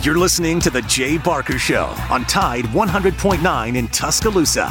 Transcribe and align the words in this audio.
You're 0.00 0.16
listening 0.16 0.60
to 0.60 0.70
The 0.70 0.82
Jay 0.82 1.18
Barker 1.18 1.58
Show 1.58 1.86
on 2.08 2.24
Tide 2.26 2.66
100.9 2.66 3.76
in 3.76 3.88
Tuscaloosa. 3.88 4.70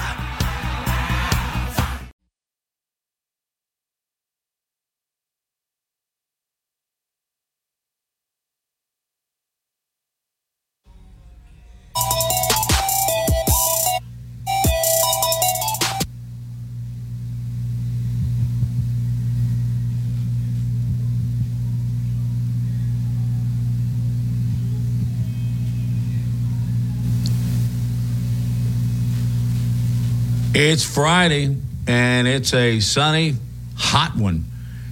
It's 30.70 30.84
Friday, 30.84 31.56
and 31.88 32.28
it's 32.28 32.53
a 32.53 32.81
sunny, 32.81 33.36
hot 33.78 34.17
one. 34.17 34.44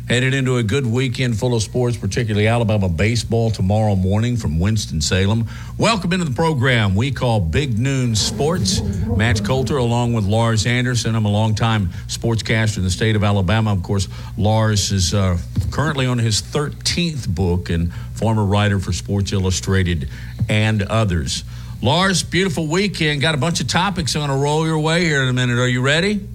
Headed 0.08 0.34
into 0.34 0.56
a 0.56 0.64
good 0.64 0.86
weekend 0.86 1.38
full 1.38 1.54
of 1.54 1.64
sports, 1.64 1.98
particularly 1.98 2.48
Alabama 2.48 2.88
baseball 2.88 3.52
tomorrow 3.52 3.98
morning 3.98 4.38
from 4.38 4.58
Winston-Salem. 4.58 5.50
Welcome 5.78 6.14
into 6.14 6.24
the 6.24 6.34
program 6.34 6.96
we 6.96 7.12
call 7.12 7.42
Big 7.42 7.78
Noon 7.78 8.16
Sports. 8.16 8.80
Matt 9.18 9.44
Coulter, 9.44 9.76
along 9.76 10.14
with 10.14 10.24
Lars 10.24 10.66
Anderson. 10.66 11.14
I'm 11.14 11.26
a 11.26 11.30
longtime 11.30 11.88
sportscaster 12.08 12.78
in 12.78 12.84
the 12.84 12.90
state 12.90 13.18
of 13.18 13.26
Alabama. 13.26 13.74
Of 13.74 13.84
course, 13.84 14.08
Lars 14.38 14.94
is 14.94 15.14
uh, 15.14 15.38
currently 15.72 16.06
on 16.06 16.20
his 16.20 16.42
13th 16.42 17.28
book 17.28 17.70
and 17.70 17.94
former 18.14 18.46
writer 18.46 18.80
for 18.80 18.94
Sports 18.94 19.34
Illustrated 19.34 20.08
and 20.48 20.84
others. 20.84 21.44
Lars, 21.82 22.24
beautiful 22.24 22.68
weekend. 22.68 23.22
Got 23.22 23.36
a 23.36 23.38
bunch 23.38 23.62
of 23.62 23.68
topics 23.68 24.16
I'm 24.16 24.22
going 24.22 24.32
to 24.32 24.42
roll 24.42 24.66
your 24.66 24.80
way 24.80 25.04
here 25.04 25.22
in 25.22 25.28
a 25.28 25.34
minute. 25.34 25.60
Are 25.60 25.68
you 25.68 25.82
ready? 25.82 26.28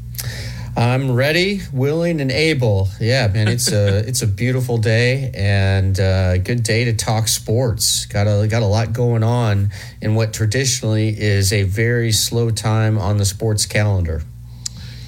I'm 0.77 1.12
ready, 1.12 1.60
willing, 1.72 2.20
and 2.20 2.30
able. 2.30 2.88
Yeah, 3.00 3.27
man, 3.28 3.48
it's 3.48 3.72
a 3.72 3.98
it's 4.08 4.22
a 4.22 4.27
beautiful 4.27 4.78
day 4.78 5.32
and 5.34 5.98
a 5.98 6.38
good 6.42 6.62
day 6.62 6.84
to 6.84 6.92
talk 6.94 7.27
sports. 7.27 8.06
Got 8.06 8.27
a 8.28 8.47
got 8.47 8.62
a 8.62 8.66
lot 8.66 8.92
going 8.92 9.24
on 9.24 9.70
in 10.00 10.14
what 10.14 10.32
traditionally 10.32 11.08
is 11.08 11.52
a 11.52 11.64
very 11.64 12.12
slow 12.12 12.50
time 12.50 12.98
on 12.98 13.16
the 13.16 13.25
sports 13.25 13.66
calendar. 13.66 14.22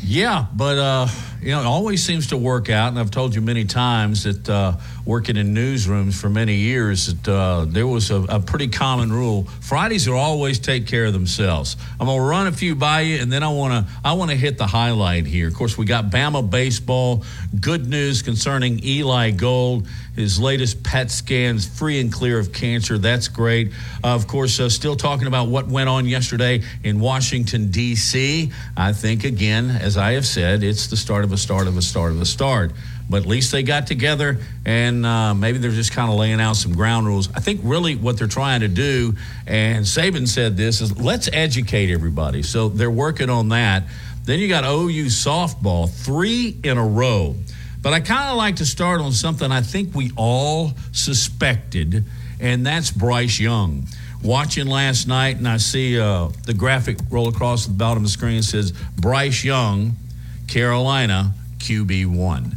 Yeah, 0.02 0.46
but 0.52 0.78
uh, 0.78 1.08
you 1.42 1.50
know, 1.50 1.60
it 1.60 1.66
always 1.66 2.04
seems 2.04 2.28
to 2.28 2.36
work 2.36 2.70
out. 2.70 2.88
And 2.88 2.98
I've 2.98 3.10
told 3.10 3.34
you 3.34 3.40
many 3.40 3.64
times 3.64 4.22
that 4.22 4.48
uh, 4.48 4.76
working 5.04 5.36
in 5.36 5.54
newsrooms 5.54 6.20
for 6.20 6.30
many 6.30 6.54
years, 6.54 7.12
that 7.12 7.28
uh, 7.28 7.64
there 7.64 7.86
was 7.86 8.12
a, 8.12 8.22
a, 8.22 8.38
pretty 8.40 8.68
common 8.68 9.12
rule: 9.12 9.44
Fridays 9.60 10.06
are 10.06 10.14
always 10.14 10.60
take 10.60 10.86
care 10.86 11.06
of 11.06 11.12
themselves. 11.12 11.76
I'm 11.98 12.06
gonna 12.06 12.22
run 12.22 12.46
a 12.46 12.52
few 12.52 12.76
by 12.76 13.00
you, 13.00 13.20
and 13.20 13.32
then 13.32 13.42
I 13.42 13.48
wanna 13.48 13.88
I 14.04 14.12
wanna 14.12 14.36
hit 14.36 14.56
the 14.56 14.66
highlight 14.66 15.26
here. 15.26 15.48
Of 15.48 15.54
course, 15.54 15.76
we 15.76 15.84
got 15.84 16.10
Bama 16.10 16.48
baseball. 16.48 17.24
Good 17.60 17.88
news 17.88 18.22
concerning 18.22 18.84
Eli 18.84 19.32
Gold. 19.32 19.88
His 20.14 20.38
latest 20.38 20.84
PET 20.84 21.10
scans 21.10 21.66
free 21.66 21.98
and 21.98 22.12
clear 22.12 22.38
of 22.38 22.52
cancer. 22.52 22.98
That's 22.98 23.28
great. 23.28 23.72
Uh, 24.04 24.08
of 24.08 24.28
course, 24.28 24.60
uh, 24.60 24.68
still 24.68 24.94
talking 24.94 25.26
about 25.26 25.48
what 25.48 25.68
went 25.68 25.88
on 25.88 26.06
yesterday 26.06 26.62
in 26.84 27.00
Washington 27.00 27.70
D.C. 27.70 28.52
I 28.76 28.92
think 28.92 29.24
again, 29.24 29.70
as 29.70 29.96
I 29.96 30.12
have 30.12 30.26
said, 30.26 30.62
it's 30.62 30.88
the 30.88 30.98
start 30.98 31.24
of 31.24 31.31
a 31.32 31.38
start 31.38 31.66
of 31.66 31.76
a 31.76 31.82
start 31.82 32.12
of 32.12 32.20
a 32.20 32.26
start 32.26 32.72
but 33.12 33.22
at 33.22 33.28
least 33.28 33.52
they 33.52 33.62
got 33.62 33.86
together 33.86 34.38
and 34.64 35.04
uh, 35.04 35.34
maybe 35.34 35.58
they're 35.58 35.70
just 35.70 35.92
kind 35.92 36.10
of 36.10 36.18
laying 36.18 36.40
out 36.40 36.56
some 36.56 36.72
ground 36.72 37.06
rules. 37.06 37.28
I 37.34 37.40
think 37.40 37.60
really 37.62 37.94
what 37.94 38.18
they're 38.18 38.26
trying 38.26 38.60
to 38.60 38.68
do, 38.68 39.14
and 39.46 39.84
Saban 39.84 40.26
said 40.26 40.56
this, 40.56 40.80
is 40.80 40.98
let's 40.98 41.28
educate 41.32 41.92
everybody. 41.92 42.42
So 42.42 42.70
they're 42.70 42.90
working 42.90 43.28
on 43.28 43.50
that. 43.50 43.84
Then 44.24 44.38
you 44.38 44.48
got 44.48 44.64
OU 44.64 45.06
softball, 45.06 45.90
three 45.90 46.56
in 46.62 46.78
a 46.78 46.86
row. 46.86 47.36
But 47.82 47.92
I 47.92 48.00
kind 48.00 48.30
of 48.30 48.36
like 48.36 48.56
to 48.56 48.66
start 48.66 49.00
on 49.00 49.12
something 49.12 49.50
I 49.50 49.60
think 49.60 49.94
we 49.94 50.12
all 50.16 50.72
suspected, 50.92 52.04
and 52.40 52.64
that's 52.64 52.90
Bryce 52.90 53.40
Young. 53.40 53.88
Watching 54.22 54.68
last 54.68 55.08
night, 55.08 55.38
and 55.38 55.48
I 55.48 55.56
see 55.56 55.98
uh, 55.98 56.28
the 56.46 56.54
graphic 56.54 56.98
roll 57.10 57.28
across 57.28 57.66
the 57.66 57.72
bottom 57.72 57.98
of 57.98 58.02
the 58.04 58.08
screen 58.08 58.40
says 58.42 58.72
Bryce 58.96 59.42
Young, 59.42 59.96
Carolina, 60.52 61.32
QB1. 61.60 62.52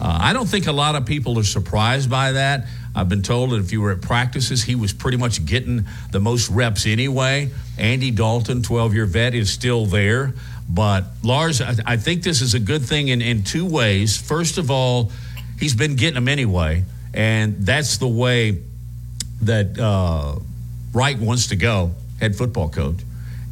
Uh, 0.00 0.18
I 0.20 0.34
don't 0.34 0.46
think 0.46 0.66
a 0.66 0.72
lot 0.72 0.96
of 0.96 1.06
people 1.06 1.38
are 1.38 1.44
surprised 1.44 2.10
by 2.10 2.32
that. 2.32 2.66
I've 2.94 3.08
been 3.08 3.22
told 3.22 3.50
that 3.50 3.56
if 3.56 3.72
you 3.72 3.80
were 3.80 3.92
at 3.92 4.02
practices, 4.02 4.62
he 4.62 4.74
was 4.74 4.92
pretty 4.92 5.16
much 5.16 5.46
getting 5.46 5.86
the 6.10 6.20
most 6.20 6.50
reps 6.50 6.86
anyway. 6.86 7.50
Andy 7.78 8.10
Dalton, 8.10 8.62
12 8.62 8.92
year 8.92 9.06
vet, 9.06 9.34
is 9.34 9.50
still 9.50 9.86
there. 9.86 10.34
But 10.68 11.04
Lars, 11.22 11.62
I, 11.62 11.74
I 11.86 11.96
think 11.96 12.22
this 12.22 12.42
is 12.42 12.52
a 12.52 12.60
good 12.60 12.82
thing 12.82 13.08
in, 13.08 13.22
in 13.22 13.44
two 13.44 13.64
ways. 13.64 14.18
First 14.18 14.58
of 14.58 14.70
all, 14.70 15.10
he's 15.58 15.74
been 15.74 15.96
getting 15.96 16.16
them 16.16 16.28
anyway, 16.28 16.84
and 17.14 17.56
that's 17.64 17.96
the 17.96 18.08
way 18.08 18.60
that 19.40 19.78
uh, 19.78 20.38
Reich 20.92 21.18
wants 21.18 21.46
to 21.46 21.56
go, 21.56 21.92
head 22.20 22.36
football 22.36 22.68
coach, 22.68 22.98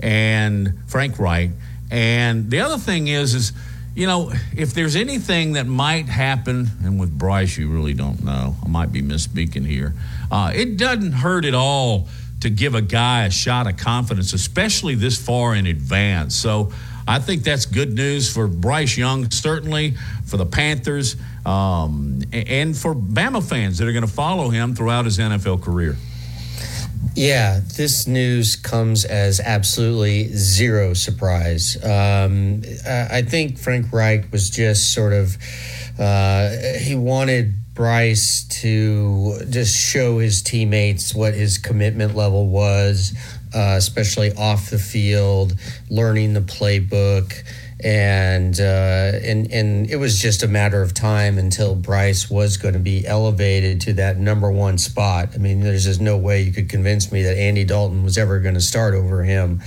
and 0.00 0.74
Frank 0.86 1.18
Reich. 1.18 1.52
And 1.90 2.50
the 2.50 2.60
other 2.60 2.78
thing 2.78 3.08
is, 3.08 3.34
is 3.34 3.52
you 3.96 4.06
know, 4.06 4.30
if 4.54 4.74
there's 4.74 4.94
anything 4.94 5.54
that 5.54 5.66
might 5.66 6.06
happen, 6.06 6.68
and 6.84 7.00
with 7.00 7.18
Bryce, 7.18 7.56
you 7.56 7.70
really 7.70 7.94
don't 7.94 8.22
know. 8.22 8.54
I 8.62 8.68
might 8.68 8.92
be 8.92 9.00
misspeaking 9.00 9.66
here. 9.66 9.94
Uh, 10.30 10.52
it 10.54 10.76
doesn't 10.76 11.12
hurt 11.12 11.46
at 11.46 11.54
all 11.54 12.06
to 12.40 12.50
give 12.50 12.74
a 12.74 12.82
guy 12.82 13.24
a 13.24 13.30
shot 13.30 13.66
of 13.66 13.78
confidence, 13.78 14.34
especially 14.34 14.96
this 14.96 15.16
far 15.16 15.54
in 15.54 15.66
advance. 15.66 16.34
So 16.34 16.72
I 17.08 17.20
think 17.20 17.42
that's 17.42 17.64
good 17.64 17.94
news 17.94 18.30
for 18.30 18.46
Bryce 18.46 18.98
Young, 18.98 19.30
certainly 19.30 19.94
for 20.26 20.36
the 20.36 20.44
Panthers, 20.44 21.16
um, 21.46 22.20
and 22.34 22.76
for 22.76 22.94
Bama 22.94 23.42
fans 23.42 23.78
that 23.78 23.88
are 23.88 23.92
going 23.92 24.06
to 24.06 24.12
follow 24.12 24.50
him 24.50 24.74
throughout 24.74 25.06
his 25.06 25.18
NFL 25.18 25.62
career. 25.62 25.96
Yeah, 27.14 27.60
this 27.76 28.06
news 28.06 28.56
comes 28.56 29.04
as 29.04 29.40
absolutely 29.40 30.28
zero 30.28 30.92
surprise. 30.94 31.82
Um, 31.82 32.62
I 32.86 33.22
think 33.22 33.58
Frank 33.58 33.92
Reich 33.92 34.30
was 34.32 34.50
just 34.50 34.92
sort 34.92 35.12
of, 35.14 35.38
uh, 35.98 36.50
he 36.78 36.94
wanted 36.94 37.54
Bryce 37.74 38.44
to 38.62 39.38
just 39.50 39.76
show 39.76 40.18
his 40.18 40.42
teammates 40.42 41.14
what 41.14 41.34
his 41.34 41.58
commitment 41.58 42.16
level 42.16 42.48
was, 42.48 43.14
uh, 43.54 43.74
especially 43.76 44.32
off 44.34 44.70
the 44.70 44.78
field, 44.78 45.54
learning 45.90 46.32
the 46.32 46.40
playbook 46.40 47.34
and 47.80 48.58
uh, 48.58 48.62
and 49.22 49.52
and 49.52 49.90
it 49.90 49.96
was 49.96 50.18
just 50.18 50.42
a 50.42 50.48
matter 50.48 50.80
of 50.80 50.94
time 50.94 51.36
until 51.36 51.74
Bryce 51.74 52.30
was 52.30 52.56
going 52.56 52.72
to 52.72 52.80
be 52.80 53.06
elevated 53.06 53.82
to 53.82 53.92
that 53.94 54.18
number 54.18 54.50
one 54.50 54.78
spot. 54.78 55.30
I 55.34 55.38
mean, 55.38 55.60
there's 55.60 55.84
just 55.84 56.00
no 56.00 56.16
way 56.16 56.40
you 56.40 56.52
could 56.52 56.70
convince 56.70 57.12
me 57.12 57.22
that 57.24 57.36
Andy 57.36 57.64
Dalton 57.64 58.02
was 58.02 58.16
ever 58.16 58.40
going 58.40 58.54
to 58.54 58.62
start 58.62 58.94
over 58.94 59.24
him. 59.24 59.60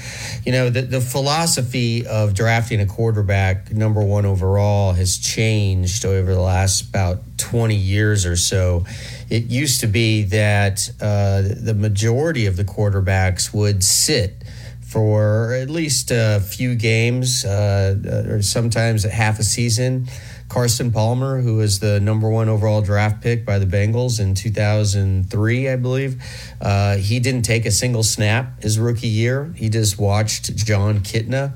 You 0.44 0.52
know, 0.52 0.70
the 0.72 0.82
the 0.82 1.02
philosophy 1.02 2.08
of 2.08 2.34
drafting 2.34 2.82
a 2.82 2.88
quarterback 2.88 3.72
number 3.72 4.02
one 4.02 4.26
overall 4.26 4.94
has 4.94 5.20
changed 5.20 6.04
over 6.04 6.34
the 6.34 6.42
last 6.42 6.90
about 6.90 7.20
20 7.38 7.76
years 7.76 8.26
or 8.26 8.36
so. 8.36 8.86
It 9.30 9.46
used 9.46 9.82
to 9.82 9.88
be 9.88 10.24
that 10.24 10.90
uh, 11.00 11.42
the 11.42 11.76
majority 11.78 12.48
of 12.48 12.58
the 12.58 12.64
quarterbacks 12.64 13.54
would 13.54 13.84
sit 13.84 14.39
for 14.90 15.54
at 15.54 15.70
least 15.70 16.10
a 16.12 16.40
few 16.40 16.74
games 16.74 17.46
uh, 17.46 18.26
or 18.28 18.42
sometimes 18.42 19.04
half 19.04 19.40
a 19.40 19.44
season. 19.44 20.08
Carson 20.48 20.92
Palmer, 20.92 21.42
who 21.42 21.58
was 21.58 21.80
the 21.80 22.00
number 22.00 22.28
one 22.28 22.50
overall 22.50 22.82
draft 22.82 23.22
pick 23.22 23.46
by 23.46 23.60
the 23.60 23.68
Bengals 23.68 24.20
in 24.20 24.34
2003, 24.34 25.70
I 25.70 25.76
believe, 25.76 26.24
uh, 26.60 26.98
he 26.98 27.20
didn't 27.20 27.44
take 27.44 27.68
a 27.68 27.72
single 27.72 28.02
snap 28.02 28.64
his 28.64 28.80
rookie 28.80 29.08
year. 29.08 29.54
He 29.56 29.70
just 29.70 30.00
watched 30.00 30.56
Jon 30.56 31.02
Kitna. 31.02 31.56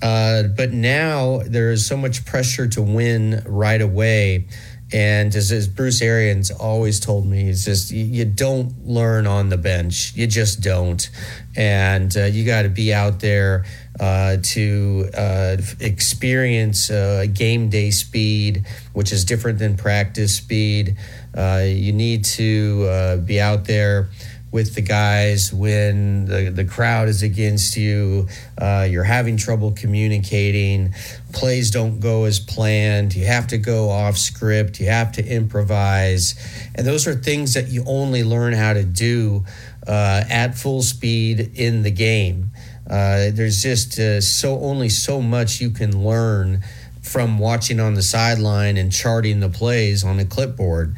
Uh, 0.00 0.44
but 0.44 0.72
now 0.72 1.42
there 1.44 1.72
is 1.72 1.84
so 1.84 1.96
much 1.96 2.24
pressure 2.24 2.68
to 2.68 2.80
win 2.80 3.42
right 3.46 3.82
away 3.82 4.46
and 4.92 5.34
as, 5.34 5.52
as, 5.52 5.68
Bruce 5.68 6.02
Arians 6.02 6.50
always 6.50 6.98
told 6.98 7.26
me, 7.26 7.48
it's 7.48 7.64
just 7.64 7.92
you, 7.92 8.24
don't 8.24 8.86
learn 8.86 9.26
on 9.26 9.48
the 9.48 9.56
bench. 9.56 10.12
You 10.16 10.26
just 10.26 10.62
don't, 10.62 11.08
and 11.56 12.14
uh, 12.16 12.24
you 12.24 12.44
got 12.44 12.62
to 12.62 12.68
be 12.68 12.92
out 12.92 13.20
there 13.20 13.64
uh, 14.00 14.38
to 14.42 15.08
uh, 15.16 15.56
experience 15.78 16.90
uh, 16.90 17.26
game 17.32 17.68
day 17.68 17.90
speed, 17.92 18.66
which 18.92 19.12
is 19.12 19.24
different 19.24 19.58
than 19.60 19.76
practice 19.76 20.36
speed. 20.36 20.96
Uh, 21.36 21.62
you 21.64 21.92
need 21.92 22.24
to 22.24 22.86
uh, 22.88 23.16
be 23.18 23.40
out 23.40 23.66
there 23.66 24.08
with 24.52 24.74
the 24.74 24.80
guys 24.80 25.52
when 25.52 26.24
the, 26.24 26.50
the 26.50 26.64
crowd 26.64 27.08
is 27.08 27.22
against 27.22 27.76
you, 27.76 28.26
uh, 28.58 28.86
you're 28.90 29.04
having 29.04 29.36
trouble 29.36 29.70
communicating, 29.72 30.92
plays 31.32 31.70
don't 31.70 32.00
go 32.00 32.24
as 32.24 32.38
planned, 32.38 33.14
you 33.14 33.26
have 33.26 33.46
to 33.48 33.58
go 33.58 33.90
off 33.90 34.16
script, 34.16 34.80
you 34.80 34.86
have 34.86 35.12
to 35.12 35.26
improvise. 35.26 36.34
And 36.74 36.86
those 36.86 37.06
are 37.06 37.14
things 37.14 37.54
that 37.54 37.68
you 37.68 37.84
only 37.86 38.22
learn 38.22 38.52
how 38.52 38.72
to 38.72 38.84
do 38.84 39.44
uh, 39.86 40.24
at 40.28 40.56
full 40.56 40.82
speed 40.82 41.52
in 41.54 41.82
the 41.82 41.90
game. 41.90 42.50
Uh, 42.88 43.30
there's 43.32 43.62
just 43.62 43.98
uh, 43.98 44.20
so 44.20 44.58
only 44.60 44.88
so 44.88 45.20
much 45.20 45.60
you 45.60 45.70
can 45.70 46.04
learn 46.04 46.62
from 47.02 47.38
watching 47.38 47.80
on 47.80 47.94
the 47.94 48.02
sideline 48.02 48.76
and 48.76 48.92
charting 48.92 49.40
the 49.40 49.48
plays 49.48 50.04
on 50.04 50.18
a 50.20 50.24
clipboard 50.24 50.94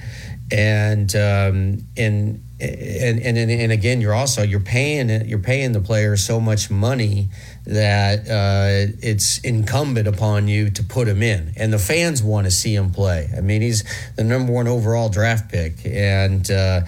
and 0.52 1.16
um, 1.16 1.86
and 1.96 2.42
and, 2.60 3.20
and 3.20 3.38
and 3.38 3.72
again, 3.72 4.00
you're 4.00 4.14
also 4.14 4.42
you're 4.42 4.60
paying 4.60 5.26
you're 5.26 5.38
paying 5.38 5.72
the 5.72 5.80
player 5.80 6.16
so 6.16 6.40
much 6.40 6.70
money 6.70 7.28
that 7.64 8.20
uh, 8.28 8.92
it's 9.00 9.38
incumbent 9.38 10.08
upon 10.08 10.48
you 10.48 10.70
to 10.70 10.82
put 10.82 11.06
him 11.06 11.22
in, 11.22 11.52
and 11.56 11.72
the 11.72 11.78
fans 11.78 12.22
want 12.22 12.46
to 12.46 12.50
see 12.50 12.74
him 12.74 12.90
play. 12.90 13.30
I 13.36 13.40
mean, 13.40 13.62
he's 13.62 13.84
the 14.16 14.24
number 14.24 14.52
one 14.52 14.66
overall 14.66 15.08
draft 15.08 15.50
pick, 15.50 15.74
and 15.86 16.50
uh, 16.50 16.80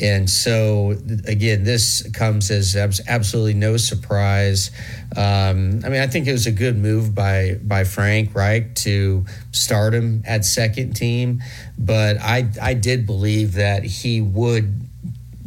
and 0.00 0.28
so 0.28 0.96
again, 1.26 1.64
this 1.64 2.08
comes 2.12 2.50
as 2.50 2.76
absolutely 2.76 3.54
no 3.54 3.76
surprise. 3.78 4.70
Um, 5.16 5.80
I 5.84 5.88
mean, 5.88 6.00
I 6.00 6.06
think 6.06 6.26
it 6.26 6.32
was 6.32 6.46
a 6.46 6.52
good 6.52 6.76
move 6.76 7.14
by 7.14 7.58
by 7.62 7.84
Frank 7.84 8.34
Reich 8.34 8.74
to 8.76 9.24
start 9.52 9.94
him 9.94 10.22
at 10.26 10.44
second 10.44 10.94
team, 10.94 11.42
but 11.78 12.18
I 12.20 12.48
I 12.60 12.74
did 12.74 13.06
believe 13.06 13.54
that 13.54 13.82
he 13.82 14.20
would 14.20 14.87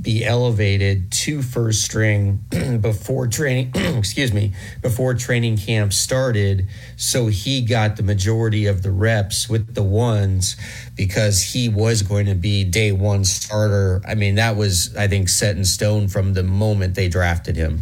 be 0.01 0.25
elevated 0.25 1.11
to 1.11 1.41
first 1.41 1.83
string 1.83 2.43
before 2.81 3.27
training 3.27 3.71
excuse 3.75 4.33
me 4.33 4.53
before 4.81 5.13
training 5.13 5.57
camp 5.57 5.93
started 5.93 6.67
so 6.97 7.27
he 7.27 7.61
got 7.61 7.97
the 7.97 8.03
majority 8.03 8.65
of 8.65 8.81
the 8.81 8.91
reps 8.91 9.47
with 9.47 9.75
the 9.75 9.83
ones 9.83 10.55
because 10.95 11.41
he 11.41 11.69
was 11.69 12.01
going 12.01 12.25
to 12.25 12.35
be 12.35 12.63
day 12.63 12.91
one 12.91 13.23
starter. 13.23 14.01
I 14.07 14.15
mean 14.15 14.35
that 14.35 14.55
was 14.55 14.95
i 14.95 15.07
think 15.07 15.29
set 15.29 15.55
in 15.55 15.65
stone 15.65 16.07
from 16.07 16.33
the 16.33 16.43
moment 16.43 16.95
they 16.95 17.07
drafted 17.07 17.55
him. 17.55 17.81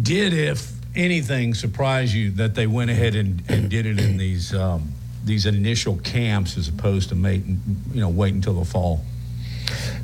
Did 0.00 0.34
if 0.34 0.72
anything 0.94 1.54
surprise 1.54 2.14
you 2.14 2.30
that 2.32 2.54
they 2.54 2.66
went 2.66 2.90
ahead 2.90 3.14
and, 3.14 3.42
and 3.48 3.70
did 3.70 3.86
it 3.86 3.98
in 3.98 4.16
these 4.16 4.54
um, 4.54 4.92
these 5.24 5.46
initial 5.46 5.96
camps 5.98 6.58
as 6.58 6.68
opposed 6.68 7.08
to 7.08 7.14
making 7.14 7.60
you 7.92 8.00
know 8.00 8.08
wait 8.08 8.34
until 8.34 8.54
the 8.54 8.64
fall 8.64 9.00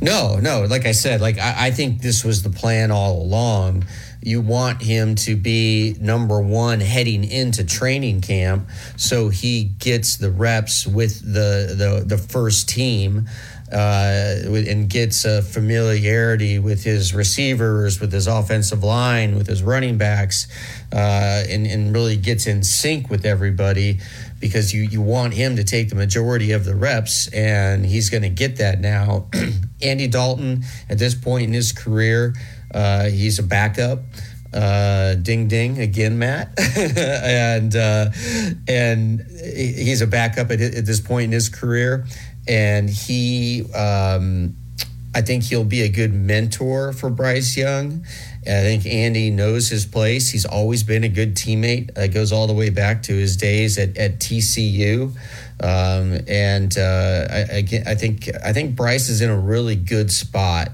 no, 0.00 0.38
no. 0.40 0.64
Like 0.64 0.86
I 0.86 0.92
said, 0.92 1.20
like 1.20 1.38
I, 1.38 1.66
I 1.66 1.70
think 1.70 2.02
this 2.02 2.24
was 2.24 2.42
the 2.42 2.50
plan 2.50 2.90
all 2.90 3.22
along 3.22 3.84
you 4.22 4.40
want 4.40 4.82
him 4.82 5.14
to 5.14 5.34
be 5.34 5.96
number 6.00 6.40
one 6.40 6.80
heading 6.80 7.24
into 7.24 7.64
training 7.64 8.20
camp 8.20 8.68
so 8.96 9.28
he 9.28 9.64
gets 9.64 10.16
the 10.16 10.30
reps 10.30 10.86
with 10.86 11.20
the 11.20 11.74
the, 11.76 12.04
the 12.06 12.18
first 12.18 12.68
team 12.68 13.26
uh, 13.72 14.36
and 14.46 14.88
gets 14.88 15.24
a 15.24 15.42
familiarity 15.42 16.58
with 16.58 16.84
his 16.84 17.14
receivers 17.14 18.00
with 18.00 18.12
his 18.12 18.26
offensive 18.26 18.82
line 18.82 19.36
with 19.36 19.46
his 19.46 19.62
running 19.62 19.98
backs 19.98 20.46
uh, 20.92 21.44
and, 21.48 21.66
and 21.66 21.92
really 21.94 22.16
gets 22.16 22.46
in 22.46 22.62
sync 22.62 23.10
with 23.10 23.24
everybody 23.24 23.98
because 24.40 24.72
you, 24.72 24.82
you 24.82 25.02
want 25.02 25.34
him 25.34 25.56
to 25.56 25.64
take 25.64 25.90
the 25.90 25.94
majority 25.94 26.52
of 26.52 26.64
the 26.64 26.74
reps, 26.74 27.28
and 27.28 27.84
he's 27.84 28.10
going 28.10 28.22
to 28.22 28.30
get 28.30 28.56
that 28.56 28.80
now. 28.80 29.28
Andy 29.82 30.08
Dalton, 30.08 30.64
at 30.88 30.98
this 30.98 31.14
point 31.14 31.44
in 31.44 31.52
his 31.52 31.72
career, 31.72 32.34
uh, 32.74 33.04
he's 33.04 33.38
a 33.38 33.42
backup. 33.42 34.00
Uh, 34.52 35.14
ding 35.14 35.46
ding 35.46 35.78
again, 35.78 36.18
Matt, 36.18 36.52
and 36.76 37.76
uh, 37.76 38.10
and 38.66 39.20
he's 39.54 40.00
a 40.00 40.08
backup 40.08 40.50
at, 40.50 40.60
at, 40.60 40.84
this 40.84 40.98
point 40.98 41.26
in 41.26 41.30
his 41.30 41.48
career, 41.48 42.04
and 42.48 42.88
he, 42.88 43.64
um, 43.72 44.56
I 45.14 45.22
think 45.22 45.44
he'll 45.44 45.64
be 45.64 45.82
a 45.82 45.88
good 45.88 46.12
mentor 46.12 46.92
for 46.92 47.10
Bryce 47.10 47.56
Young. 47.56 48.04
I 48.42 48.62
think 48.62 48.86
Andy 48.86 49.30
knows 49.30 49.68
his 49.68 49.84
place. 49.84 50.30
He's 50.30 50.46
always 50.46 50.82
been 50.82 51.04
a 51.04 51.08
good 51.08 51.34
teammate. 51.34 51.96
It 51.96 52.14
goes 52.14 52.32
all 52.32 52.46
the 52.46 52.54
way 52.54 52.70
back 52.70 53.02
to 53.04 53.12
his 53.12 53.36
days 53.36 53.76
at, 53.76 53.96
at 53.98 54.18
TCU. 54.18 55.14
Um, 55.62 56.20
and 56.26 56.76
uh, 56.78 57.26
I, 57.30 57.64
I, 57.86 57.94
think 57.94 58.30
I 58.42 58.54
think 58.54 58.76
Bryce 58.76 59.10
is 59.10 59.20
in 59.20 59.28
a 59.28 59.38
really 59.38 59.76
good 59.76 60.10
spot 60.10 60.70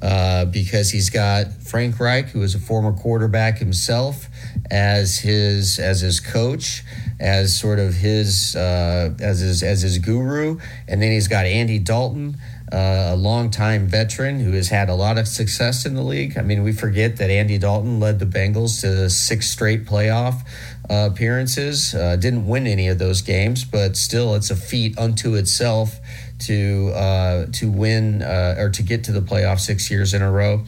uh, 0.00 0.46
because 0.46 0.90
he's 0.90 1.10
got 1.10 1.52
Frank 1.52 2.00
Reich, 2.00 2.28
who 2.28 2.42
is 2.42 2.54
a 2.54 2.58
former 2.58 2.92
quarterback 2.92 3.58
himself, 3.58 4.28
as 4.70 5.18
his 5.18 5.78
as 5.78 6.00
his 6.00 6.20
coach, 6.20 6.82
as 7.20 7.54
sort 7.54 7.78
of 7.78 7.94
his 7.94 8.56
uh, 8.56 9.14
as 9.20 9.40
his 9.40 9.62
as 9.62 9.82
his 9.82 9.98
guru, 9.98 10.58
and 10.88 11.00
then 11.00 11.12
he's 11.12 11.28
got 11.28 11.46
Andy 11.46 11.78
Dalton 11.78 12.36
uh, 12.72 13.10
a 13.12 13.16
longtime 13.16 13.88
veteran 13.88 14.38
who 14.38 14.52
has 14.52 14.68
had 14.68 14.88
a 14.88 14.94
lot 14.94 15.18
of 15.18 15.26
success 15.26 15.84
in 15.84 15.94
the 15.94 16.02
league. 16.02 16.38
I 16.38 16.42
mean, 16.42 16.62
we 16.62 16.72
forget 16.72 17.16
that 17.16 17.28
Andy 17.28 17.58
Dalton 17.58 17.98
led 17.98 18.20
the 18.20 18.26
Bengals 18.26 18.80
to 18.82 19.10
six 19.10 19.50
straight 19.50 19.84
playoff 19.84 20.46
uh, 20.88 21.08
appearances. 21.10 21.94
Uh, 21.94 22.14
didn't 22.16 22.46
win 22.46 22.66
any 22.66 22.86
of 22.86 22.98
those 22.98 23.22
games, 23.22 23.64
but 23.64 23.96
still, 23.96 24.36
it's 24.36 24.50
a 24.50 24.56
feat 24.56 24.96
unto 24.98 25.34
itself 25.34 25.98
to 26.40 26.92
uh, 26.94 27.46
to 27.52 27.70
win 27.70 28.22
uh, 28.22 28.54
or 28.56 28.70
to 28.70 28.82
get 28.82 29.04
to 29.04 29.12
the 29.12 29.20
playoff 29.20 29.58
six 29.58 29.90
years 29.90 30.14
in 30.14 30.22
a 30.22 30.30
row. 30.30 30.64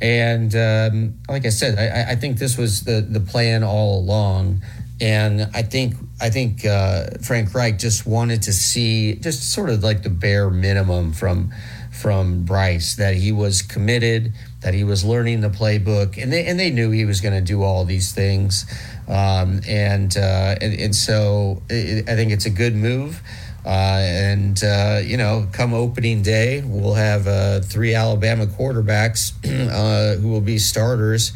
And 0.00 0.54
um, 0.54 1.14
like 1.28 1.44
I 1.44 1.50
said, 1.50 1.78
I, 1.78 2.12
I 2.12 2.14
think 2.16 2.38
this 2.38 2.56
was 2.56 2.84
the 2.84 3.02
the 3.02 3.20
plan 3.20 3.62
all 3.62 3.98
along. 3.98 4.62
And 5.04 5.50
I 5.52 5.60
think 5.60 5.96
I 6.18 6.30
think 6.30 6.64
uh, 6.64 7.18
Frank 7.20 7.54
Reich 7.54 7.78
just 7.78 8.06
wanted 8.06 8.40
to 8.44 8.54
see 8.54 9.16
just 9.16 9.52
sort 9.52 9.68
of 9.68 9.84
like 9.84 10.02
the 10.02 10.08
bare 10.08 10.48
minimum 10.48 11.12
from 11.12 11.52
from 11.92 12.44
Bryce 12.44 12.96
that 12.96 13.14
he 13.14 13.30
was 13.30 13.60
committed, 13.60 14.32
that 14.62 14.72
he 14.72 14.82
was 14.82 15.04
learning 15.04 15.42
the 15.42 15.50
playbook, 15.50 16.16
and 16.16 16.32
they 16.32 16.46
and 16.46 16.58
they 16.58 16.70
knew 16.70 16.90
he 16.90 17.04
was 17.04 17.20
going 17.20 17.34
to 17.34 17.42
do 17.42 17.62
all 17.62 17.84
these 17.84 18.12
things, 18.12 18.64
um, 19.06 19.60
and, 19.68 20.16
uh, 20.16 20.56
and, 20.62 20.72
and 20.72 20.96
so 20.96 21.62
it, 21.68 22.08
I 22.08 22.14
think 22.14 22.32
it's 22.32 22.46
a 22.46 22.50
good 22.50 22.74
move. 22.74 23.20
Uh, 23.66 24.00
and 24.00 24.64
uh, 24.64 25.00
you 25.04 25.18
know, 25.18 25.46
come 25.52 25.74
opening 25.74 26.22
day, 26.22 26.62
we'll 26.64 26.94
have 26.94 27.26
uh, 27.26 27.60
three 27.60 27.94
Alabama 27.94 28.46
quarterbacks 28.46 29.32
uh, 29.70 30.18
who 30.18 30.28
will 30.28 30.40
be 30.40 30.58
starters 30.58 31.32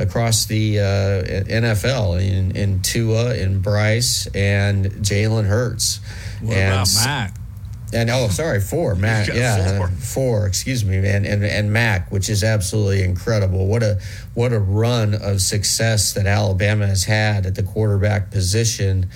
across 0.00 0.46
the 0.46 0.80
uh, 0.80 0.82
NFL 0.82 2.20
in, 2.20 2.56
in 2.56 2.82
Tua 2.82 3.34
and 3.34 3.62
Bryce 3.62 4.26
and 4.34 4.86
Jalen 4.86 5.46
Hurts. 5.46 6.00
What 6.40 6.56
and, 6.56 6.74
about 6.74 6.88
Mac? 7.04 7.34
And 7.92 8.08
oh, 8.08 8.28
sorry, 8.28 8.60
four 8.60 8.94
Mac. 8.94 9.28
Yeah, 9.28 9.78
four. 9.78 9.88
four. 9.88 10.46
Excuse 10.46 10.84
me, 10.84 11.00
man. 11.00 11.26
And 11.26 11.44
and 11.44 11.72
Mac, 11.72 12.10
which 12.12 12.28
is 12.28 12.44
absolutely 12.44 13.02
incredible. 13.02 13.66
What 13.66 13.82
a 13.82 14.00
what 14.34 14.52
a 14.52 14.60
run 14.60 15.14
of 15.14 15.40
success 15.40 16.12
that 16.12 16.26
Alabama 16.26 16.86
has 16.86 17.04
had 17.04 17.46
at 17.46 17.56
the 17.56 17.64
quarterback 17.64 18.30
position 18.30 19.10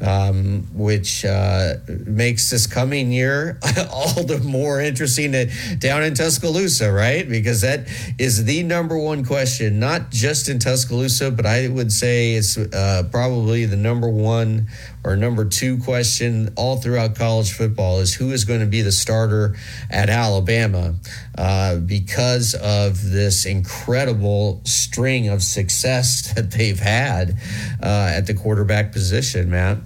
um, 0.00 0.66
which 0.72 1.24
uh, 1.24 1.74
makes 2.06 2.50
this 2.50 2.66
coming 2.66 3.10
year 3.10 3.58
all 3.90 4.22
the 4.24 4.38
more 4.38 4.80
interesting 4.80 5.32
to, 5.32 5.46
down 5.78 6.02
in 6.02 6.14
Tuscaloosa, 6.14 6.92
right? 6.92 7.28
Because 7.28 7.62
that 7.62 7.88
is 8.18 8.44
the 8.44 8.62
number 8.62 8.96
one 8.96 9.24
question, 9.24 9.80
not 9.80 10.10
just 10.10 10.48
in 10.48 10.58
Tuscaloosa, 10.58 11.30
but 11.30 11.46
I 11.46 11.68
would 11.68 11.92
say 11.92 12.34
it's 12.34 12.56
uh, 12.56 13.08
probably 13.10 13.64
the 13.64 13.76
number 13.76 14.08
one 14.08 14.68
or 15.08 15.16
number 15.16 15.46
two 15.46 15.78
question 15.78 16.52
all 16.54 16.76
throughout 16.76 17.14
college 17.14 17.50
football 17.50 18.00
is 18.00 18.12
who 18.12 18.30
is 18.30 18.44
going 18.44 18.60
to 18.60 18.66
be 18.66 18.82
the 18.82 18.92
starter 18.92 19.56
at 19.88 20.10
Alabama 20.10 20.94
uh, 21.38 21.76
because 21.76 22.54
of 22.54 23.02
this 23.10 23.46
incredible 23.46 24.60
string 24.64 25.30
of 25.30 25.42
success 25.42 26.32
that 26.36 26.50
they've 26.50 26.78
had 26.78 27.38
uh, 27.82 28.12
at 28.14 28.26
the 28.26 28.34
quarterback 28.34 28.92
position, 28.92 29.50
Matt. 29.50 29.78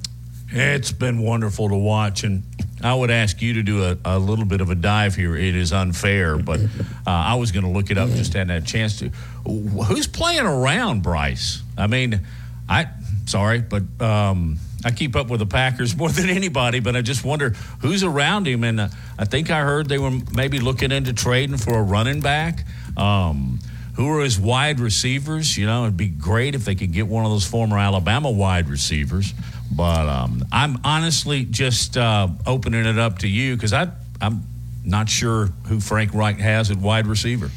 It's 0.51 0.91
been 0.91 1.23
wonderful 1.23 1.69
to 1.69 1.77
watch, 1.77 2.25
and 2.25 2.43
I 2.83 2.93
would 2.93 3.13
ask 3.13 3.41
you 3.41 3.55
to 3.55 3.63
do 3.63 3.85
a, 3.85 3.97
a 4.05 4.19
little 4.19 4.45
bit 4.45 4.61
of 4.61 4.71
a 4.71 4.75
dive 4.75 5.15
here. 5.15 5.37
It 5.37 5.55
is 5.55 5.73
unfair, 5.73 6.37
but 6.37 6.61
uh, 6.61 6.67
I 7.07 7.37
was 7.37 7.53
going 7.53 7.65
to 7.65 7.71
look 7.71 7.93
it 7.93 7.97
up, 7.97 8.11
just 8.11 8.33
had 8.33 8.51
a 8.51 8.61
chance 8.61 8.99
to. 8.99 9.11
Who's 9.47 10.09
playing 10.09 10.47
around 10.47 11.05
Bryce? 11.05 11.63
I 11.79 11.87
mean, 11.87 12.21
I 12.69 12.89
sorry, 13.27 13.61
but 13.61 13.85
um, 14.01 14.59
I 14.85 14.91
keep 14.91 15.17
up 15.17 15.29
with 15.29 15.41
the 15.41 15.47
Packers 15.47 15.97
more 15.97 16.11
than 16.11 16.29
anybody, 16.29 16.81
but 16.81 16.97
I 16.97 17.03
just 17.03 17.25
wonder 17.25 17.51
who's 17.81 18.03
around 18.03 18.47
him. 18.47 18.65
And 18.65 18.81
uh, 18.81 18.89
I 19.19 19.25
think 19.25 19.51
I 19.51 19.61
heard 19.61 19.89
they 19.89 19.99
were 19.99 20.13
maybe 20.35 20.61
looking 20.61 20.93
into 20.93 21.13
trading 21.13 21.57
for 21.57 21.79
a 21.79 21.83
running 21.83 22.21
back. 22.21 22.65
Um, 22.97 23.61
who 23.95 24.09
are 24.17 24.23
his 24.23 24.41
wide 24.41 24.81
receivers? 24.81 25.57
You 25.59 25.67
know, 25.67 25.83
it'd 25.83 25.97
be 25.97 26.09
great 26.09 26.55
if 26.55 26.65
they 26.65 26.75
could 26.75 26.93
get 26.93 27.07
one 27.07 27.25
of 27.27 27.31
those 27.31 27.47
former 27.47 27.79
Alabama 27.79 28.31
wide 28.31 28.69
receivers. 28.69 29.35
But 29.71 30.09
um, 30.09 30.45
I'm 30.51 30.79
honestly 30.85 31.45
just 31.45 31.97
uh, 31.97 32.29
opening 32.47 32.87
it 32.87 32.99
up 32.99 33.19
to 33.19 33.29
you 33.29 33.55
because 33.55 33.73
I'm 33.73 34.45
not 34.85 35.09
sure 35.09 35.47
who 35.67 35.81
Frank 35.81 36.15
Reich 36.15 36.39
has 36.39 36.71
at 36.71 36.79
wide 36.79 37.07
receiver. 37.07 37.51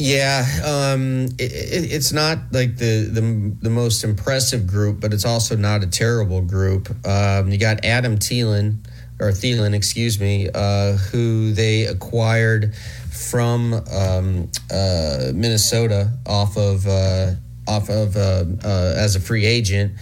Yeah, 0.00 0.46
um, 0.64 1.24
it, 1.40 1.52
it, 1.52 1.92
it's 1.92 2.12
not 2.12 2.38
like 2.52 2.76
the, 2.76 3.10
the 3.10 3.56
the 3.62 3.70
most 3.70 4.04
impressive 4.04 4.64
group, 4.64 5.00
but 5.00 5.12
it's 5.12 5.24
also 5.24 5.56
not 5.56 5.82
a 5.82 5.88
terrible 5.88 6.40
group. 6.40 6.88
Um, 7.04 7.50
you 7.50 7.58
got 7.58 7.84
Adam 7.84 8.16
Thielen, 8.16 8.86
or 9.18 9.30
Thielen, 9.32 9.74
excuse 9.74 10.20
me, 10.20 10.48
uh, 10.54 10.92
who 10.92 11.52
they 11.52 11.86
acquired 11.86 12.76
from 13.10 13.74
um, 13.74 14.48
uh, 14.70 15.32
Minnesota 15.34 16.12
off 16.24 16.56
of 16.56 16.86
uh, 16.86 17.32
off 17.66 17.90
of 17.90 18.16
uh, 18.16 18.44
uh, 18.64 18.94
as 18.96 19.16
a 19.16 19.20
free 19.20 19.46
agent, 19.46 19.94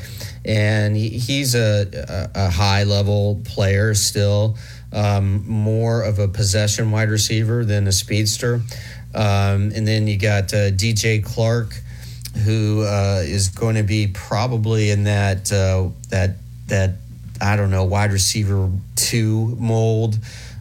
and 0.44 0.94
he, 0.94 1.08
he's 1.08 1.54
a, 1.54 2.30
a 2.34 2.50
high 2.50 2.84
level 2.84 3.40
player 3.46 3.94
still, 3.94 4.58
um, 4.92 5.42
more 5.48 6.02
of 6.02 6.18
a 6.18 6.28
possession 6.28 6.90
wide 6.90 7.08
receiver 7.08 7.64
than 7.64 7.86
a 7.86 7.92
speedster. 7.92 8.60
Um, 9.14 9.72
and 9.74 9.86
then 9.86 10.06
you 10.06 10.18
got 10.18 10.52
uh, 10.52 10.70
DJ 10.70 11.24
Chark, 11.24 11.80
who 12.44 12.82
uh, 12.82 13.22
is 13.24 13.48
going 13.48 13.76
to 13.76 13.82
be 13.82 14.08
probably 14.08 14.90
in 14.90 15.04
that 15.04 15.50
uh, 15.52 15.88
that 16.10 16.36
that 16.68 16.94
I 17.40 17.56
don't 17.56 17.70
know 17.70 17.84
wide 17.84 18.12
receiver 18.12 18.70
two 18.94 19.56
mold. 19.58 20.18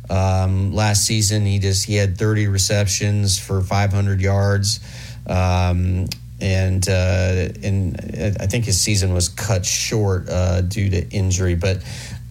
Um, 0.10 0.74
last 0.74 1.06
season, 1.06 1.46
he 1.46 1.60
just 1.60 1.86
he 1.86 1.96
had 1.96 2.18
30 2.18 2.48
receptions 2.48 3.40
for 3.40 3.62
500 3.62 4.22
yards, 4.22 4.80
um, 5.28 6.08
and 6.40 6.88
uh, 6.88 7.50
and 7.64 8.00
I 8.40 8.46
think 8.48 8.66
his 8.66 8.80
season 8.80 9.14
was 9.14 9.30
cut 9.30 9.66
short 9.66 10.30
uh, 10.30 10.62
due 10.62 10.90
to 10.92 11.10
injury. 11.10 11.56
But 11.56 11.78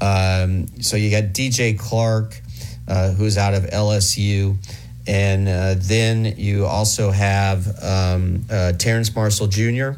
um, 0.01 0.69
so 0.81 0.97
you 0.97 1.11
got 1.11 1.33
DJ 1.33 1.79
Chark, 1.79 2.41
uh, 2.87 3.13
who's 3.13 3.37
out 3.39 3.55
of 3.55 3.65
LSU. 3.65 4.57
And 5.07 5.49
uh, 5.49 5.75
then 5.77 6.35
you 6.39 6.65
also 6.65 7.11
have 7.11 7.67
um, 7.83 8.45
uh, 8.51 8.73
Terrace 8.73 9.15
Marshall 9.15 9.49
Jr., 9.49 9.93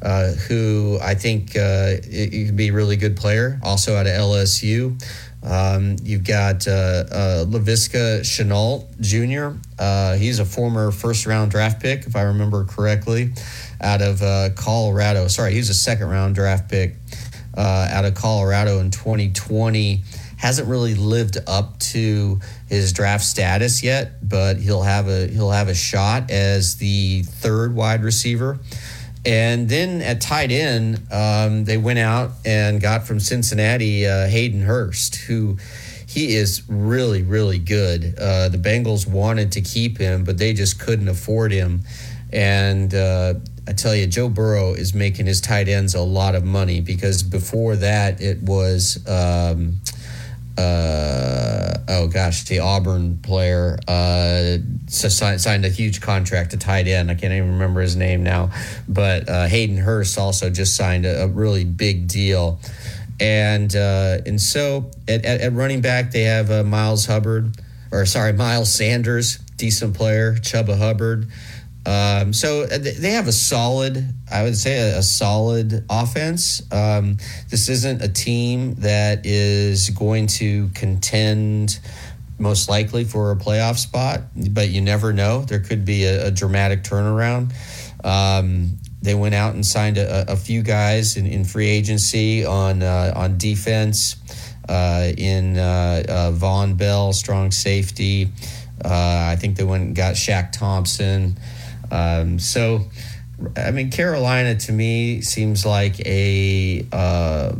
uh, 0.00 0.32
who 0.32 0.98
I 1.02 1.14
think 1.14 1.56
uh, 1.56 1.94
could 2.02 2.56
be 2.56 2.68
a 2.68 2.72
really 2.72 2.96
good 2.96 3.16
player, 3.16 3.58
also 3.62 3.96
out 3.96 4.06
of 4.06 4.12
LSU. 4.12 5.00
Um, 5.44 5.96
you've 6.04 6.22
got 6.22 6.68
uh, 6.68 6.70
uh, 6.70 7.44
Laviska 7.46 8.20
Shenault 8.20 8.86
Jr. 9.00 9.58
Uh, 9.76 10.14
he's 10.14 10.38
a 10.38 10.44
former 10.44 10.92
first 10.92 11.26
round 11.26 11.50
draft 11.50 11.82
pick, 11.82 12.06
if 12.06 12.14
I 12.14 12.22
remember 12.22 12.64
correctly, 12.64 13.32
out 13.80 14.00
of 14.00 14.20
Colorado. 14.54 15.26
Sorry, 15.26 15.52
he 15.52 15.58
was 15.58 15.70
a 15.70 15.74
second 15.74 16.08
round 16.08 16.36
draft 16.36 16.70
pick 16.70 16.94
out 17.56 18.04
of 18.04 18.14
Colorado 18.14 18.78
in 18.78 18.92
2020 18.92 20.02
hasn't 20.42 20.66
really 20.68 20.96
lived 20.96 21.38
up 21.46 21.78
to 21.78 22.40
his 22.72 22.94
draft 22.94 23.22
status 23.22 23.82
yet, 23.82 24.26
but 24.26 24.56
he'll 24.56 24.82
have 24.82 25.06
a 25.06 25.26
he'll 25.26 25.50
have 25.50 25.68
a 25.68 25.74
shot 25.74 26.30
as 26.30 26.76
the 26.76 27.22
third 27.22 27.74
wide 27.74 28.02
receiver. 28.02 28.58
And 29.26 29.68
then 29.68 30.00
at 30.00 30.22
tight 30.22 30.50
end, 30.50 31.00
um, 31.12 31.64
they 31.64 31.76
went 31.76 31.98
out 31.98 32.32
and 32.44 32.80
got 32.80 33.06
from 33.06 33.20
Cincinnati 33.20 34.06
uh, 34.06 34.26
Hayden 34.26 34.62
Hurst, 34.62 35.16
who 35.16 35.58
he 36.06 36.34
is 36.34 36.62
really 36.66 37.22
really 37.22 37.58
good. 37.58 38.14
Uh, 38.18 38.48
the 38.48 38.56
Bengals 38.56 39.06
wanted 39.06 39.52
to 39.52 39.60
keep 39.60 39.98
him, 39.98 40.24
but 40.24 40.38
they 40.38 40.54
just 40.54 40.80
couldn't 40.80 41.08
afford 41.08 41.52
him. 41.52 41.82
And 42.32 42.94
uh, 42.94 43.34
I 43.68 43.74
tell 43.74 43.94
you, 43.94 44.06
Joe 44.06 44.30
Burrow 44.30 44.72
is 44.72 44.94
making 44.94 45.26
his 45.26 45.42
tight 45.42 45.68
ends 45.68 45.94
a 45.94 46.00
lot 46.00 46.34
of 46.34 46.42
money 46.42 46.80
because 46.80 47.22
before 47.22 47.76
that 47.76 48.22
it 48.22 48.42
was. 48.42 49.06
Um, 49.06 49.82
uh, 50.58 51.78
oh 51.88 52.08
gosh, 52.08 52.44
the 52.44 52.60
Auburn 52.60 53.18
player 53.18 53.78
uh, 53.88 54.58
signed 54.86 55.64
a 55.64 55.68
huge 55.68 56.00
contract 56.00 56.50
to 56.50 56.56
tight 56.56 56.86
end. 56.86 57.10
I 57.10 57.14
can't 57.14 57.32
even 57.32 57.52
remember 57.52 57.80
his 57.80 57.96
name 57.96 58.22
now, 58.22 58.50
but 58.88 59.28
uh, 59.28 59.46
Hayden 59.46 59.78
Hurst 59.78 60.18
also 60.18 60.50
just 60.50 60.76
signed 60.76 61.06
a, 61.06 61.24
a 61.24 61.26
really 61.28 61.64
big 61.64 62.08
deal. 62.08 62.60
And 63.20 63.74
uh, 63.74 64.18
and 64.26 64.40
so 64.40 64.90
at, 65.06 65.24
at, 65.24 65.40
at, 65.40 65.52
running 65.52 65.80
back 65.80 66.10
they 66.10 66.22
have 66.22 66.50
uh, 66.50 66.64
Miles 66.64 67.06
Hubbard, 67.06 67.56
or 67.90 68.04
sorry 68.04 68.32
Miles 68.32 68.72
Sanders, 68.74 69.38
decent 69.56 69.94
player. 69.94 70.34
Chuba 70.34 70.76
Hubbard. 70.76 71.28
Um, 71.84 72.32
so 72.32 72.62
uh, 72.62 72.78
they 72.78 73.10
have 73.10 73.26
a 73.26 73.32
solid, 73.32 74.04
I 74.30 74.44
would 74.44 74.56
say, 74.56 74.78
a, 74.78 74.98
a 74.98 75.02
solid 75.02 75.84
offense. 75.90 76.62
Um, 76.72 77.16
this 77.50 77.68
isn't 77.68 78.02
a 78.02 78.08
team 78.08 78.74
that 78.76 79.26
is 79.26 79.90
going 79.90 80.28
to 80.28 80.68
contend 80.74 81.80
most 82.38 82.68
likely 82.68 83.04
for 83.04 83.30
a 83.32 83.36
playoff 83.36 83.78
spot, 83.78 84.20
but 84.50 84.68
you 84.68 84.80
never 84.80 85.12
know. 85.12 85.42
There 85.42 85.60
could 85.60 85.84
be 85.84 86.04
a, 86.04 86.28
a 86.28 86.30
dramatic 86.30 86.82
turnaround. 86.82 87.52
Um, 88.04 88.78
they 89.00 89.14
went 89.14 89.34
out 89.34 89.54
and 89.54 89.66
signed 89.66 89.98
a, 89.98 90.32
a 90.32 90.36
few 90.36 90.62
guys 90.62 91.16
in, 91.16 91.26
in, 91.26 91.44
free 91.44 91.68
agency 91.68 92.44
on 92.44 92.82
uh, 92.82 93.12
on 93.14 93.38
defense. 93.38 94.16
Uh, 94.68 95.10
in 95.18 95.58
uh, 95.58 96.02
uh 96.08 96.32
Vonn 96.32 96.76
Bell, 96.76 97.12
strong 97.12 97.50
safety. 97.50 98.28
Uh, 98.84 99.26
I 99.30 99.36
think 99.36 99.56
they 99.56 99.64
went 99.64 99.84
and 99.84 99.94
got 99.94 100.14
Shaq 100.14 100.52
Thompson. 100.52 101.36
Um, 101.92 102.38
so, 102.38 102.86
I 103.56 103.70
mean, 103.70 103.90
Carolina 103.90 104.56
to 104.56 104.72
me 104.72 105.20
seems 105.20 105.66
like 105.66 106.00
a 106.00 106.86
uh, 106.90 107.52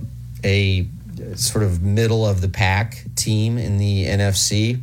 a 0.43 0.89
sort 1.35 1.65
of 1.65 1.83
middle 1.83 2.27
of 2.27 2.41
the 2.41 2.49
pack 2.49 3.05
team 3.15 3.59
in 3.59 3.79
the 3.79 4.07
NFC, 4.07 4.79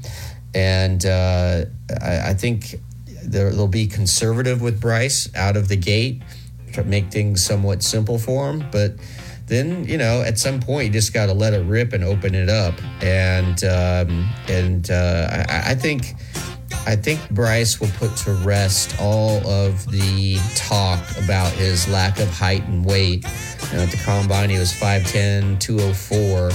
and 0.54 1.04
uh, 1.06 1.66
I, 2.02 2.30
I, 2.30 2.34
think 2.34 2.76
they'll 3.24 3.68
be 3.68 3.88
conservative 3.88 4.62
with 4.62 4.80
Bryce 4.80 5.34
out 5.36 5.58
of 5.58 5.68
the 5.68 5.76
gate, 5.76 6.22
to 6.74 6.84
make 6.84 7.12
things 7.12 7.44
somewhat 7.44 7.84
simple 7.84 8.20
for 8.20 8.50
him, 8.50 8.66
but 8.72 8.94
then 9.48 9.86
you 9.86 9.98
know 9.98 10.22
at 10.22 10.38
some 10.38 10.60
point 10.60 10.88
you 10.88 10.94
just 10.94 11.14
got 11.14 11.26
to 11.26 11.34
let 11.34 11.54
it 11.54 11.66
rip 11.66 11.94
and 11.94 12.04
open 12.04 12.36
it 12.36 12.50
up. 12.50 12.76
And 13.02 13.64
um, 13.64 14.30
and 14.48 14.90
uh, 14.90 15.28
I, 15.50 15.72
I, 15.72 15.76
think 15.76 16.16
I 16.86 16.96
think 16.96 17.30
Bryce 17.32 17.80
will 17.80 17.90
put 17.98 18.16
to 18.18 18.34
rest 18.34 18.96
all 19.00 19.46
of 19.48 19.90
the 19.92 20.38
talk 20.56 21.00
about 21.18 21.52
his 21.54 21.88
lack 21.90 22.20
of 22.20 22.30
height 22.30 22.64
and 22.64 22.86
weight. 22.86 23.26
You 23.72 23.78
know, 23.78 23.84
at 23.84 23.92
the 23.92 24.02
combine, 24.04 24.50
he 24.50 24.58
was 24.58 24.72
5'10, 24.74 25.60
204. 25.60 26.50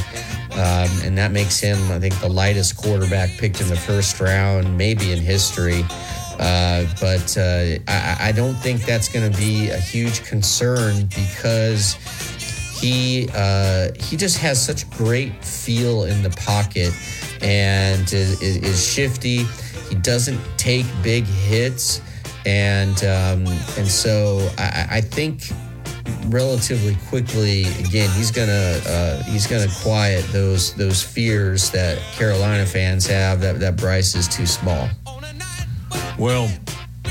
Um, 0.55 0.91
and 1.05 1.19
that 1.19 1.33
makes 1.33 1.61
him, 1.61 1.79
I 1.91 1.99
think, 1.99 2.19
the 2.21 2.29
lightest 2.29 2.77
quarterback 2.77 3.31
picked 3.39 3.61
in 3.61 3.69
the 3.69 3.77
first 3.77 4.21
round, 4.21 4.77
maybe 4.77 5.13
in 5.13 5.19
history. 5.19 5.85
Uh, 6.39 6.85
but 7.01 7.37
uh, 7.37 7.79
I, 7.87 8.17
I, 8.29 8.33
don't 8.33 8.55
think 8.55 8.85
that's 8.85 9.09
going 9.09 9.31
to 9.31 9.39
be 9.39 9.71
a 9.71 9.79
huge 9.79 10.25
concern 10.25 11.07
because 11.07 11.95
he 12.81 13.29
uh, 13.35 13.91
he 14.01 14.17
just 14.17 14.39
has 14.39 14.65
such 14.65 14.91
great 14.91 15.45
feel 15.45 16.05
in 16.05 16.25
the 16.25 16.31
pocket 16.31 16.93
and 17.41 18.13
is, 18.13 18.43
is 18.43 18.85
shifty 18.85 19.47
he 19.89 19.95
doesn't 19.97 20.41
take 20.57 20.87
big 21.03 21.25
hits, 21.25 22.01
and 22.47 22.97
um, 23.05 23.47
and 23.77 23.87
so 23.87 24.49
I, 24.59 24.87
I, 24.91 25.01
think 25.01 25.43
relatively 26.27 26.97
quickly 27.09 27.65
again 27.79 28.11
he's 28.17 28.31
gonna 28.31 28.81
uh, 28.87 29.23
he's 29.25 29.47
gonna 29.47 29.71
quiet 29.83 30.25
those 30.33 30.75
those 30.75 31.03
fears 31.03 31.71
that 31.71 31.99
Carolina 32.13 32.67
fans 32.67 33.07
have 33.07 33.41
that 33.41 33.61
that 33.61 33.77
Bryce 33.77 34.15
is 34.15 34.29
too 34.29 34.47
small. 34.47 34.89
Well, 36.19 36.51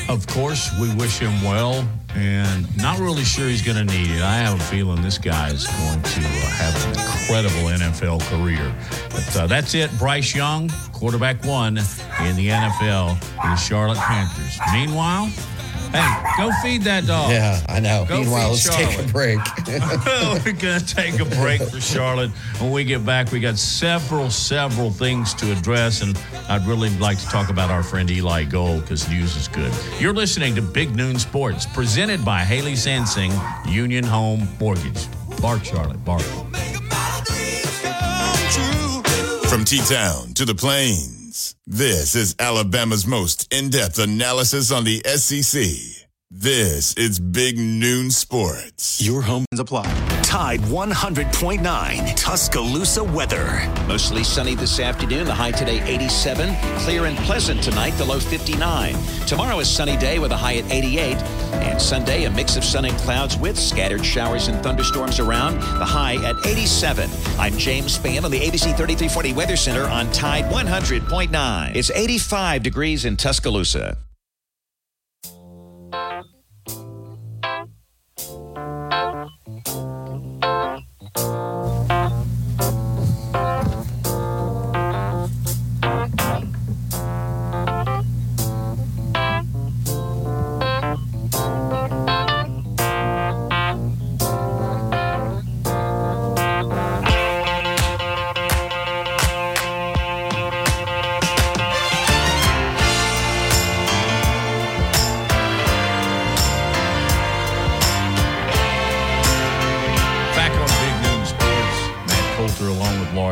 of 0.09 0.27
course 0.27 0.69
we 0.79 0.93
wish 0.95 1.19
him 1.19 1.41
well 1.43 1.87
and 2.15 2.77
not 2.77 2.99
really 2.99 3.23
sure 3.23 3.47
he's 3.47 3.61
going 3.61 3.77
to 3.77 3.93
need 3.93 4.09
it. 4.09 4.21
I 4.21 4.35
have 4.35 4.59
a 4.59 4.63
feeling 4.63 5.01
this 5.01 5.17
guy 5.17 5.49
is 5.49 5.65
going 5.65 6.01
to 6.01 6.19
uh, 6.21 6.49
have 6.57 6.85
an 6.85 6.99
incredible 6.99 7.69
NFL 7.69 8.21
career. 8.29 8.75
But 9.09 9.37
uh, 9.37 9.47
that's 9.47 9.73
it. 9.73 9.91
Bryce 9.97 10.35
Young, 10.35 10.69
quarterback 10.91 11.43
one 11.45 11.77
in 11.77 12.35
the 12.35 12.49
NFL, 12.49 13.19
the 13.41 13.55
Charlotte 13.55 13.97
Panthers. 13.97 14.59
Meanwhile, 14.71 15.29
Hey, 15.93 16.23
go 16.37 16.51
feed 16.63 16.81
that 16.83 17.05
dog. 17.05 17.29
Yeah, 17.29 17.63
I 17.69 17.79
know. 17.79 18.05
Go 18.09 18.21
Meanwhile, 18.21 18.49
let's 18.49 18.63
Charlotte. 18.63 18.89
take 18.97 19.07
a 19.07 19.11
break. 19.11 19.37
We're 20.45 20.53
going 20.53 20.79
to 20.79 20.85
take 20.95 21.19
a 21.19 21.25
break 21.25 21.61
for 21.61 21.79
Charlotte. 21.79 22.31
When 22.59 22.71
we 22.71 22.83
get 22.83 23.05
back, 23.05 23.31
we 23.31 23.39
got 23.39 23.57
several, 23.59 24.31
several 24.31 24.89
things 24.89 25.35
to 25.35 25.51
address, 25.51 26.01
and 26.01 26.17
I'd 26.49 26.65
really 26.65 26.89
like 26.97 27.19
to 27.19 27.25
talk 27.27 27.49
about 27.49 27.69
our 27.69 27.83
friend 27.83 28.09
Eli 28.09 28.43
Gold 28.45 28.81
because 28.81 29.07
news 29.07 29.35
is 29.35 29.47
good. 29.47 29.71
You're 29.99 30.13
listening 30.13 30.55
to 30.55 30.61
Big 30.63 30.95
Noon 30.95 31.19
Sports, 31.19 31.67
presented 31.67 32.25
by 32.25 32.39
Haley 32.39 32.73
Sansing, 32.73 33.31
Union 33.71 34.03
Home 34.03 34.47
Mortgage. 34.59 35.05
Bark, 35.41 35.63
Charlotte, 35.63 36.03
bark. 36.03 36.23
From 39.47 39.63
T 39.63 39.77
Town 39.87 40.33
to 40.33 40.45
the 40.45 40.55
Plains. 40.55 41.22
This 41.65 42.15
is 42.15 42.35
Alabama's 42.39 43.05
most 43.05 43.53
in-depth 43.53 43.99
analysis 43.99 44.71
on 44.71 44.83
the 44.83 45.01
SEC. 45.05 45.63
This 46.31 46.93
is 46.95 47.19
Big 47.19 47.57
Noon 47.57 48.11
Sports. 48.11 49.01
Your 49.01 49.21
home 49.21 49.45
is 49.51 49.59
applied. 49.59 50.12
Tide 50.33 50.61
100.9 50.61 52.15
Tuscaloosa 52.15 53.03
weather. 53.03 53.71
Mostly 53.87 54.23
sunny 54.23 54.55
this 54.55 54.79
afternoon. 54.79 55.25
The 55.25 55.33
high 55.35 55.51
today 55.51 55.79
87. 55.83 56.55
Clear 56.79 57.05
and 57.05 57.15
pleasant 57.19 57.61
tonight. 57.61 57.91
The 57.99 58.05
low 58.05 58.19
59. 58.19 58.95
Tomorrow 59.27 59.59
is 59.59 59.69
sunny 59.69 59.95
day 59.95 60.17
with 60.17 60.31
a 60.31 60.35
high 60.35 60.55
at 60.55 60.71
88. 60.71 61.17
And 61.61 61.79
Sunday 61.79 62.23
a 62.23 62.31
mix 62.31 62.57
of 62.57 62.63
sun 62.63 62.85
and 62.85 62.97
clouds 62.97 63.37
with 63.37 63.59
scattered 63.59 64.03
showers 64.03 64.47
and 64.47 64.59
thunderstorms 64.63 65.19
around. 65.19 65.59
The 65.59 65.85
high 65.85 66.15
at 66.27 66.43
87. 66.43 67.11
I'm 67.37 67.55
James 67.55 67.95
Spann 67.95 68.23
on 68.23 68.31
the 68.31 68.39
ABC 68.39 68.75
3340 68.75 69.33
Weather 69.33 69.55
Center 69.55 69.83
on 69.83 70.11
Tide 70.13 70.45
100.9. 70.45 71.75
It's 71.75 71.91
85 71.91 72.63
degrees 72.63 73.05
in 73.05 73.17
Tuscaloosa. 73.17 73.97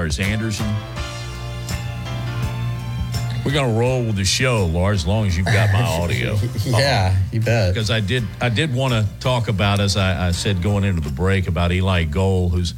Lars 0.02 0.18
Anderson. 0.18 0.66
We're 3.46 3.52
gonna 3.52 3.78
roll 3.78 4.04
with 4.04 4.16
the 4.16 4.26
show, 4.26 4.66
Lars, 4.66 5.02
as 5.02 5.08
long 5.08 5.28
as 5.28 5.38
you've 5.38 5.46
got 5.46 5.72
my 5.72 5.84
audio. 6.02 6.40
Yeah, 6.66 7.16
you 7.32 7.40
bet. 7.40 7.76
because 7.76 7.92
I 7.92 8.00
did 8.00 8.24
I 8.42 8.50
did 8.50 8.74
want 8.74 8.96
to 8.96 9.06
talk 9.20 9.48
about 9.48 9.80
as 9.80 9.98
I, 9.98 10.30
I 10.30 10.32
said 10.32 10.64
going 10.64 10.86
into 10.86 11.02
the 11.02 11.12
break 11.12 11.48
about 11.48 11.72
Eli 11.72 12.06
Gold, 12.06 12.54
who's, 12.54 12.74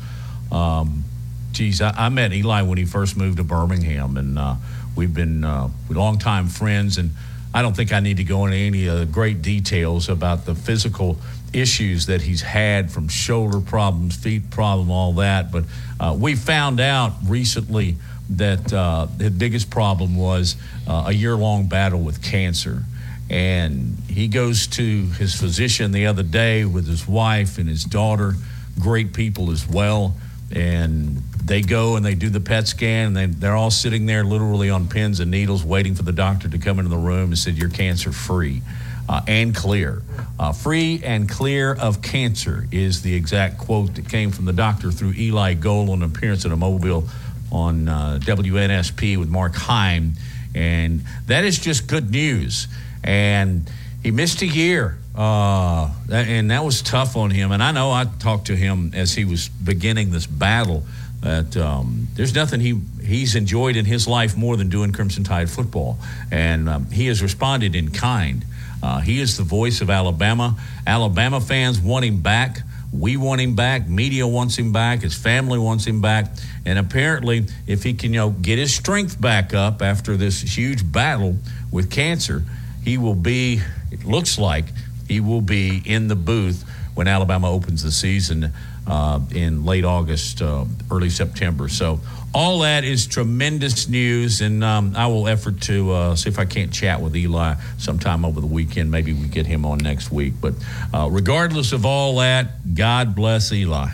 um, 0.52 1.06
geez, 1.54 1.80
I, 1.80 1.92
I 1.92 2.10
met 2.10 2.34
Eli 2.34 2.62
when 2.64 2.78
he 2.78 2.84
first 2.84 3.16
moved 3.16 3.38
to 3.38 3.46
Birmingham, 3.46 4.18
and 4.18 4.38
uh, 4.38 4.56
we've 4.94 5.14
been 5.14 5.46
uh, 5.46 5.70
longtime 5.90 6.48
friends, 6.50 6.98
and 6.98 7.12
I 7.54 7.62
don't 7.62 7.74
think 7.74 7.94
I 7.94 8.02
need 8.02 8.18
to 8.18 8.26
go 8.26 8.44
into 8.48 8.58
any 8.58 8.88
of 8.88 9.00
the 9.00 9.06
great 9.06 9.42
details 9.42 10.10
about 10.10 10.46
the 10.46 10.56
physical 10.56 11.20
issues 11.54 12.08
that 12.08 12.24
he's 12.24 12.42
had 12.42 12.92
from 12.92 13.08
shoulder 13.08 13.62
problems, 13.62 14.16
feet 14.18 14.50
problem, 14.50 14.92
all 14.92 15.14
that, 15.14 15.52
but 15.52 15.64
uh, 16.04 16.14
we 16.14 16.36
found 16.36 16.82
out 16.82 17.14
recently 17.26 17.96
that 18.32 18.74
uh, 18.74 19.08
the 19.18 19.32
biggest 19.32 19.70
problem 19.70 20.18
was 20.18 20.58
uh, 20.86 21.06
a 21.08 21.14
year 21.14 21.36
long 21.36 21.68
battle 21.68 22.02
with 22.02 22.22
cancer. 22.22 22.84
And 23.30 23.98
he 24.10 24.28
goes 24.28 24.68
to 24.68 25.06
his 25.06 25.34
physician 25.34 25.94
the 25.94 26.08
other 26.08 26.24
day 26.24 26.66
with 26.66 26.88
his 26.88 27.08
wife 27.08 27.58
and 27.58 27.70
his 27.70 27.86
daughter 27.86 28.34
great 28.82 29.14
people 29.14 29.50
as 29.50 29.66
well. 29.66 30.16
And 30.52 31.20
they 31.42 31.62
go 31.62 31.96
and 31.96 32.06
they 32.06 32.16
do 32.16 32.30
the 32.30 32.42
pet 32.42 32.68
scan 32.68 33.08
and 33.08 33.16
they, 33.16 33.26
they're 33.28 33.56
all 33.56 33.72
sitting 33.72 34.06
there 34.06 34.26
literally 34.26 34.70
on 34.70 34.90
pins 34.90 35.22
and 35.22 35.32
needles 35.32 35.64
waiting 35.64 35.96
for 35.96 36.04
the 36.04 36.12
doctor 36.12 36.50
to 36.50 36.58
come 36.58 36.80
into 36.80 36.90
the 36.90 36.98
room 36.98 37.30
and 37.30 37.38
said 37.38 37.58
you're 37.58 37.70
cancer 37.70 38.12
free 38.12 38.62
uh, 39.10 39.22
and 39.28 39.56
clear 39.56 40.02
uh, 40.40 40.52
free 40.52 41.02
and 41.04 41.30
clear 41.30 41.74
of 41.74 42.02
cancer 42.02 42.68
is 42.72 43.02
the 43.02 43.14
exact 43.14 43.58
quote 43.58 43.96
that 43.96 44.10
came 44.10 44.32
from 44.32 44.46
the 44.46 44.54
doctor 44.54 44.92
through 44.92 45.14
eli 45.18 45.54
gold 45.54 45.90
on 45.90 46.02
an 46.02 46.10
appearance 46.10 46.46
at 46.46 46.52
a 46.52 46.56
mobile 46.56 47.08
on 47.52 47.88
uh, 47.88 48.20
wnsp 48.22 49.18
with 49.18 49.30
mark 49.30 49.56
heim 49.56 50.14
and 50.56 51.04
that 51.28 51.44
is 51.44 51.60
just 51.60 51.88
good 51.88 52.12
news 52.12 52.68
and 53.04 53.70
he 54.04 54.12
missed 54.12 54.42
a 54.42 54.48
year. 54.48 54.98
Uh, 55.16 55.90
and 56.12 56.52
that 56.52 56.64
was 56.64 56.82
tough 56.82 57.16
on 57.16 57.30
him. 57.30 57.52
And 57.52 57.62
I 57.62 57.72
know 57.72 57.92
I 57.92 58.06
talked 58.20 58.48
to 58.48 58.56
him 58.56 58.92
as 58.94 59.14
he 59.14 59.26
was 59.26 59.48
beginning 59.48 60.12
this 60.12 60.26
battle 60.26 60.84
that 61.22 61.56
um, 61.56 62.08
there's 62.16 62.36
nothing 62.36 62.60
he 62.60 62.82
he's 63.02 63.36
enjoyed 63.36 63.78
in 63.78 63.86
his 63.86 64.08
life 64.08 64.36
more 64.36 64.58
than 64.58 64.70
doing 64.70 64.92
Crimson 64.92 65.24
Tide 65.24 65.50
football, 65.50 65.98
and 66.32 66.68
um, 66.68 66.92
he 66.92 67.08
has 67.08 67.22
responded 67.22 67.76
in 67.76 67.92
kind. 67.92 68.44
Uh, 68.84 69.00
he 69.00 69.22
is 69.22 69.38
the 69.38 69.44
voice 69.44 69.80
of 69.80 69.90
Alabama. 69.90 70.58
Alabama 70.86 71.40
fans 71.40 71.80
want 71.80 72.04
him 72.04 72.20
back. 72.20 72.60
We 72.92 73.16
want 73.16 73.40
him 73.40 73.56
back. 73.56 73.88
Media 73.88 74.28
wants 74.28 74.58
him 74.58 74.74
back. 74.74 75.02
His 75.02 75.16
family 75.16 75.58
wants 75.58 75.86
him 75.86 76.02
back. 76.02 76.26
And 76.66 76.78
apparently, 76.78 77.46
if 77.66 77.82
he 77.84 77.94
can, 77.94 78.14
you 78.14 78.20
know, 78.20 78.30
get 78.32 78.60
his 78.60 78.76
strength 78.76 79.20
back 79.20 79.54
up 79.54 79.82
after 79.82 80.18
this 80.18 80.42
huge 80.42 80.92
battle 80.92 81.38
with 81.72 81.90
cancer, 81.90 82.44
he 82.84 82.98
will 82.98 83.16
be. 83.16 83.62
It 83.90 84.04
looks 84.04 84.38
like 84.38 84.66
he 85.08 85.22
will 85.22 85.42
be 85.42 85.82
in 85.86 86.10
the 86.10 86.16
booth 86.16 86.66
when 86.94 87.08
Alabama 87.08 87.50
opens 87.50 87.84
the 87.84 87.92
season 87.92 88.52
uh, 88.86 89.20
in 89.32 89.66
late 89.66 89.86
August, 89.86 90.42
uh, 90.42 90.66
early 90.92 91.10
September. 91.10 91.70
So 91.70 92.02
all 92.34 92.60
that 92.60 92.84
is 92.84 93.06
tremendous 93.06 93.88
news, 93.88 94.42
and 94.42 94.64
um, 94.64 94.94
I 94.96 95.08
will 95.08 95.28
effort 95.28 95.62
to 95.62 95.92
uh, 95.92 96.16
see 96.16 96.30
if 96.30 96.40
I 96.40 96.46
can't 96.46 96.74
chat 96.74 97.00
with 97.00 97.16
Eli 97.16 97.56
sometime 97.78 98.26
over 98.26 98.42
the 98.42 98.48
weekend. 98.48 98.90
Maybe 98.90 99.14
we 99.14 99.28
get 99.28 99.46
him 99.46 99.66
on 99.66 99.78
next 99.78 100.12
week. 100.12 100.34
But 100.42 100.56
uh, 100.94 101.10
regardless 101.12 101.74
of 101.74 101.86
all 101.86 102.18
that, 102.18 102.74
God 102.74 103.16
bless 103.16 103.52
Eli. 103.52 103.90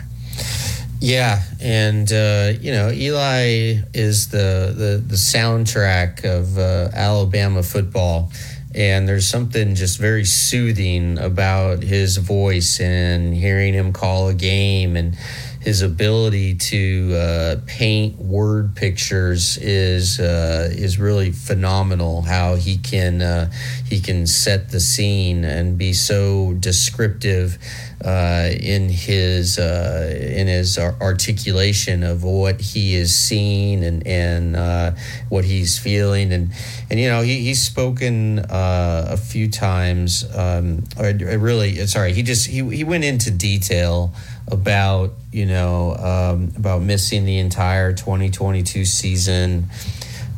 Yeah, 1.00 1.42
and 1.60 2.10
uh, 2.12 2.52
you 2.60 2.72
know 2.72 2.90
Eli 2.90 3.76
is 3.94 4.28
the 4.28 4.74
the, 4.76 5.02
the 5.06 5.16
soundtrack 5.16 6.24
of 6.24 6.58
uh, 6.58 6.90
Alabama 6.94 7.62
football, 7.62 8.30
and 8.74 9.08
there's 9.08 9.26
something 9.26 9.74
just 9.74 9.98
very 9.98 10.24
soothing 10.26 11.18
about 11.18 11.82
his 11.82 12.18
voice 12.18 12.80
and 12.80 13.34
hearing 13.34 13.72
him 13.72 13.94
call 13.94 14.28
a 14.28 14.34
game 14.34 14.94
and 14.96 15.16
his 15.60 15.82
ability 15.82 16.54
to 16.54 17.14
uh, 17.14 17.56
paint 17.66 18.18
word 18.18 18.74
pictures 18.74 19.58
is 19.58 20.18
uh, 20.18 20.70
is 20.72 20.98
really 20.98 21.32
phenomenal. 21.32 22.22
How 22.22 22.54
he 22.54 22.78
can 22.78 23.20
uh, 23.20 23.50
he 23.86 24.00
can 24.00 24.26
set 24.26 24.70
the 24.70 24.80
scene 24.80 25.44
and 25.44 25.76
be 25.76 25.92
so 25.92 26.54
descriptive 26.54 27.58
uh, 28.02 28.48
in 28.58 28.88
his 28.88 29.58
uh, 29.58 30.10
in 30.18 30.46
his 30.46 30.78
articulation 30.78 32.02
of 32.04 32.24
what 32.24 32.58
he 32.62 32.94
is 32.94 33.14
seeing 33.14 33.84
and 33.84 34.06
and 34.06 34.56
uh, 34.56 34.92
what 35.28 35.44
he's 35.44 35.78
feeling 35.78 36.32
and 36.32 36.52
and 36.88 36.98
you 36.98 37.08
know 37.10 37.20
he, 37.20 37.38
he's 37.40 37.62
spoken 37.62 38.42
a 38.48 39.16
few 39.18 39.50
times 39.50 40.24
um, 40.34 40.84
or 40.98 41.12
really 41.38 41.86
sorry 41.86 42.14
he 42.14 42.22
just 42.22 42.46
he, 42.46 42.66
he 42.74 42.82
went 42.82 43.04
into 43.04 43.30
detail 43.30 44.14
about 44.50 45.12
you 45.32 45.46
know 45.46 45.94
um, 45.96 46.52
about 46.56 46.82
missing 46.82 47.24
the 47.24 47.38
entire 47.38 47.92
2022 47.92 48.84
season. 48.84 49.66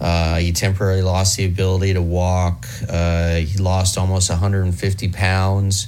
Uh, 0.01 0.39
he 0.39 0.51
temporarily 0.51 1.03
lost 1.03 1.37
the 1.37 1.45
ability 1.45 1.93
to 1.93 2.03
walk. 2.03 2.67
Uh, 2.89 3.37
he 3.37 3.57
lost 3.59 3.97
almost 3.97 4.31
150 4.31 5.09
pounds. 5.09 5.87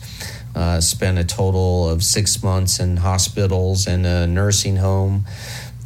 Uh, 0.55 0.81
spent 0.81 1.19
a 1.19 1.25
total 1.25 1.89
of 1.89 2.01
six 2.05 2.41
months 2.41 2.79
in 2.79 2.97
hospitals 2.97 3.89
and 3.89 4.07
a 4.07 4.25
nursing 4.25 4.77
home, 4.77 5.27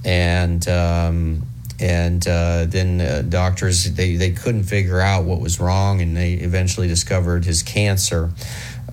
and 0.05 0.69
um, 0.69 1.43
and 1.81 2.27
uh, 2.29 2.67
then 2.67 3.31
doctors 3.31 3.85
they, 3.95 4.17
they 4.17 4.33
couldn't 4.33 4.65
figure 4.65 5.01
out 5.01 5.25
what 5.25 5.41
was 5.41 5.59
wrong, 5.59 6.03
and 6.03 6.15
they 6.15 6.35
eventually 6.35 6.87
discovered 6.87 7.47
his 7.47 7.63
cancer, 7.63 8.31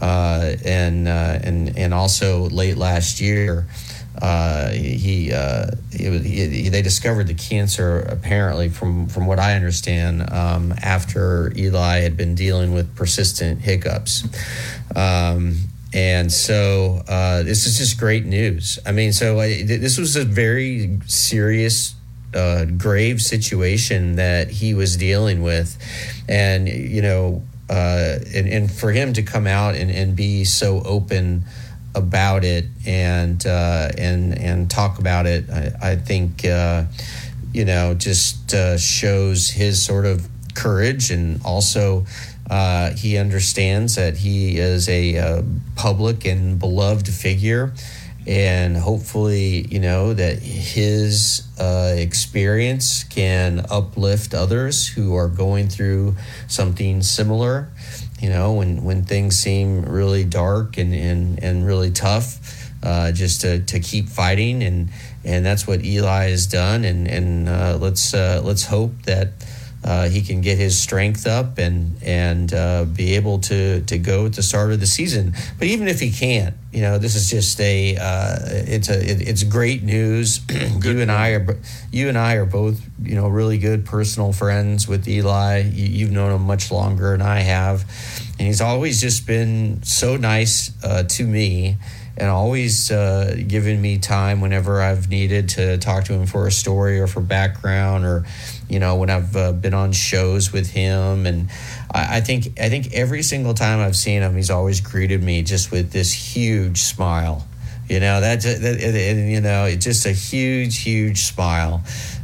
and 0.01 1.07
uh, 1.07 1.39
and 1.43 1.77
and 1.77 1.93
also 1.93 2.49
late 2.49 2.77
last 2.77 3.21
year. 3.21 3.67
Uh, 4.21 4.69
he, 4.69 5.33
uh, 5.33 5.67
he, 5.91 6.07
he, 6.19 6.69
they 6.69 6.81
discovered 6.81 7.27
the 7.27 7.33
cancer 7.33 7.99
apparently 7.99 8.69
from 8.69 9.07
from 9.07 9.27
what 9.27 9.39
I 9.39 9.55
understand 9.55 10.31
um, 10.31 10.73
after 10.81 11.51
Eli 11.57 11.99
had 11.99 12.15
been 12.15 12.33
dealing 12.33 12.73
with 12.73 12.95
persistent 12.95 13.59
hiccups. 13.59 14.23
Um, 14.95 15.57
and 15.93 16.31
so 16.31 17.03
uh, 17.07 17.43
this 17.43 17.65
is 17.65 17.77
just 17.77 17.97
great 17.97 18.25
news. 18.25 18.79
I 18.85 18.91
mean, 18.91 19.13
so 19.13 19.39
I, 19.39 19.63
this 19.63 19.97
was 19.97 20.15
a 20.15 20.25
very 20.25 20.99
serious, 21.07 21.95
uh, 22.33 22.65
grave 22.65 23.21
situation 23.21 24.17
that 24.17 24.49
he 24.49 24.73
was 24.73 24.97
dealing 24.97 25.41
with, 25.41 25.77
and 26.27 26.67
you 26.67 27.01
know, 27.01 27.43
uh, 27.69 28.19
and, 28.33 28.47
and 28.47 28.71
for 28.71 28.91
him 28.91 29.13
to 29.13 29.23
come 29.23 29.47
out 29.47 29.75
and, 29.75 29.89
and 29.89 30.15
be 30.15 30.43
so 30.45 30.81
open 30.83 31.45
about 31.95 32.43
it 32.43 32.65
and 32.85 33.45
uh, 33.45 33.89
and 33.97 34.37
and 34.37 34.69
talk 34.69 34.99
about 34.99 35.25
it, 35.25 35.49
I, 35.49 35.91
I 35.91 35.95
think 35.95 36.45
uh, 36.45 36.85
you 37.53 37.65
know 37.65 37.93
just 37.93 38.53
uh, 38.53 38.77
shows 38.77 39.49
his 39.49 39.83
sort 39.83 40.05
of 40.05 40.27
courage 40.53 41.11
and 41.11 41.41
also 41.43 42.05
uh, 42.49 42.91
he 42.91 43.17
understands 43.17 43.95
that 43.95 44.17
he 44.17 44.57
is 44.57 44.87
a, 44.87 45.17
uh 45.17 45.41
public 45.75 46.25
and 46.25 46.59
beloved 46.59 47.07
figure 47.07 47.73
and 48.27 48.75
hopefully, 48.75 49.67
you 49.69 49.79
know, 49.79 50.13
that 50.13 50.39
his 50.39 51.43
uh, 51.59 51.93
experience 51.95 53.03
can 53.03 53.65
uplift 53.69 54.33
others 54.33 54.87
who 54.87 55.15
are 55.15 55.27
going 55.27 55.67
through 55.67 56.15
something 56.47 57.03
similar. 57.03 57.69
You 58.19 58.29
know, 58.29 58.53
when, 58.53 58.83
when 58.83 59.03
things 59.03 59.35
seem 59.35 59.83
really 59.83 60.23
dark 60.23 60.77
and, 60.77 60.93
and, 60.93 61.43
and 61.43 61.65
really 61.65 61.91
tough, 61.91 62.71
uh, 62.81 63.11
just 63.11 63.41
to, 63.41 63.59
to 63.61 63.79
keep 63.79 64.07
fighting. 64.07 64.63
And, 64.63 64.89
and 65.23 65.45
that's 65.45 65.67
what 65.67 65.83
Eli 65.83 66.29
has 66.29 66.47
done. 66.47 66.83
And, 66.83 67.07
and 67.07 67.49
uh, 67.49 67.77
let's, 67.79 68.13
uh, 68.13 68.41
let's 68.43 68.65
hope 68.65 68.93
that 69.03 69.29
uh, 69.85 70.09
he 70.09 70.23
can 70.23 70.41
get 70.41 70.57
his 70.57 70.77
strength 70.77 71.27
up 71.27 71.59
and 71.59 71.95
and 72.01 72.51
uh, 72.51 72.85
be 72.85 73.15
able 73.15 73.37
to 73.37 73.81
to 73.81 73.99
go 73.99 74.25
at 74.25 74.33
the 74.33 74.41
start 74.41 74.71
of 74.71 74.79
the 74.79 74.87
season. 74.87 75.33
But 75.59 75.67
even 75.67 75.87
if 75.87 75.99
he 75.99 76.11
can't, 76.11 76.55
you 76.71 76.81
know, 76.81 76.97
this 76.97 77.15
is 77.15 77.29
just 77.29 77.61
a 77.61 77.95
uh, 77.95 78.35
it's 78.41 78.89
a 78.89 78.99
it, 78.99 79.27
it's 79.27 79.43
great 79.43 79.83
news. 79.83 80.41
you 80.83 81.01
and 81.01 81.11
I 81.11 81.33
are 81.33 81.59
you 81.91 82.09
and 82.09 82.17
I 82.17 82.33
are 82.33 82.47
both 82.47 82.81
you 83.03 83.13
know 83.13 83.27
really 83.27 83.59
good 83.59 83.85
personal 83.85 84.33
friends 84.33 84.87
with 84.87 85.07
Eli. 85.07 85.59
You, 85.59 86.07
have 86.07 86.13
known 86.13 86.31
him 86.31 86.47
much 86.47 86.71
longer 86.71 87.11
than 87.11 87.21
I 87.21 87.41
have, 87.41 87.81
and 88.39 88.47
he's 88.47 88.61
always 88.61 88.99
just 88.99 89.27
been 89.27 89.83
so 89.83 90.17
nice 90.17 90.71
uh, 90.83 91.03
to 91.03 91.27
me 91.27 91.77
and 92.17 92.29
always 92.29 92.91
uh, 92.91 93.35
giving 93.47 93.81
me 93.81 93.97
time 93.97 94.39
whenever 94.39 94.81
I've 94.81 95.09
needed 95.09 95.49
to 95.49 95.77
talk 95.77 96.05
to 96.05 96.13
him 96.13 96.25
for 96.25 96.47
a 96.47 96.51
story 96.51 96.99
or 96.99 97.07
for 97.07 97.19
background 97.19 98.05
or 98.05 98.25
you 98.69 98.79
know 98.79 98.95
when 98.95 99.09
I've 99.09 99.35
uh, 99.35 99.51
been 99.51 99.73
on 99.73 99.91
shows 99.91 100.51
with 100.51 100.71
him 100.71 101.25
and 101.25 101.49
I, 101.93 102.17
I, 102.17 102.21
think 102.21 102.59
I 102.59 102.69
think 102.69 102.93
every 102.93 103.23
single 103.23 103.53
time 103.53 103.79
I've 103.79 103.95
seen 103.95 104.21
him 104.21 104.35
he's 104.35 104.49
always 104.49 104.81
greeted 104.81 105.21
me 105.21 105.41
just 105.43 105.71
with 105.71 105.91
this 105.91 106.11
huge 106.11 106.81
smile. 106.81 107.45
You 107.87 107.99
know 107.99 108.19
that, 108.19 108.43
and, 108.43 109.31
you 109.31 109.41
know 109.41 109.65
it's 109.65 109.85
just 109.85 110.07
a 110.07 110.11
huge 110.11 110.81
huge 110.81 111.21
smile. 111.21 111.83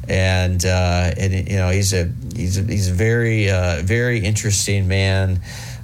And 0.09 0.65
uh, 0.65 1.11
and 1.15 1.47
you 1.47 1.57
know 1.57 1.69
he's 1.69 1.93
a 1.93 2.11
he's 2.35 2.57
a, 2.57 2.63
he's 2.63 2.89
a 2.89 2.93
very 2.93 3.49
uh, 3.49 3.81
very 3.83 4.19
interesting 4.19 4.87
man. 4.87 5.39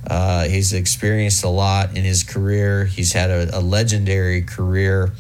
Uh, 0.10 0.46
he's 0.46 0.74
experienced 0.74 1.43
a 1.43 1.50
lot 1.50 1.96
in 1.96 2.04
his 2.04 2.24
career. 2.24 2.86
He's 2.86 3.13
had 3.13 3.30
a, 3.30 3.60
a 3.60 3.62
legendary 3.62 4.41
career, 4.41 5.12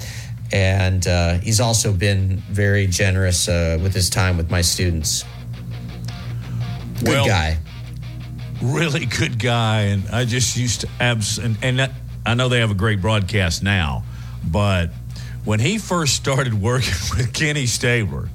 and 0.51 1.05
uh, 1.07 1.33
he's 1.35 1.59
also 1.59 1.93
been 1.93 2.37
very 2.49 2.87
generous 2.87 3.47
uh, 3.47 3.77
with 3.81 3.93
his 3.93 4.09
time 4.09 4.37
with 4.37 4.49
my 4.49 4.61
students. 4.61 5.23
Good 6.99 7.09
well, 7.09 7.27
guy. 7.27 7.57
Really 8.61 9.05
good 9.05 9.39
guy, 9.39 9.81
and 9.81 10.07
I 10.09 10.25
just 10.25 10.57
used 10.57 10.81
to 10.81 10.89
abs 10.99 11.37
and, 11.37 11.57
and 11.61 11.79
that, 11.79 11.91
I 12.25 12.33
know 12.33 12.49
they 12.49 12.59
have 12.59 12.71
a 12.71 12.75
great 12.75 13.01
broadcast 13.01 13.63
now, 13.63 14.03
but 14.43 14.89
when 15.45 15.59
he 15.59 15.77
first 15.77 16.15
started 16.15 16.53
working 16.53 16.93
with 17.17 17.33
Kenny 17.33 17.65
Stabler, 17.67 18.29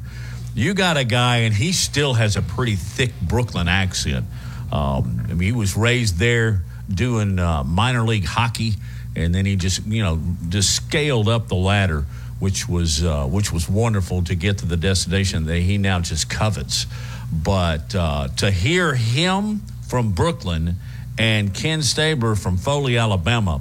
you 0.54 0.74
got 0.74 0.96
a 0.96 1.04
guy, 1.04 1.38
and 1.38 1.54
he 1.54 1.72
still 1.72 2.14
has 2.14 2.36
a 2.36 2.42
pretty 2.42 2.76
thick 2.76 3.12
Brooklyn 3.22 3.68
accent 3.68 4.26
um, 4.72 5.26
I 5.28 5.34
mean, 5.34 5.40
he 5.40 5.52
was 5.52 5.76
raised 5.76 6.18
there 6.18 6.62
doing 6.88 7.38
uh, 7.38 7.62
minor 7.62 8.04
league 8.04 8.24
hockey, 8.24 8.72
and 9.16 9.34
then 9.34 9.46
he 9.46 9.56
just 9.56 9.86
you 9.86 10.02
know 10.02 10.20
just 10.48 10.74
scaled 10.74 11.28
up 11.28 11.48
the 11.48 11.54
ladder, 11.54 12.04
which 12.38 12.68
was 12.68 13.04
uh, 13.04 13.26
which 13.26 13.52
was 13.52 13.68
wonderful 13.68 14.22
to 14.24 14.34
get 14.34 14.58
to 14.58 14.66
the 14.66 14.76
destination 14.76 15.46
that 15.46 15.58
he 15.58 15.78
now 15.78 16.00
just 16.00 16.30
covets. 16.30 16.86
But 17.32 17.94
uh, 17.94 18.28
to 18.38 18.50
hear 18.50 18.94
him 18.94 19.62
from 19.88 20.12
Brooklyn 20.12 20.76
and 21.18 21.54
Ken 21.54 21.82
Stabler 21.82 22.34
from 22.34 22.56
Foley, 22.56 22.98
Alabama, 22.98 23.60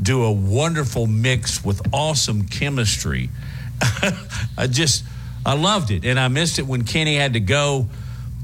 do 0.00 0.24
a 0.24 0.32
wonderful 0.32 1.06
mix 1.06 1.64
with 1.64 1.82
awesome 1.92 2.46
chemistry, 2.46 3.30
I 4.56 4.66
just 4.68 5.04
I 5.44 5.54
loved 5.54 5.90
it, 5.90 6.04
and 6.04 6.18
I 6.18 6.28
missed 6.28 6.58
it 6.58 6.66
when 6.66 6.84
Kenny 6.84 7.16
had 7.16 7.34
to 7.34 7.40
go 7.40 7.88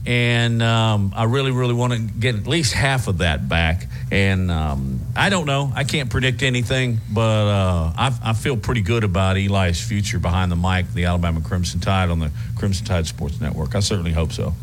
and 0.08 0.62
um, 0.62 1.12
I 1.14 1.24
really, 1.24 1.50
really 1.50 1.74
want 1.74 1.92
to 1.92 1.98
get 1.98 2.34
at 2.34 2.46
least 2.46 2.72
half 2.72 3.08
of 3.08 3.18
that 3.18 3.46
back. 3.46 3.86
And 4.10 4.50
um, 4.50 5.00
I 5.14 5.28
don't 5.28 5.46
know. 5.46 5.70
I 5.74 5.84
can't 5.84 6.08
predict 6.08 6.42
anything, 6.42 6.98
but 7.10 7.20
uh, 7.20 7.92
I, 7.96 8.18
I, 8.22 8.32
feel 8.32 8.56
pretty 8.56 8.80
good 8.80 9.04
about 9.04 9.36
Eli's 9.36 9.86
future 9.86 10.18
behind 10.18 10.50
the 10.50 10.56
mic, 10.56 10.90
the 10.94 11.04
Alabama 11.04 11.42
Crimson 11.42 11.80
Tide 11.80 12.08
on 12.08 12.18
the 12.18 12.30
Crimson 12.56 12.86
Tide 12.86 13.06
Sports 13.06 13.38
Network. 13.38 13.74
I 13.74 13.80
certainly 13.80 14.12
hope 14.12 14.32
so. 14.32 14.54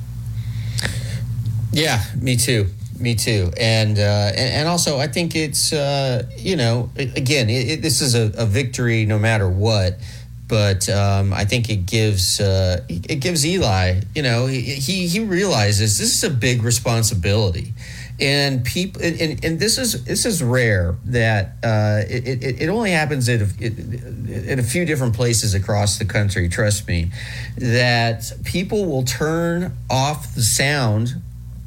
Yeah, 1.72 2.02
me 2.20 2.38
too. 2.38 2.68
Me 3.00 3.14
too. 3.14 3.52
And 3.60 4.00
uh, 4.00 4.32
and, 4.36 4.68
also, 4.68 4.98
I 4.98 5.08
think 5.08 5.36
it's 5.36 5.74
uh, 5.74 6.24
you 6.38 6.56
know, 6.56 6.90
again, 6.96 7.50
it, 7.50 7.70
it, 7.70 7.82
this 7.84 8.02
is 8.02 8.16
a, 8.16 8.32
a 8.38 8.46
victory 8.46 9.06
no 9.06 9.20
matter 9.20 9.48
what 9.48 10.00
but 10.48 10.88
um, 10.90 11.34
I 11.34 11.46
think 11.46 11.70
it 11.70 11.86
gives 11.86 12.40
uh, 12.40 12.84
it 12.88 13.20
gives 13.20 13.46
Eli, 13.46 14.02
you 14.14 14.22
know, 14.22 14.46
he 14.46 15.08
he 15.08 15.20
realizes 15.20 15.98
this 15.98 16.16
is 16.16 16.24
a 16.24 16.30
big 16.30 16.62
responsibility, 16.62 17.74
and 18.20 18.64
people 18.64 19.02
and, 19.02 19.44
and 19.44 19.60
this 19.60 19.78
is 19.78 20.06
this 20.06 20.26
is 20.26 20.42
rare 20.42 20.96
that 21.06 21.58
uh, 21.64 22.02
it, 22.08 22.28
it, 22.28 22.62
it 22.62 22.70
only 22.70 22.92
happens 22.92 23.28
in 23.28 23.42
a, 23.42 24.52
in 24.52 24.60
a 24.60 24.64
few 24.64 24.86
different 24.86 25.14
places 25.16 25.54
across 25.54 25.98
the 25.98 26.06
country. 26.06 26.48
Trust 26.48 26.88
me, 26.88 27.12
that 27.58 28.32
people 28.46 28.86
will 28.86 29.04
turn 29.04 29.74
off 29.90 30.34
the 30.34 30.44
sound 30.44 31.22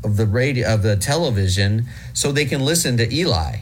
of 0.05 0.17
the 0.17 0.27
radio 0.27 0.73
of 0.73 0.83
the 0.83 0.97
television 0.97 1.87
so 2.15 2.33
they 2.33 2.47
can 2.47 2.65
listen 2.65 2.97
to 2.97 3.13
Eli, 3.13 3.59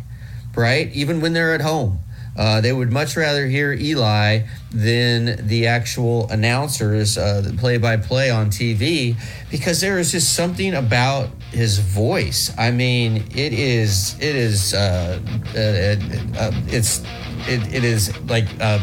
right? 0.55 0.93
Even 0.93 1.21
when 1.21 1.33
they're 1.33 1.55
at 1.55 1.63
home 1.63 2.01
uh, 2.37 2.61
they 2.61 2.73
would 2.73 2.93
much 2.93 3.17
rather 3.17 3.47
hear 3.47 3.73
Eli 3.73 4.41
than 4.71 5.47
the 5.47 5.67
actual 5.67 6.29
announcers, 6.31 7.17
play 7.59 7.79
by 7.79 7.97
play 7.97 8.31
on 8.31 8.51
TV, 8.51 9.17
because 9.51 9.81
there 9.81 9.99
is 9.99 10.13
just 10.13 10.35
something 10.35 10.75
about 10.75 11.31
his 11.57 11.79
voice. 11.79 12.53
I 12.59 12.71
mean, 12.71 13.25
it 13.35 13.53
is, 13.55 14.15
it 14.21 14.37
is, 14.37 14.75
uh, 14.75 15.19
uh, 15.55 16.39
uh 16.39 16.51
it's, 16.69 17.01
it, 17.49 17.75
it 17.75 17.83
is 17.83 18.13
like, 18.29 18.45
uh, 18.61 18.79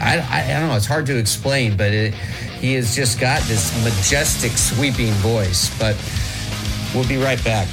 I, 0.00 0.18
I, 0.18 0.56
I 0.56 0.60
don't 0.60 0.68
know, 0.68 0.76
it's 0.76 0.86
hard 0.86 1.04
to 1.06 1.18
explain, 1.18 1.76
but 1.76 1.92
it, 1.92 2.14
he 2.60 2.74
has 2.74 2.94
just 2.94 3.18
got 3.18 3.42
this 3.42 3.74
majestic, 3.82 4.52
sweeping 4.52 5.12
voice. 5.14 5.76
But 5.80 5.96
we'll 6.94 7.08
be 7.08 7.16
right 7.16 7.42
back. 7.42 7.66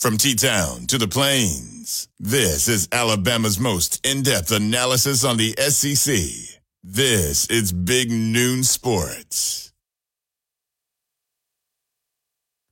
From 0.00 0.16
T 0.16 0.34
Town 0.34 0.86
to 0.86 0.96
the 0.96 1.06
Plains, 1.06 2.08
this 2.18 2.68
is 2.68 2.88
Alabama's 2.90 3.60
most 3.60 4.00
in 4.06 4.22
depth 4.22 4.50
analysis 4.50 5.26
on 5.26 5.36
the 5.36 5.54
SEC. 5.58 6.16
This 6.82 7.46
is 7.48 7.70
Big 7.70 8.10
Noon 8.10 8.64
Sports. 8.64 9.74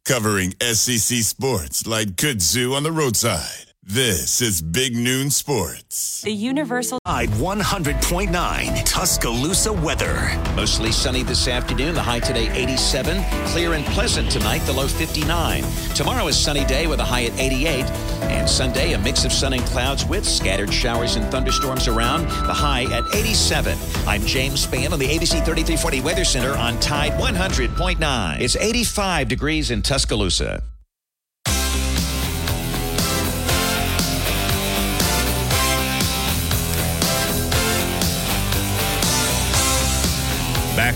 Covering 0.07 0.55
SEC 0.63 1.19
sports 1.19 1.87
like 1.87 2.17
kudzu 2.17 2.75
on 2.75 2.83
the 2.83 2.93
roadside. 2.93 3.68
This 3.91 4.43
is 4.43 4.61
Big 4.61 4.95
Noon 4.95 5.31
Sports. 5.31 6.21
The 6.21 6.31
Universal 6.31 6.99
Tide 7.07 7.31
100.9 7.31 8.85
Tuscaloosa 8.85 9.73
weather. 9.73 10.31
Mostly 10.55 10.93
sunny 10.93 11.23
this 11.23 11.49
afternoon. 11.49 11.95
The 11.95 12.03
high 12.03 12.21
today 12.21 12.51
87. 12.51 13.25
Clear 13.47 13.73
and 13.73 13.87
pleasant 13.87 14.31
tonight. 14.31 14.59
The 14.67 14.75
low 14.75 14.89
59. 14.89 15.65
Tomorrow 15.95 16.27
is 16.27 16.39
sunny 16.39 16.67
day 16.67 16.87
with 16.87 17.01
a 17.01 17.03
high 17.03 17.25
at 17.25 17.41
88. 17.41 17.87
And 18.25 18.47
Sunday 18.47 18.93
a 18.93 18.99
mix 18.99 19.25
of 19.25 19.33
sun 19.33 19.55
and 19.55 19.63
clouds 19.63 20.05
with 20.05 20.27
scattered 20.27 20.71
showers 20.71 21.17
and 21.17 21.25
thunderstorms 21.31 21.89
around. 21.89 22.25
The 22.47 22.53
high 22.53 22.85
at 22.95 23.05
87. 23.15 23.79
I'm 24.07 24.21
James 24.21 24.67
Spann 24.67 24.93
on 24.93 24.99
the 24.99 25.09
ABC 25.09 25.43
3340 25.47 26.03
Weather 26.03 26.27
Center 26.27 26.53
on 26.53 26.79
Tide 26.81 27.13
100.9. 27.13 28.39
It's 28.39 28.55
85 28.55 29.29
degrees 29.29 29.71
in 29.71 29.81
Tuscaloosa. 29.81 30.63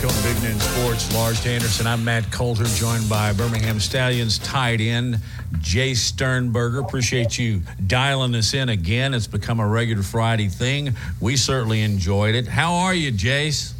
Back 0.02 0.10
on 0.10 0.22
Big 0.22 0.42
Noon 0.42 0.58
Sports, 0.58 1.14
Lars 1.14 1.46
Anderson. 1.46 1.86
I'm 1.86 2.04
Matt 2.04 2.30
Coulter, 2.32 2.64
joined 2.64 3.08
by 3.08 3.32
Birmingham 3.32 3.78
Stallions 3.78 4.38
tight 4.38 4.80
end 4.80 5.18
Jace 5.58 5.98
Sternberger. 5.98 6.80
Appreciate 6.80 7.38
you 7.38 7.62
dialing 7.86 8.34
us 8.34 8.52
in 8.54 8.68
again. 8.68 9.14
It's 9.14 9.26
become 9.26 9.60
a 9.60 9.66
regular 9.66 10.02
Friday 10.02 10.48
thing. 10.48 10.96
We 11.20 11.36
certainly 11.36 11.82
enjoyed 11.82 12.34
it. 12.34 12.48
How 12.48 12.74
are 12.74 12.94
you, 12.94 13.12
Jace? 13.12 13.74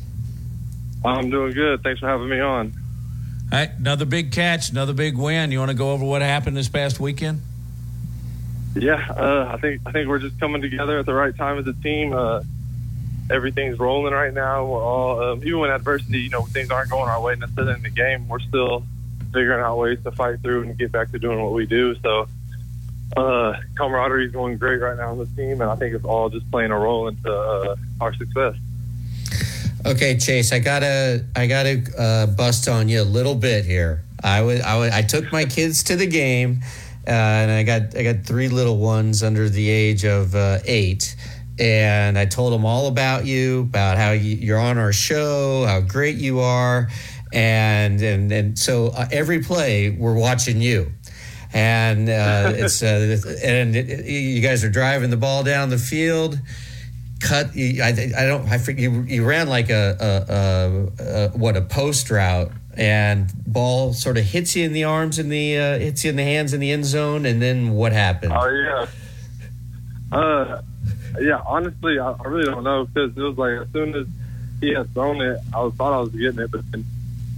I'm 1.05 1.31
doing 1.31 1.55
good. 1.55 1.83
Thanks 1.83 2.01
for 2.01 2.09
having 2.09 2.29
me 2.29 2.41
on. 2.41 2.73
Hey, 3.51 3.73
another 3.79 4.05
big 4.05 4.31
catch, 4.31 4.71
another 4.71 4.93
big 4.93 5.17
win. 5.17 5.51
You 5.51 5.59
want 5.59 5.71
to 5.71 5.77
go 5.77 5.93
over 5.93 6.05
what 6.05 6.23
happened 6.23 6.57
this 6.57 6.69
past 6.69 7.01
weekend? 7.01 7.41
Yeah, 8.77 9.05
uh, 9.11 9.51
I 9.53 9.57
think 9.57 9.83
I 9.87 9.93
think 9.93 10.09
we're 10.09 10.21
just 10.21 10.39
coming 10.39 10.63
together 10.63 10.99
at 10.99 11.07
the 11.07 11.15
right 11.15 11.37
time 11.37 11.59
as 11.59 11.67
a 11.67 11.75
team. 11.75 12.13
Uh, 12.13 12.43
everything's 13.31 13.79
rolling 13.79 14.13
right 14.13 14.33
now. 14.33 14.65
We're 14.65 14.83
all 14.83 15.23
um, 15.23 15.39
even 15.45 15.61
when 15.61 15.71
adversity, 15.71 16.21
you 16.21 16.31
know, 16.31 16.43
things 16.43 16.71
aren't 16.71 16.91
going 16.91 17.09
our 17.09 17.21
way 17.21 17.35
necessarily 17.37 17.75
in 17.75 17.83
the 17.83 17.91
game. 17.91 18.29
We're 18.29 18.41
still 18.41 18.85
figuring 19.33 19.63
out 19.63 19.79
ways 19.79 19.99
to 20.05 20.13
fight 20.13 20.41
through 20.41 20.63
and 20.63 20.79
get 20.79 20.93
back 20.93 21.11
to 21.13 21.19
doing 21.19 21.43
what 21.43 21.53
we 21.53 21.67
do. 21.67 21.95
So 21.97 22.29
uh, 23.17 23.55
camaraderie 23.77 24.27
is 24.27 24.33
going 24.33 24.59
great 24.59 24.81
right 24.81 24.97
now 24.97 25.11
on 25.11 25.19
the 25.19 25.27
team, 25.27 25.61
and 25.61 25.65
I 25.65 25.77
think 25.77 25.95
it's 25.95 26.05
all 26.05 26.29
just 26.29 26.51
playing 26.51 26.71
a 26.71 26.79
role 26.79 27.09
into 27.09 27.33
uh, 27.33 27.77
our 28.01 28.15
success. 28.15 28.57
Okay, 29.85 30.17
Chase, 30.17 30.53
I 30.53 30.61
gotta 30.61 31.25
I 31.35 31.47
gotta 31.47 31.83
uh, 31.99 32.27
bust 32.27 32.69
on 32.69 32.89
you 32.89 33.03
a 33.03 33.05
little 33.05 33.35
bit 33.35 33.65
here. 33.65 34.03
I 34.23 34.43
was 34.43 34.61
I, 34.61 34.77
was, 34.77 34.93
I 34.93 35.03
took 35.03 35.33
my 35.33 35.45
kids 35.57 35.83
to 35.85 35.97
the 35.97 36.07
game, 36.07 36.61
uh, 37.07 37.11
and 37.11 37.51
I 37.51 37.63
got 37.65 37.97
I 37.97 38.03
got 38.03 38.25
three 38.25 38.49
little 38.49 38.79
ones 38.79 39.23
under 39.23 39.49
the 39.49 39.69
age 39.69 40.05
of 40.05 40.35
uh, 40.35 40.59
eight, 40.67 41.17
and 41.63 42.19
I 42.19 42.27
told 42.27 42.53
them 42.53 42.65
all 42.65 42.89
about 42.89 43.25
you, 43.25 43.61
about 43.61 43.97
how 43.97 44.11
you, 44.11 44.35
you're 44.35 44.59
on 44.59 44.79
our 44.79 44.93
show, 44.93 45.65
how 45.65 45.81
great 45.81 46.17
you 46.17 46.41
are, 46.41 46.89
and 47.33 48.03
and 48.03 48.33
and 48.33 48.59
so 48.59 48.89
uh, 48.89 49.07
every 49.13 49.43
play 49.43 49.91
we're 49.91 50.19
watching 50.19 50.61
you 50.61 50.91
and 51.55 52.09
uh, 52.09 52.53
it's 52.55 52.83
uh, 52.83 53.17
and 53.45 53.77
it, 53.77 54.07
you 54.07 54.41
guys 54.41 54.65
are 54.65 54.71
driving 54.71 55.11
the 55.11 55.17
ball 55.17 55.45
down 55.45 55.71
the 55.71 55.79
field. 55.79 56.39
Cut. 57.21 57.51
I, 57.57 58.13
I 58.17 58.27
don't. 58.27 58.49
I 58.49 58.59
think 58.59 58.81
you, 58.81 59.03
you 59.03 59.25
ran 59.25 59.49
like 59.49 59.71
a, 59.71 59.97
a, 60.01 61.05
a, 61.05 61.05
a, 61.05 61.29
what 61.39 61.57
a 61.57 61.63
post 61.63 62.11
route, 62.11 62.51
and 62.77 63.31
ball 63.47 63.93
sort 63.93 64.19
of 64.19 64.25
hits 64.25 64.57
you 64.57 64.65
in 64.65 64.73
the 64.73 64.85
arms 64.85 65.21
and 65.21 65.31
the 65.31 65.57
uh, 65.57 65.79
hits 65.79 66.03
you 66.03 66.11
in 66.11 66.17
the 66.17 66.25
hands 66.25 66.53
in 66.53 66.59
the 66.59 66.73
end 66.73 66.85
zone, 66.85 67.25
and 67.25 67.41
then 67.41 67.71
what 67.71 67.93
happened? 67.93 68.33
Oh 68.35 68.49
yeah. 68.49 68.87
Uh, 70.11 70.63
yeah. 71.21 71.43
Honestly, 71.47 71.99
I, 71.99 72.13
I 72.13 72.25
really 72.25 72.45
don't 72.45 72.65
know 72.65 72.85
because 72.87 73.17
it 73.17 73.21
was 73.21 73.37
like 73.37 73.53
as 73.53 73.73
soon 73.73 73.95
as 73.95 74.07
he 74.61 74.73
had 74.73 74.93
thrown 74.95 75.21
it, 75.21 75.39
I 75.55 75.63
was 75.63 75.75
thought 75.75 75.93
I 75.93 76.01
was 76.01 76.11
getting 76.11 76.41
it, 76.41 76.51
but 76.51 76.71
then 76.71 76.85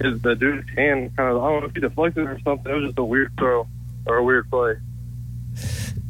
his 0.00 0.20
the 0.20 0.34
dude's 0.34 0.68
hand 0.70 1.16
kind 1.16 1.30
of 1.30 1.42
I 1.42 1.50
don't 1.50 1.60
know 1.60 1.66
if 1.66 1.74
he 1.74 1.80
deflected 1.80 2.26
or 2.26 2.38
something. 2.40 2.70
It 2.70 2.74
was 2.74 2.84
just 2.86 2.98
a 2.98 3.04
weird 3.04 3.32
throw 3.38 3.66
or 4.06 4.16
a 4.16 4.24
weird 4.24 4.50
play. 4.50 4.74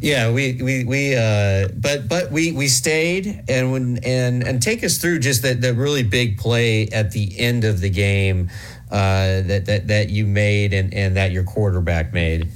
Yeah, 0.00 0.32
we 0.32 0.60
we 0.62 0.84
we 0.84 1.16
uh, 1.16 1.68
but 1.76 2.08
but 2.08 2.30
we 2.30 2.52
we 2.52 2.68
stayed 2.68 3.44
and 3.48 3.72
when 3.72 3.98
and 4.04 4.46
and 4.46 4.60
take 4.60 4.84
us 4.84 4.98
through 4.98 5.20
just 5.20 5.42
that 5.42 5.60
that 5.62 5.74
really 5.74 6.02
big 6.02 6.36
play 6.36 6.88
at 6.88 7.12
the 7.12 7.38
end 7.38 7.64
of 7.64 7.80
the 7.80 7.90
game 7.90 8.50
uh, 8.90 9.40
that 9.42 9.64
that 9.66 9.88
that 9.88 10.10
you 10.10 10.26
made 10.26 10.74
and 10.74 10.92
and 10.92 11.16
that 11.16 11.32
your 11.32 11.44
quarterback 11.44 12.12
made. 12.12 12.48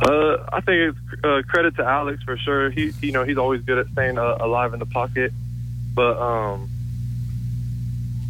Uh, 0.00 0.36
I 0.52 0.60
think 0.60 0.94
it's 0.94 1.24
uh, 1.24 1.42
credit 1.48 1.76
to 1.76 1.84
Alex 1.84 2.22
for 2.22 2.36
sure. 2.36 2.70
He, 2.70 2.92
you 3.02 3.12
know, 3.12 3.24
he's 3.24 3.38
always 3.38 3.62
good 3.62 3.78
at 3.78 3.88
staying 3.88 4.18
uh, 4.18 4.38
alive 4.40 4.72
in 4.72 4.78
the 4.78 4.86
pocket. 4.86 5.32
But 5.94 6.16
um, 6.18 6.68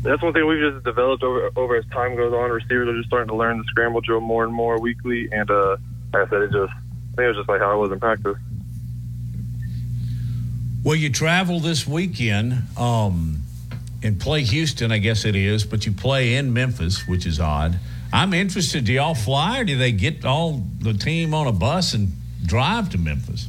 that's 0.03 0.23
one 0.23 0.33
thing 0.33 0.47
we've 0.47 0.73
just 0.73 0.85
developed 0.85 1.23
over 1.23 1.51
over 1.57 1.77
as 1.77 1.85
time 1.87 2.17
goes 2.17 2.33
on. 2.33 2.51
Receivers 2.51 2.89
are 2.89 2.97
just 2.97 3.09
starting 3.09 3.29
to 3.29 3.35
learn 3.35 3.59
the 3.59 3.65
scramble 3.65 4.01
drill 4.01 4.21
more 4.21 4.45
and 4.45 4.53
more 4.53 4.81
weekly, 4.81 5.29
and 5.31 5.51
uh, 5.51 5.77
like 6.13 6.27
I 6.27 6.31
said, 6.31 6.43
it 6.43 6.53
just 6.53 6.73
I 6.73 7.17
think 7.17 7.19
it 7.19 7.29
was 7.29 7.37
just 7.37 7.49
like 7.49 7.61
how 7.61 7.75
it 7.75 7.77
was 7.77 7.93
in 7.93 8.01
practice. 8.01 8.39
Well, 10.85 10.95
you 10.95 11.11
travel 11.11 11.61
this 11.61 11.87
weekend 11.87 12.63
um, 12.79 13.43
and 14.03 14.19
play 14.19 14.43
Houston, 14.45 14.93
I 14.93 14.99
guess 14.99 15.25
it 15.25 15.37
is, 15.37 15.65
but 15.65 15.85
you 15.85 15.93
play 15.93 16.35
in 16.35 16.53
Memphis, 16.53 17.07
which 17.07 17.27
is 17.27 17.41
odd. 17.41 17.79
I'm 18.13 18.33
interested. 18.33 18.85
Do 18.85 18.93
y'all 18.93 19.15
fly, 19.15 19.61
or 19.61 19.65
do 19.65 19.77
they 19.77 19.93
get 19.93 20.25
all 20.25 20.65
the 20.81 20.95
team 20.95 21.35
on 21.35 21.47
a 21.47 21.53
bus 21.53 21.95
and 21.95 22.13
drive 22.45 22.91
to 22.91 22.99
Memphis? 22.99 23.49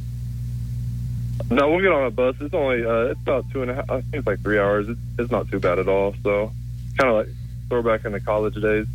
No, 1.49 1.69
we'll 1.69 1.81
get 1.81 1.91
on 1.91 2.05
a 2.05 2.11
bus. 2.11 2.35
It's 2.41 2.53
only 2.53 2.85
uh, 2.85 3.11
it's 3.11 3.21
about 3.21 3.45
two 3.51 3.61
and 3.61 3.71
a 3.71 3.75
half. 3.75 3.89
I 3.89 4.01
think 4.01 4.15
it's 4.15 4.27
like 4.27 4.41
three 4.41 4.59
hours. 4.59 4.89
It's, 4.89 4.99
it's 5.17 5.31
not 5.31 5.49
too 5.49 5.59
bad 5.59 5.79
at 5.79 5.87
all. 5.87 6.13
So, 6.23 6.51
kind 6.97 7.09
of 7.09 7.15
like 7.15 7.27
throwback 7.69 8.05
in 8.05 8.11
the 8.11 8.19
college 8.19 8.55
days. 8.55 8.85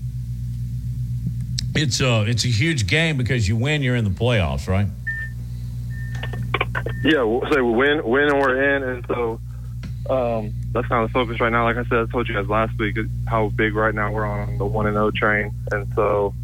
It's 1.74 2.00
a 2.00 2.22
it's 2.22 2.44
a 2.44 2.48
huge 2.48 2.86
game 2.86 3.16
because 3.16 3.48
you 3.48 3.56
win, 3.56 3.82
you're 3.82 3.96
in 3.96 4.04
the 4.04 4.10
playoffs, 4.10 4.68
right? 4.68 4.86
Yeah, 7.02 7.22
we'll 7.22 7.50
say 7.52 7.60
we 7.60 7.72
win, 7.72 8.04
win, 8.04 8.28
and 8.28 8.38
we're 8.38 8.76
in, 8.76 8.82
and 8.82 9.06
so 9.06 9.40
um, 10.10 10.52
that's 10.72 10.86
kind 10.88 11.04
of 11.04 11.10
the 11.10 11.12
focus 11.12 11.40
right 11.40 11.50
now. 11.50 11.64
Like 11.64 11.76
I 11.76 11.84
said, 11.84 11.98
I 11.98 12.06
told 12.10 12.28
you 12.28 12.34
guys 12.34 12.48
last 12.48 12.78
week 12.78 12.96
how 13.26 13.48
big 13.50 13.74
right 13.74 13.94
now 13.94 14.12
we're 14.12 14.26
on 14.26 14.58
the 14.58 14.66
one 14.66 14.86
and 14.86 14.94
zero 14.94 15.10
train, 15.10 15.52
and 15.72 15.86
so 15.94 16.34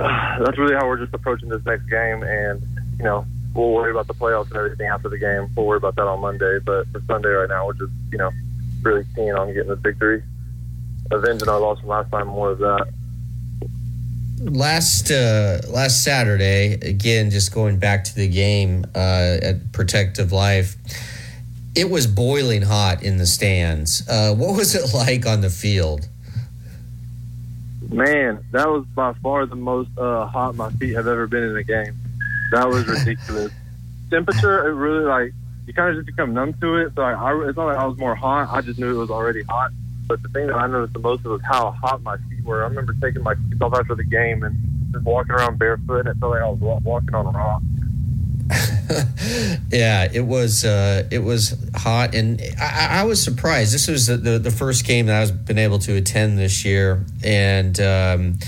uh, 0.00 0.38
that's 0.44 0.58
really 0.58 0.74
how 0.74 0.86
we're 0.86 0.98
just 0.98 1.14
approaching 1.14 1.48
this 1.48 1.64
next 1.64 1.84
game. 1.88 2.22
And 2.22 2.62
you 2.98 3.04
know, 3.04 3.26
we'll 3.54 3.70
worry 3.70 3.90
about 3.90 4.06
the 4.06 4.14
playoffs 4.14 4.48
and 4.48 4.56
everything 4.56 4.86
after 4.86 5.08
the 5.08 5.18
game. 5.18 5.48
We'll 5.56 5.66
worry 5.66 5.78
about 5.78 5.96
that 5.96 6.06
on 6.06 6.20
Monday. 6.20 6.58
But 6.58 6.88
for 6.88 7.00
Sunday 7.06 7.28
right 7.28 7.48
now, 7.48 7.66
we're 7.66 7.74
just 7.74 7.92
you 8.10 8.18
know 8.18 8.30
really 8.82 9.04
keen 9.14 9.34
on 9.34 9.52
getting 9.52 9.68
the 9.68 9.76
victory, 9.76 10.22
avenging 11.10 11.48
our 11.48 11.60
loss 11.60 11.78
from 11.80 11.90
last 11.90 12.10
time. 12.10 12.28
More 12.28 12.50
of 12.50 12.58
that 12.58 12.88
last 14.40 15.10
uh, 15.10 15.60
last 15.68 16.02
Saturday, 16.04 16.74
again, 16.74 17.30
just 17.30 17.52
going 17.52 17.78
back 17.78 18.04
to 18.04 18.14
the 18.14 18.28
game 18.28 18.84
uh, 18.94 19.38
at 19.42 19.72
Protective 19.72 20.32
Life, 20.32 20.76
it 21.78 21.88
was 21.88 22.08
boiling 22.08 22.62
hot 22.62 23.04
in 23.04 23.18
the 23.18 23.26
stands. 23.26 24.02
Uh, 24.08 24.34
what 24.34 24.56
was 24.56 24.74
it 24.74 24.92
like 24.94 25.24
on 25.26 25.42
the 25.42 25.50
field? 25.50 26.08
Man, 27.88 28.44
that 28.50 28.68
was 28.68 28.84
by 28.96 29.12
far 29.22 29.46
the 29.46 29.54
most 29.54 29.88
uh, 29.96 30.26
hot 30.26 30.56
my 30.56 30.70
feet 30.70 30.94
have 30.94 31.06
ever 31.06 31.28
been 31.28 31.44
in 31.44 31.56
a 31.56 31.62
game. 31.62 31.96
That 32.50 32.68
was 32.68 32.84
ridiculous. 32.88 33.52
Temperature, 34.10 34.68
it 34.68 34.72
really 34.72 35.04
like 35.04 35.32
you 35.66 35.72
kind 35.72 35.90
of 35.90 35.96
just 35.96 36.06
become 36.06 36.34
numb 36.34 36.54
to 36.54 36.76
it. 36.76 36.92
So 36.96 37.02
like, 37.02 37.16
I, 37.16 37.48
it's 37.48 37.56
not 37.56 37.66
like 37.66 37.78
I 37.78 37.86
was 37.86 37.96
more 37.96 38.16
hot. 38.16 38.48
I 38.50 38.60
just 38.60 38.80
knew 38.80 38.96
it 38.96 38.98
was 38.98 39.10
already 39.10 39.44
hot. 39.44 39.70
But 40.08 40.20
the 40.22 40.30
thing 40.30 40.48
that 40.48 40.56
I 40.56 40.66
noticed 40.66 40.94
the 40.94 40.98
most 40.98 41.22
was 41.24 41.40
how 41.44 41.70
hot 41.70 42.02
my 42.02 42.16
feet 42.28 42.42
were. 42.42 42.64
I 42.64 42.68
remember 42.68 42.96
taking 43.00 43.22
my 43.22 43.36
feet 43.36 43.62
off 43.62 43.74
after 43.74 43.94
the 43.94 44.04
game 44.04 44.42
and 44.42 44.56
just 44.90 45.04
walking 45.04 45.32
around 45.32 45.58
barefoot, 45.58 46.00
and 46.00 46.08
it 46.08 46.16
felt 46.16 46.32
like 46.32 46.42
I 46.42 46.48
was 46.48 46.82
walking 46.82 47.14
on 47.14 47.26
a 47.26 47.38
rock. 47.38 47.62
yeah, 49.70 50.08
it 50.12 50.24
was 50.24 50.64
uh, 50.64 51.06
it 51.10 51.18
was 51.18 51.56
hot, 51.74 52.14
and 52.14 52.40
I, 52.58 53.00
I 53.00 53.04
was 53.04 53.22
surprised. 53.22 53.74
This 53.74 53.88
was 53.88 54.06
the, 54.06 54.16
the, 54.16 54.38
the, 54.38 54.50
first 54.50 54.86
game 54.86 55.06
that 55.06 55.16
I 55.16 55.20
was 55.20 55.32
been 55.32 55.58
able 55.58 55.78
to 55.80 55.96
attend 55.96 56.38
this 56.38 56.64
year, 56.64 57.04
and 57.22 57.78
um, 57.80 58.38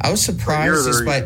I 0.00 0.10
was 0.10 0.22
surprised 0.22 0.86
despite. 0.86 1.24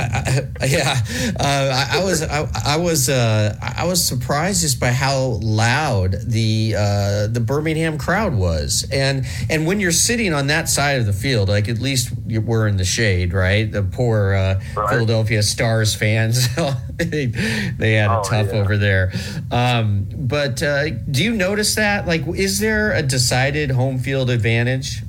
I, 0.00 0.48
I, 0.60 0.64
yeah, 0.66 0.96
uh, 1.38 1.86
I, 1.90 1.98
I, 1.98 2.04
was 2.04 2.22
I, 2.22 2.76
was 2.76 3.08
uh, 3.08 3.56
I 3.60 3.84
was 3.84 4.04
surprised 4.04 4.62
just 4.62 4.80
by 4.80 4.92
how 4.92 5.38
loud 5.42 6.16
the 6.24 6.74
uh, 6.76 7.26
the 7.26 7.40
Birmingham 7.40 7.98
crowd 7.98 8.34
was, 8.34 8.86
and 8.92 9.26
and 9.48 9.66
when 9.66 9.80
you're 9.80 9.92
sitting 9.92 10.32
on 10.32 10.46
that 10.48 10.68
side 10.68 11.00
of 11.00 11.06
the 11.06 11.12
field, 11.12 11.48
like 11.48 11.68
at 11.68 11.78
least 11.78 12.12
we're 12.26 12.66
in 12.66 12.76
the 12.76 12.84
shade, 12.84 13.32
right? 13.32 13.70
The 13.70 13.82
poor 13.82 14.34
uh, 14.34 14.60
right. 14.76 14.88
Philadelphia 14.88 15.42
Stars 15.42 15.94
fans, 15.94 16.48
they, 16.96 17.26
they 17.26 17.94
had 17.94 18.10
oh, 18.10 18.20
it 18.20 18.24
tough 18.24 18.48
yeah. 18.48 18.60
over 18.60 18.76
there. 18.76 19.12
Um, 19.50 20.06
but 20.14 20.62
uh, 20.62 20.90
do 20.90 21.24
you 21.24 21.34
notice 21.34 21.74
that? 21.74 22.06
Like, 22.06 22.26
is 22.28 22.60
there 22.60 22.92
a 22.92 23.02
decided 23.02 23.70
home 23.70 23.98
field 23.98 24.30
advantage? 24.30 25.02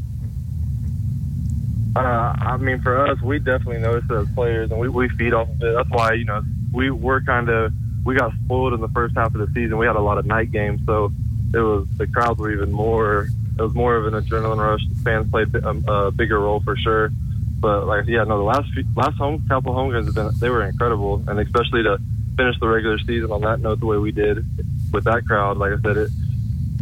Uh, 1.95 1.99
I 1.99 2.57
mean, 2.57 2.81
for 2.81 3.05
us, 3.07 3.21
we 3.21 3.39
definitely 3.39 3.79
notice 3.79 4.09
it 4.09 4.13
as 4.13 4.27
players, 4.33 4.71
and 4.71 4.79
we, 4.79 4.87
we 4.87 5.09
feed 5.09 5.33
off 5.33 5.49
of 5.49 5.61
it. 5.61 5.75
That's 5.75 5.89
why 5.89 6.13
you 6.13 6.25
know 6.25 6.41
we 6.73 6.89
were 6.89 7.21
kind 7.21 7.49
of 7.49 7.73
we 8.05 8.15
got 8.15 8.33
spoiled 8.45 8.73
in 8.73 8.81
the 8.81 8.87
first 8.89 9.15
half 9.15 9.35
of 9.35 9.41
the 9.41 9.53
season. 9.53 9.77
We 9.77 9.85
had 9.85 9.95
a 9.95 10.01
lot 10.01 10.17
of 10.17 10.25
night 10.25 10.51
games, 10.51 10.81
so 10.85 11.11
it 11.53 11.59
was 11.59 11.87
the 11.97 12.07
crowds 12.07 12.39
were 12.39 12.51
even 12.51 12.71
more. 12.71 13.27
It 13.57 13.61
was 13.61 13.73
more 13.73 13.95
of 13.95 14.11
an 14.11 14.13
adrenaline 14.13 14.57
rush. 14.57 14.81
The 14.87 15.03
fans 15.03 15.29
played 15.29 15.53
a, 15.53 15.67
um, 15.67 15.83
a 15.87 16.11
bigger 16.11 16.39
role 16.39 16.61
for 16.61 16.77
sure. 16.77 17.11
But 17.59 17.85
like, 17.85 18.07
yeah, 18.07 18.23
no, 18.23 18.37
the 18.37 18.43
last 18.43 18.71
few, 18.73 18.85
last 18.95 19.17
home 19.17 19.45
couple 19.47 19.73
home 19.73 19.91
games 19.91 20.05
have 20.05 20.15
been 20.15 20.29
they 20.39 20.49
were 20.49 20.63
incredible, 20.63 21.23
and 21.27 21.39
especially 21.39 21.83
to 21.83 21.99
finish 22.37 22.57
the 22.59 22.67
regular 22.67 22.97
season 22.99 23.31
on 23.31 23.41
that 23.41 23.59
note 23.59 23.81
the 23.81 23.85
way 23.85 23.97
we 23.97 24.11
did 24.11 24.45
with 24.93 25.03
that 25.03 25.25
crowd. 25.27 25.57
Like 25.57 25.73
I 25.73 25.81
said, 25.81 25.97
it 25.97 26.11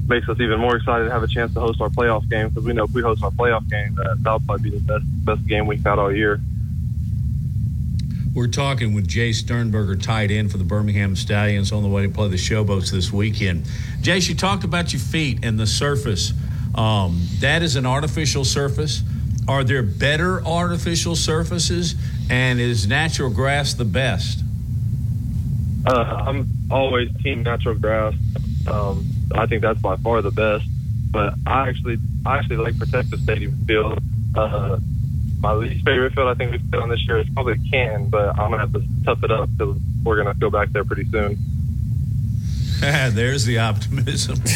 makes 0.09 0.27
us 0.27 0.39
even 0.39 0.59
more 0.59 0.75
excited 0.75 1.05
to 1.05 1.11
have 1.11 1.23
a 1.23 1.27
chance 1.27 1.53
to 1.53 1.59
host 1.59 1.79
our 1.79 1.89
playoff 1.89 2.27
game 2.29 2.49
because 2.49 2.65
we 2.65 2.73
know 2.73 2.83
if 2.85 2.91
we 2.91 3.01
host 3.01 3.23
our 3.23 3.31
playoff 3.31 3.69
game, 3.69 3.95
that 3.95 4.17
that'll 4.21 4.39
probably 4.41 4.71
be 4.71 4.77
the 4.77 4.83
best 4.83 5.05
best 5.25 5.47
game 5.47 5.67
we've 5.67 5.83
had 5.83 5.99
all 5.99 6.13
year. 6.13 6.41
We're 8.33 8.47
talking 8.47 8.93
with 8.93 9.07
Jace 9.07 9.35
Sternberger, 9.35 9.95
tight 9.95 10.31
end 10.31 10.51
for 10.51 10.57
the 10.57 10.63
Birmingham 10.63 11.15
Stallions, 11.15 11.71
on 11.71 11.83
the 11.83 11.89
way 11.89 12.03
to 12.03 12.09
play 12.09 12.27
the 12.27 12.37
Showboats 12.37 12.91
this 12.91 13.11
weekend. 13.11 13.65
Jay, 14.01 14.19
you 14.19 14.35
talked 14.35 14.63
about 14.63 14.93
your 14.93 14.99
feet 14.99 15.39
and 15.43 15.59
the 15.59 15.65
surface. 15.67 16.33
Um, 16.75 17.21
that 17.39 17.63
is 17.63 17.75
an 17.75 17.85
artificial 17.85 18.45
surface. 18.45 19.01
Are 19.47 19.63
there 19.63 19.81
better 19.81 20.45
artificial 20.45 21.15
surfaces? 21.15 21.95
And 22.29 22.59
is 22.59 22.87
natural 22.87 23.31
grass 23.31 23.73
the 23.73 23.85
best? 23.85 24.43
Uh, 25.87 26.23
I'm 26.27 26.47
always 26.69 27.09
team 27.23 27.41
natural 27.41 27.75
grass. 27.75 28.13
Um, 28.67 29.07
I 29.33 29.45
think 29.45 29.61
that's 29.61 29.79
by 29.81 29.95
far 29.97 30.21
the 30.21 30.31
best. 30.31 30.65
But 31.11 31.33
I 31.45 31.67
actually, 31.69 31.97
I 32.25 32.37
actually 32.37 32.57
like 32.57 32.77
Protective 32.77 33.19
Stadium 33.21 33.57
field. 33.65 33.99
Uh, 34.35 34.77
my 35.39 35.53
least 35.53 35.83
favorite 35.85 36.13
field 36.13 36.27
I 36.27 36.33
think 36.35 36.51
we've 36.51 36.69
been 36.71 36.81
on 36.81 36.89
this 36.89 37.05
year 37.07 37.17
is 37.19 37.27
probably 37.33 37.57
Canton, 37.71 38.09
but 38.09 38.29
I'm 38.37 38.51
gonna 38.51 38.59
have 38.59 38.73
to 38.73 38.83
tough 39.05 39.23
it 39.23 39.31
up 39.31 39.49
because 39.57 39.77
we're 40.03 40.17
gonna 40.17 40.35
go 40.35 40.49
back 40.49 40.69
there 40.71 40.83
pretty 40.83 41.09
soon. 41.09 41.37
There's 42.81 43.45
the 43.45 43.59
optimism. 43.59 44.41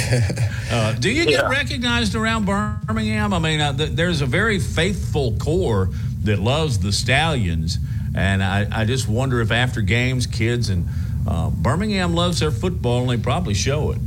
Uh, 0.72 0.92
do 0.94 1.12
you 1.12 1.24
get 1.26 1.34
Yeah. 1.34 1.50
recognized 1.50 2.16
around 2.16 2.46
Birmingham? 2.46 3.32
I 3.32 3.38
mean, 3.38 3.60
uh, 3.62 3.74
th- 3.78 3.92
there's 3.92 4.22
a 4.22 4.26
very 4.26 4.58
faithful 4.58 5.34
core 5.38 5.92
that 6.24 6.40
loves 6.40 6.80
the 6.80 6.92
Stallions, 6.92 7.78
and 8.16 8.42
I, 8.42 8.66
I 8.72 8.86
just 8.86 9.08
wonder 9.08 9.40
if 9.40 9.52
after 9.52 9.82
games, 9.82 10.26
kids 10.26 10.70
and 10.70 10.88
uh, 11.28 11.52
Birmingham 11.52 12.16
loves 12.16 12.40
their 12.40 12.50
football, 12.50 13.02
and 13.02 13.10
they 13.12 13.22
probably 13.24 13.54
show 13.54 13.92
it. 13.92 14.00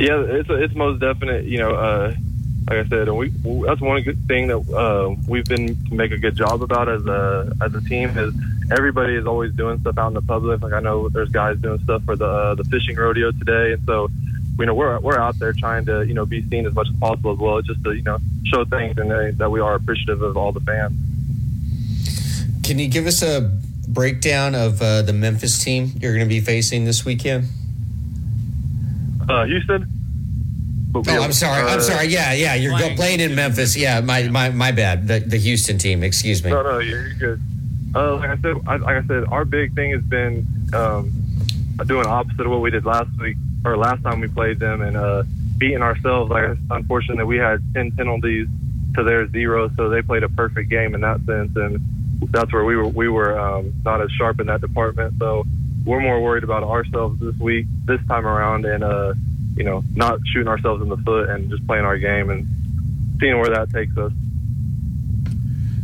Yeah, 0.00 0.24
it's 0.26 0.48
it's 0.48 0.74
most 0.74 0.98
definite. 0.98 1.44
You 1.44 1.58
know, 1.58 1.74
uh, 1.74 2.14
like 2.70 2.86
I 2.86 2.88
said, 2.88 3.08
and 3.08 3.18
we 3.18 3.28
that's 3.66 3.82
one 3.82 4.00
good 4.02 4.26
thing 4.26 4.46
that 4.46 4.58
uh, 4.72 5.14
we've 5.28 5.44
been 5.44 5.76
to 5.88 5.94
make 5.94 6.10
a 6.10 6.16
good 6.16 6.36
job 6.36 6.62
about 6.62 6.88
as 6.88 7.04
a 7.04 7.52
as 7.60 7.74
a 7.74 7.82
team 7.82 8.16
is 8.16 8.32
everybody 8.70 9.14
is 9.14 9.26
always 9.26 9.52
doing 9.52 9.78
stuff 9.80 9.98
out 9.98 10.08
in 10.08 10.14
the 10.14 10.22
public. 10.22 10.62
Like 10.62 10.72
I 10.72 10.80
know 10.80 11.10
there's 11.10 11.28
guys 11.28 11.58
doing 11.58 11.82
stuff 11.84 12.02
for 12.04 12.16
the 12.16 12.26
uh, 12.26 12.54
the 12.54 12.64
fishing 12.64 12.96
rodeo 12.96 13.30
today, 13.32 13.74
and 13.74 13.84
so 13.84 14.08
you 14.58 14.64
know 14.64 14.72
we're 14.72 14.98
we're 15.00 15.18
out 15.18 15.38
there 15.38 15.52
trying 15.52 15.84
to 15.84 16.06
you 16.06 16.14
know 16.14 16.24
be 16.24 16.48
seen 16.48 16.64
as 16.64 16.72
much 16.72 16.88
as 16.88 16.96
possible 16.98 17.32
as 17.32 17.38
well, 17.38 17.60
just 17.60 17.84
to 17.84 17.92
you 17.92 18.02
know 18.02 18.16
show 18.44 18.64
things 18.64 18.96
and 18.96 19.12
uh, 19.12 19.32
that 19.34 19.50
we 19.50 19.60
are 19.60 19.74
appreciative 19.74 20.22
of 20.22 20.34
all 20.34 20.50
the 20.50 20.60
fans. 20.60 20.94
Can 22.62 22.78
you 22.78 22.88
give 22.88 23.06
us 23.06 23.22
a 23.22 23.54
breakdown 23.86 24.54
of 24.54 24.80
uh, 24.80 25.02
the 25.02 25.12
Memphis 25.12 25.62
team 25.62 25.92
you're 25.98 26.14
going 26.14 26.24
to 26.24 26.28
be 26.28 26.40
facing 26.40 26.86
this 26.86 27.04
weekend? 27.04 27.48
Uh, 29.30 29.44
Houston. 29.46 29.86
Oh, 30.92 31.02
I'm 31.06 31.32
sorry. 31.32 31.62
I'm 31.70 31.78
Uh, 31.78 31.82
sorry. 31.82 32.06
Yeah, 32.08 32.32
yeah. 32.32 32.54
You're 32.56 32.76
Playing. 32.76 32.96
playing 32.96 33.20
in 33.20 33.34
Memphis. 33.36 33.76
Yeah, 33.76 34.00
my 34.00 34.28
my, 34.28 34.50
my 34.50 34.72
bad. 34.72 35.06
The, 35.06 35.20
the 35.20 35.36
Houston 35.38 35.78
team. 35.78 36.02
Excuse 36.02 36.42
me. 36.42 36.50
No, 36.50 36.62
no, 36.62 36.78
you're 36.78 37.06
you're 37.08 37.14
good. 37.36 37.40
Uh, 37.94 38.16
like 38.16 38.30
I 38.30 38.36
said, 38.42 38.56
I, 38.66 38.76
like 38.76 39.04
I 39.04 39.06
said, 39.06 39.24
our 39.28 39.44
big 39.44 39.74
thing 39.74 39.92
has 39.92 40.02
been 40.02 40.46
um, 40.74 41.12
doing 41.86 42.06
opposite 42.06 42.40
of 42.46 42.50
what 42.50 42.60
we 42.60 42.70
did 42.70 42.84
last 42.84 43.08
week 43.20 43.36
or 43.64 43.76
last 43.76 44.02
time 44.02 44.20
we 44.20 44.28
played 44.28 44.58
them 44.58 44.80
and 44.82 44.96
uh, 44.96 45.22
beating 45.58 45.82
ourselves. 45.82 46.30
Like 46.30 46.56
unfortunately, 46.70 47.24
we 47.24 47.36
had 47.38 47.62
ten 47.74 47.92
penalties 47.92 48.48
to 48.96 49.04
their 49.04 49.28
zero, 49.30 49.70
so 49.76 49.88
they 49.88 50.02
played 50.02 50.24
a 50.24 50.28
perfect 50.28 50.68
game 50.70 50.94
in 50.96 51.02
that 51.02 51.20
sense, 51.24 51.54
and 51.54 51.78
that's 52.32 52.52
where 52.52 52.64
we 52.64 52.74
were 52.74 52.88
we 52.88 53.08
were 53.08 53.38
um, 53.38 53.72
not 53.84 54.00
as 54.00 54.10
sharp 54.12 54.40
in 54.40 54.46
that 54.48 54.60
department. 54.60 55.14
So 55.20 55.44
we're 55.84 56.00
more 56.00 56.20
worried 56.20 56.44
about 56.44 56.62
ourselves 56.62 57.20
this 57.20 57.36
week, 57.38 57.66
this 57.84 58.00
time 58.06 58.26
around, 58.26 58.64
and 58.64 58.84
uh, 58.84 59.14
you 59.56 59.64
know, 59.64 59.82
not 59.94 60.18
shooting 60.26 60.48
ourselves 60.48 60.82
in 60.82 60.88
the 60.88 60.96
foot 60.98 61.28
and 61.28 61.50
just 61.50 61.66
playing 61.66 61.84
our 61.84 61.98
game 61.98 62.30
and 62.30 62.46
seeing 63.20 63.38
where 63.38 63.50
that 63.50 63.70
takes 63.70 63.96
us. 63.96 64.12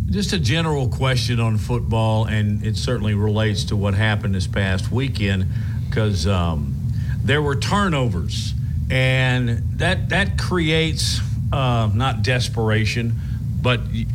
Just 0.08 0.32
a 0.32 0.38
general 0.38 0.88
question 0.88 1.40
on 1.40 1.58
football, 1.58 2.26
and 2.26 2.64
it 2.64 2.76
certainly 2.76 3.14
relates 3.14 3.64
to 3.64 3.76
what 3.76 3.94
happened 3.94 4.34
this 4.34 4.46
past 4.46 4.90
weekend 4.92 5.46
because 5.88 6.26
um, 6.26 6.74
there 7.22 7.42
were 7.42 7.56
turnovers, 7.56 8.54
and 8.90 9.62
that 9.78 10.10
that 10.10 10.38
creates 10.38 11.20
uh, 11.52 11.90
not 11.92 12.22
desperation, 12.22 13.14
but 13.60 13.80
y- 13.92 14.06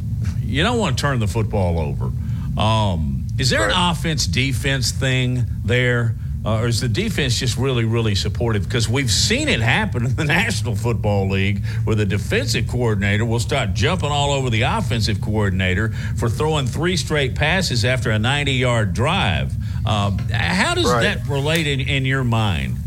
you 0.41 0.63
don't 0.63 0.80
want 0.80 0.98
to 0.98 1.02
turn 1.02 1.20
the 1.20 1.28
football 1.28 1.78
over. 1.78 2.12
Um, 2.60 3.21
is 3.41 3.49
there 3.49 3.67
an 3.67 3.73
offense 3.75 4.27
defense 4.27 4.91
thing 4.91 5.45
there? 5.65 6.15
Uh, 6.43 6.62
or 6.62 6.67
is 6.67 6.82
the 6.82 6.89
defense 6.89 7.38
just 7.38 7.56
really, 7.56 7.86
really 7.86 8.15
supportive? 8.15 8.63
Because 8.63 8.89
we've 8.89 9.12
seen 9.12 9.47
it 9.47 9.60
happen 9.62 10.06
in 10.08 10.15
the 10.15 10.23
National 10.39 10.75
Football 10.75 11.30
League 11.30 11.63
where 11.84 11.95
the 11.95 12.06
defensive 12.06 12.67
coordinator 12.67 13.25
will 13.25 13.39
start 13.39 13.75
jumping 13.75 14.10
all 14.10 14.32
over 14.32 14.49
the 14.49 14.63
offensive 14.63 15.21
coordinator 15.21 15.89
for 16.17 16.30
throwing 16.30 16.65
three 16.65 16.97
straight 16.97 17.36
passes 17.36 17.86
after 17.86 18.10
a 18.10 18.17
90 18.17 18.54
yard 18.54 18.93
drive. 18.93 19.54
Um, 19.86 20.17
how 20.32 20.73
does 20.73 20.86
Right. 20.86 21.04
that 21.04 21.27
relate 21.27 21.67
in, 21.67 21.80
in 21.82 22.06
your 22.06 22.23
mind? 22.23 22.77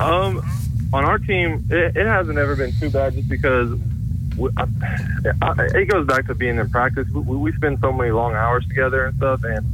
Um, 0.00 0.42
on 0.92 1.04
our 1.04 1.18
team, 1.18 1.64
it, 1.70 1.96
it 1.96 2.06
hasn't 2.06 2.36
ever 2.38 2.56
been 2.56 2.72
too 2.80 2.90
bad 2.90 3.14
just 3.14 3.28
because 3.28 3.70
we, 3.70 3.78
I, 3.78 3.78
I, 3.78 3.93
it 4.38 5.88
goes 5.88 6.06
back 6.06 6.26
to 6.26 6.34
being 6.34 6.58
in 6.58 6.70
practice. 6.70 7.08
We, 7.10 7.36
we 7.36 7.52
spend 7.52 7.78
so 7.80 7.92
many 7.92 8.10
long 8.10 8.34
hours 8.34 8.66
together 8.66 9.06
and 9.06 9.16
stuff, 9.16 9.42
and 9.44 9.64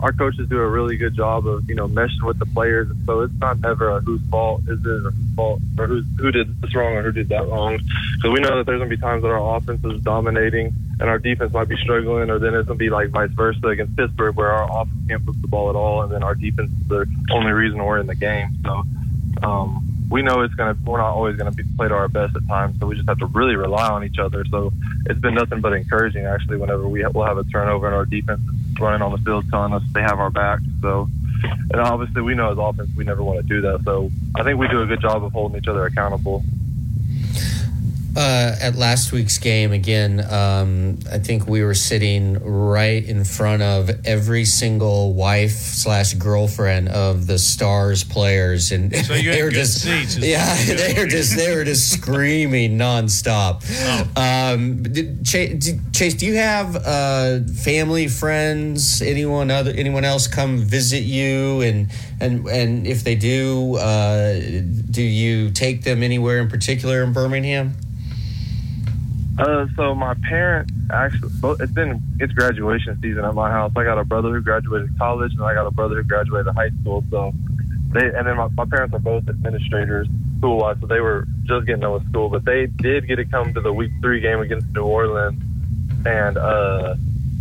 our 0.00 0.12
coaches 0.12 0.48
do 0.48 0.60
a 0.60 0.68
really 0.68 0.96
good 0.96 1.14
job 1.14 1.46
of 1.46 1.68
you 1.68 1.74
know 1.74 1.88
meshing 1.88 2.24
with 2.24 2.38
the 2.38 2.46
players. 2.46 2.90
And 2.90 3.04
so 3.06 3.20
it's 3.20 3.34
not 3.34 3.60
never 3.60 3.90
a 3.90 4.00
whose 4.00 4.20
fault 4.30 4.62
is 4.68 4.80
it 4.80 4.86
or 4.86 5.10
whose 5.10 5.34
fault 5.34 5.60
or 5.78 5.86
who's, 5.86 6.04
who 6.18 6.30
did 6.30 6.60
this 6.60 6.74
wrong 6.74 6.94
or 6.94 7.02
who 7.02 7.12
did 7.12 7.28
that 7.30 7.48
wrong. 7.48 7.78
Because 8.16 8.32
we 8.32 8.40
know 8.40 8.56
that 8.56 8.66
there's 8.66 8.78
gonna 8.78 8.90
be 8.90 8.96
times 8.96 9.22
that 9.22 9.28
our 9.28 9.56
offense 9.56 9.84
is 9.84 10.00
dominating 10.02 10.74
and 11.00 11.08
our 11.08 11.18
defense 11.18 11.52
might 11.52 11.68
be 11.68 11.76
struggling, 11.76 12.30
or 12.30 12.38
then 12.38 12.54
it's 12.54 12.66
gonna 12.66 12.78
be 12.78 12.90
like 12.90 13.10
vice 13.10 13.30
versa 13.30 13.68
against 13.68 13.96
Pittsburgh 13.96 14.36
where 14.36 14.52
our 14.52 14.82
offense 14.82 14.98
can't 15.08 15.24
move 15.24 15.40
the 15.42 15.48
ball 15.48 15.70
at 15.70 15.76
all, 15.76 16.02
and 16.02 16.12
then 16.12 16.22
our 16.22 16.34
defense 16.34 16.70
is 16.70 16.88
the 16.88 17.06
only 17.32 17.52
reason 17.52 17.82
we're 17.82 17.98
in 17.98 18.06
the 18.06 18.14
game. 18.14 18.48
So 18.64 18.84
um, 19.42 19.87
we 20.10 20.22
know 20.22 20.40
it's 20.40 20.54
gonna 20.54 20.76
we're 20.84 20.98
not 20.98 21.12
always 21.12 21.36
gonna 21.36 21.52
be 21.52 21.64
played 21.76 21.92
our 21.92 22.08
best 22.08 22.34
at 22.36 22.46
times, 22.48 22.78
so 22.78 22.86
we 22.86 22.96
just 22.96 23.08
have 23.08 23.18
to 23.18 23.26
really 23.26 23.56
rely 23.56 23.88
on 23.88 24.04
each 24.04 24.18
other. 24.18 24.44
So 24.50 24.72
it's 25.06 25.20
been 25.20 25.34
nothing 25.34 25.60
but 25.60 25.72
encouraging 25.72 26.24
actually. 26.24 26.56
Whenever 26.56 26.88
we 26.88 27.04
we'll 27.06 27.26
have 27.26 27.38
a 27.38 27.44
turnover 27.44 27.86
and 27.86 27.94
our 27.94 28.06
defense 28.06 28.40
is 28.40 28.80
running 28.80 29.02
on 29.02 29.12
the 29.12 29.18
field, 29.18 29.48
telling 29.50 29.72
us 29.72 29.82
they 29.92 30.02
have 30.02 30.18
our 30.18 30.30
back. 30.30 30.60
So 30.80 31.08
and 31.70 31.80
obviously 31.80 32.22
we 32.22 32.34
know 32.34 32.50
as 32.50 32.58
offense 32.58 32.90
we 32.96 33.04
never 33.04 33.22
want 33.22 33.40
to 33.40 33.46
do 33.46 33.60
that. 33.62 33.82
So 33.84 34.10
I 34.34 34.42
think 34.44 34.58
we 34.58 34.68
do 34.68 34.82
a 34.82 34.86
good 34.86 35.00
job 35.00 35.24
of 35.24 35.32
holding 35.32 35.58
each 35.58 35.68
other 35.68 35.84
accountable. 35.84 36.42
Uh, 38.16 38.56
at 38.60 38.74
last 38.74 39.12
week's 39.12 39.38
game, 39.38 39.70
again, 39.70 40.20
um, 40.32 40.98
I 41.12 41.18
think 41.18 41.46
we 41.46 41.62
were 41.62 41.74
sitting 41.74 42.34
right 42.42 43.04
in 43.04 43.22
front 43.24 43.62
of 43.62 43.90
every 44.04 44.44
single 44.44 45.12
wife 45.12 45.52
slash 45.52 46.14
girlfriend 46.14 46.88
of 46.88 47.26
the 47.26 47.38
Stars 47.38 48.02
players, 48.02 48.72
and 48.72 48.94
So 48.96 49.14
you 49.14 49.30
they 49.30 49.42
were 49.42 49.50
just 49.50 49.82
seats, 49.82 50.16
yeah, 50.18 50.56
they 50.64 50.94
were 50.98 51.06
just 51.06 51.36
they 51.36 51.54
were 51.54 51.64
just 51.64 51.92
screaming 52.00 52.78
nonstop. 52.78 53.62
Oh. 54.16 54.20
Um, 54.20 54.82
did, 54.82 55.24
Chase, 55.24 55.72
Chase, 55.92 56.14
do 56.14 56.26
you 56.26 56.36
have 56.36 56.76
uh, 56.76 57.40
family, 57.62 58.08
friends, 58.08 59.00
anyone 59.02 59.50
other, 59.50 59.70
anyone 59.70 60.04
else 60.04 60.26
come 60.26 60.58
visit 60.58 61.02
you, 61.02 61.60
and 61.60 61.90
and 62.20 62.48
and 62.48 62.86
if 62.86 63.04
they 63.04 63.14
do, 63.14 63.76
uh, 63.76 64.32
do 64.90 65.02
you 65.02 65.50
take 65.50 65.84
them 65.84 66.02
anywhere 66.02 66.38
in 66.38 66.48
particular 66.48 67.02
in 67.02 67.12
Birmingham? 67.12 67.76
Uh, 69.38 69.68
so 69.76 69.94
my 69.94 70.14
parents 70.28 70.72
actually, 70.90 71.30
it's 71.60 71.72
been 71.72 72.02
it's 72.18 72.32
graduation 72.32 73.00
season 73.00 73.24
at 73.24 73.34
my 73.34 73.50
house. 73.50 73.70
I 73.76 73.84
got 73.84 73.96
a 73.96 74.04
brother 74.04 74.30
who 74.30 74.40
graduated 74.40 74.98
college, 74.98 75.32
and 75.32 75.42
I 75.42 75.54
got 75.54 75.66
a 75.66 75.70
brother 75.70 75.96
who 75.96 76.02
graduated 76.02 76.52
high 76.54 76.70
school. 76.80 77.04
So 77.08 77.32
they, 77.92 78.06
and 78.06 78.26
then 78.26 78.36
my, 78.36 78.48
my 78.48 78.64
parents 78.64 78.94
are 78.96 78.98
both 78.98 79.28
administrators 79.28 80.08
school 80.38 80.58
wise, 80.58 80.76
so 80.80 80.86
they 80.86 81.00
were 81.00 81.28
just 81.44 81.66
getting 81.66 81.82
done 81.82 81.92
with 81.92 82.08
school. 82.08 82.28
But 82.28 82.44
they 82.44 82.66
did 82.66 83.06
get 83.06 83.16
to 83.16 83.24
come 83.26 83.54
to 83.54 83.60
the 83.60 83.72
week 83.72 83.92
three 84.00 84.20
game 84.20 84.40
against 84.40 84.66
New 84.74 84.82
Orleans, 84.82 85.40
and 86.04 86.36
uh, 86.36 86.96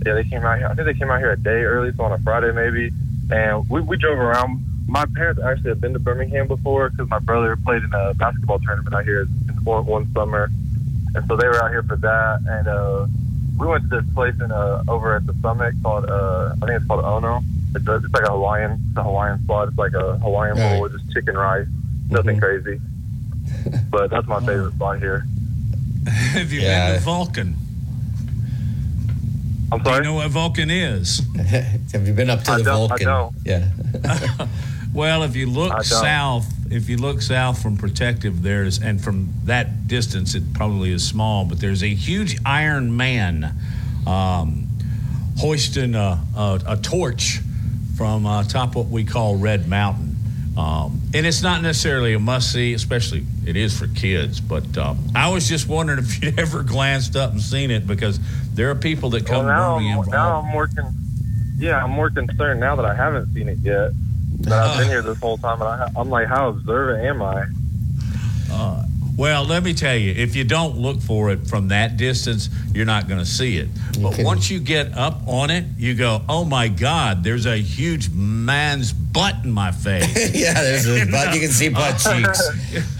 yeah, 0.05 0.13
they 0.13 0.23
came 0.23 0.45
out 0.45 0.59
here. 0.59 0.67
I 0.67 0.75
think 0.75 0.85
they 0.85 0.93
came 0.93 1.09
out 1.09 1.17
here 1.17 1.31
a 1.31 1.37
day 1.37 1.63
early, 1.63 1.91
so 1.97 2.03
on 2.03 2.11
a 2.11 2.19
Friday 2.19 2.51
maybe, 2.51 2.91
and 3.31 3.67
we, 3.71 3.81
we 3.81 3.97
drove 3.97 4.19
around. 4.19 4.63
My 4.87 5.05
parents 5.15 5.41
actually 5.43 5.71
have 5.71 5.81
been 5.81 5.93
to 5.93 5.99
Birmingham 5.99 6.47
before 6.47 6.91
because 6.91 7.09
my 7.09 7.19
brother 7.19 7.57
played 7.57 7.83
in 7.83 7.91
a 7.93 8.13
basketball 8.13 8.59
tournament 8.59 8.93
out 8.93 9.03
here 9.03 9.21
in 9.21 9.27
one, 9.63 9.85
one 9.85 10.13
summer 10.13 10.51
and 11.17 11.27
so 11.27 11.35
they 11.35 11.47
were 11.47 11.61
out 11.63 11.71
here 11.71 11.83
for 11.83 11.95
that. 11.97 12.41
And 12.47 12.67
uh, 12.67 13.07
we 13.57 13.67
went 13.67 13.89
to 13.89 14.01
this 14.01 14.13
place 14.13 14.35
in 14.39 14.51
uh, 14.51 14.83
over 14.87 15.15
at 15.15 15.25
the 15.25 15.33
summit 15.41 15.73
called 15.83 16.05
uh, 16.09 16.53
I 16.61 16.65
think 16.65 16.77
it's 16.79 16.85
called 16.87 17.03
Ono. 17.03 17.41
It's, 17.75 17.85
a, 17.87 17.95
it's 17.95 18.13
like 18.13 18.23
a 18.23 18.31
Hawaiian, 18.31 18.79
it's 18.89 18.97
a 18.97 19.03
Hawaiian 19.03 19.43
spot. 19.43 19.67
It's 19.69 19.77
like 19.77 19.93
a 19.93 20.17
Hawaiian 20.19 20.57
Right. 20.57 20.73
bowl 20.73 20.81
with 20.83 20.93
just 20.93 21.11
chicken 21.13 21.35
rice, 21.35 21.67
nothing 22.09 22.39
crazy. 22.39 22.79
But 23.89 24.09
that's 24.11 24.27
my 24.27 24.39
favorite 24.39 24.73
spot 24.73 24.99
here. 24.99 25.25
Have 26.07 26.51
you 26.53 26.61
Yeah. 26.61 26.91
been 26.91 26.99
to 26.99 27.05
Vulcan? 27.05 27.55
I'm 29.71 29.83
sorry. 29.83 29.83
Do 29.83 29.89
sorry. 29.89 29.97
you 29.97 30.03
know 30.03 30.13
what 30.15 30.31
Vulcan 30.31 30.69
is? 30.71 31.21
Have 31.93 32.07
you 32.07 32.13
been 32.13 32.29
up 32.29 32.43
to 32.43 32.51
I 32.51 32.57
the 32.59 32.63
don't- 32.63 32.91
I 32.91 33.03
Vulcan? 33.03 33.07
don't. 33.07 33.35
Yeah. 33.45 34.47
Well, 34.93 35.23
if 35.23 35.35
you 35.35 35.49
look 35.49 35.83
south, 35.83 36.45
if 36.71 36.89
you 36.89 36.97
look 36.97 37.21
south 37.21 37.61
from 37.61 37.77
Protective, 37.77 38.43
there's 38.43 38.79
and 38.81 39.01
from 39.01 39.33
that 39.45 39.87
distance, 39.87 40.35
it 40.35 40.53
probably 40.53 40.91
is 40.91 41.07
small, 41.07 41.45
but 41.45 41.59
there's 41.59 41.83
a 41.83 41.93
huge 41.93 42.37
Iron 42.45 42.95
Man 42.95 43.53
um, 44.05 44.67
hoisting 45.37 45.95
a, 45.95 46.23
a, 46.35 46.59
a 46.67 46.77
torch 46.77 47.39
from 47.95 48.25
uh, 48.25 48.43
top 48.43 48.75
what 48.75 48.87
we 48.87 49.03
call 49.03 49.37
Red 49.37 49.67
Mountain. 49.67 50.15
Um, 50.57 51.01
and 51.13 51.25
it's 51.27 51.43
not 51.43 51.61
necessarily 51.61 52.13
a 52.13 52.19
must 52.19 52.51
see, 52.51 52.73
especially 52.73 53.23
it 53.45 53.55
is 53.55 53.77
for 53.77 53.87
kids. 53.87 54.41
But 54.41 54.77
um, 54.77 54.97
I 55.15 55.29
was 55.31 55.47
just 55.47 55.67
wondering 55.67 55.99
if 55.99 56.21
you'd 56.23 56.39
ever 56.39 56.63
glanced 56.63 57.15
up 57.15 57.31
and 57.31 57.41
seen 57.41 57.69
it 57.69 57.85
because 57.85 58.19
there 58.53 58.69
are 58.71 58.75
people 58.75 59.11
that 59.11 59.29
Well, 59.29 59.41
come 59.41 59.47
now, 59.47 59.77
to 59.77 59.79
Birmingham. 59.79 59.99
I'm, 59.99 60.09
now 60.09 60.39
I'm 60.41 60.51
more 60.51 60.67
con- 60.67 60.95
yeah, 61.59 61.83
I'm 61.83 61.91
more 61.91 62.09
concerned 62.09 62.59
now 62.59 62.75
that 62.75 62.85
I 62.85 62.93
haven't 62.95 63.33
seen 63.33 63.49
it 63.49 63.59
yet. 63.59 63.91
That 64.41 64.53
I've 64.53 64.77
been 64.77 64.87
uh. 64.87 64.89
here 64.89 65.01
this 65.01 65.19
whole 65.19 65.37
time, 65.37 65.61
and 65.61 65.69
I, 65.69 65.89
I'm 65.95 66.09
like, 66.09 66.27
how 66.27 66.49
observant 66.49 67.05
am 67.05 67.21
I? 67.21 67.45
Uh, 68.51 68.83
well, 69.17 69.45
let 69.45 69.63
me 69.63 69.73
tell 69.73 69.95
you, 69.95 70.11
if 70.11 70.35
you 70.35 70.43
don't 70.43 70.77
look 70.77 71.01
for 71.01 71.31
it 71.31 71.47
from 71.47 71.69
that 71.69 71.97
distance, 71.97 72.49
you're 72.71 72.85
not 72.85 73.07
going 73.07 73.19
to 73.19 73.25
see 73.25 73.57
it. 73.57 73.67
But 73.99 74.13
can- 74.13 74.25
once 74.25 74.51
you 74.51 74.59
get 74.59 74.95
up 74.95 75.27
on 75.27 75.49
it, 75.49 75.65
you 75.75 75.95
go, 75.95 76.21
"Oh 76.29 76.45
my 76.45 76.67
God, 76.67 77.23
there's 77.23 77.47
a 77.47 77.57
huge 77.57 78.11
man's 78.11 78.93
butt 78.93 79.35
in 79.43 79.51
my 79.51 79.71
face." 79.85 80.35
yeah, 80.35 80.53
there's 80.53 80.85
a 80.87 81.05
butt. 81.11 81.33
You 81.33 81.41
can 81.41 81.49
see 81.49 81.69
butt 81.69 81.97
cheeks. 81.97 82.49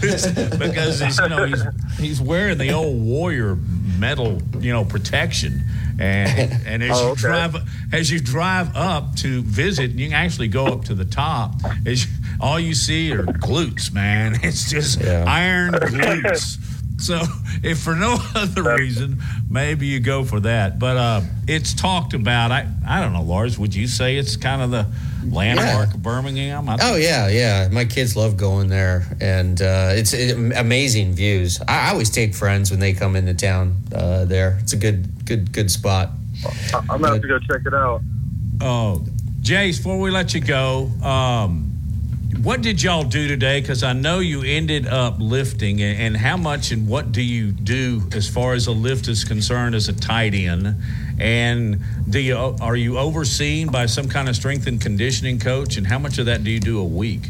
because 0.58 0.98
he's, 0.98 1.18
you 1.20 1.28
know 1.28 1.44
he's 1.44 1.62
he's 1.98 2.20
wearing 2.20 2.58
the 2.58 2.72
old 2.72 3.00
warrior 3.00 3.56
metal 3.98 4.40
you 4.60 4.72
know 4.72 4.84
protection. 4.84 5.64
And 6.00 6.52
and 6.66 6.82
as 6.82 6.90
Oh, 6.94 7.10
you 7.10 7.16
drive 7.16 7.56
as 7.92 8.10
you 8.10 8.20
drive 8.20 8.74
up 8.76 9.16
to 9.16 9.42
visit 9.42 9.90
you 9.92 10.06
can 10.08 10.14
actually 10.14 10.48
go 10.48 10.66
up 10.66 10.84
to 10.84 10.94
the 10.94 11.04
top 11.04 11.54
as 11.86 12.04
you, 12.04 12.10
all 12.40 12.60
you 12.60 12.74
see 12.74 13.12
are 13.12 13.24
glutes 13.24 13.92
man. 13.92 14.36
It's 14.42 14.70
just 14.70 15.00
Yeah. 15.00 15.24
iron 15.26 15.72
glutes 15.74 16.58
so 16.98 17.20
if 17.62 17.78
for 17.78 17.94
no 17.94 18.16
other 18.34 18.76
reason 18.76 19.18
maybe 19.48 19.86
you 19.86 20.00
go 20.00 20.24
for 20.24 20.40
that 20.40 20.78
but 20.78 20.96
uh 20.96 21.20
it's 21.46 21.72
talked 21.72 22.12
about 22.12 22.50
i 22.50 22.66
i 22.86 23.00
don't 23.00 23.12
know 23.12 23.22
lars 23.22 23.58
would 23.58 23.74
you 23.74 23.86
say 23.86 24.16
it's 24.16 24.36
kind 24.36 24.60
of 24.62 24.70
the 24.70 24.84
landmark 25.26 25.94
of 25.94 26.02
birmingham 26.02 26.68
I 26.68 26.76
Oh 26.80 26.96
yeah, 26.96 27.28
yeah. 27.28 27.68
My 27.70 27.84
kids 27.84 28.16
love 28.16 28.36
going 28.36 28.68
there, 28.68 29.02
and 29.20 29.60
uh, 29.60 29.90
it's 29.92 30.14
it, 30.14 30.36
amazing 30.56 31.12
views. 31.12 31.60
I, 31.68 31.88
I 31.88 31.90
always 31.90 32.08
take 32.08 32.34
friends 32.34 32.70
when 32.70 32.80
they 32.80 32.92
come 32.94 33.14
into 33.16 33.34
town. 33.34 33.76
Uh, 33.94 34.24
there, 34.24 34.56
it's 34.62 34.72
a 34.72 34.76
good, 34.76 35.26
good, 35.26 35.52
good 35.52 35.70
spot. 35.70 36.10
I- 36.72 36.78
I'm 36.78 36.86
gonna 37.00 37.08
have 37.08 37.22
to 37.22 37.28
go 37.28 37.38
check 37.40 37.62
it 37.66 37.74
out. 37.74 38.00
Oh, 38.62 39.04
Jace, 39.42 39.78
before 39.78 39.98
we 39.98 40.10
let 40.10 40.32
you 40.34 40.40
go, 40.40 40.86
um, 41.02 41.72
what 42.36 42.60
did 42.60 42.82
y'all 42.82 43.04
do 43.04 43.26
today? 43.26 43.60
Because 43.60 43.82
I 43.82 43.94
know 43.94 44.18
you 44.18 44.42
ended 44.42 44.86
up 44.86 45.16
lifting, 45.18 45.80
and, 45.80 46.16
how 46.16 46.36
much 46.36 46.70
and 46.70 46.86
what 46.86 47.10
do 47.10 47.22
you 47.22 47.52
do 47.52 48.02
as 48.12 48.28
far 48.28 48.52
as 48.52 48.66
a 48.66 48.72
lift 48.72 49.08
is 49.08 49.24
concerned 49.24 49.74
as 49.74 49.88
a 49.88 49.92
tight 49.92 50.34
end? 50.34 50.76
And 51.18 51.80
do 52.08 52.20
you 52.20 52.36
are 52.36 52.76
you 52.76 52.98
overseen 52.98 53.68
by 53.68 53.86
some 53.86 54.08
kind 54.08 54.28
of 54.28 54.36
strength 54.36 54.66
and 54.66 54.80
conditioning 54.80 55.38
coach? 55.38 55.76
And 55.76 55.86
how 55.86 55.98
much 55.98 56.18
of 56.18 56.26
that 56.26 56.44
do 56.44 56.50
you 56.50 56.60
do 56.60 56.78
a 56.78 56.84
week? 56.84 57.28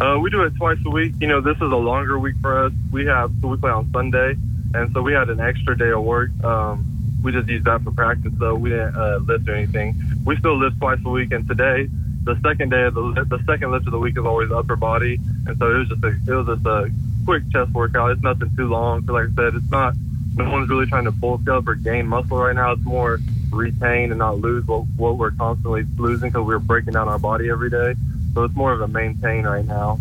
Uh, 0.00 0.18
we 0.18 0.30
do 0.30 0.42
it 0.42 0.54
twice 0.56 0.78
a 0.84 0.90
week. 0.90 1.14
You 1.20 1.28
know, 1.28 1.40
this 1.40 1.56
is 1.56 1.62
a 1.62 1.76
longer 1.76 2.18
week 2.18 2.36
for 2.40 2.64
us. 2.66 2.72
We 2.90 3.06
have 3.06 3.32
so 3.40 3.48
we 3.48 3.58
play 3.58 3.70
on 3.70 3.90
Sunday, 3.92 4.34
and 4.74 4.92
so 4.92 5.02
we 5.02 5.12
had 5.12 5.28
an 5.30 5.40
extra 5.40 5.76
day 5.76 5.90
of 5.90 6.02
work. 6.02 6.30
Um, 6.42 6.86
we 7.22 7.30
just 7.30 7.48
used 7.48 7.66
that 7.66 7.82
for 7.82 7.92
practice, 7.92 8.32
so 8.38 8.54
we 8.54 8.70
didn't 8.70 8.96
uh, 8.96 9.18
lift 9.18 9.48
or 9.48 9.54
anything. 9.54 10.00
We 10.24 10.36
still 10.36 10.58
lift 10.58 10.78
twice 10.78 10.98
a 11.04 11.08
week, 11.08 11.32
and 11.32 11.46
today, 11.46 11.88
the 12.24 12.38
second 12.42 12.70
day 12.70 12.84
of 12.84 12.94
the 12.94 13.26
the 13.28 13.42
second 13.46 13.72
lift 13.72 13.86
of 13.86 13.92
the 13.92 13.98
week 13.98 14.16
is 14.16 14.24
always 14.24 14.50
upper 14.50 14.76
body, 14.76 15.18
and 15.46 15.58
so 15.58 15.70
it 15.70 15.78
was 15.78 15.88
just 15.88 16.04
a 16.04 16.08
it 16.08 16.34
was 16.34 16.46
just 16.46 16.66
a 16.66 16.90
quick 17.24 17.42
chest 17.50 17.72
workout. 17.72 18.10
It's 18.12 18.22
nothing 18.22 18.50
too 18.56 18.68
long. 18.68 19.04
So 19.06 19.12
like 19.12 19.28
I 19.32 19.34
said, 19.34 19.54
it's 19.54 19.70
not 19.70 19.94
no 20.36 20.50
one's 20.50 20.68
really 20.68 20.86
trying 20.86 21.04
to 21.04 21.10
bulk 21.10 21.48
up 21.48 21.66
or 21.66 21.74
gain 21.74 22.06
muscle 22.06 22.38
right 22.38 22.54
now. 22.54 22.72
It's 22.72 22.84
more 22.84 23.18
retain 23.50 24.10
and 24.10 24.18
not 24.18 24.38
lose 24.38 24.66
what 24.66 24.84
what 24.96 25.18
we're 25.18 25.32
constantly 25.32 25.84
losing 25.98 26.30
because 26.30 26.46
we're 26.46 26.58
breaking 26.58 26.94
down 26.94 27.08
our 27.08 27.18
body 27.18 27.50
every 27.50 27.70
day. 27.70 27.94
So 28.34 28.44
it's 28.44 28.54
more 28.54 28.72
of 28.72 28.80
a 28.80 28.88
maintain 28.88 29.44
right 29.44 29.64
now. 29.64 29.98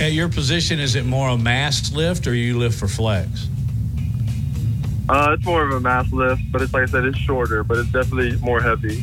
At 0.00 0.12
your 0.12 0.28
position, 0.28 0.78
is 0.78 0.94
it 0.94 1.04
more 1.04 1.30
a 1.30 1.38
mass 1.38 1.92
lift 1.92 2.26
or 2.28 2.34
you 2.34 2.56
lift 2.56 2.78
for 2.78 2.86
flex? 2.86 3.48
Uh, 5.08 5.34
it's 5.36 5.44
more 5.44 5.64
of 5.64 5.72
a 5.72 5.80
mass 5.80 6.12
lift, 6.12 6.42
but 6.52 6.62
it's 6.62 6.72
like 6.72 6.84
I 6.84 6.86
said, 6.86 7.04
it's 7.04 7.18
shorter, 7.18 7.64
but 7.64 7.78
it's 7.78 7.90
definitely 7.90 8.36
more 8.36 8.60
heavy. 8.60 9.02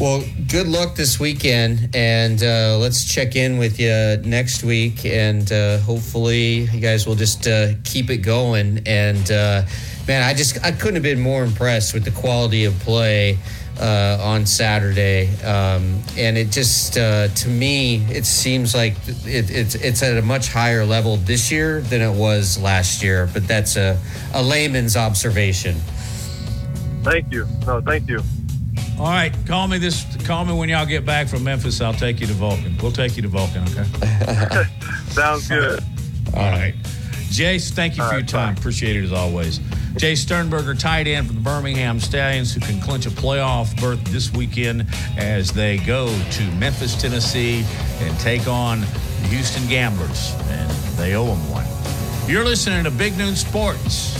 Well, 0.00 0.24
good 0.48 0.66
luck 0.66 0.94
this 0.94 1.20
weekend, 1.20 1.94
and 1.94 2.42
uh, 2.42 2.78
let's 2.78 3.04
check 3.04 3.36
in 3.36 3.58
with 3.58 3.78
you 3.78 4.16
next 4.26 4.64
week, 4.64 5.04
and 5.04 5.52
uh, 5.52 5.76
hopefully 5.80 6.60
you 6.60 6.80
guys 6.80 7.06
will 7.06 7.16
just 7.16 7.46
uh, 7.46 7.74
keep 7.84 8.08
it 8.08 8.22
going. 8.22 8.80
And 8.86 9.30
uh, 9.30 9.66
man, 10.08 10.22
I 10.22 10.32
just 10.32 10.64
I 10.64 10.72
couldn't 10.72 10.94
have 10.94 11.02
been 11.02 11.20
more 11.20 11.44
impressed 11.44 11.92
with 11.92 12.06
the 12.06 12.12
quality 12.12 12.64
of 12.64 12.78
play 12.78 13.36
uh, 13.78 14.16
on 14.22 14.46
Saturday, 14.46 15.36
um, 15.44 16.00
and 16.16 16.38
it 16.38 16.50
just 16.50 16.96
uh, 16.96 17.28
to 17.28 17.48
me 17.50 17.96
it 18.06 18.24
seems 18.24 18.74
like 18.74 18.94
it, 19.06 19.50
it's 19.50 19.74
it's 19.74 20.02
at 20.02 20.16
a 20.16 20.22
much 20.22 20.48
higher 20.48 20.86
level 20.86 21.18
this 21.18 21.52
year 21.52 21.82
than 21.82 22.00
it 22.00 22.18
was 22.18 22.58
last 22.58 23.02
year. 23.02 23.28
But 23.34 23.46
that's 23.46 23.76
a, 23.76 24.00
a 24.32 24.42
layman's 24.42 24.96
observation. 24.96 25.76
Thank 27.02 27.30
you. 27.30 27.46
No, 27.66 27.82
thank 27.82 28.08
you. 28.08 28.22
All 29.00 29.06
right, 29.06 29.32
call 29.46 29.66
me 29.66 29.78
this. 29.78 30.04
Call 30.26 30.44
me 30.44 30.52
when 30.52 30.68
y'all 30.68 30.84
get 30.84 31.06
back 31.06 31.26
from 31.26 31.42
Memphis. 31.42 31.80
I'll 31.80 31.94
take 31.94 32.20
you 32.20 32.26
to 32.26 32.34
Vulcan. 32.34 32.76
We'll 32.82 32.92
take 32.92 33.16
you 33.16 33.22
to 33.22 33.28
Vulcan. 33.28 33.62
Okay. 33.62 34.64
Sounds 35.08 35.48
good. 35.48 35.80
All 36.34 36.42
right. 36.50 36.74
Jace, 37.30 37.70
thank 37.70 37.94
you 37.96 38.02
for 38.02 38.02
All 38.02 38.10
your 38.10 38.20
right, 38.20 38.28
time. 38.28 38.54
bye. 38.54 38.60
Appreciate 38.60 38.96
it 38.96 39.04
as 39.04 39.12
always. 39.12 39.58
Jace 39.94 40.18
Sternberger, 40.18 40.74
tight 40.74 41.06
end 41.06 41.28
for 41.28 41.32
the 41.32 41.40
Birmingham 41.40 41.98
Stallions, 41.98 42.52
who 42.52 42.60
can 42.60 42.78
clinch 42.78 43.06
a 43.06 43.10
playoff 43.10 43.74
berth 43.80 44.04
this 44.06 44.30
weekend 44.34 44.86
as 45.16 45.50
they 45.50 45.78
go 45.78 46.08
to 46.32 46.42
Memphis, 46.56 47.00
Tennessee, 47.00 47.64
and 48.00 48.18
take 48.20 48.46
on 48.48 48.80
the 48.82 49.28
Houston 49.28 49.66
Gamblers. 49.66 50.34
And 50.50 50.70
they 50.98 51.14
owe 51.14 51.24
them 51.24 51.50
one. 51.50 51.64
You're 52.30 52.44
listening 52.44 52.84
to 52.84 52.90
Big 52.90 53.16
Noon 53.16 53.34
Sports. 53.34 54.19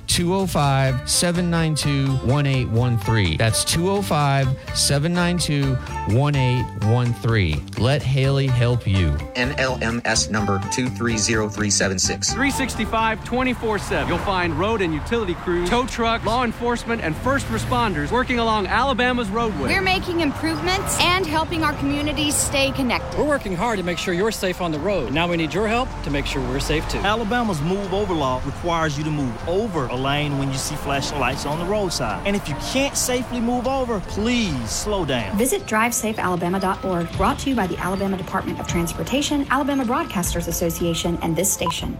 205 0.11 1.09
792 1.09 2.11
1813. 2.27 3.37
That's 3.37 3.63
205 3.63 4.49
792 4.77 5.75
1813. 6.13 7.65
Let 7.77 8.03
Haley 8.03 8.47
help 8.47 8.85
you. 8.85 9.11
NMLS 9.35 10.29
number 10.29 10.59
230376. 10.73 12.33
365 12.33 13.23
24 13.23 13.79
7. 13.79 14.07
You'll 14.09 14.17
find 14.19 14.53
road 14.59 14.81
and 14.81 14.93
utility 14.93 15.33
crews, 15.35 15.69
tow 15.69 15.85
trucks, 15.85 16.25
law 16.25 16.43
enforcement, 16.43 17.01
and 17.01 17.15
first 17.15 17.45
responders 17.47 18.11
working 18.11 18.39
along 18.39 18.67
Alabama's 18.67 19.29
roadway. 19.29 19.69
We're 19.69 19.81
making 19.81 20.19
improvements 20.19 20.99
and 20.99 21.25
helping 21.25 21.63
our 21.63 21.73
communities 21.73 22.35
stay 22.35 22.71
connected. 22.71 23.17
We're 23.17 23.27
working 23.27 23.55
hard 23.55 23.77
to 23.77 23.83
make 23.83 23.97
sure 23.97 24.13
you're 24.13 24.31
safe 24.31 24.59
on 24.59 24.73
the 24.73 24.79
road. 24.79 25.13
Now 25.13 25.29
we 25.29 25.37
need 25.37 25.53
your 25.53 25.69
help 25.69 25.87
to 26.03 26.11
make 26.11 26.25
sure 26.25 26.41
we're 26.49 26.59
safe 26.59 26.85
too. 26.89 26.99
Alabama's 26.99 27.61
move 27.61 27.93
over 27.93 28.13
law 28.13 28.41
requires 28.45 28.97
you 28.97 29.05
to 29.05 29.11
move 29.11 29.47
over 29.47 29.85
a 29.85 30.00
lane 30.01 30.37
when 30.37 30.49
you 30.49 30.57
see 30.57 30.75
flashing 30.75 31.19
lights 31.19 31.45
on 31.45 31.59
the 31.59 31.65
roadside. 31.65 32.25
And 32.25 32.35
if 32.35 32.47
you 32.49 32.55
can't 32.55 32.95
safely 32.97 33.39
move 33.39 33.67
over, 33.67 33.99
please 34.01 34.69
slow 34.69 35.05
down. 35.05 35.37
Visit 35.37 35.65
drivesafealabama.org, 35.65 37.11
brought 37.13 37.39
to 37.39 37.49
you 37.49 37.55
by 37.55 37.67
the 37.67 37.77
Alabama 37.77 38.17
Department 38.17 38.59
of 38.59 38.67
Transportation, 38.67 39.47
Alabama 39.49 39.85
Broadcasters 39.85 40.47
Association, 40.47 41.17
and 41.21 41.35
this 41.35 41.51
station. 41.51 41.99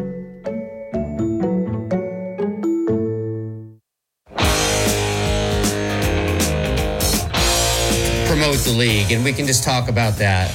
Promote 8.41 8.57
the 8.61 8.71
league, 8.71 9.11
and 9.11 9.23
we 9.23 9.33
can 9.33 9.45
just 9.45 9.63
talk 9.63 9.87
about 9.87 10.15
that. 10.15 10.49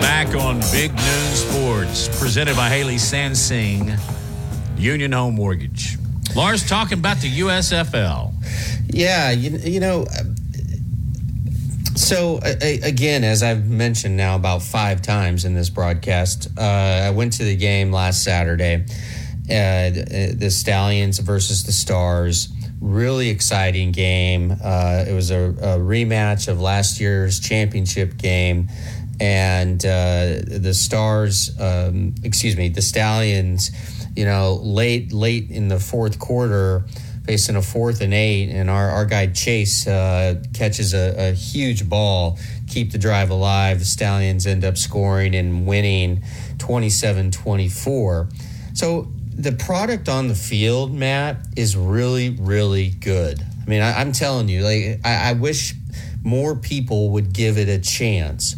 Back 0.00 0.32
on 0.36 0.60
Big 0.70 0.92
Noon 0.92 1.34
Sports, 1.34 2.20
presented 2.20 2.54
by 2.54 2.68
Haley 2.68 2.98
Sansing, 2.98 3.98
Union 4.78 5.10
Home 5.10 5.34
Mortgage. 5.34 5.98
Lars 6.36 6.64
talking 6.68 7.00
about 7.00 7.16
the 7.16 7.40
USFL. 7.40 8.32
Yeah, 8.90 9.32
you, 9.32 9.58
you 9.58 9.80
know, 9.80 10.06
so 11.96 12.38
again, 12.42 13.24
as 13.24 13.42
I've 13.42 13.68
mentioned 13.68 14.16
now 14.16 14.36
about 14.36 14.62
five 14.62 15.02
times 15.02 15.44
in 15.44 15.54
this 15.54 15.68
broadcast, 15.68 16.46
uh, 16.56 16.60
I 16.60 17.10
went 17.10 17.32
to 17.34 17.42
the 17.42 17.56
game 17.56 17.90
last 17.90 18.22
Saturday, 18.22 18.84
uh, 19.50 20.34
the 20.36 20.50
Stallions 20.50 21.18
versus 21.18 21.64
the 21.64 21.72
Stars. 21.72 22.48
Really 22.80 23.28
exciting 23.28 23.92
game. 23.92 24.52
Uh, 24.52 25.04
it 25.06 25.12
was 25.12 25.30
a, 25.30 25.50
a, 25.50 25.78
rematch 25.78 26.48
of 26.48 26.60
last 26.60 27.00
year's 27.00 27.40
championship 27.40 28.16
game, 28.16 28.68
and 29.20 29.84
uh, 29.84 30.40
the 30.46 30.72
Stars, 30.72 31.50
um, 31.60 32.14
excuse 32.22 32.56
me, 32.56 32.68
the 32.68 32.82
Stallions. 32.82 33.70
You 34.16 34.24
know, 34.24 34.60
late 34.62 35.12
late 35.12 35.50
in 35.50 35.68
the 35.68 35.78
fourth 35.78 36.18
quarter 36.18 36.84
facing 37.26 37.54
a 37.54 37.62
fourth 37.62 38.00
and 38.00 38.14
eight, 38.14 38.50
and 38.50 38.70
our, 38.70 38.90
our 38.90 39.04
guy 39.04 39.26
Chase 39.26 39.86
uh, 39.86 40.42
catches 40.54 40.94
a, 40.94 41.28
a, 41.28 41.32
huge 41.32 41.88
ball, 41.88 42.38
keep 42.66 42.90
the 42.92 42.98
drive 42.98 43.30
alive. 43.30 43.78
The 43.78 43.84
Stallions 43.84 44.46
end 44.46 44.64
up 44.64 44.76
scoring 44.76 45.34
and 45.34 45.66
winning 45.66 46.24
27 46.58 47.30
24. 47.30 48.28
So 48.74 49.12
the 49.42 49.52
product 49.52 50.08
on 50.08 50.28
the 50.28 50.34
field, 50.34 50.92
Matt, 50.92 51.46
is 51.56 51.76
really, 51.76 52.30
really 52.30 52.90
good. 52.90 53.40
I 53.40 53.68
mean, 53.68 53.80
I, 53.80 54.00
am 54.00 54.12
telling 54.12 54.48
you, 54.48 54.62
like, 54.62 55.00
I, 55.04 55.30
I 55.30 55.32
wish 55.32 55.74
more 56.22 56.56
people 56.56 57.10
would 57.10 57.32
give 57.32 57.56
it 57.56 57.68
a 57.68 57.78
chance. 57.78 58.56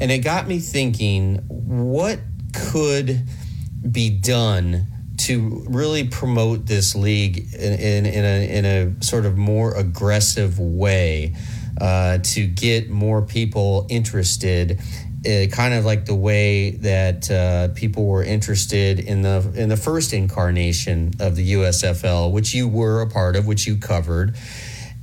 And 0.00 0.10
it 0.10 0.18
got 0.18 0.46
me 0.46 0.58
thinking, 0.58 1.36
what 1.48 2.20
could 2.52 3.26
be 3.90 4.10
done 4.10 4.86
to 5.18 5.64
really 5.68 6.06
promote 6.06 6.66
this 6.66 6.94
league 6.94 7.38
in, 7.54 7.72
in, 7.72 8.06
in, 8.06 8.24
a, 8.24 8.58
in 8.58 8.64
a 8.64 9.02
sort 9.02 9.24
of 9.24 9.36
more 9.36 9.74
aggressive 9.74 10.58
way 10.58 11.34
uh, 11.80 12.18
to 12.18 12.46
get 12.46 12.90
more 12.90 13.22
people 13.22 13.86
interested 13.88 14.80
uh, 15.28 15.46
kind 15.48 15.74
of 15.74 15.84
like 15.84 16.06
the 16.06 16.14
way 16.14 16.70
that 16.70 17.30
uh, 17.30 17.68
people 17.74 18.06
were 18.06 18.22
interested 18.22 18.98
in 18.98 19.22
the 19.22 19.52
in 19.54 19.68
the 19.68 19.76
first 19.76 20.12
incarnation 20.12 21.12
of 21.20 21.36
the 21.36 21.52
USFL, 21.52 22.32
which 22.32 22.54
you 22.54 22.66
were 22.66 23.02
a 23.02 23.08
part 23.08 23.36
of, 23.36 23.46
which 23.46 23.66
you 23.66 23.76
covered, 23.76 24.36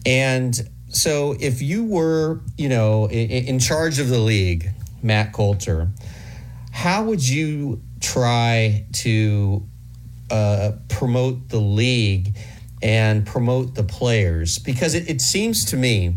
and 0.06 0.68
so 0.90 1.36
if 1.40 1.62
you 1.62 1.84
were, 1.84 2.40
you 2.58 2.70
know, 2.70 3.08
in, 3.10 3.48
in 3.48 3.60
charge 3.60 4.00
of 4.00 4.08
the 4.08 4.20
league, 4.20 4.70
Matt 5.04 5.34
Coulter, 5.34 5.90
how 6.72 7.04
would 7.04 7.28
you 7.28 7.82
try 8.00 8.86
to 8.94 9.64
uh, 10.32 10.72
promote 10.88 11.50
the 11.50 11.60
league 11.60 12.38
and 12.82 13.26
promote 13.26 13.76
the 13.76 13.84
players? 13.84 14.58
Because 14.58 14.96
it, 14.96 15.10
it 15.10 15.22
seems 15.22 15.66
to 15.66 15.78
me 15.78 16.16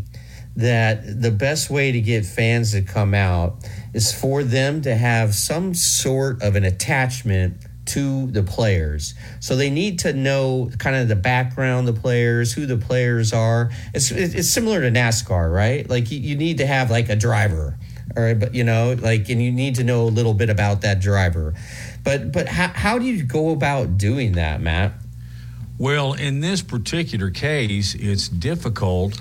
that 0.55 1.21
the 1.21 1.31
best 1.31 1.69
way 1.69 1.91
to 1.91 2.01
get 2.01 2.25
fans 2.25 2.71
to 2.71 2.81
come 2.81 3.13
out 3.13 3.63
is 3.93 4.11
for 4.11 4.43
them 4.43 4.81
to 4.81 4.95
have 4.95 5.33
some 5.33 5.73
sort 5.73 6.41
of 6.41 6.55
an 6.55 6.63
attachment 6.63 7.57
to 7.89 8.27
the 8.27 8.43
players. 8.43 9.15
So 9.39 9.55
they 9.55 9.69
need 9.69 9.99
to 9.99 10.13
know 10.13 10.69
kind 10.77 10.95
of 10.95 11.07
the 11.07 11.15
background 11.15 11.87
the 11.87 11.93
players, 11.93 12.53
who 12.53 12.65
the 12.65 12.77
players 12.77 13.33
are. 13.33 13.71
It's 13.93 14.11
it's 14.11 14.47
similar 14.47 14.81
to 14.81 14.91
NASCAR, 14.91 15.51
right? 15.51 15.89
Like 15.89 16.11
you, 16.11 16.35
need 16.35 16.59
to 16.59 16.67
have 16.67 16.91
like 16.91 17.09
a 17.09 17.15
driver, 17.15 17.77
right, 18.15 18.39
but 18.39 18.53
you 18.53 18.63
know, 18.63 18.95
like 18.99 19.29
and 19.29 19.41
you 19.41 19.51
need 19.51 19.75
to 19.75 19.83
know 19.83 20.03
a 20.03 20.11
little 20.11 20.35
bit 20.35 20.49
about 20.49 20.81
that 20.81 20.99
driver. 20.99 21.55
But 22.03 22.31
but 22.31 22.47
how, 22.47 22.67
how 22.67 22.99
do 22.99 23.05
you 23.05 23.23
go 23.23 23.49
about 23.49 23.97
doing 23.97 24.33
that, 24.33 24.61
Matt? 24.61 24.93
Well, 25.79 26.13
in 26.13 26.41
this 26.41 26.61
particular 26.61 27.31
case, 27.31 27.95
it's 27.95 28.27
difficult 28.27 29.19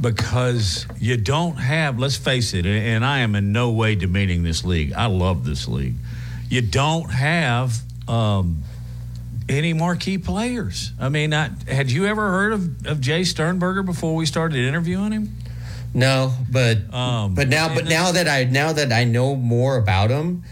because 0.00 0.86
you 0.98 1.16
don't 1.16 1.56
have, 1.56 1.98
let's 1.98 2.16
face 2.16 2.54
it, 2.54 2.66
and 2.66 3.04
I 3.04 3.20
am 3.20 3.34
in 3.34 3.52
no 3.52 3.70
way 3.70 3.94
demeaning 3.94 4.42
this 4.42 4.64
league. 4.64 4.92
I 4.92 5.06
love 5.06 5.44
this 5.44 5.68
league. 5.68 5.94
You 6.48 6.62
don't 6.62 7.10
have 7.10 7.78
um, 8.08 8.62
any 9.48 9.72
marquee 9.72 10.18
players. 10.18 10.92
I 11.00 11.08
mean, 11.08 11.32
I, 11.32 11.50
had 11.68 11.90
you 11.90 12.06
ever 12.06 12.28
heard 12.28 12.52
of, 12.52 12.86
of 12.86 12.98
Jace 12.98 13.26
Sternberger 13.26 13.82
before 13.82 14.14
we 14.14 14.26
started 14.26 14.58
interviewing 14.58 15.12
him? 15.12 15.36
No, 15.94 16.32
but 16.50 16.92
um, 16.92 17.36
but 17.36 17.48
now 17.48 17.72
but 17.72 17.84
now 17.84 18.10
that 18.10 18.26
I 18.26 18.44
now 18.44 18.72
that 18.72 18.92
I 18.92 19.04
know 19.04 19.36
more 19.36 19.76
about 19.76 20.10
him, 20.10 20.42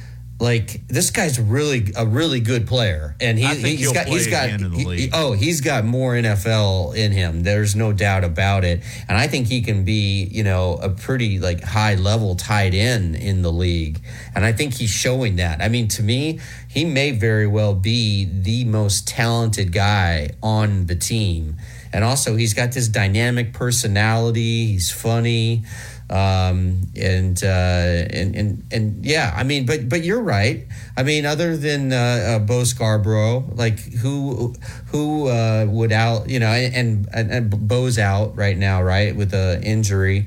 like 0.43 0.85
this 0.89 1.13
guy's 1.13 1.39
really 1.39 1.93
a 1.97 2.05
really 2.05 2.41
good 2.41 2.67
player, 2.67 3.15
and 3.21 3.39
he, 3.39 3.47
he's 3.77 3.93
got 3.93 4.09
he's 4.09 4.27
got 4.27 4.51
he, 4.51 5.09
oh 5.13 5.35
he's 5.35 5.61
got 5.61 5.85
more 5.85 6.15
NFL 6.15 6.97
in 6.97 7.13
him. 7.13 7.45
There's 7.45 7.77
no 7.77 7.93
doubt 7.93 8.25
about 8.25 8.65
it, 8.65 8.83
and 9.09 9.17
I 9.17 9.29
think 9.29 9.47
he 9.47 9.63
can 9.63 9.85
be 9.85 10.25
you 10.25 10.43
know 10.43 10.81
a 10.83 10.89
pretty 10.89 11.39
like 11.39 11.63
high 11.63 11.95
level 11.95 12.35
tight 12.35 12.75
end 12.75 13.15
in 13.15 13.43
the 13.43 13.53
league, 13.53 14.01
and 14.35 14.45
I 14.45 14.53
think 14.53 14.75
he's 14.75 14.91
showing 14.91 15.37
that. 15.37 15.63
I 15.63 15.69
mean, 15.69 15.87
to 15.89 16.03
me, 16.03 16.41
he 16.69 16.85
may 16.85 17.13
very 17.13 17.47
well 17.47 17.77
be 17.77 18.25
the 18.25 18.65
most 18.65 19.07
talented 19.07 19.71
guy 19.71 20.31
on 20.43 20.87
the 20.87 20.97
team, 20.97 21.59
and 21.93 22.03
also 22.03 22.35
he's 22.35 22.53
got 22.53 22.73
this 22.73 22.89
dynamic 22.89 23.53
personality. 23.53 24.67
He's 24.67 24.91
funny. 24.91 25.63
Um, 26.11 26.83
and, 27.01 27.43
uh, 27.43 27.47
and 27.47 28.37
and 28.37 28.65
and 28.71 29.05
yeah, 29.05 29.33
I 29.35 29.45
mean, 29.45 29.67
but 29.67 29.89
but 29.89 30.05
you're 30.05 30.21
right. 30.23 30.67
I 30.97 31.05
mean, 31.05 31.25
other 31.25 31.57
than 31.57 31.93
uh, 31.93 31.97
uh, 31.97 32.39
Bo 32.39 32.65
Scarborough, 32.65 33.45
like 33.55 33.79
who 33.81 34.55
who 34.89 35.29
uh, 35.29 35.67
would 35.69 35.93
out? 35.93 36.29
You 36.29 36.39
know, 36.39 36.49
and, 36.49 37.09
and 37.13 37.31
and 37.31 37.69
Bo's 37.69 37.99
out 37.99 38.37
right 38.37 38.57
now, 38.57 38.83
right, 38.83 39.15
with 39.17 39.33
an 39.33 39.63
injury. 39.63 40.27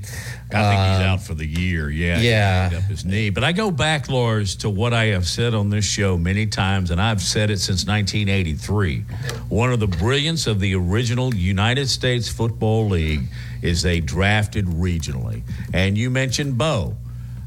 I 0.52 0.70
think 0.70 0.82
he's 0.92 1.00
um, 1.00 1.04
out 1.04 1.22
for 1.22 1.34
the 1.34 1.46
year. 1.46 1.90
Yeah, 1.90 2.20
yeah, 2.20 2.78
up 2.78 2.84
his 2.84 3.06
knee. 3.06 3.30
But 3.30 3.44
I 3.44 3.52
go 3.52 3.70
back, 3.70 4.10
Lars, 4.10 4.56
to 4.58 4.70
what 4.70 4.94
I 4.94 5.06
have 5.06 5.28
said 5.28 5.54
on 5.54 5.70
this 5.70 5.86
show 5.86 6.18
many 6.18 6.48
times, 6.48 6.92
and 6.92 7.02
I've 7.02 7.22
said 7.22 7.50
it 7.50 7.60
since 7.60 7.86
1983. 7.86 9.02
One 9.50 9.72
of 9.72 9.80
the 9.80 9.88
brilliance 9.88 10.48
of 10.48 10.60
the 10.60 10.76
original 10.76 11.34
United 11.34 11.90
States 11.90 12.30
Football 12.30 12.90
League 12.90 13.24
is 13.62 13.82
they 13.82 14.00
drafted 14.00 14.66
regionally. 14.66 15.42
And 15.74 15.98
you 15.98 16.10
mentioned 16.10 16.58
Bo. 16.58 16.96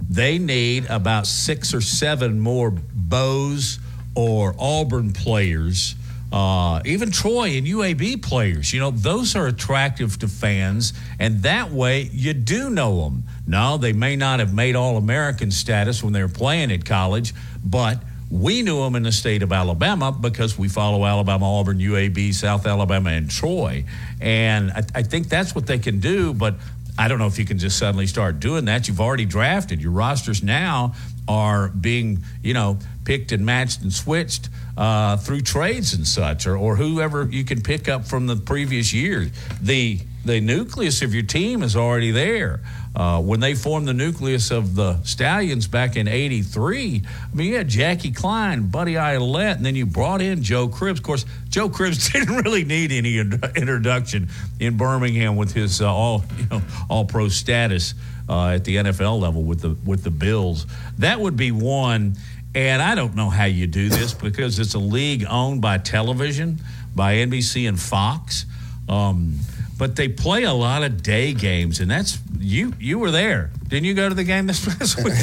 They 0.09 0.39
need 0.39 0.87
about 0.87 1.27
six 1.27 1.75
or 1.75 1.81
seven 1.81 2.41
more 2.41 2.71
Bows 2.71 3.79
or 4.15 4.55
Auburn 4.59 5.13
players, 5.13 5.95
uh, 6.33 6.81
even 6.85 7.11
Troy 7.11 7.57
and 7.57 7.67
UAB 7.67 8.23
players. 8.23 8.73
You 8.73 8.81
know, 8.81 8.91
those 8.91 9.37
are 9.37 9.47
attractive 9.47 10.19
to 10.21 10.29
fans, 10.29 10.93
and 11.19 11.43
that 11.43 11.71
way 11.71 12.11
you 12.13 12.35
do 12.35 12.71
know 12.71 13.05
them. 13.05 13.25
Now, 13.47 13.77
they 13.77 13.93
may 13.93 14.17
not 14.17 14.41
have 14.41 14.53
made 14.53 14.77
All 14.77 14.97
American 14.97 15.51
status 15.51 16.03
when 16.03 16.13
they 16.13 16.23
were 16.23 16.29
playing 16.29 16.73
at 16.73 16.85
college, 16.85 17.35
but 17.65 18.03
we 18.31 18.61
knew 18.63 18.83
them 18.83 18.95
in 18.95 19.05
the 19.05 19.13
state 19.13 19.43
of 19.43 19.53
Alabama 19.53 20.13
because 20.13 20.59
we 20.59 20.69
follow 20.69 21.07
Alabama, 21.07 21.59
Auburn, 21.59 21.79
UAB, 21.79 22.35
South 22.35 22.67
Alabama, 22.67 23.11
and 23.11 23.31
Troy. 23.31 23.85
And 24.21 24.71
I, 24.73 24.83
I, 24.97 25.03
think 25.03 25.29
that's 25.29 25.55
what 25.55 25.67
they 25.67 25.79
can 25.79 25.99
do. 25.99 26.35
But 26.35 26.57
I 26.99 27.07
don't 27.07 27.21
know 27.21 27.29
if 27.29 27.39
you 27.39 27.45
can 27.45 27.59
just 27.59 27.79
suddenly 27.79 28.09
start 28.09 28.41
doing 28.41 28.65
that. 28.65 28.89
You've 28.89 29.01
already 29.01 29.25
drafted. 29.25 29.81
Your 29.81 29.93
rosters 29.93 30.43
now 30.43 30.95
are 31.29 31.69
being, 31.69 32.25
you 32.43 32.55
know, 32.55 32.79
picked 33.05 33.31
and 33.31 33.47
matched 33.47 33.83
and 33.83 33.93
switched 33.93 34.49
uh, 34.77 35.17
through 35.17 35.43
trades 35.43 35.95
and 35.95 36.07
such, 36.07 36.47
or, 36.47 36.57
or 36.57 36.75
whoever 36.75 37.29
you 37.31 37.45
can 37.45 37.63
pick 37.63 37.89
up 37.89 38.05
from 38.05 38.27
the 38.27 38.35
previous 38.35 38.93
year. 38.93 39.31
The 39.63 40.01
the 40.25 40.41
nucleus 40.41 41.03
of 41.03 41.15
your 41.15 41.23
team 41.23 41.63
is 41.63 41.77
already 41.77 42.11
there. 42.11 42.61
Uh, 42.95 43.21
when 43.21 43.39
they 43.39 43.55
formed 43.55 43.87
the 43.87 43.95
nucleus 43.95 44.51
of 44.51 44.75
the 44.75 45.01
Stallions 45.03 45.69
back 45.69 45.97
in 45.97 46.09
'83, 46.09 47.03
I 47.07 47.35
mean, 47.37 47.49
you 47.49 47.57
had 47.57 47.69
Jackie 47.69 48.11
Cline, 48.11 48.69
Buddy 48.69 48.95
Aydelette, 48.95 49.57
and 49.57 49.67
then 49.67 49.77
you 49.77 49.87
brought 49.87 50.21
in 50.21 50.43
Joe 50.43 50.69
Cribbs. 50.69 50.99
Of 50.99 51.03
course, 51.03 51.25
Joe 51.49 51.69
Cribbs 51.69 52.13
didn't 52.13 52.35
really 52.37 52.65
need 52.65 52.91
any 52.91 53.19
introduction 53.19 54.29
in 54.59 54.77
Birmingham 54.77 55.37
with 55.37 55.53
his 55.53 55.81
uh, 55.81 55.93
all 55.93 56.25
you 56.39 56.47
know 56.47 56.63
all 56.91 57.05
pro 57.05 57.29
status 57.29 57.95
uh, 58.29 58.49
at 58.49 58.65
the 58.65 58.77
NFL 58.77 59.21
level 59.21 59.43
with 59.45 59.61
the 59.61 59.77
with 59.85 60.03
the 60.03 60.11
Bills. 60.11 60.67
That 60.99 61.21
would 61.21 61.37
be 61.37 61.53
one. 61.53 62.17
And 62.55 62.81
I 62.83 62.95
don't 62.95 63.15
know 63.15 63.29
how 63.29 63.45
you 63.45 63.67
do 63.67 63.89
this 63.89 64.15
because 64.15 64.59
it's 64.59 64.75
a 64.75 64.79
league 64.79 65.25
owned 65.29 65.61
by 65.61 65.79
television, 65.79 66.59
by 66.95 67.17
NBC 67.17 67.69
and 67.69 67.79
Fox. 67.79 68.47
Um, 68.89 69.39
but 69.79 69.97
they 69.97 70.09
play 70.09 70.43
a 70.43 70.53
lot 70.53 70.83
of 70.83 71.03
day 71.03 71.33
games, 71.33 71.81
and 71.81 71.91
that's 71.91 72.19
you. 72.39 72.75
You 72.79 72.99
were 72.99 73.11
there, 73.11 73.51
didn't 73.69 73.85
you? 73.85 73.95
Go 73.95 74.09
to 74.09 74.15
the 74.15 74.25
game 74.25 74.47
this, 74.47 74.65
past 74.65 74.97
week? 74.99 75.15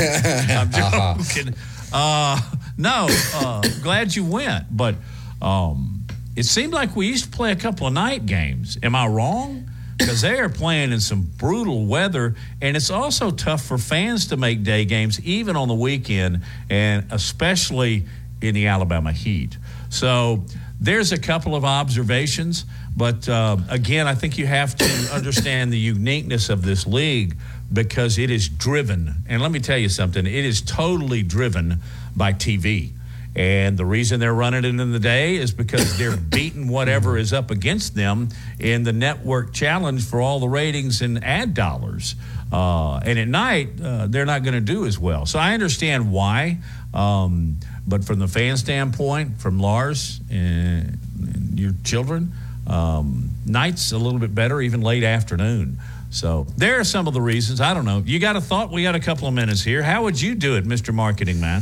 I'm 0.49 0.71
joking. 0.71 1.53
Uh-huh. 1.93 2.37
Uh, 2.41 2.41
no, 2.77 3.07
uh, 3.35 3.61
glad 3.83 4.15
you 4.15 4.25
went, 4.25 4.65
but 4.75 4.95
um, 5.41 6.05
it 6.35 6.43
seemed 6.43 6.73
like 6.73 6.95
we 6.95 7.07
used 7.07 7.25
to 7.25 7.31
play 7.31 7.51
a 7.51 7.55
couple 7.55 7.85
of 7.87 7.93
night 7.93 8.25
games. 8.25 8.77
Am 8.81 8.95
I 8.95 9.07
wrong? 9.07 9.69
because 9.97 10.21
they 10.21 10.39
are 10.39 10.49
playing 10.49 10.91
in 10.91 10.99
some 10.99 11.21
brutal 11.21 11.85
weather, 11.85 12.35
and 12.61 12.75
it's 12.75 12.89
also 12.89 13.31
tough 13.31 13.63
for 13.63 13.77
fans 13.77 14.27
to 14.27 14.37
make 14.37 14.63
day 14.63 14.85
games, 14.85 15.21
even 15.21 15.55
on 15.55 15.67
the 15.67 15.73
weekend, 15.73 16.41
and 16.69 17.05
especially 17.11 18.05
in 18.41 18.53
the 18.53 18.67
Alabama 18.67 19.11
heat. 19.11 19.57
So 19.89 20.43
there's 20.79 21.11
a 21.11 21.17
couple 21.17 21.55
of 21.55 21.63
observations, 21.63 22.65
but 22.95 23.27
uh, 23.27 23.57
again, 23.69 24.07
I 24.07 24.15
think 24.15 24.37
you 24.37 24.47
have 24.47 24.75
to 24.75 25.09
understand 25.13 25.73
the 25.73 25.77
uniqueness 25.77 26.49
of 26.49 26.61
this 26.63 26.87
league 26.87 27.35
because 27.71 28.17
it 28.17 28.29
is 28.29 28.47
driven. 28.47 29.23
And 29.27 29.41
let 29.41 29.51
me 29.51 29.59
tell 29.59 29.77
you 29.77 29.89
something: 29.89 30.25
it 30.25 30.45
is 30.45 30.61
totally 30.61 31.23
driven 31.23 31.79
by 32.15 32.33
TV. 32.33 32.91
And 33.35 33.77
the 33.77 33.85
reason 33.85 34.21
they're 34.21 34.33
running 34.33 34.63
it 34.63 34.79
in 34.79 34.91
the 34.93 34.99
day 34.99 35.35
is 35.35 35.51
because 35.51 35.97
they're 35.97 36.15
beating 36.35 36.69
whatever 36.69 37.17
is 37.17 37.33
up 37.33 37.51
against 37.51 37.93
them 37.93 38.29
in 38.59 38.83
the 38.83 38.93
network 38.93 39.53
challenge 39.53 40.05
for 40.05 40.21
all 40.21 40.39
the 40.39 40.47
ratings 40.47 41.01
and 41.01 41.21
ad 41.23 41.53
dollars. 41.53 42.15
Uh, 42.51 42.97
and 42.99 43.19
at 43.19 43.27
night, 43.27 43.69
uh, 43.83 44.07
they're 44.07 44.25
not 44.25 44.43
going 44.43 44.53
to 44.53 44.61
do 44.61 44.85
as 44.85 44.97
well. 44.97 45.25
So 45.25 45.37
I 45.37 45.53
understand 45.53 46.11
why. 46.11 46.59
Um, 46.93 47.57
but 47.85 48.05
from 48.05 48.19
the 48.19 48.27
fan 48.27 48.55
standpoint, 48.55 49.41
from 49.41 49.59
Lars 49.59 50.21
and, 50.31 50.97
and 51.19 51.59
your 51.59 51.73
children, 51.83 52.31
um, 52.67 53.29
night's 53.45 53.91
a 53.91 53.97
little 53.97 54.19
bit 54.19 54.33
better, 54.33 54.61
even 54.61 54.81
late 54.81 55.03
afternoon. 55.03 55.79
So 56.09 56.47
there 56.57 56.79
are 56.79 56.83
some 56.83 57.07
of 57.07 57.13
the 57.13 57.21
reasons. 57.21 57.59
I 57.59 57.73
don't 57.73 57.85
know. 57.85 58.01
You 58.05 58.19
got 58.19 58.35
a 58.35 58.41
thought? 58.41 58.71
We 58.71 58.83
got 58.83 58.95
a 58.95 58.99
couple 58.99 59.27
of 59.27 59.33
minutes 59.33 59.63
here. 59.63 59.83
How 59.83 60.03
would 60.03 60.21
you 60.21 60.35
do 60.35 60.55
it, 60.55 60.65
Mr. 60.65 60.93
Marketing 60.93 61.41
Man? 61.41 61.61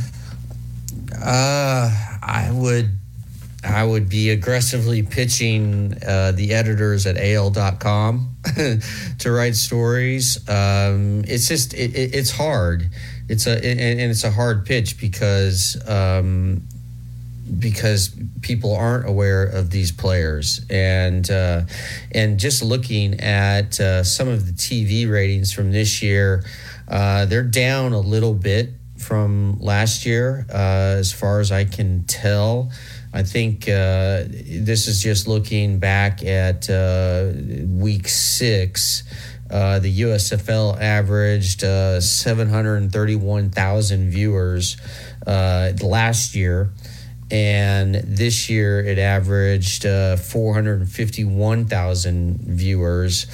Uh, 1.12 1.90
I 2.22 2.50
would, 2.52 2.90
I 3.64 3.84
would 3.84 4.08
be 4.08 4.30
aggressively 4.30 5.02
pitching 5.02 5.94
uh, 6.06 6.32
the 6.32 6.54
editors 6.54 7.06
at 7.06 7.16
AL.com 7.16 8.36
to 9.18 9.30
write 9.32 9.56
stories. 9.56 10.48
Um, 10.48 11.24
it's 11.26 11.48
just, 11.48 11.74
it, 11.74 11.94
it, 11.96 12.14
it's 12.14 12.30
hard. 12.30 12.88
It's 13.28 13.46
a, 13.46 13.52
and, 13.52 13.80
and 13.80 14.10
it's 14.10 14.24
a 14.24 14.30
hard 14.30 14.66
pitch 14.66 15.00
because, 15.00 15.76
um, 15.88 16.62
because 17.58 18.14
people 18.40 18.74
aren't 18.74 19.06
aware 19.08 19.44
of 19.44 19.70
these 19.70 19.92
players 19.92 20.64
and 20.70 21.30
uh, 21.30 21.62
and 22.12 22.38
just 22.38 22.62
looking 22.62 23.20
at 23.20 23.78
uh, 23.80 24.02
some 24.02 24.28
of 24.28 24.46
the 24.46 24.52
TV 24.52 25.10
ratings 25.10 25.52
from 25.52 25.72
this 25.72 26.02
year, 26.02 26.44
uh, 26.88 27.26
they're 27.26 27.42
down 27.42 27.92
a 27.92 28.00
little 28.00 28.34
bit 28.34 28.70
from 28.98 29.58
last 29.60 30.06
year, 30.06 30.46
uh, 30.50 30.96
as 30.98 31.12
far 31.12 31.40
as 31.40 31.52
I 31.52 31.64
can 31.64 32.04
tell. 32.04 32.70
I 33.12 33.22
think 33.22 33.68
uh, 33.68 34.24
this 34.28 34.88
is 34.88 35.02
just 35.02 35.28
looking 35.28 35.78
back 35.78 36.24
at 36.24 36.70
uh, 36.70 37.32
week 37.66 38.08
six. 38.08 39.02
The 39.48 40.00
USFL 40.00 40.80
averaged 40.80 41.62
uh, 41.62 42.00
731,000 42.00 44.10
viewers 44.10 44.76
last 45.26 46.34
year. 46.34 46.70
And 47.34 47.96
this 47.96 48.48
year 48.48 48.78
it 48.78 49.00
averaged 49.00 49.82
451,000 49.82 52.38
viewers 52.38 53.26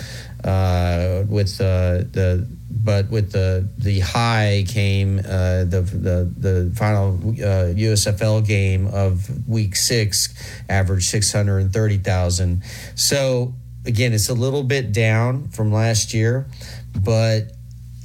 with 0.43 1.59
the 1.59 2.49
but 2.71 3.11
with 3.11 3.33
the 3.33 3.69
the 3.77 4.01
high 4.01 4.65
came 4.67 5.19
uh, 5.19 5.65
the 5.65 5.83
the 5.83 6.33
the 6.39 6.73
final 6.75 7.17
uh, 7.17 7.75
USFL 7.75 8.47
game 8.47 8.87
of 8.87 9.47
week 9.47 9.77
six, 9.77 10.33
averaged 10.69 11.07
six 11.07 11.31
hundred 11.33 11.59
and 11.59 11.71
thirty 11.73 11.99
thousand. 11.99 12.63
So 12.95 13.55
again, 13.85 14.15
it's 14.15 14.31
a 14.31 14.35
little 14.35 14.63
bit 14.63 14.93
down 14.93 15.49
from 15.49 15.73
last 15.73 16.15
year, 16.15 16.47
but 16.99 17.53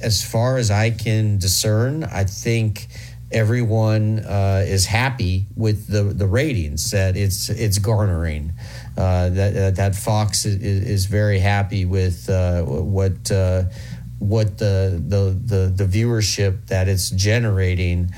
as 0.02 0.22
far 0.22 0.58
as 0.58 0.70
I 0.70 0.90
can 0.90 1.38
discern, 1.38 2.04
I 2.04 2.24
think 2.24 2.86
everyone 3.32 4.20
uh, 4.20 4.64
is 4.66 4.86
happy 4.86 5.46
with 5.56 5.88
the 5.88 6.02
the 6.02 6.26
ratings 6.26 6.90
that 6.90 7.16
it's 7.16 7.48
it's 7.48 7.78
garnering. 7.78 8.52
Uh, 8.96 9.28
that 9.30 9.76
that 9.76 9.94
Fox 9.94 10.44
is, 10.44 10.56
is 10.56 11.06
very 11.06 11.38
happy 11.38 11.84
with 11.84 12.28
uh, 12.30 12.62
what 12.62 13.30
what 14.18 14.58
the, 14.58 15.02
the 15.06 15.38
the 15.44 15.68
the 15.68 15.84
viewership 15.84 16.66
that 16.66 16.88
it's 16.88 17.10
generating, 17.10 18.10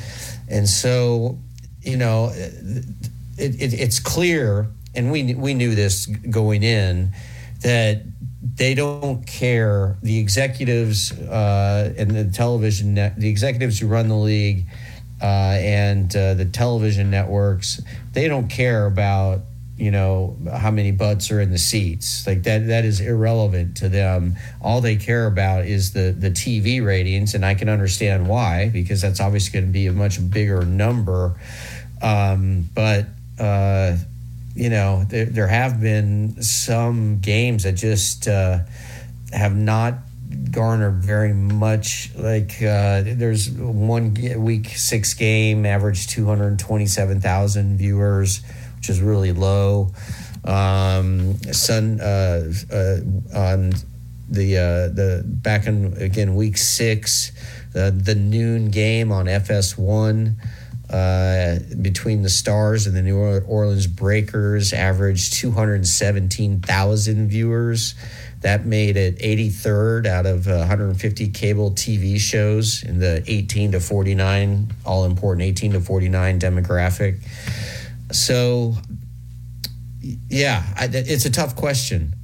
and 0.48 0.68
so 0.68 1.38
you 1.82 1.96
know 1.96 2.30
it, 2.34 3.61
it, 3.61 3.74
it's 3.74 3.98
clear, 3.98 4.68
and 4.94 5.11
we 5.11 5.34
we 5.34 5.54
knew 5.54 5.74
this 5.74 6.06
going 6.06 6.62
in 6.62 7.12
that 7.62 8.02
they 8.54 8.74
don't 8.74 9.26
care. 9.26 9.96
The 10.02 10.18
executives 10.18 11.12
uh, 11.12 11.92
and 11.98 12.11
the 12.12 12.24
television 12.24 12.94
the 12.94 13.28
executives 13.28 13.80
who 13.80 13.88
run 13.88 14.09
the 14.09 14.16
league. 14.16 14.66
Uh, 15.20 15.56
and 15.60 16.14
uh, 16.14 16.34
the 16.34 16.44
television 16.44 17.10
networks, 17.10 17.80
they 18.12 18.28
don't 18.28 18.48
care 18.48 18.86
about 18.86 19.40
you 19.78 19.92
know 19.92 20.36
how 20.52 20.72
many 20.72 20.90
butts 20.90 21.30
are 21.30 21.40
in 21.40 21.50
the 21.50 21.58
seats. 21.58 22.26
Like 22.26 22.42
that 22.42 22.66
that 22.66 22.84
is 22.84 23.00
irrelevant 23.00 23.76
to 23.78 23.88
them. 23.88 24.36
All 24.60 24.80
they 24.80 24.96
care 24.96 25.26
about 25.26 25.66
is 25.66 25.92
the 25.92 26.10
the 26.10 26.30
tv 26.30 26.84
ratings 26.84 27.34
and 27.34 27.46
i 27.46 27.54
can 27.54 27.68
understand 27.68 28.28
why 28.28 28.70
because 28.70 29.00
that's 29.00 29.20
obviously 29.20 29.52
going 29.52 29.66
to 29.66 29.72
be 29.72 29.86
a 29.86 29.92
much 29.92 30.18
bigger 30.30 30.64
number. 30.64 31.36
Um, 32.02 32.68
but 32.74 33.06
uh, 33.38 33.96
you 34.54 34.70
know 34.70 35.04
there, 35.04 35.26
there 35.26 35.48
have 35.48 35.80
been 35.80 36.42
some 36.42 37.20
games 37.20 37.62
that 37.62 37.72
just 37.72 38.26
uh, 38.26 38.58
have 39.32 39.54
not 39.54 39.94
garnered 40.50 41.02
very 41.02 41.32
much 41.32 42.10
like 42.16 42.62
uh, 42.62 43.02
there's 43.04 43.50
one 43.50 44.14
week 44.36 44.68
six 44.68 45.14
game 45.14 45.64
average 45.64 46.06
227000 46.08 47.76
viewers 47.76 48.42
which 48.78 48.88
is 48.88 49.00
really 49.00 49.32
low. 49.32 49.90
Um, 50.44 51.34
sun 51.52 52.00
uh, 52.00 52.52
uh, 52.72 52.98
on 53.36 53.72
the 54.30 54.56
uh, 54.56 54.88
the 54.94 55.22
back 55.26 55.66
in 55.66 55.94
again 56.00 56.36
week 56.36 56.56
six, 56.56 57.32
uh, 57.74 57.90
the 57.92 58.14
noon 58.14 58.70
game 58.70 59.10
on 59.10 59.26
FS1 59.26 60.36
uh, 60.90 61.58
between 61.82 62.22
the 62.22 62.30
Stars 62.30 62.86
and 62.86 62.96
the 62.96 63.02
New 63.02 63.18
Orleans 63.18 63.86
Breakers 63.86 64.72
averaged 64.72 65.34
217,000 65.34 67.28
viewers. 67.28 67.94
That 68.41 68.64
made 68.64 68.97
it 68.97 69.18
83rd 69.18 70.07
out 70.07 70.26
of 70.26 70.47
150 70.47 71.28
cable 71.30 71.72
TV 71.72 72.18
shows 72.18 72.84
in 72.84 73.01
the 73.01 73.24
18 73.26 73.72
to 73.72 73.80
49, 73.80 74.72
all 74.86 75.05
important 75.05 75.43
18 75.43 75.72
to 75.72 75.80
49 75.80 76.39
demographic. 76.39 77.20
So, 78.12 78.74
yeah, 80.28 80.62
I, 80.76 80.89
it's 80.93 81.24
a 81.24 81.30
tough 81.30 81.57
question, 81.57 82.14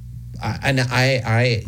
I, 0.41 0.59
and 0.63 0.79
I, 0.79 1.21
I, 1.25 1.63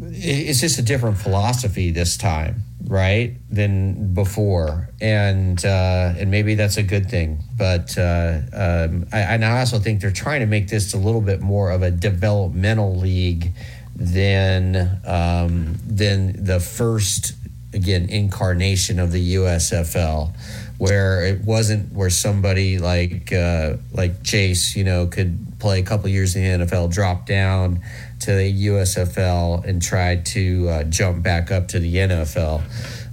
it's 0.00 0.60
just 0.60 0.78
a 0.78 0.82
different 0.82 1.18
philosophy 1.18 1.90
this 1.90 2.16
time, 2.16 2.62
right, 2.92 3.34
than 3.50 4.12
before, 4.12 4.90
and 5.00 5.64
uh, 5.64 6.12
and 6.18 6.30
maybe 6.30 6.54
that's 6.54 6.76
a 6.76 6.82
good 6.82 7.08
thing. 7.08 7.38
But 7.56 7.96
uh, 7.96 8.40
um, 8.52 9.06
I, 9.10 9.38
I 9.38 9.60
also 9.60 9.78
think 9.78 10.02
they're 10.02 10.10
trying 10.10 10.40
to 10.40 10.46
make 10.46 10.68
this 10.68 10.92
a 10.92 10.98
little 10.98 11.22
bit 11.22 11.40
more 11.40 11.70
of 11.70 11.82
a 11.82 11.90
developmental 11.90 12.94
league 12.96 13.52
than 13.96 15.00
um, 15.06 15.78
than 15.86 16.44
the 16.44 16.60
first 16.60 17.32
again 17.72 18.10
incarnation 18.10 18.98
of 18.98 19.10
the 19.10 19.36
USFL 19.36 20.34
where 20.76 21.24
it 21.24 21.40
wasn't 21.44 21.92
where 21.92 22.10
somebody 22.10 22.78
like 22.78 23.32
uh, 23.32 23.76
like 23.92 24.22
Chase, 24.22 24.76
you 24.76 24.84
know, 24.84 25.06
could 25.06 25.38
play 25.58 25.78
a 25.78 25.82
couple 25.82 26.08
years 26.08 26.36
in 26.36 26.60
the 26.60 26.66
NFL, 26.66 26.92
drop 26.92 27.24
down 27.24 27.80
to 28.22 28.34
the 28.34 28.66
USFL, 28.66 29.64
and 29.64 29.82
tried 29.82 30.26
to 30.26 30.68
uh, 30.68 30.84
jump 30.84 31.22
back 31.22 31.50
up 31.50 31.68
to 31.68 31.78
the 31.78 31.94
NFL. 31.96 32.62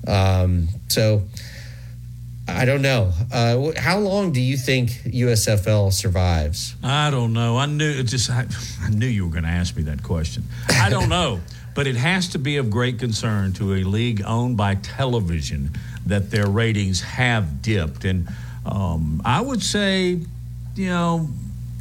Um, 0.08 0.70
so 0.88 1.24
I 2.48 2.66
don't 2.66 2.82
know. 2.82 3.12
Uh, 3.32 3.72
how 3.78 4.00
long 4.00 4.32
do 4.32 4.42
you 4.42 4.58
think 4.58 4.90
USFL 5.06 5.94
survives? 5.94 6.76
I 6.84 7.12
don't 7.12 7.34
know. 7.34 7.58
I 7.58 7.66
knew 7.66 8.02
just 8.04 8.30
I, 8.30 8.46
I 8.82 8.90
knew 8.90 9.06
you 9.08 9.26
were 9.26 9.32
going 9.32 9.44
to 9.44 9.50
ask 9.50 9.76
me 9.76 9.84
that 9.84 10.04
question. 10.04 10.44
I 10.70 10.90
don't 10.90 11.10
know. 11.18 11.42
but 11.76 11.88
it 11.88 11.96
has 11.96 12.30
to 12.30 12.40
be 12.40 12.58
of 12.58 12.70
great 12.70 13.00
concern 13.00 13.54
to 13.54 13.76
a 13.76 13.84
league 13.84 14.22
owned 14.26 14.58
by 14.58 14.76
television 14.76 15.72
that 16.06 16.32
their 16.32 16.48
ratings 16.48 17.02
have 17.02 17.62
dipped. 17.62 18.04
And 18.04 18.28
um, 18.66 19.22
I 19.24 19.42
would 19.42 19.62
say, 19.62 20.20
you 20.76 20.88
know, 20.88 21.28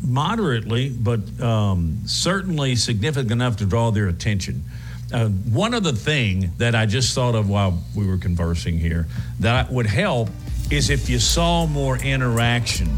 moderately, 0.03 0.91
but 0.91 1.41
um, 1.41 1.99
certainly 2.07 2.77
significant 2.77 3.33
enough 3.33 3.57
to 3.59 3.67
draw 3.67 3.91
their 3.91 4.09
attention. 4.09 4.65
Uh, 5.13 5.29
one 5.29 5.73
other 5.73 5.93
thing 5.93 6.53
that 6.59 6.75
I 6.75 6.87
just 6.87 7.15
thought 7.15 7.35
of 7.35 7.49
while 7.49 7.83
we 7.97 8.07
were 8.07 8.19
conversing 8.19 8.79
here 8.79 9.07
that 9.41 9.73
would 9.73 9.87
help 9.87 10.29
is 10.71 10.91
if 10.91 11.09
you 11.09 11.19
saw 11.19 11.67
more 11.67 11.97
interaction 11.97 12.89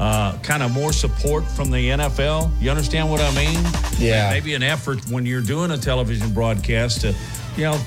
uh, 0.00 0.36
kind 0.38 0.62
of 0.62 0.72
more 0.72 0.92
support 0.92 1.44
from 1.44 1.70
the 1.70 1.90
NFL. 1.90 2.50
You 2.60 2.70
understand 2.70 3.10
what 3.10 3.20
I 3.20 3.34
mean? 3.34 3.62
Yeah. 3.98 4.30
Maybe 4.30 4.54
an 4.54 4.62
effort 4.62 5.06
when 5.10 5.26
you're 5.26 5.42
doing 5.42 5.70
a 5.70 5.76
television 5.76 6.32
broadcast 6.32 7.02
to, 7.02 7.14
you 7.56 7.64
know, 7.64 7.78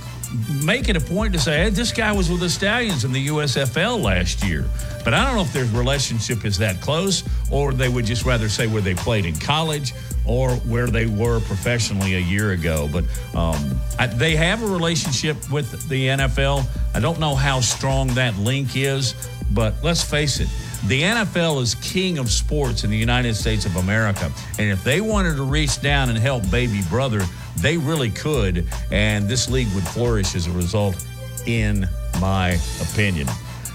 make 0.63 0.89
it 0.89 0.95
a 0.95 1.01
point 1.01 1.33
to 1.33 1.39
say, 1.39 1.63
hey, 1.63 1.69
this 1.69 1.91
guy 1.91 2.11
was 2.11 2.29
with 2.29 2.39
the 2.39 2.49
Stallions 2.49 3.05
in 3.05 3.11
the 3.11 3.27
USFL 3.27 4.01
last 4.01 4.43
year. 4.43 4.65
But 5.03 5.13
I 5.13 5.25
don't 5.25 5.35
know 5.35 5.41
if 5.41 5.53
their 5.53 5.65
relationship 5.65 6.45
is 6.45 6.57
that 6.59 6.81
close, 6.81 7.23
or 7.51 7.73
they 7.73 7.89
would 7.89 8.05
just 8.05 8.25
rather 8.25 8.49
say 8.49 8.67
where 8.67 8.81
they 8.81 8.93
played 8.93 9.25
in 9.25 9.35
college 9.35 9.93
or 10.25 10.51
where 10.51 10.87
they 10.87 11.05
were 11.05 11.39
professionally 11.41 12.15
a 12.15 12.19
year 12.19 12.51
ago. 12.51 12.89
But 12.91 13.03
um, 13.35 13.79
I, 13.99 14.07
they 14.07 14.35
have 14.35 14.63
a 14.63 14.67
relationship 14.67 15.51
with 15.51 15.87
the 15.89 16.07
NFL. 16.07 16.65
I 16.95 16.99
don't 16.99 17.19
know 17.19 17.35
how 17.35 17.59
strong 17.59 18.07
that 18.09 18.37
link 18.37 18.75
is, 18.75 19.13
but 19.51 19.75
let's 19.83 20.03
face 20.03 20.39
it. 20.39 20.47
The 20.87 21.01
NFL 21.01 21.61
is 21.61 21.75
king 21.75 22.17
of 22.17 22.29
sports 22.29 22.83
in 22.83 22.89
the 22.89 22.97
United 22.97 23.35
States 23.35 23.65
of 23.65 23.75
America. 23.77 24.31
And 24.59 24.69
if 24.69 24.83
they 24.83 24.99
wanted 24.99 25.35
to 25.37 25.43
reach 25.43 25.81
down 25.81 26.09
and 26.09 26.17
help 26.17 26.49
baby 26.51 26.81
brother, 26.89 27.21
they 27.57 27.77
really 27.77 28.09
could. 28.09 28.67
And 28.91 29.27
this 29.27 29.49
league 29.49 29.73
would 29.73 29.87
flourish 29.87 30.35
as 30.35 30.47
a 30.47 30.51
result, 30.51 31.05
in 31.45 31.87
my 32.19 32.59
opinion. 32.81 33.27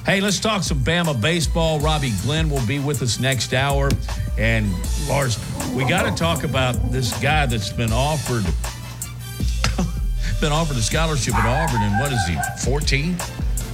Hey, 0.05 0.21
let's 0.21 0.41
talk 0.41 0.63
some 0.63 0.79
Bama 0.81 1.21
baseball. 1.21 1.81
Robbie 1.81 2.13
Glenn 2.23 2.49
will 2.49 2.67
be 2.67 2.79
with 2.79 3.03
us 3.03 3.21
next 3.21 3.53
hour. 3.53 3.91
And 4.39 4.73
Lars, 5.07 5.39
we 5.75 5.85
got 5.85 6.09
to 6.09 6.15
talk 6.15 6.45
about 6.45 6.91
this 6.91 7.13
guy 7.21 7.45
that's 7.47 7.71
been 7.71 7.93
offered 7.93 8.45
been 10.41 10.53
offered 10.53 10.77
a 10.77 10.83
scholarship 10.83 11.35
at 11.35 11.45
Auburn 11.45 11.83
and 11.83 12.01
what 12.01 12.13
is 12.13 12.25
he, 12.27 12.39
14? 12.65 13.17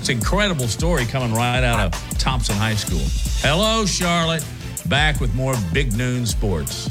It's 0.00 0.08
an 0.08 0.16
incredible 0.16 0.66
story 0.66 1.04
coming 1.04 1.32
right 1.32 1.62
out 1.62 1.80
of 1.80 2.18
Thompson 2.18 2.56
High 2.56 2.74
School. 2.74 3.04
Hello, 3.40 3.86
Charlotte. 3.86 4.44
Back 4.86 5.20
with 5.20 5.34
more 5.34 5.54
Big 5.72 5.96
Noon 5.96 6.26
Sports. 6.26 6.90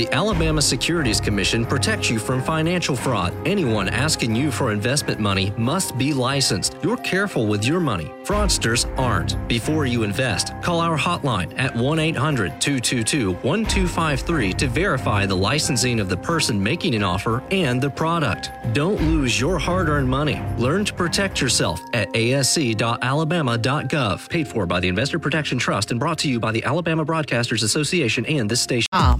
The 0.00 0.10
Alabama 0.12 0.62
Securities 0.62 1.20
Commission 1.20 1.66
protects 1.66 2.08
you 2.08 2.18
from 2.18 2.40
financial 2.40 2.96
fraud. 2.96 3.34
Anyone 3.46 3.90
asking 3.90 4.34
you 4.34 4.50
for 4.50 4.72
investment 4.72 5.20
money 5.20 5.52
must 5.58 5.98
be 5.98 6.14
licensed. 6.14 6.74
You're 6.82 6.96
careful 6.96 7.46
with 7.46 7.66
your 7.66 7.80
money. 7.80 8.10
Fraudsters 8.24 8.88
aren't. 8.98 9.36
Before 9.46 9.84
you 9.84 10.02
invest, 10.02 10.54
call 10.62 10.80
our 10.80 10.96
hotline 10.96 11.52
at 11.58 11.76
1 11.76 11.98
800 11.98 12.62
222 12.62 13.32
1253 13.32 14.54
to 14.54 14.68
verify 14.68 15.26
the 15.26 15.36
licensing 15.36 16.00
of 16.00 16.08
the 16.08 16.16
person 16.16 16.62
making 16.62 16.94
an 16.94 17.02
offer 17.02 17.42
and 17.50 17.78
the 17.78 17.90
product. 17.90 18.50
Don't 18.72 19.02
lose 19.02 19.38
your 19.38 19.58
hard 19.58 19.90
earned 19.90 20.08
money. 20.08 20.40
Learn 20.56 20.86
to 20.86 20.94
protect 20.94 21.42
yourself 21.42 21.78
at 21.92 22.10
asc.alabama.gov. 22.14 24.30
Paid 24.30 24.48
for 24.48 24.64
by 24.64 24.80
the 24.80 24.88
Investor 24.88 25.18
Protection 25.18 25.58
Trust 25.58 25.90
and 25.90 26.00
brought 26.00 26.16
to 26.20 26.30
you 26.30 26.40
by 26.40 26.52
the 26.52 26.64
Alabama 26.64 27.04
Broadcasters 27.04 27.62
Association 27.62 28.24
and 28.24 28.50
this 28.50 28.62
station. 28.62 28.88
Um, 28.92 29.18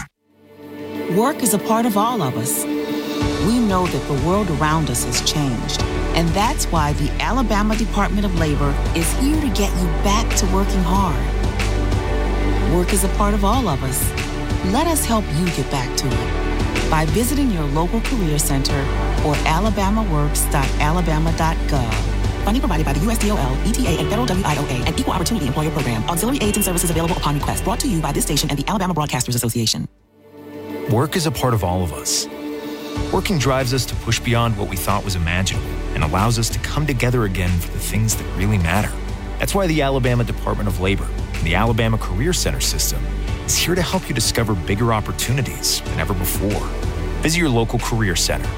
Work 1.17 1.43
is 1.43 1.55
a 1.55 1.59
part 1.59 1.87
of 1.87 1.97
all 1.97 2.23
of 2.23 2.37
us. 2.37 2.65
We 3.45 3.59
know 3.59 3.85
that 3.85 4.07
the 4.07 4.15
world 4.25 4.49
around 4.49 4.89
us 4.91 5.03
has 5.05 5.21
changed, 5.29 5.83
and 6.15 6.29
that's 6.29 6.67
why 6.67 6.93
the 6.93 7.11
Alabama 7.21 7.75
Department 7.75 8.25
of 8.25 8.39
Labor 8.39 8.73
is 8.95 9.11
here 9.15 9.41
to 9.41 9.49
get 9.49 9.77
you 9.81 9.89
back 10.05 10.33
to 10.37 10.47
working 10.55 10.85
hard. 10.85 11.19
Work 12.73 12.93
is 12.93 13.03
a 13.03 13.09
part 13.19 13.35
of 13.35 13.45
all 13.45 13.67
of 13.67 13.83
us. 13.83 14.09
Let 14.73 14.87
us 14.87 15.05
help 15.05 15.25
you 15.35 15.47
get 15.57 15.69
back 15.69 15.97
to 15.97 16.07
it 16.07 16.31
by 16.89 17.07
visiting 17.07 17.51
your 17.51 17.65
local 17.65 18.01
career 18.03 18.39
center 18.39 18.79
or 19.27 19.35
alabamaworks.alabama.gov. 19.51 21.95
Funding 22.45 22.61
provided 22.61 22.87
by 22.87 22.93
the 22.93 23.01
USDOL, 23.01 23.67
ETA, 23.69 23.99
and 23.99 24.09
Federal 24.09 24.29
WIOA, 24.29 24.87
and 24.87 24.97
Equal 24.97 25.15
Opportunity 25.15 25.49
Employer 25.49 25.73
Program. 25.73 26.05
Auxiliary 26.05 26.39
aids 26.41 26.57
and 26.57 26.65
services 26.65 26.89
available 26.89 27.17
upon 27.17 27.35
request. 27.35 27.65
Brought 27.65 27.81
to 27.81 27.89
you 27.89 28.01
by 28.01 28.13
this 28.13 28.23
station 28.23 28.49
and 28.49 28.57
the 28.57 28.65
Alabama 28.71 28.95
Broadcasters 28.95 29.35
Association. 29.35 29.89
Work 30.91 31.15
is 31.15 31.27
a 31.27 31.31
part 31.31 31.55
of 31.55 31.63
all 31.63 31.85
of 31.85 31.93
us. 31.93 32.27
Working 33.13 33.39
drives 33.39 33.73
us 33.73 33.87
to 33.87 33.95
push 33.95 34.19
beyond 34.19 34.59
what 34.59 34.69
we 34.69 34.75
thought 34.75 35.05
was 35.05 35.15
imaginable 35.15 35.71
and 35.95 36.03
allows 36.03 36.37
us 36.37 36.49
to 36.49 36.59
come 36.59 36.85
together 36.85 37.27
again 37.27 37.61
for 37.61 37.71
the 37.71 37.79
things 37.79 38.17
that 38.17 38.25
really 38.37 38.59
matter. 38.59 38.91
That's 39.39 39.55
why 39.55 39.69
the 39.69 39.83
Alabama 39.83 40.25
Department 40.25 40.69
of 40.69 40.81
Labor 40.81 41.07
and 41.35 41.47
the 41.47 41.55
Alabama 41.55 41.97
Career 41.97 42.33
Center 42.33 42.59
system 42.59 43.01
is 43.47 43.57
here 43.57 43.77
to 43.77 43.83
help 43.83 44.09
you 44.09 44.17
discover 44.17 44.53
bigger 44.53 44.93
opportunities 44.93 45.81
than 45.83 46.01
ever 46.01 46.13
before. 46.13 46.67
Visit 47.23 47.39
your 47.39 47.51
local 47.51 47.79
career 47.79 48.17
center 48.17 48.49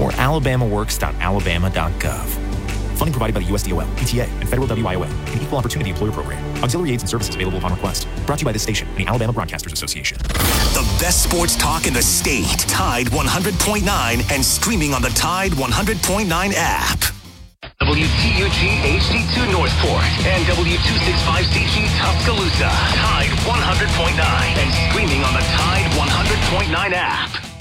or 0.00 0.12
alabamaworks.alabama.gov. 0.12 2.41
Funding 2.96 3.12
provided 3.12 3.34
by 3.34 3.40
the 3.40 3.46
USDOL, 3.46 3.86
PTA, 3.96 4.28
and 4.40 4.48
Federal 4.48 4.66
WIOA, 4.68 5.08
an 5.34 5.42
Equal 5.42 5.58
Opportunity 5.58 5.90
Employer 5.90 6.12
Program. 6.12 6.42
Auxiliary 6.62 6.92
aids 6.92 7.02
and 7.02 7.10
services 7.10 7.34
available 7.34 7.58
upon 7.58 7.72
request. 7.72 8.06
Brought 8.26 8.38
to 8.38 8.42
you 8.42 8.46
by 8.46 8.52
this 8.52 8.62
station 8.62 8.88
and 8.88 8.98
the 8.98 9.06
Alabama 9.06 9.32
Broadcasters 9.32 9.72
Association. 9.72 10.18
The 10.18 10.86
best 11.00 11.22
sports 11.24 11.56
talk 11.56 11.86
in 11.86 11.92
the 11.94 12.02
state. 12.02 12.58
Tide 12.68 13.06
100.9 13.06 14.32
and 14.32 14.44
streaming 14.44 14.94
on 14.94 15.02
the 15.02 15.10
Tide 15.10 15.52
100.9 15.52 16.52
app. 16.56 17.12
WTUG 17.80 18.60
HD2 18.98 19.50
Northport 19.50 20.04
and 20.26 20.44
W265CG 20.46 21.88
Tuscaloosa. 21.98 22.70
Tide 22.70 23.30
100.9 23.42 24.18
and 24.18 24.90
streaming 24.90 25.22
on 25.24 25.34
the 25.34 25.40
Tide 25.40 25.90
100.9 25.92 26.92
app. 26.94 27.51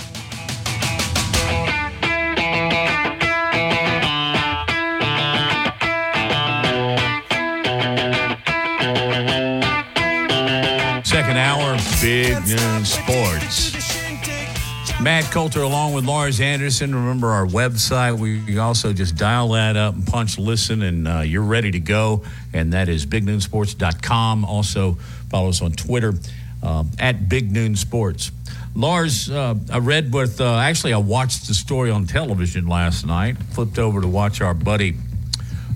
Big 12.01 12.33
Noon 12.47 12.83
Sports. 12.83 13.75
Matt 14.99 15.25
Coulter 15.25 15.61
along 15.61 15.93
with 15.93 16.03
Lars 16.03 16.41
Anderson. 16.41 16.95
Remember 16.95 17.27
our 17.27 17.45
website. 17.45 18.17
We 18.17 18.57
also 18.57 18.91
just 18.91 19.15
dial 19.15 19.49
that 19.49 19.77
up 19.77 19.93
and 19.93 20.07
punch 20.07 20.39
listen, 20.39 20.81
and 20.81 21.07
uh, 21.07 21.19
you're 21.19 21.43
ready 21.43 21.69
to 21.69 21.79
go. 21.79 22.23
And 22.53 22.73
that 22.73 22.89
is 22.89 23.05
bignoonsports.com. 23.05 24.45
Also, 24.45 24.93
follow 25.29 25.49
us 25.49 25.61
on 25.61 25.73
Twitter 25.73 26.13
uh, 26.63 26.85
at 26.97 27.29
Big 27.29 27.51
Noon 27.51 27.75
Sports. 27.75 28.31
Lars, 28.75 29.29
uh, 29.29 29.53
I 29.71 29.77
read 29.77 30.11
with, 30.11 30.41
uh, 30.41 30.57
actually, 30.57 30.93
I 30.93 30.97
watched 30.97 31.47
the 31.47 31.53
story 31.53 31.91
on 31.91 32.07
television 32.07 32.67
last 32.67 33.05
night. 33.05 33.37
Flipped 33.51 33.77
over 33.77 34.01
to 34.01 34.07
watch 34.07 34.41
our 34.41 34.55
buddy 34.55 34.95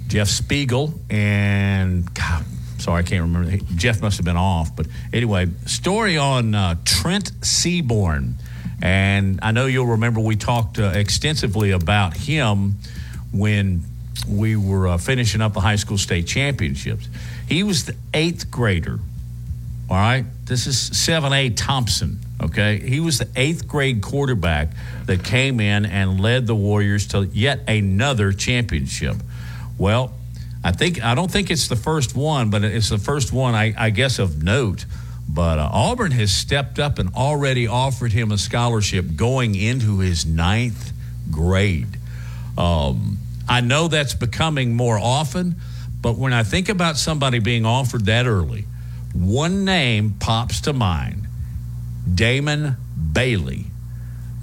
Jeff 0.07 0.29
Spiegel 0.29 0.99
and, 1.07 2.11
God, 2.15 2.45
sorry, 2.85 2.99
I 2.99 3.03
can't 3.03 3.23
remember. 3.23 3.57
Jeff 3.75 3.99
must 4.01 4.17
have 4.17 4.25
been 4.25 4.37
off. 4.37 4.75
But 4.75 4.85
anyway, 5.11 5.47
story 5.65 6.17
on 6.17 6.53
uh, 6.53 6.75
Trent 6.85 7.31
Seaborn. 7.43 8.35
And 8.81 9.39
I 9.41 9.51
know 9.51 9.65
you'll 9.65 9.87
remember 9.87 10.19
we 10.19 10.35
talked 10.35 10.77
uh, 10.77 10.91
extensively 10.93 11.71
about 11.71 12.15
him 12.15 12.75
when 13.33 13.81
we 14.29 14.55
were 14.55 14.87
uh, 14.87 14.97
finishing 14.97 15.41
up 15.41 15.53
the 15.53 15.61
high 15.61 15.77
school 15.77 15.97
state 15.97 16.27
championships. 16.27 17.09
He 17.47 17.63
was 17.63 17.85
the 17.85 17.95
eighth 18.13 18.51
grader. 18.51 18.99
All 19.89 19.97
right. 19.97 20.25
This 20.45 20.67
is 20.67 20.75
7A 20.91 21.55
Thompson. 21.55 22.19
Okay. 22.43 22.79
He 22.79 22.99
was 22.99 23.17
the 23.17 23.27
eighth 23.35 23.67
grade 23.67 24.03
quarterback 24.03 24.69
that 25.07 25.23
came 25.23 25.59
in 25.59 25.85
and 25.85 26.21
led 26.21 26.45
the 26.45 26.55
Warriors 26.55 27.07
to 27.07 27.25
yet 27.25 27.61
another 27.67 28.31
championship. 28.31 29.15
Well, 29.79 30.13
I 30.65 30.71
think 30.71 31.03
I 31.03 31.13
don't 31.13 31.29
think 31.29 31.51
it's 31.51 31.67
the 31.67 31.75
first 31.75 32.15
one, 32.15 32.49
but 32.49 32.63
it's 32.63 32.89
the 32.89 32.97
first 32.97 33.31
one 33.31 33.53
I, 33.53 33.75
I 33.77 33.91
guess 33.91 34.17
of 34.17 34.41
note 34.41 34.85
But 35.29 35.59
uh, 35.59 35.69
Auburn 35.71 36.11
has 36.13 36.33
stepped 36.33 36.79
up 36.79 36.97
and 36.97 37.13
already 37.13 37.67
offered 37.67 38.11
him 38.11 38.31
a 38.31 38.37
scholarship 38.37 39.15
going 39.15 39.53
into 39.53 39.99
his 39.99 40.25
ninth 40.25 40.91
grade. 41.29 41.99
Um, 42.57 43.17
I 43.47 43.61
know 43.61 43.87
that's 43.87 44.15
becoming 44.15 44.75
more 44.75 44.97
often, 44.97 45.55
but 46.01 46.17
when 46.17 46.33
I 46.33 46.43
think 46.43 46.67
about 46.69 46.97
somebody 46.97 47.37
being 47.37 47.65
offered 47.65 48.05
that 48.05 48.25
early, 48.25 48.65
one 49.13 49.65
name 49.65 50.15
pops 50.19 50.61
to 50.61 50.73
mind 50.73 51.27
Damon 52.11 52.75
Bailey. 53.13 53.65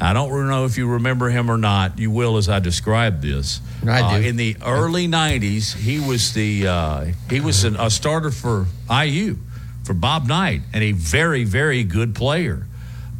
I 0.03 0.13
don't 0.13 0.49
know 0.49 0.65
if 0.65 0.77
you 0.77 0.89
remember 0.89 1.29
him 1.31 1.49
or 1.49 1.57
not. 1.57 1.99
You 1.99 2.11
will 2.11 2.37
as 2.37 2.49
I 2.49 2.59
describe 2.59 3.23
this. 3.23 3.61
I 3.87 4.19
do. 4.19 4.25
Uh, 4.25 4.29
in 4.29 4.37
the 4.37 4.57
early 4.65 5.07
'90s, 5.07 5.77
he 5.77 6.01
was 6.01 6.35
the 6.35 6.67
uh, 6.67 7.05
he 7.31 7.41
was 7.41 7.63
an, 7.63 7.77
a 7.77 7.89
starter 7.89 8.33
for 8.33 8.67
IU 8.91 9.37
for 9.85 9.95
Bob 9.95 10.27
Knight, 10.27 10.63
and 10.73 10.83
a 10.83 10.93
very 10.93 11.45
very 11.45 11.85
good 11.85 12.17
player, 12.17 12.67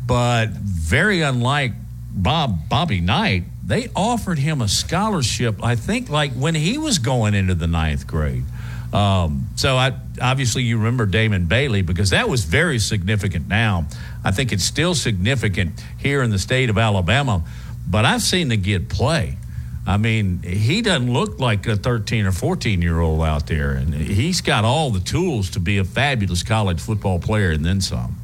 but 0.07 0.47
very 0.51 1.23
unlike 1.23 1.73
Bob 2.11 2.69
Bobby 2.69 3.01
Knight. 3.01 3.45
They 3.65 3.89
offered 3.95 4.41
him 4.41 4.61
a 4.61 4.69
scholarship. 4.69 5.63
I 5.63 5.77
think 5.77 6.11
like 6.11 6.33
when 6.33 6.57
he 6.57 6.79
was 6.79 6.99
going 6.99 7.35
into 7.35 7.55
the 7.55 7.69
ninth 7.69 8.09
grade. 8.09 8.45
Um, 8.93 9.49
so 9.57 9.77
I 9.77 9.95
obviously 10.21 10.65
you 10.65 10.77
remember 10.77 11.07
Damon 11.07 11.47
Bailey 11.47 11.83
because 11.83 12.11
that 12.11 12.29
was 12.29 12.45
very 12.45 12.79
significant. 12.79 13.49
Now 13.49 13.87
I 14.25 14.33
think 14.33 14.53
it's 14.53 14.65
still 14.65 14.95
significant 14.95 15.83
here 15.99 16.23
in 16.23 16.31
the 16.31 16.39
state 16.39 16.69
of 16.69 16.77
Alabama, 16.77 17.43
but 17.89 18.05
I've 18.05 18.23
seen 18.23 18.49
the 18.49 18.59
kid 18.59 18.89
play. 18.91 19.39
I 19.85 19.97
mean, 19.97 20.43
he 20.43 20.81
doesn't 20.81 21.13
look 21.13 21.41
like 21.41 21.67
a 21.67 21.75
13 21.75 22.27
or 22.27 22.33
14 22.33 22.83
year 22.83 23.01
old 23.01 23.23
out 23.23 23.47
there, 23.49 23.73
and 23.73 23.93
he's 23.95 24.41
got 24.41 24.65
all 24.65 24.91
the 24.91 25.01
tools 25.01 25.51
to 25.51 25.61
be 25.61 25.79
a 25.79 25.85
fabulous 25.85 26.43
college 26.43 26.81
football 26.81 27.19
player 27.19 27.51
and 27.51 27.65
then 27.65 27.81
some. 27.81 28.17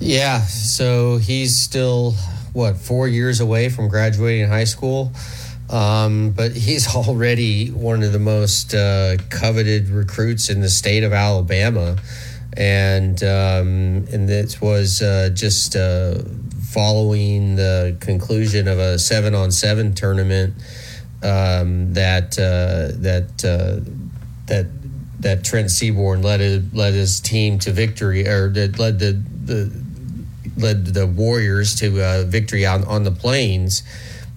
Yeah, 0.00 0.40
so 0.40 1.18
he's 1.18 1.56
still 1.56 2.14
what 2.52 2.76
four 2.76 3.06
years 3.06 3.38
away 3.38 3.68
from 3.68 3.88
graduating 3.88 4.48
high 4.48 4.64
school. 4.64 5.12
Um, 5.72 6.32
but 6.32 6.52
he's 6.52 6.94
already 6.94 7.68
one 7.68 8.02
of 8.02 8.12
the 8.12 8.18
most 8.18 8.74
uh, 8.74 9.16
coveted 9.30 9.88
recruits 9.88 10.50
in 10.50 10.60
the 10.60 10.68
state 10.68 11.02
of 11.02 11.12
Alabama, 11.12 11.96
and 12.54 13.20
um, 13.22 14.06
and 14.12 14.28
this 14.28 14.60
was 14.60 15.00
uh, 15.00 15.30
just 15.32 15.74
uh, 15.74 16.18
following 16.70 17.56
the 17.56 17.96
conclusion 18.00 18.68
of 18.68 18.78
a 18.78 18.98
seven 18.98 19.34
on 19.34 19.50
seven 19.50 19.94
tournament 19.94 20.54
um, 21.22 21.94
that 21.94 22.38
uh, 22.38 22.92
that 23.00 23.42
uh, 23.42 23.80
that 24.46 24.66
that 25.20 25.44
Trent 25.44 25.70
Seaborn 25.70 26.22
led 26.22 26.42
a, 26.42 26.62
led 26.74 26.92
his 26.92 27.20
team 27.20 27.58
to 27.60 27.72
victory, 27.72 28.28
or 28.28 28.50
that 28.50 28.78
led 28.78 28.98
the 28.98 29.12
the 29.44 29.72
led 30.58 30.84
the 30.84 31.06
Warriors 31.06 31.74
to 31.76 32.02
uh, 32.02 32.24
victory 32.24 32.66
on 32.66 32.84
on 32.84 33.04
the 33.04 33.10
plains 33.10 33.82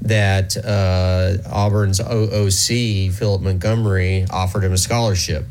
that 0.06 0.56
uh, 0.58 1.38
Auburn's 1.50 2.00
OC, 2.00 3.12
Philip 3.12 3.42
Montgomery, 3.42 4.26
offered 4.32 4.64
him 4.64 4.72
a 4.72 4.78
scholarship. 4.78 5.46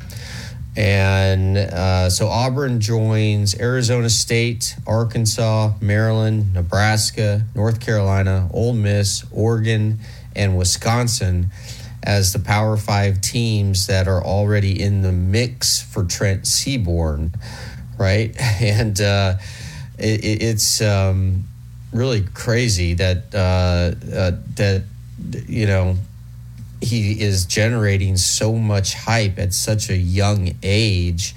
And 0.77 1.57
uh, 1.57 2.11
so 2.11 2.27
Auburn 2.27 2.81
joins 2.81 3.59
Arizona 3.59 4.11
State, 4.11 4.77
Arkansas, 4.87 5.73
Maryland, 5.81 6.53
Nebraska, 6.53 7.45
North 7.55 7.81
Carolina, 7.81 8.49
Ole 8.53 8.73
Miss, 8.73 9.25
Oregon, 9.31 10.01
and 10.35 10.57
Wisconsin 10.57 11.51
as 12.03 12.33
the 12.33 12.41
Power 12.41 12.77
Five 12.77 13.21
teams 13.21 13.87
that 13.87 14.09
are 14.09 14.23
already 14.23 14.81
in 14.83 15.03
the 15.03 15.13
mix 15.13 15.81
for 15.81 16.05
Trent 16.05 16.47
Seaborn, 16.47 17.33
right? 17.99 18.35
And 18.61 19.01
uh, 19.01 19.37
it, 19.99 20.43
it's 20.43 20.81
um, 20.81 21.45
really 21.95 22.23
crazy 22.35 22.95
that 22.95 23.35
uh, 23.35 23.95
uh, 24.15 24.33
that 24.57 24.83
you 25.47 25.67
know 25.67 25.97
he 26.83 27.21
is 27.21 27.47
generating 27.47 28.17
so 28.17 28.53
much 28.55 28.95
hype 28.95 29.39
at 29.39 29.55
such 29.55 29.89
a 29.89 29.97
young 29.97 30.55
age. 30.63 31.35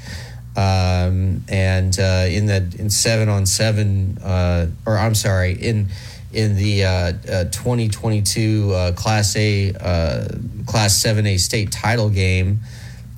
Um, 0.57 1.43
and 1.47 1.97
uh, 1.99 2.25
in 2.27 2.47
that 2.47 2.73
in 2.75 2.89
seven 2.89 3.29
on 3.29 3.45
seven, 3.45 4.17
uh, 4.17 4.67
or 4.87 4.97
I'm 4.97 5.13
sorry, 5.13 5.53
in 5.53 5.89
in 6.33 6.55
the 6.55 6.83
uh, 6.83 6.89
uh, 6.89 7.43
2022 7.45 8.71
uh, 8.73 8.91
Class 8.93 9.35
A 9.35 9.71
uh, 9.73 10.27
Class 10.65 11.01
7A 11.01 11.39
state 11.39 11.71
title 11.71 12.09
game 12.09 12.59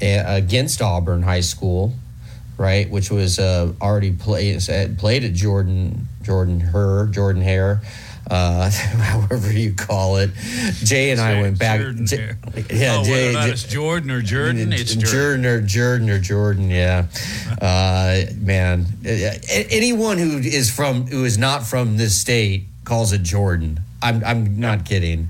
against 0.02 0.82
Auburn 0.82 1.24
High 1.24 1.40
School, 1.40 1.94
right, 2.58 2.90
which 2.90 3.10
was 3.10 3.40
already 3.40 4.12
played 4.12 4.62
played 4.98 5.24
at 5.24 5.34
Jordan 5.34 6.09
Jordan 6.22 6.59
Her 6.59 7.07
Jordan 7.07 7.41
Hare. 7.41 7.82
Uh, 8.30 8.70
however 8.99 9.51
you 9.51 9.74
call 9.74 10.17
it, 10.17 10.32
Jay 10.84 11.09
and 11.11 11.20
I 11.20 11.41
went 11.41 11.57
back. 11.57 11.80
Jordan 11.82 12.05
Hare. 12.07 12.38
yeah, 12.72 12.97
oh, 12.99 13.03
Jay, 13.03 13.34
whether 13.34 13.49
or 13.49 13.51
it's 13.51 13.63
Jordan 13.63 14.11
or 14.11 14.22
Jordan, 14.22 14.72
it's 14.72 14.93
Jordan. 14.93 15.11
Jordan 15.11 15.45
or 15.45 15.61
Jordan 15.61 16.09
or 16.09 16.20
Jordan. 16.20 16.70
Yeah, 16.70 17.07
uh, 17.61 18.26
man. 18.38 18.86
A- 19.03 19.67
Anyone 19.72 20.17
who 20.17 20.38
is 20.38 20.70
from 20.70 21.07
who 21.07 21.26
is 21.26 21.38
not 21.38 21.65
from 21.65 21.97
this 21.97 22.20
state 22.20 22.65
calls 22.84 23.13
it 23.13 23.24
Jordan. 23.24 23.80
I'm 24.01 24.24
I'm 24.24 24.59
not 24.59 24.86
kidding. 24.86 25.30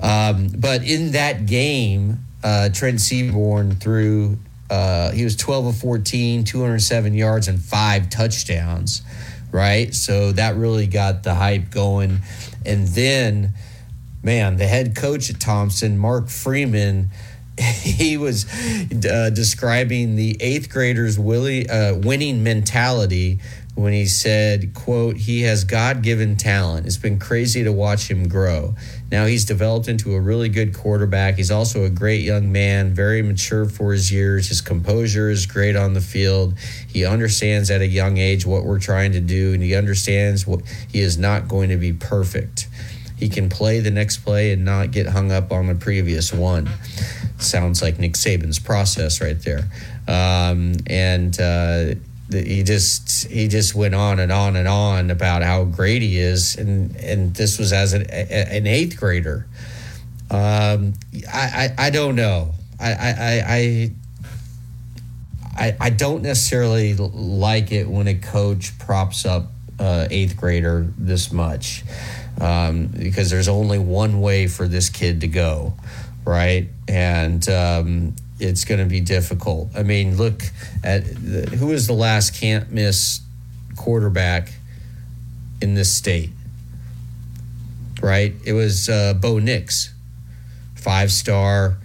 Um, 0.00 0.48
but 0.56 0.82
in 0.84 1.12
that 1.12 1.46
game, 1.46 2.18
uh, 2.44 2.68
Trent 2.70 3.00
Seaborn 3.00 3.76
threw. 3.76 4.38
Uh, 4.68 5.12
he 5.12 5.22
was 5.22 5.36
12 5.36 5.66
of 5.66 5.76
14, 5.78 6.42
207 6.42 7.14
yards 7.14 7.46
and 7.46 7.60
five 7.60 8.10
touchdowns. 8.10 9.02
Right, 9.56 9.94
so 9.94 10.32
that 10.32 10.54
really 10.56 10.86
got 10.86 11.22
the 11.22 11.34
hype 11.34 11.70
going, 11.70 12.18
and 12.66 12.86
then 12.88 13.54
man, 14.22 14.58
the 14.58 14.66
head 14.66 14.94
coach 14.94 15.30
at 15.30 15.40
Thompson, 15.40 15.96
Mark 15.96 16.28
Freeman, 16.28 17.08
he 17.58 18.18
was 18.18 18.44
uh, 19.10 19.30
describing 19.30 20.14
the 20.16 20.36
eighth 20.40 20.68
graders' 20.68 21.18
willy, 21.18 21.66
uh, 21.70 21.94
winning 21.94 22.44
mentality 22.44 23.40
when 23.76 23.92
he 23.92 24.06
said, 24.06 24.72
quote, 24.72 25.16
he 25.16 25.42
has 25.42 25.62
God-given 25.64 26.36
talent. 26.36 26.86
It's 26.86 26.96
been 26.96 27.18
crazy 27.18 27.62
to 27.62 27.70
watch 27.70 28.10
him 28.10 28.26
grow. 28.26 28.74
Now 29.12 29.26
he's 29.26 29.44
developed 29.44 29.86
into 29.86 30.14
a 30.14 30.20
really 30.20 30.48
good 30.48 30.74
quarterback. 30.74 31.36
He's 31.36 31.50
also 31.50 31.84
a 31.84 31.90
great 31.90 32.22
young 32.22 32.50
man, 32.50 32.94
very 32.94 33.20
mature 33.20 33.66
for 33.66 33.92
his 33.92 34.10
years. 34.10 34.48
His 34.48 34.62
composure 34.62 35.28
is 35.28 35.44
great 35.44 35.76
on 35.76 35.92
the 35.92 36.00
field. 36.00 36.54
He 36.88 37.04
understands 37.04 37.70
at 37.70 37.82
a 37.82 37.86
young 37.86 38.16
age 38.16 38.46
what 38.46 38.64
we're 38.64 38.80
trying 38.80 39.12
to 39.12 39.20
do, 39.20 39.52
and 39.52 39.62
he 39.62 39.74
understands 39.76 40.46
what 40.46 40.62
he 40.90 41.00
is 41.00 41.18
not 41.18 41.46
going 41.46 41.68
to 41.68 41.76
be 41.76 41.92
perfect 41.92 42.68
he 43.16 43.28
can 43.28 43.48
play 43.48 43.80
the 43.80 43.90
next 43.90 44.18
play 44.18 44.52
and 44.52 44.64
not 44.64 44.90
get 44.90 45.06
hung 45.06 45.32
up 45.32 45.50
on 45.50 45.66
the 45.66 45.74
previous 45.74 46.32
one. 46.32 46.68
Sounds 47.38 47.82
like 47.82 47.98
Nick 47.98 48.12
Saban's 48.12 48.58
process 48.58 49.20
right 49.20 49.40
there. 49.40 49.64
Um, 50.06 50.74
and 50.86 51.38
uh, 51.40 51.94
he 52.30 52.62
just 52.62 53.26
he 53.28 53.48
just 53.48 53.74
went 53.74 53.94
on 53.94 54.18
and 54.18 54.32
on 54.32 54.56
and 54.56 54.66
on 54.66 55.10
about 55.10 55.42
how 55.42 55.64
great 55.64 56.02
he 56.02 56.18
is, 56.18 56.56
and 56.56 56.96
and 56.96 57.34
this 57.34 57.58
was 57.58 57.72
as 57.72 57.92
an, 57.92 58.02
an 58.10 58.66
eighth 58.66 58.98
grader. 58.98 59.46
Um, 60.30 60.94
I, 61.32 61.74
I 61.78 61.86
I 61.86 61.90
don't 61.90 62.16
know. 62.16 62.52
I 62.80 62.92
I. 63.46 63.90
I, 65.58 65.74
I 65.80 65.88
don't 65.88 66.22
necessarily 66.22 66.94
like 66.94 67.72
it 67.72 67.88
when 67.88 68.08
a 68.08 68.14
coach 68.14 68.78
props 68.78 69.24
up 69.24 69.46
uh, 69.78 70.06
eighth 70.10 70.36
grader 70.36 70.86
this 70.98 71.32
much 71.32 71.82
um, 72.40 72.86
because 72.86 73.30
there's 73.30 73.48
only 73.48 73.78
one 73.78 74.20
way 74.20 74.46
for 74.46 74.68
this 74.68 74.88
kid 74.90 75.22
to 75.22 75.28
go, 75.28 75.74
right? 76.24 76.68
And 76.88 77.46
um, 77.48 78.16
it's 78.38 78.64
going 78.64 78.80
to 78.80 78.86
be 78.86 79.00
difficult. 79.00 79.70
I 79.76 79.82
mean, 79.82 80.16
look 80.16 80.42
at 80.84 81.04
the, 81.04 81.56
who 81.56 81.72
is 81.72 81.86
the 81.86 81.94
last 81.94 82.38
can't 82.38 82.70
miss 82.70 83.20
quarterback 83.76 84.52
in 85.60 85.74
this 85.74 85.90
state, 85.90 86.30
right? 88.02 88.34
It 88.44 88.52
was 88.52 88.88
uh, 88.88 89.14
Bo 89.14 89.38
Nix, 89.38 89.92
five 90.74 91.10
star 91.10 91.76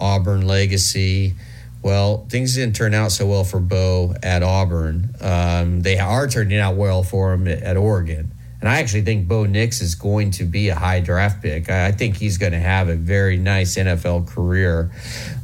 Auburn 0.00 0.46
legacy. 0.46 1.34
Well, 1.82 2.26
things 2.28 2.54
didn't 2.54 2.76
turn 2.76 2.92
out 2.92 3.12
so 3.12 3.26
well 3.26 3.44
for 3.44 3.60
Bo 3.60 4.14
at 4.22 4.42
Auburn. 4.42 5.14
Um, 5.20 5.82
they 5.82 5.98
are 5.98 6.28
turning 6.28 6.58
out 6.58 6.76
well 6.76 7.02
for 7.02 7.32
him 7.32 7.48
at, 7.48 7.62
at 7.62 7.76
Oregon. 7.76 8.30
And 8.60 8.68
I 8.68 8.78
actually 8.80 9.02
think 9.02 9.26
Bo 9.26 9.46
Nix 9.46 9.80
is 9.80 9.94
going 9.94 10.32
to 10.32 10.44
be 10.44 10.68
a 10.68 10.74
high 10.74 11.00
draft 11.00 11.42
pick. 11.42 11.70
I, 11.70 11.92
think 11.92 12.16
he's 12.16 12.36
going 12.36 12.52
to 12.52 12.58
have 12.58 12.88
a 12.90 12.94
very 12.96 13.38
nice 13.38 13.76
NFL 13.76 14.26
career. 14.28 14.90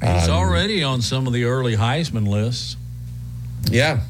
He's 0.03 0.29
Um, 0.29 0.35
already 0.35 0.83
on 0.83 1.01
some 1.01 1.27
of 1.27 1.33
the 1.33 1.45
early 1.45 1.77
Heisman 1.77 2.27
lists. 2.29 2.77
yeah. 3.71 4.01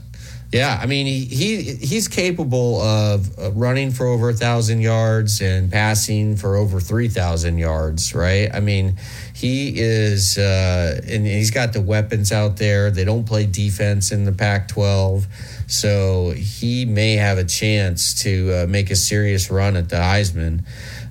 Yeah, 0.53 0.79
I 0.81 0.87
mean 0.87 1.07
he, 1.07 1.25
he 1.25 1.75
he's 1.75 2.07
capable 2.07 2.81
of 2.81 3.37
running 3.57 3.91
for 3.91 4.07
over 4.07 4.29
a 4.31 4.33
thousand 4.33 4.81
yards 4.81 5.41
and 5.41 5.71
passing 5.73 6.37
for 6.37 6.55
over 6.55 6.79
three 6.79 7.09
thousand 7.09 7.59
yards, 7.59 8.15
right? 8.15 8.49
I 8.55 8.61
mean, 8.61 8.97
he 9.35 9.73
is, 9.77 10.39
uh, 10.39 11.01
and 11.05 11.27
he's 11.27 11.51
got 11.51 11.73
the 11.73 11.81
weapons 11.83 12.31
out 12.31 12.59
there. 12.59 12.93
They 12.93 13.05
don't 13.05 13.25
play 13.27 13.45
defense 13.45 14.13
in 14.13 14.25
the 14.25 14.31
Pac-12, 14.33 15.25
so 15.67 16.31
he 16.31 16.85
may 16.85 17.17
have 17.17 17.39
a 17.39 17.45
chance 17.45 18.23
to 18.23 18.53
uh, 18.53 18.67
make 18.67 18.91
a 18.91 18.97
serious 18.97 19.51
run 19.51 19.77
at 19.77 19.89
the 19.89 19.97
Heisman. 19.97 20.64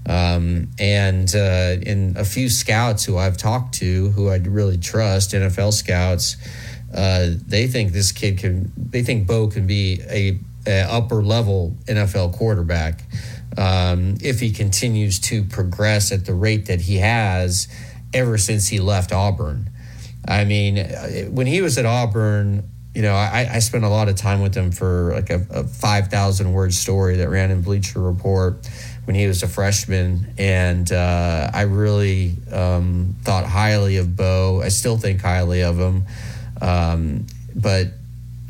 Um, 0.08 0.70
and 0.80 1.34
uh, 1.36 1.78
in 1.82 2.16
a 2.16 2.24
few 2.24 2.47
scouts 2.47 3.03
who 3.06 3.18
I've 3.18 3.38
talked 3.38 3.74
to, 3.76 4.10
who 4.12 4.30
I 4.30 4.38
really 4.38 4.78
trust, 4.78 5.32
NFL 5.32 5.74
scouts 5.74 6.38
uh, 6.95 7.32
they 7.45 7.68
think 7.68 7.91
this 7.91 8.12
kid 8.12 8.38
can. 8.38 8.72
They 8.78 9.03
think 9.03 9.28
Bo 9.28 9.47
can 9.47 9.68
be 9.68 10.01
a, 10.10 10.39
a 10.66 10.82
upper 10.89 11.22
level 11.24 11.76
NFL 11.86 12.34
quarterback 12.34 13.03
um, 13.58 14.16
if 14.22 14.39
he 14.39 14.51
continues 14.51 15.20
to 15.22 15.43
progress 15.43 16.12
at 16.14 16.26
the 16.26 16.34
rate 16.34 16.68
that 16.68 16.82
he 16.82 16.97
has 16.97 17.68
ever 18.14 18.38
since 18.38 18.70
he 18.70 18.80
left 18.80 19.12
Auburn. 19.12 19.70
I 20.28 20.45
mean, 20.45 20.78
when 21.32 21.47
he 21.47 21.62
was 21.62 21.78
at 21.78 21.86
Auburn, 21.86 22.70
you 22.96 23.02
know, 23.02 23.14
I, 23.14 23.50
I 23.52 23.60
spent 23.60 23.84
a 23.84 23.89
lot 23.89 24.08
of 24.08 24.16
time 24.16 24.41
with 24.41 24.56
him 24.56 24.72
for 24.72 25.12
like 25.14 25.30
a, 25.30 25.46
a 25.50 25.64
5,000 25.66 26.54
word 26.54 26.74
story 26.74 27.18
that 27.18 27.30
ran 27.30 27.52
in 27.52 27.62
Bleacher 27.62 28.00
Report 28.00 28.66
when 29.04 29.16
he 29.16 29.28
was 29.28 29.43
a 29.43 29.50
freshman. 29.50 30.34
And 30.38 30.89
uh, 30.93 31.52
I 31.54 31.64
really 31.64 32.38
um, 32.54 33.18
thought 33.22 33.46
highly 33.46 33.98
of 33.98 34.16
Bo. 34.16 34.62
I 34.64 34.70
still 34.70 34.98
think 34.98 35.22
highly 35.22 35.62
of 35.62 35.78
him. 35.78 36.06
Um, 36.62 37.28
but 37.54 37.89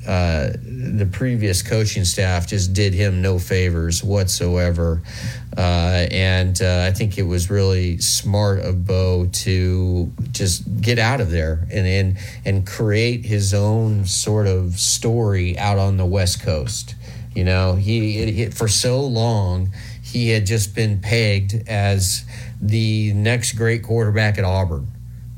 uh, 0.08 0.51
the 0.62 1.08
previous 1.12 1.62
coaching 1.62 2.06
staff 2.06 2.47
just 2.47 2.74
did 2.74 2.93
him 2.93 3.22
no 3.22 3.39
favors 3.39 4.03
whatsoever. 4.03 5.01
Uh, 5.58 6.08
and 6.12 6.62
uh, 6.62 6.86
I 6.88 6.91
think 6.91 7.18
it 7.18 7.24
was 7.24 7.49
really 7.49 7.97
smart 7.99 8.60
of 8.60 8.86
Bo 8.86 9.28
to 9.28 10.12
just 10.32 10.82
get 10.82 10.99
out 10.99 11.22
of 11.22 11.32
there 11.32 11.68
and, 11.72 11.88
and, 11.88 12.18
and 12.43 12.68
create 12.68 13.26
his 13.26 13.53
own 13.53 14.06
sort 14.06 14.47
of 14.47 14.80
story 14.80 15.58
out 15.58 15.80
on 15.80 15.97
the 15.97 16.06
West 16.06 16.41
Coast. 16.41 16.95
You 17.34 17.43
know, 17.43 17.76
he 17.76 18.20
it, 18.20 18.39
it, 18.39 18.53
for 18.53 18.68
so 18.68 19.01
long 19.01 19.74
he 20.03 20.30
had 20.30 20.45
just 20.45 20.76
been 20.76 20.99
pegged 20.99 21.68
as 21.68 22.24
the 22.62 23.12
next 23.14 23.53
great 23.53 23.84
quarterback 23.84 24.38
at 24.38 24.45
Auburn, 24.45 24.88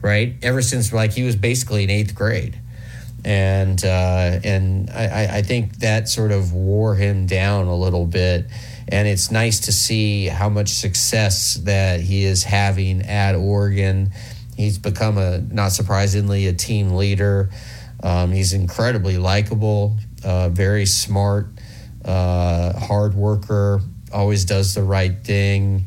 right? 0.01 0.36
Ever 0.43 0.61
since 0.61 0.91
like 0.91 1.13
he 1.13 1.24
was 1.24 1.36
basically 1.36 1.84
in 1.84 1.89
eighth 1.89 2.13
grade 2.13 2.59
and 3.28 3.84
uh, 3.84 4.39
and 4.45 4.89
I, 4.89 5.39
I 5.39 5.41
think 5.41 5.80
that 5.80 6.07
sort 6.07 6.32
of 6.32 6.53
wore 6.53 6.95
him 6.95 7.25
down 7.25 7.67
a 7.67 7.75
little 7.75 8.05
bit. 8.05 8.45
And 8.88 9.05
it's 9.05 9.32
nice 9.32 9.59
to 9.61 9.73
see 9.73 10.28
how 10.28 10.47
much 10.47 10.69
success 10.69 11.55
that 11.65 11.99
he 11.99 12.23
is 12.23 12.45
having 12.45 13.01
at 13.01 13.36
Oregon. 13.36 14.11
He's 14.55 14.78
become 14.78 15.17
a 15.17 15.39
not 15.39 15.73
surprisingly 15.73 16.47
a 16.47 16.53
team 16.53 16.91
leader. 16.91 17.49
Um, 18.01 18.32
he's 18.32 18.53
incredibly 18.53 19.17
likable, 19.17 19.97
uh, 20.23 20.47
very 20.47 20.86
smart, 20.86 21.47
uh, 22.05 22.80
hard 22.80 23.13
worker. 23.13 23.82
Always 24.13 24.45
does 24.45 24.73
the 24.73 24.84
right 24.84 25.21
thing. 25.21 25.84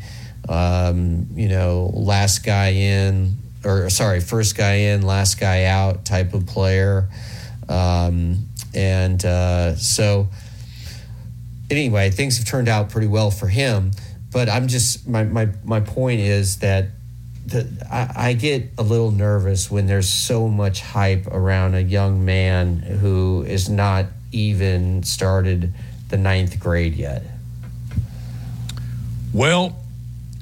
Um, 0.46 1.28
you 1.32 1.48
know, 1.48 1.90
last 1.94 2.44
guy 2.44 2.72
in, 2.72 3.38
or 3.64 3.88
sorry, 3.88 4.20
first 4.20 4.58
guy 4.58 4.74
in, 4.74 5.00
last 5.00 5.40
guy 5.40 5.64
out 5.64 6.04
type 6.04 6.34
of 6.34 6.44
player. 6.46 7.08
Um, 7.70 8.48
and 8.74 9.24
uh, 9.24 9.76
so, 9.76 10.28
anyway, 11.70 12.10
things 12.10 12.36
have 12.38 12.46
turned 12.46 12.68
out 12.68 12.90
pretty 12.90 13.06
well 13.06 13.30
for 13.30 13.46
him. 13.46 13.92
But 14.32 14.48
I'm 14.48 14.68
just 14.68 15.08
my 15.08 15.24
my 15.24 15.48
my 15.64 15.80
point 15.80 16.20
is 16.20 16.58
that 16.58 16.86
the, 17.46 17.68
I, 17.90 18.28
I 18.28 18.32
get 18.34 18.70
a 18.78 18.82
little 18.82 19.10
nervous 19.10 19.70
when 19.70 19.86
there's 19.86 20.08
so 20.08 20.48
much 20.48 20.80
hype 20.80 21.26
around 21.26 21.74
a 21.74 21.80
young 21.80 22.24
man 22.24 22.78
who 22.78 23.44
is 23.46 23.68
not 23.68 24.06
even 24.32 25.02
started 25.02 25.72
the 26.10 26.16
ninth 26.16 26.60
grade 26.60 26.94
yet. 26.94 27.24
Well, 29.32 29.76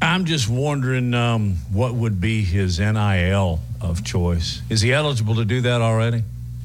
I'm 0.01 0.25
just 0.25 0.49
wondering 0.49 1.15
um, 1.15 1.57
what 1.73 1.95
would 1.95 2.21
be 2.21 2.43
his 2.43 2.79
NIL 2.79 3.61
of 3.81 4.05
choice. 4.05 4.63
Is 4.69 4.81
he 4.81 4.93
eligible 4.93 5.37
to 5.37 5.45
do 5.45 5.63
that 5.63 5.81
already? 5.81 6.23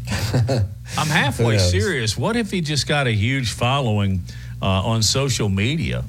I'm 0.97 1.07
halfway 1.07 1.57
serious. 1.57 2.17
What 2.17 2.35
if 2.35 2.51
he 2.51 2.61
just 2.61 2.87
got 2.87 3.07
a 3.07 3.11
huge 3.11 3.51
following 3.51 4.21
uh, 4.61 4.65
on 4.65 5.01
social 5.03 5.49
media? 5.49 6.03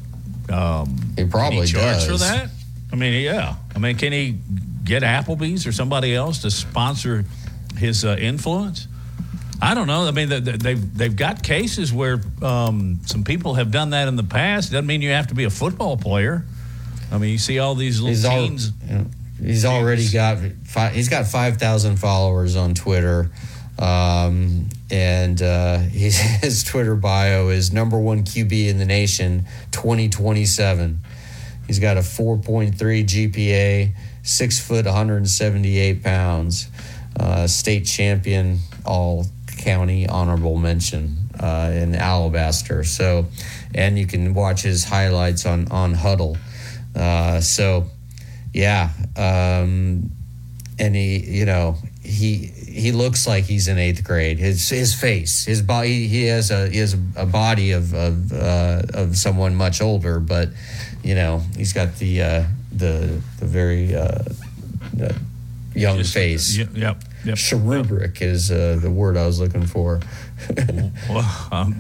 Um, 0.53 0.97
he 1.16 1.24
probably 1.24 1.66
he 1.66 1.72
charge 1.72 2.07
does. 2.07 2.07
for 2.07 2.16
that. 2.18 2.51
I 2.92 2.97
mean, 2.97 3.22
yeah. 3.22 3.55
I 3.74 3.78
mean, 3.78 3.97
can 3.97 4.12
he 4.12 4.36
get 4.84 5.03
Applebee's 5.03 5.66
or 5.66 5.72
somebody 5.72 6.14
else 6.14 6.42
to 6.42 6.51
sponsor 6.51 7.24
his 7.76 8.05
uh, 8.05 8.16
influence? 8.18 8.88
I 9.62 9.74
don't 9.74 9.86
know. 9.86 10.07
I 10.07 10.11
mean, 10.11 10.28
they've 10.28 10.99
they've 10.99 11.16
got 11.16 11.42
cases 11.42 11.92
where 11.92 12.20
um, 12.42 13.01
some 13.07 13.24
people 13.24 13.55
have 13.55 13.70
done 13.70 13.90
that 13.90 14.09
in 14.09 14.16
the 14.16 14.24
past. 14.24 14.70
It 14.70 14.72
doesn't 14.72 14.86
mean 14.86 15.01
you 15.01 15.11
have 15.11 15.28
to 15.28 15.34
be 15.34 15.45
a 15.45 15.51
football 15.51 15.97
player. 15.97 16.45
I 17.11 17.18
mean, 17.18 17.30
you 17.30 17.38
see 17.38 17.59
all 17.59 17.74
these 17.74 18.01
little 18.01 18.11
he's 18.11 18.28
teens. 18.28 18.72
Al- 18.82 18.88
you 18.88 18.99
know, 18.99 19.11
he's 19.40 19.64
already 19.64 20.09
got 20.11 20.38
he's 20.92 21.09
got 21.09 21.26
five 21.26 21.57
thousand 21.57 21.97
followers 21.97 22.57
on 22.57 22.74
Twitter. 22.74 23.30
Um, 23.79 24.68
and 24.91 25.41
uh, 25.43 25.79
his, 25.79 26.62
Twitter 26.64 26.95
bio 26.95 27.49
is 27.49 27.72
number 27.72 27.99
one 27.99 28.25
QB 28.25 28.68
in 28.68 28.79
the 28.79 28.85
nation 28.85 29.47
2027. 29.72 31.01
He's 31.66 31.79
got 31.79 31.97
a 31.97 32.01
4.3 32.01 32.75
GPA, 32.77 33.93
six 34.22 34.64
foot, 34.64 34.85
178 34.85 36.03
pounds, 36.03 36.68
uh, 37.18 37.47
state 37.47 37.87
champion, 37.87 38.59
all 38.85 39.27
county 39.57 40.07
honorable 40.07 40.57
mention 40.59 41.16
uh, 41.41 41.70
in 41.72 41.95
Alabaster. 41.95 42.85
So, 42.85 43.27
and 43.75 43.99
you 43.99 44.07
can 44.07 44.35
watch 44.35 44.62
his 44.62 44.85
highlights 44.85 45.47
on 45.47 45.68
on 45.70 45.95
Hudl. 45.95 46.37
Uh, 46.95 47.41
so, 47.41 47.87
yeah, 48.53 48.91
um, 49.16 50.11
and 50.79 50.95
he, 50.95 51.18
you 51.18 51.47
know, 51.47 51.77
he 52.03 52.53
he 52.75 52.91
looks 52.93 53.27
like 53.27 53.45
he's 53.45 53.68
in 53.68 53.79
eighth 53.79 54.03
grade. 54.03 54.39
His 54.39 54.68
his 54.68 54.95
face, 54.95 55.45
his 55.45 55.62
body, 55.62 56.09
he 56.09 56.25
has 56.25 56.51
a 56.51 56.68
he 56.68 56.79
has 56.79 56.95
a 57.16 57.27
body 57.27 57.70
of 57.70 57.95
of, 57.95 58.33
uh, 58.33 58.83
of 58.93 59.16
someone 59.16 59.55
much 59.55 59.81
older, 59.81 60.18
but 60.18 60.49
you 61.03 61.14
know 61.14 61.43
he's 61.57 61.72
got 61.72 61.97
the 61.97 62.22
uh, 62.22 62.45
the 62.72 63.20
the 63.39 63.47
very 63.47 63.95
uh, 63.95 64.18
young 65.75 65.99
Just, 65.99 66.14
face. 66.14 66.57
Yep. 66.57 66.68
yep, 66.75 67.03
yep 67.25 67.37
Cherubric 67.37 68.20
is 68.20 68.51
uh, 68.51 68.79
the 68.81 68.91
word 68.91 69.16
I 69.16 69.27
was 69.27 69.39
looking 69.39 69.66
for. 69.66 70.01
well, 71.09 71.49
I'm 71.53 71.77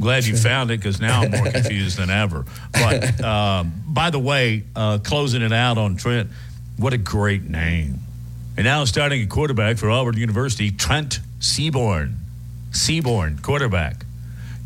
glad 0.00 0.26
you 0.26 0.36
found 0.50 0.70
it 0.70 0.80
because 0.80 1.00
now 1.00 1.22
I'm 1.22 1.30
more 1.30 1.50
confused 1.50 1.98
than 1.98 2.10
ever. 2.10 2.44
But 2.72 3.22
um, 3.22 3.72
by 3.86 4.10
the 4.10 4.18
way, 4.18 4.64
uh, 4.74 4.98
closing 4.98 5.42
it 5.42 5.52
out 5.52 5.78
on 5.78 5.96
Trent, 5.96 6.30
what 6.76 6.92
a 6.92 6.98
great 6.98 7.44
name. 7.44 8.00
And 8.58 8.64
now 8.64 8.84
starting 8.86 9.22
a 9.22 9.26
quarterback 9.26 9.78
for 9.78 9.88
Auburn 9.88 10.16
University, 10.16 10.72
Trent 10.72 11.20
Seaborn. 11.38 12.16
Seaborn, 12.72 13.38
quarterback. 13.38 14.04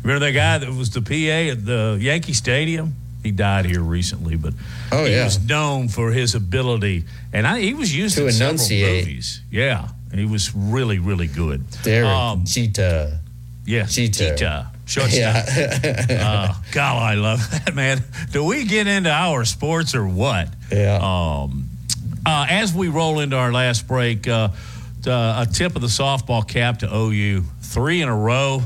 Remember 0.01 0.25
that 0.25 0.31
guy 0.31 0.57
that 0.57 0.67
was 0.73 0.89
the 0.89 1.01
PA 1.03 1.51
at 1.51 1.63
the 1.63 1.99
Yankee 2.01 2.33
Stadium? 2.33 2.95
He 3.21 3.29
died 3.29 3.65
here 3.65 3.81
recently, 3.81 4.35
but 4.35 4.55
oh, 4.91 5.05
he 5.05 5.11
yeah. 5.11 5.25
was 5.25 5.47
known 5.47 5.89
for 5.89 6.11
his 6.11 6.33
ability, 6.33 7.03
and 7.33 7.45
I, 7.45 7.59
he 7.59 7.75
was 7.75 7.95
used 7.95 8.17
to 8.17 8.23
in 8.23 8.33
enunciate. 8.33 8.81
several 8.81 8.99
movies. 9.05 9.41
Yeah, 9.51 9.89
he 10.11 10.25
was 10.25 10.55
really, 10.55 10.97
really 10.97 11.27
good. 11.27 11.63
Derek 11.83 12.09
um, 12.09 12.45
Cheetah. 12.45 13.19
Yeah, 13.63 13.85
Cheetah. 13.85 14.31
Cheetah. 14.31 14.71
Shortstop. 14.87 15.45
Yeah. 16.09 16.49
uh, 16.49 16.53
God, 16.71 16.97
I 16.97 17.13
love 17.13 17.47
that 17.51 17.75
man. 17.75 18.03
Do 18.31 18.43
we 18.43 18.65
get 18.65 18.87
into 18.87 19.11
our 19.11 19.45
sports 19.45 19.93
or 19.93 20.07
what? 20.07 20.49
Yeah. 20.71 20.97
Um, 20.99 21.69
uh, 22.25 22.45
as 22.49 22.73
we 22.73 22.87
roll 22.87 23.19
into 23.19 23.35
our 23.35 23.51
last 23.51 23.87
break, 23.87 24.27
uh, 24.27 24.49
uh, 25.05 25.45
a 25.47 25.51
tip 25.51 25.75
of 25.75 25.81
the 25.81 25.87
softball 25.87 26.47
cap 26.47 26.79
to 26.79 26.93
OU. 26.93 27.43
Three 27.61 28.01
in 28.01 28.09
a 28.09 28.15
row. 28.15 28.61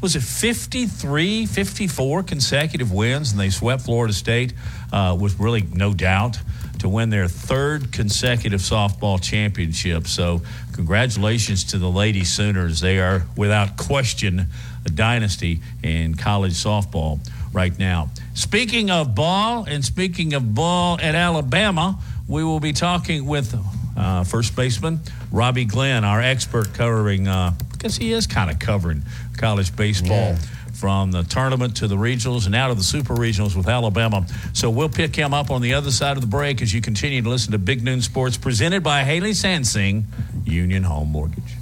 Was 0.00 0.16
it 0.16 0.22
53, 0.22 1.46
54 1.46 2.22
consecutive 2.22 2.92
wins? 2.92 3.32
And 3.32 3.40
they 3.40 3.50
swept 3.50 3.82
Florida 3.82 4.12
State 4.12 4.52
uh, 4.92 5.16
with 5.18 5.38
really 5.38 5.62
no 5.72 5.94
doubt 5.94 6.38
to 6.80 6.88
win 6.88 7.08
their 7.08 7.28
third 7.28 7.92
consecutive 7.92 8.60
softball 8.60 9.22
championship. 9.22 10.06
So, 10.06 10.42
congratulations 10.74 11.64
to 11.64 11.78
the 11.78 11.88
Lady 11.88 12.24
Sooners. 12.24 12.80
They 12.80 12.98
are, 12.98 13.22
without 13.36 13.78
question, 13.78 14.46
a 14.84 14.90
dynasty 14.90 15.60
in 15.82 16.14
college 16.14 16.52
softball 16.52 17.20
right 17.54 17.78
now. 17.78 18.10
Speaking 18.34 18.90
of 18.90 19.14
ball, 19.14 19.64
and 19.64 19.82
speaking 19.82 20.34
of 20.34 20.54
ball 20.54 20.98
at 21.00 21.14
Alabama, 21.14 21.98
we 22.28 22.44
will 22.44 22.60
be 22.60 22.72
talking 22.72 23.26
with 23.26 23.54
uh, 23.96 24.24
first 24.24 24.56
baseman 24.56 25.00
Robbie 25.30 25.64
Glenn, 25.64 26.04
our 26.04 26.20
expert 26.20 26.74
covering 26.74 27.28
uh, 27.28 27.54
guess 27.84 27.96
he 27.96 28.12
is 28.12 28.26
kind 28.26 28.50
of 28.50 28.58
covering 28.58 29.02
college 29.36 29.76
baseball. 29.76 30.08
Yeah. 30.08 30.38
From 30.72 31.12
the 31.12 31.22
tournament 31.22 31.76
to 31.76 31.86
the 31.86 31.94
regionals 31.96 32.46
and 32.46 32.54
out 32.54 32.70
of 32.70 32.76
the 32.76 32.82
super 32.82 33.14
regionals 33.14 33.56
with 33.56 33.68
Alabama. 33.68 34.26
So 34.52 34.68
we'll 34.68 34.88
pick 34.88 35.14
him 35.14 35.32
up 35.32 35.50
on 35.50 35.62
the 35.62 35.72
other 35.72 35.92
side 35.92 36.16
of 36.16 36.20
the 36.20 36.26
break 36.26 36.60
as 36.60 36.74
you 36.74 36.80
continue 36.80 37.22
to 37.22 37.28
listen 37.28 37.52
to 37.52 37.58
Big 37.58 37.82
Noon 37.82 38.02
Sports 38.02 38.36
presented 38.36 38.82
by 38.82 39.04
Haley 39.04 39.30
Sansing, 39.30 40.04
Union 40.44 40.82
Home 40.82 41.12
Mortgage. 41.12 41.54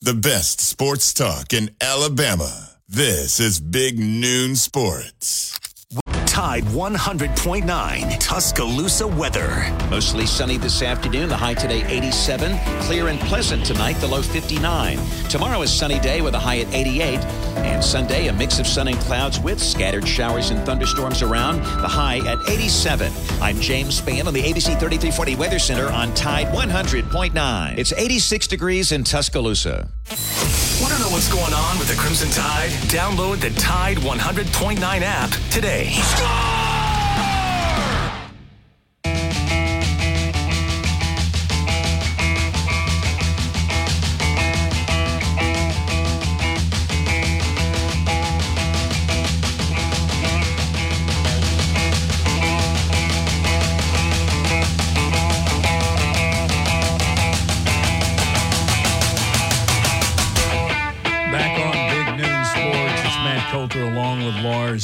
The 0.00 0.14
best 0.14 0.60
sports 0.60 1.14
talk 1.14 1.52
in 1.52 1.70
Alabama. 1.80 2.71
This 2.94 3.40
is 3.40 3.58
Big 3.58 3.98
Noon 3.98 4.54
Sports. 4.54 5.58
Tide 6.32 6.64
100.9 6.64 8.18
Tuscaloosa 8.18 9.06
weather. 9.06 9.70
Mostly 9.90 10.24
sunny 10.24 10.56
this 10.56 10.80
afternoon. 10.80 11.28
The 11.28 11.36
high 11.36 11.52
today 11.52 11.84
87. 11.84 12.58
Clear 12.84 13.08
and 13.08 13.20
pleasant 13.20 13.66
tonight. 13.66 13.96
The 13.96 14.06
low 14.06 14.22
59. 14.22 14.96
Tomorrow 15.28 15.60
is 15.60 15.70
sunny 15.70 16.00
day 16.00 16.22
with 16.22 16.32
a 16.32 16.38
high 16.38 16.60
at 16.60 16.72
88. 16.72 17.20
And 17.56 17.84
Sunday 17.84 18.28
a 18.28 18.32
mix 18.32 18.58
of 18.58 18.66
sun 18.66 18.88
and 18.88 18.96
clouds 19.00 19.40
with 19.40 19.60
scattered 19.60 20.08
showers 20.08 20.48
and 20.48 20.64
thunderstorms 20.64 21.20
around. 21.20 21.58
The 21.82 21.88
high 21.88 22.20
at 22.26 22.38
87. 22.48 23.12
I'm 23.42 23.60
James 23.60 24.00
Spann 24.00 24.24
on 24.24 24.32
the 24.32 24.42
ABC 24.42 24.80
3340 24.80 25.36
Weather 25.36 25.58
Center 25.58 25.88
on 25.90 26.14
Tide 26.14 26.46
100.9. 26.46 27.76
It's 27.76 27.92
86 27.92 28.46
degrees 28.46 28.90
in 28.90 29.04
Tuscaloosa. 29.04 29.86
Want 30.80 30.94
to 30.94 31.00
know 31.00 31.10
what's 31.10 31.32
going 31.32 31.52
on 31.52 31.78
with 31.78 31.88
the 31.88 31.94
Crimson 31.94 32.28
Tide? 32.30 32.70
Download 32.90 33.38
the 33.38 33.50
Tide 33.50 33.98
100.9 33.98 34.80
app 35.02 35.30
today. 35.50 35.92
Back 36.22 36.71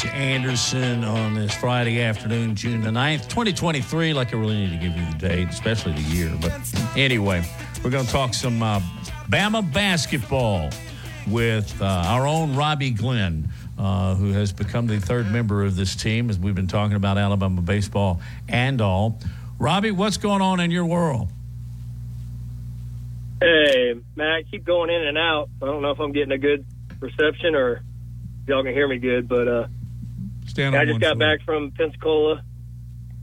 Anderson 0.07 1.05
on 1.05 1.35
this 1.35 1.55
Friday 1.55 2.01
afternoon, 2.01 2.55
June 2.55 2.81
the 2.83 2.91
9th, 2.91 3.29
2023. 3.29 4.13
Like 4.13 4.35
I 4.35 4.39
really 4.39 4.55
need 4.55 4.71
to 4.71 4.77
give 4.77 4.97
you 4.97 5.05
the 5.13 5.19
date, 5.19 5.49
especially 5.49 5.93
the 5.93 6.03
year. 6.03 6.33
But 6.41 6.53
anyway, 6.97 7.45
we're 7.83 7.91
going 7.91 8.05
to 8.05 8.11
talk 8.11 8.35
some 8.35 8.63
uh, 8.63 8.81
Bama 9.29 9.73
basketball 9.73 10.71
with 11.27 11.81
uh, 11.81 11.85
our 11.85 12.27
own 12.27 12.55
Robbie 12.55 12.91
Glenn. 12.91 13.49
Uh, 13.79 14.17
who 14.17 14.33
has 14.33 14.53
become 14.53 14.89
the 14.89 14.99
third 14.99 15.31
member 15.31 15.63
of 15.63 15.77
this 15.77 15.95
team 15.95 16.31
as 16.31 16.37
we've 16.37 16.57
been 16.57 16.67
talking 16.67 16.97
about 16.97 17.17
Alabama 17.17 17.63
baseball 17.63 18.21
and 18.49 18.81
all. 18.81 19.21
Robbie, 19.61 19.93
what's 19.93 20.17
going 20.17 20.43
on 20.43 20.59
in 20.59 20.73
your 20.73 20.85
world? 20.85 21.29
Hey, 23.41 23.95
Matt, 24.17 24.51
keep 24.51 24.65
going 24.65 24.91
in 24.91 25.07
and 25.07 25.17
out. 25.17 25.49
I 25.63 25.67
don't 25.67 25.81
know 25.81 25.93
if 25.93 26.01
I'm 26.01 26.11
getting 26.11 26.33
a 26.33 26.39
good 26.39 26.67
reception 26.99 27.55
or 27.55 27.85
y'all 28.49 28.65
can 28.65 28.73
hear 28.73 28.89
me 28.89 28.99
good, 28.99 29.29
but 29.29 29.47
uh, 29.47 29.67
Stand 30.59 30.75
I 30.75 30.81
on 30.81 30.87
just 30.89 31.01
got 31.01 31.11
foot. 31.11 31.19
back 31.21 31.43
from 31.45 31.71
Pensacola. 31.71 32.43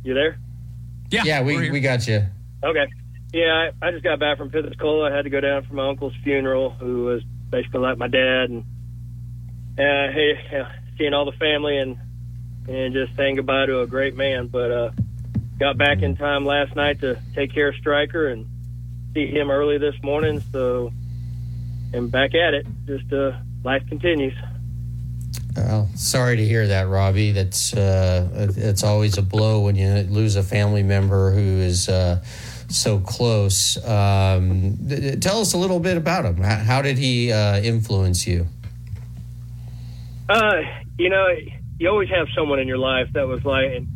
You 0.06 0.14
there? 0.14 0.40
Yeah, 1.12 1.24
Yeah, 1.26 1.42
we're 1.42 1.70
we, 1.70 1.82
got 1.82 2.08
you. 2.08 2.26
Okay. 2.64 2.88
Yeah, 3.34 3.72
I, 3.82 3.88
I 3.88 3.92
just 3.92 4.06
got 4.06 4.20
back 4.20 4.38
from 4.38 4.52
Pensacola. 4.52 5.12
I 5.12 5.14
had 5.14 5.24
to 5.24 5.30
go 5.30 5.42
down 5.42 5.66
for 5.66 5.74
my 5.74 5.90
uncle's 5.90 6.14
funeral, 6.24 6.70
who 6.70 7.04
was 7.04 7.24
basically 7.50 7.82
like 7.82 7.98
my 7.98 8.08
dad, 8.08 8.52
and 8.52 8.64
uh, 9.78 10.14
hey, 10.14 10.40
yeah, 10.50 10.72
seeing 10.98 11.14
all 11.14 11.26
the 11.26 11.38
family 11.38 11.78
and 11.78 11.98
and 12.70 12.94
just 12.94 13.14
saying 13.18 13.36
goodbye 13.36 13.66
to 13.66 13.82
a 13.82 13.88
great 13.88 14.16
man. 14.16 14.48
But 14.48 14.72
uh, 14.72 14.92
got 15.60 15.78
back 15.78 16.04
in 16.04 16.16
time 16.16 16.46
last 16.46 16.74
night 16.74 17.02
to 17.02 17.20
take 17.34 17.54
care 17.54 17.68
of 17.68 17.76
Stryker 17.76 18.30
and 18.30 18.48
see 19.14 19.28
him 19.28 19.52
early 19.52 19.78
this 19.78 19.96
morning. 20.02 20.42
So, 20.54 20.94
and 21.92 22.10
back 22.10 22.34
at 22.34 22.54
it. 22.54 22.66
Just 22.86 23.12
uh, 23.12 23.34
life 23.66 23.84
continues. 23.90 24.34
Well, 25.56 25.90
sorry 25.96 26.36
to 26.36 26.46
hear 26.46 26.68
that, 26.68 26.90
Robbie. 26.90 27.32
That's 27.32 27.74
uh, 27.74 28.52
it's 28.58 28.84
always 28.84 29.18
a 29.18 29.22
blow 29.22 29.62
when 29.62 29.76
you 29.76 29.90
lose 30.10 30.36
a 30.36 30.44
family 30.44 30.84
member 30.84 31.32
who 31.32 31.40
is 31.40 31.88
uh, 31.88 32.22
so 32.68 33.00
close. 33.00 33.78
Um, 33.86 34.78
th- 34.88 35.20
tell 35.22 35.40
us 35.40 35.54
a 35.54 35.58
little 35.58 35.80
bit 35.80 35.96
about 35.96 36.26
him. 36.26 36.38
How, 36.38 36.56
how 36.58 36.82
did 36.82 36.98
he 36.98 37.32
uh, 37.32 37.62
influence 37.62 38.28
you? 38.28 38.48
Uh, 40.28 40.62
you 40.98 41.10
know, 41.10 41.28
you 41.78 41.90
always 41.90 42.10
have 42.10 42.28
someone 42.36 42.60
in 42.60 42.68
your 42.68 42.78
life 42.78 43.08
that 43.14 43.28
was 43.28 43.46
like, 43.46 43.72
and 43.72 43.88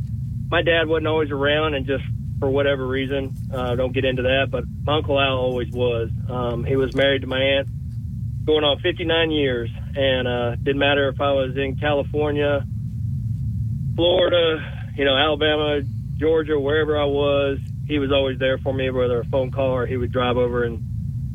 my 0.49 0.61
dad 0.61 0.87
wasn't 0.87 1.07
always 1.07 1.31
around, 1.31 1.73
and 1.73 1.85
just 1.85 2.03
for 2.39 2.49
whatever 2.49 2.87
reason, 2.87 3.35
uh, 3.53 3.75
don't 3.75 3.93
get 3.93 4.05
into 4.05 4.21
that. 4.21 4.47
But 4.49 4.63
my 4.83 4.97
uncle 4.97 5.19
Al 5.19 5.37
always 5.37 5.71
was. 5.71 6.09
Um, 6.29 6.63
he 6.63 6.75
was 6.75 6.95
married 6.95 7.21
to 7.21 7.27
my 7.27 7.41
aunt, 7.41 7.67
going 8.45 8.63
on 8.63 8.79
59 8.79 9.31
years, 9.31 9.69
and 9.95 10.27
uh, 10.27 10.55
didn't 10.55 10.79
matter 10.79 11.09
if 11.09 11.19
I 11.19 11.31
was 11.31 11.57
in 11.57 11.77
California, 11.77 12.65
Florida, 13.95 14.91
you 14.95 15.05
know, 15.05 15.15
Alabama, 15.15 15.81
Georgia, 16.17 16.59
wherever 16.59 16.99
I 16.99 17.05
was. 17.05 17.59
He 17.87 17.97
was 17.99 18.11
always 18.11 18.37
there 18.37 18.57
for 18.59 18.73
me, 18.73 18.89
whether 18.91 19.19
a 19.19 19.25
phone 19.25 19.51
call 19.51 19.71
or 19.71 19.85
he 19.87 19.97
would 19.97 20.11
drive 20.11 20.37
over 20.37 20.63
and 20.63 20.83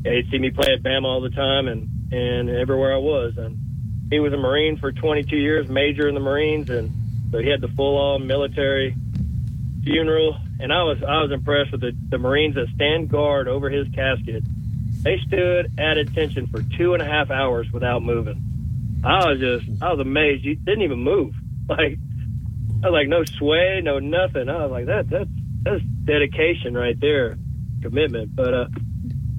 yeah, 0.05 0.13
he'd 0.13 0.31
see 0.31 0.39
me 0.39 0.51
play 0.51 0.73
at 0.73 0.83
Bama 0.83 1.05
all 1.05 1.21
the 1.23 1.31
time, 1.31 1.67
and 1.67 2.13
and 2.13 2.51
everywhere 2.51 2.95
I 2.95 2.99
was, 2.99 3.37
and 3.39 3.59
he 4.11 4.21
was 4.21 4.33
a 4.33 4.37
Marine 4.37 4.77
for 4.77 4.93
22 4.93 5.35
years, 5.35 5.69
major 5.69 6.07
in 6.07 6.15
the 6.15 6.21
Marines, 6.21 6.69
and 6.69 6.93
so 7.33 7.39
he 7.39 7.49
had 7.49 7.61
the 7.61 7.69
full-on 7.69 8.27
military 8.27 8.95
funeral. 9.83 10.37
And 10.61 10.73
I 10.73 10.83
was 10.83 10.99
I 11.03 11.23
was 11.23 11.33
impressed 11.33 11.73
with 11.73 11.81
the, 11.81 11.93
the 12.11 12.19
Marines 12.19 12.55
that 12.55 12.69
stand 12.75 13.09
guard 13.09 13.49
over 13.49 13.71
his 13.71 13.89
casket. 13.95 14.45
They 15.03 15.19
stood 15.27 15.73
at 15.79 15.97
attention 15.97 16.47
for 16.47 16.63
two 16.77 16.95
and 16.95 17.03
a 17.03 17.07
half 17.07 17.31
hours 17.31 17.71
without 17.73 18.03
moving. 18.03 18.44
I 19.05 19.31
was 19.31 19.39
just 19.39 19.83
I 19.83 19.91
was 19.93 20.01
amazed. 20.01 20.45
You 20.45 20.55
didn't 20.57 20.83
even 20.83 21.01
move. 21.01 21.35
Like 21.67 21.97
I 22.85 22.89
was 22.89 22.93
like 22.93 23.09
no 23.09 23.25
sway, 23.25 23.81
no 23.83 23.99
nothing. 23.99 24.51
I 24.51 24.63
was 24.67 24.71
like 24.71 24.87
that 24.87 25.09
that's 25.09 25.31
that's 25.63 25.83
dedication 26.05 26.75
right 26.75 26.99
there, 27.01 27.39
commitment. 27.81 28.37
But 28.37 28.53
uh, 28.53 28.67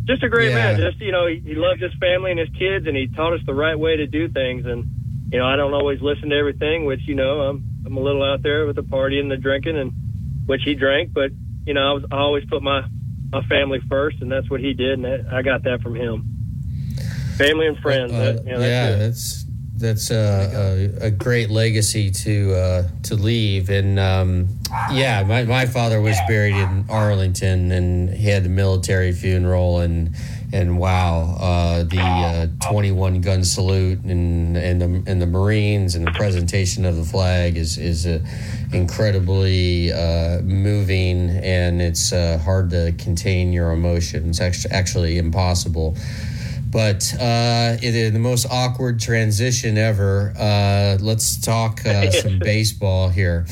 just 0.05 0.23
a 0.23 0.29
great 0.29 0.49
Yeah. 0.49 0.55
man. 0.73 0.79
Just 0.79 0.99
you 0.99 1.11
know, 1.11 1.27
he, 1.27 1.39
he 1.45 1.53
loved 1.53 1.81
his 1.81 1.93
family 1.99 2.31
and 2.31 2.39
his 2.39 2.49
kids, 2.57 2.87
and 2.87 2.97
he 2.97 3.07
taught 3.07 3.33
us 3.33 3.41
the 3.45 3.53
right 3.53 3.77
way 3.77 3.97
to 3.97 4.07
do 4.07 4.27
things. 4.29 4.65
And 4.65 4.85
you 5.31 5.37
know, 5.37 5.45
I 5.45 5.55
don't 5.55 5.73
always 5.73 6.01
listen 6.01 6.29
to 6.29 6.35
everything, 6.35 6.85
which 6.85 7.01
you 7.07 7.13
know, 7.13 7.41
I'm 7.41 7.63
I'm 7.85 7.95
a 7.95 7.99
little 8.01 8.23
out 8.23 8.41
there 8.41 8.65
with 8.65 8.75
the 8.75 8.83
party 8.83 9.19
and 9.19 9.29
the 9.29 9.37
drinking, 9.37 9.77
and 9.77 9.91
which 10.47 10.61
he 10.65 10.73
drank. 10.73 11.13
But 11.13 11.29
you 11.67 11.75
know, 11.75 11.81
I 11.81 11.93
was 11.93 12.05
I 12.11 12.17
always 12.17 12.45
put 12.45 12.63
my 12.63 12.81
my 13.31 13.43
family 13.47 13.81
first, 13.87 14.17
and 14.21 14.31
that's 14.31 14.49
what 14.49 14.61
he 14.61 14.73
did, 14.73 14.93
and 14.93 15.05
that, 15.05 15.27
I 15.31 15.43
got 15.43 15.63
that 15.65 15.81
from 15.83 15.93
him. 15.95 16.25
Family 17.37 17.67
and 17.67 17.77
friends. 17.77 18.11
Uh, 18.13 18.17
that, 18.33 18.45
you 18.45 18.51
know, 18.53 18.59
yeah, 18.61 18.95
that's 18.95 19.44
that's 19.77 20.09
uh, 20.09 20.89
a, 21.01 21.07
a 21.07 21.11
great 21.11 21.49
legacy 21.49 22.09
to 22.09 22.53
uh, 22.53 22.83
to 23.03 23.15
leave. 23.15 23.69
And 23.69 23.99
um, 23.99 24.47
yeah, 24.91 25.23
my, 25.23 25.43
my 25.43 25.65
father 25.65 25.99
was 26.01 26.17
buried 26.27 26.55
in 26.55 26.85
Arlington, 26.89 27.71
and 27.71 28.09
he 28.09 28.29
had 28.29 28.43
the 28.43 28.49
military 28.49 29.11
funeral, 29.11 29.79
and 29.79 30.15
and 30.53 30.77
wow, 30.77 31.35
uh, 31.39 31.83
the 31.83 31.99
uh, 31.99 32.47
twenty 32.69 32.91
one 32.91 33.19
gun 33.19 33.43
salute, 33.43 33.99
and 34.05 34.55
and 34.55 34.81
the 34.81 35.11
and 35.11 35.21
the 35.21 35.27
Marines, 35.27 35.95
and 35.95 36.07
the 36.07 36.11
presentation 36.11 36.85
of 36.85 36.95
the 36.95 37.03
flag 37.03 37.57
is 37.57 37.77
is 37.77 38.07
uh, 38.07 38.19
incredibly 38.71 39.91
uh, 39.91 40.41
moving, 40.41 41.29
and 41.29 41.81
it's 41.81 42.11
hard 42.11 42.69
to 42.69 42.93
contain 42.97 43.51
your 43.51 43.71
emotion. 43.71 44.29
It's 44.29 44.65
actually 44.71 45.17
impossible 45.17 45.97
but 46.75 47.13
uh, 47.21 47.77
it 47.81 47.95
is 47.95 48.11
the 48.11 48.19
most 48.19 48.45
awkward 48.51 48.99
transition 48.99 49.77
ever. 49.77 50.33
Uh, 50.37 50.97
let's 50.99 51.39
talk 51.39 51.85
uh, 51.85 52.11
some 52.11 52.37
baseball 52.43 53.07
here. 53.07 53.45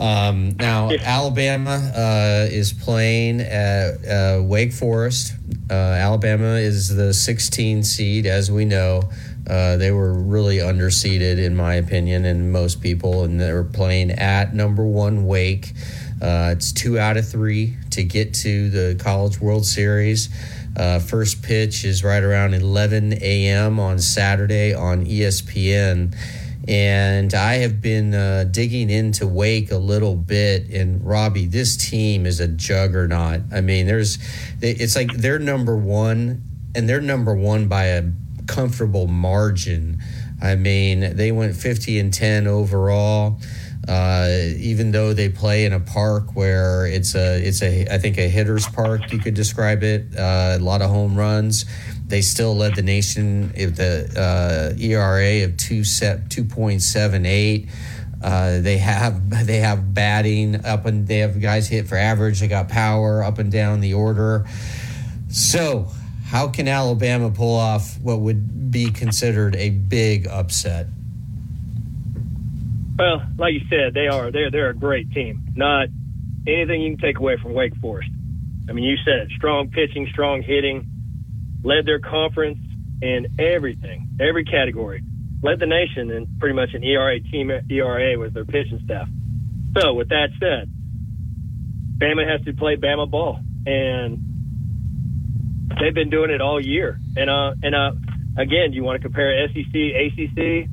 Um, 0.00 0.56
now, 0.56 0.90
Alabama 0.90 1.92
uh, 1.94 2.48
is 2.50 2.72
playing 2.72 3.42
at 3.42 4.02
uh, 4.06 4.42
Wake 4.42 4.72
Forest. 4.72 5.34
Uh, 5.70 5.74
Alabama 5.74 6.54
is 6.54 6.88
the 6.96 7.12
16 7.12 7.82
seed, 7.82 8.24
as 8.24 8.50
we 8.50 8.64
know. 8.64 9.02
Uh, 9.46 9.76
they 9.76 9.90
were 9.90 10.14
really 10.14 10.56
underseeded, 10.56 11.36
in 11.36 11.54
my 11.54 11.74
opinion, 11.74 12.24
and 12.24 12.52
most 12.52 12.80
people, 12.80 13.24
and 13.24 13.38
they 13.38 13.52
were 13.52 13.64
playing 13.64 14.12
at 14.12 14.54
number 14.54 14.86
one 14.86 15.26
Wake. 15.26 15.74
Uh, 16.22 16.52
it's 16.52 16.72
two 16.72 17.00
out 17.00 17.16
of 17.16 17.28
three 17.28 17.76
to 17.90 18.04
get 18.04 18.32
to 18.32 18.70
the 18.70 18.94
College 19.02 19.40
World 19.40 19.66
Series. 19.66 20.28
Uh, 20.76 21.00
first 21.00 21.42
pitch 21.42 21.84
is 21.84 22.04
right 22.04 22.22
around 22.22 22.54
11 22.54 23.14
a.m. 23.20 23.80
on 23.80 23.98
Saturday 23.98 24.72
on 24.72 25.04
ESPN. 25.04 26.16
And 26.68 27.34
I 27.34 27.54
have 27.54 27.82
been 27.82 28.14
uh, 28.14 28.44
digging 28.44 28.88
into 28.88 29.26
Wake 29.26 29.72
a 29.72 29.78
little 29.78 30.14
bit. 30.14 30.70
And 30.70 31.04
Robbie, 31.04 31.46
this 31.46 31.76
team 31.76 32.24
is 32.24 32.38
a 32.38 32.46
juggernaut. 32.46 33.40
I 33.52 33.60
mean, 33.60 33.86
there's, 33.86 34.18
it's 34.60 34.94
like 34.94 35.12
they're 35.12 35.40
number 35.40 35.76
one, 35.76 36.42
and 36.76 36.88
they're 36.88 37.00
number 37.00 37.34
one 37.34 37.66
by 37.66 37.86
a 37.86 38.04
comfortable 38.46 39.08
margin. 39.08 40.00
I 40.40 40.54
mean, 40.54 41.16
they 41.16 41.32
went 41.32 41.56
50 41.56 41.98
and 41.98 42.14
10 42.14 42.46
overall. 42.46 43.40
Uh, 43.88 44.28
even 44.58 44.92
though 44.92 45.12
they 45.12 45.28
play 45.28 45.64
in 45.64 45.72
a 45.72 45.80
park 45.80 46.36
where 46.36 46.86
it's 46.86 47.16
a 47.16 47.44
it's 47.44 47.62
a 47.62 47.86
I 47.92 47.98
think 47.98 48.16
a 48.16 48.28
hitter's 48.28 48.68
park 48.68 49.12
you 49.12 49.18
could 49.18 49.34
describe 49.34 49.82
it 49.82 50.16
uh, 50.16 50.56
a 50.56 50.62
lot 50.62 50.82
of 50.82 50.90
home 50.90 51.16
runs. 51.16 51.64
They 52.06 52.22
still 52.22 52.54
led 52.54 52.76
the 52.76 52.82
nation 52.82 53.48
the 53.48 54.12
uh, 54.16 54.80
ERA 54.80 55.44
of 55.44 55.56
two 55.56 55.82
set 55.82 56.30
two 56.30 56.44
point 56.44 56.82
seven 56.82 57.26
eight. 57.26 57.68
Uh, 58.22 58.60
they 58.60 58.78
have 58.78 59.46
they 59.46 59.58
have 59.58 59.92
batting 59.92 60.64
up 60.64 60.86
and 60.86 61.08
they 61.08 61.18
have 61.18 61.40
guys 61.40 61.66
hit 61.66 61.88
for 61.88 61.96
average. 61.96 62.38
They 62.38 62.46
got 62.46 62.68
power 62.68 63.24
up 63.24 63.38
and 63.38 63.50
down 63.50 63.80
the 63.80 63.94
order. 63.94 64.46
So 65.28 65.88
how 66.26 66.48
can 66.48 66.68
Alabama 66.68 67.30
pull 67.30 67.56
off 67.56 67.98
what 68.00 68.20
would 68.20 68.70
be 68.70 68.90
considered 68.92 69.56
a 69.56 69.70
big 69.70 70.28
upset 70.28 70.86
well, 72.98 73.22
like 73.38 73.54
you 73.54 73.60
said, 73.70 73.94
they 73.94 74.08
are 74.08 74.30
they're 74.30 74.50
they're 74.50 74.70
a 74.70 74.74
great 74.74 75.10
team. 75.12 75.44
Not 75.54 75.88
anything 76.46 76.82
you 76.82 76.96
can 76.96 77.00
take 77.00 77.18
away 77.18 77.36
from 77.42 77.54
Wake 77.54 77.74
Forest. 77.76 78.10
I 78.68 78.72
mean, 78.72 78.84
you 78.84 78.96
said 79.04 79.26
it, 79.26 79.30
strong 79.36 79.70
pitching, 79.70 80.08
strong 80.12 80.42
hitting, 80.42 80.86
led 81.64 81.86
their 81.86 81.98
conference 81.98 82.58
in 83.00 83.26
everything, 83.38 84.08
every 84.20 84.44
category, 84.44 85.02
led 85.42 85.58
the 85.58 85.66
nation 85.66 86.10
in 86.10 86.28
pretty 86.38 86.54
much 86.54 86.70
an 86.74 86.84
ERA 86.84 87.18
team 87.20 87.50
ERA 87.50 88.18
with 88.18 88.34
their 88.34 88.44
pitching 88.44 88.80
staff. 88.84 89.08
So, 89.78 89.94
with 89.94 90.10
that 90.10 90.28
said, 90.38 90.70
Bama 91.98 92.28
has 92.28 92.44
to 92.44 92.52
play 92.52 92.76
Bama 92.76 93.10
ball, 93.10 93.40
and 93.66 94.18
they've 95.80 95.94
been 95.94 96.10
doing 96.10 96.30
it 96.30 96.40
all 96.40 96.60
year. 96.60 96.98
And 97.16 97.30
uh, 97.30 97.54
and 97.62 97.74
uh, 97.74 97.92
again, 98.36 98.72
you 98.72 98.84
want 98.84 99.00
to 99.00 99.08
compare 99.08 99.48
SEC, 99.48 99.74
ACC? 99.74 100.68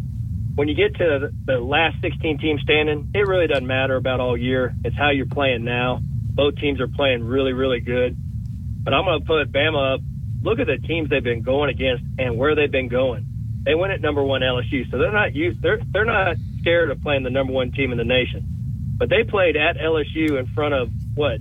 When 0.59 0.67
you 0.67 0.75
get 0.75 0.93
to 0.95 1.31
the 1.45 1.57
last 1.57 2.01
16 2.01 2.37
teams 2.39 2.61
standing, 2.63 3.11
it 3.15 3.25
really 3.25 3.47
doesn't 3.47 3.65
matter 3.65 3.95
about 3.95 4.19
all 4.19 4.35
year. 4.35 4.75
It's 4.83 4.93
how 4.93 5.09
you're 5.09 5.25
playing 5.25 5.63
now. 5.63 6.01
Both 6.03 6.57
teams 6.57 6.81
are 6.81 6.87
playing 6.89 7.23
really, 7.23 7.53
really 7.53 7.79
good. 7.79 8.17
But 8.83 8.93
I'm 8.93 9.05
going 9.05 9.21
to 9.21 9.25
put 9.25 9.53
Bama 9.53 9.95
up. 9.95 10.01
Look 10.43 10.59
at 10.59 10.67
the 10.67 10.77
teams 10.85 11.09
they've 11.09 11.23
been 11.23 11.43
going 11.43 11.69
against 11.69 12.03
and 12.17 12.37
where 12.37 12.55
they've 12.55 12.69
been 12.69 12.89
going. 12.89 13.25
They 13.63 13.73
went 13.73 13.93
at 13.93 14.01
number 14.01 14.21
one 14.21 14.41
LSU, 14.41 14.91
so 14.91 14.97
they're 14.97 15.13
not 15.13 15.33
used. 15.33 15.61
They're 15.61 15.79
they're 15.93 16.03
not 16.03 16.35
scared 16.59 16.91
of 16.91 17.01
playing 17.01 17.23
the 17.23 17.29
number 17.29 17.53
one 17.53 17.71
team 17.71 17.93
in 17.93 17.97
the 17.97 18.03
nation. 18.03 18.45
But 18.97 19.07
they 19.07 19.23
played 19.23 19.55
at 19.55 19.77
LSU 19.77 20.37
in 20.37 20.47
front 20.53 20.73
of 20.73 20.89
what 21.15 21.39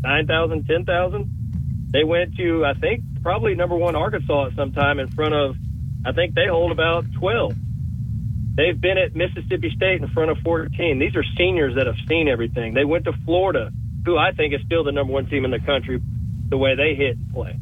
9,000, 0.00 0.64
10,000. 0.68 1.88
They 1.90 2.04
went 2.04 2.36
to 2.36 2.64
I 2.64 2.74
think 2.74 3.02
probably 3.20 3.56
number 3.56 3.76
one 3.76 3.96
Arkansas 3.96 4.46
at 4.46 4.54
some 4.54 4.70
time 4.70 5.00
in 5.00 5.10
front 5.10 5.34
of 5.34 5.56
I 6.06 6.12
think 6.12 6.34
they 6.36 6.46
hold 6.46 6.70
about 6.70 7.04
12. 7.18 7.52
They've 8.60 8.78
been 8.78 8.98
at 8.98 9.16
Mississippi 9.16 9.72
State 9.74 10.02
in 10.02 10.08
front 10.08 10.30
of 10.30 10.36
14. 10.44 10.98
These 10.98 11.16
are 11.16 11.24
seniors 11.38 11.76
that 11.76 11.86
have 11.86 11.96
seen 12.06 12.28
everything. 12.28 12.74
They 12.74 12.84
went 12.84 13.06
to 13.06 13.12
Florida, 13.24 13.72
who 14.04 14.18
I 14.18 14.32
think 14.32 14.52
is 14.52 14.60
still 14.66 14.84
the 14.84 14.92
number 14.92 15.14
one 15.14 15.24
team 15.30 15.46
in 15.46 15.50
the 15.50 15.60
country, 15.60 15.98
the 16.50 16.58
way 16.58 16.76
they 16.76 16.94
hit 16.94 17.16
and 17.16 17.32
play. 17.32 17.58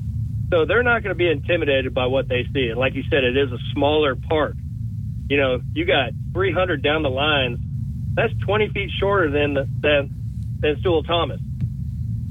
So 0.51 0.65
they're 0.66 0.83
not 0.83 1.05
going 1.05 1.15
to 1.15 1.19
be 1.19 1.31
intimidated 1.31 1.95
by 1.95 2.07
what 2.07 2.27
they 2.27 2.43
see. 2.53 2.66
And 2.70 2.81
like 2.81 2.97
you 2.97 3.05
said, 3.09 3.23
it 3.23 3.37
is 3.37 3.53
a 3.53 3.59
smaller 3.75 4.16
park. 4.16 4.57
You 5.29 5.37
know, 5.37 5.61
you 5.73 5.85
got 5.85 6.11
300 6.33 6.83
down 6.83 7.05
the 7.05 7.11
lines. 7.11 7.61
That's 8.15 8.33
20 8.45 8.70
feet 8.70 8.91
shorter 8.99 9.31
than 9.31 9.55
the, 9.55 9.69
than 9.81 10.11
than 10.59 10.81
Sewell 10.83 11.05
Thomas. 11.05 11.41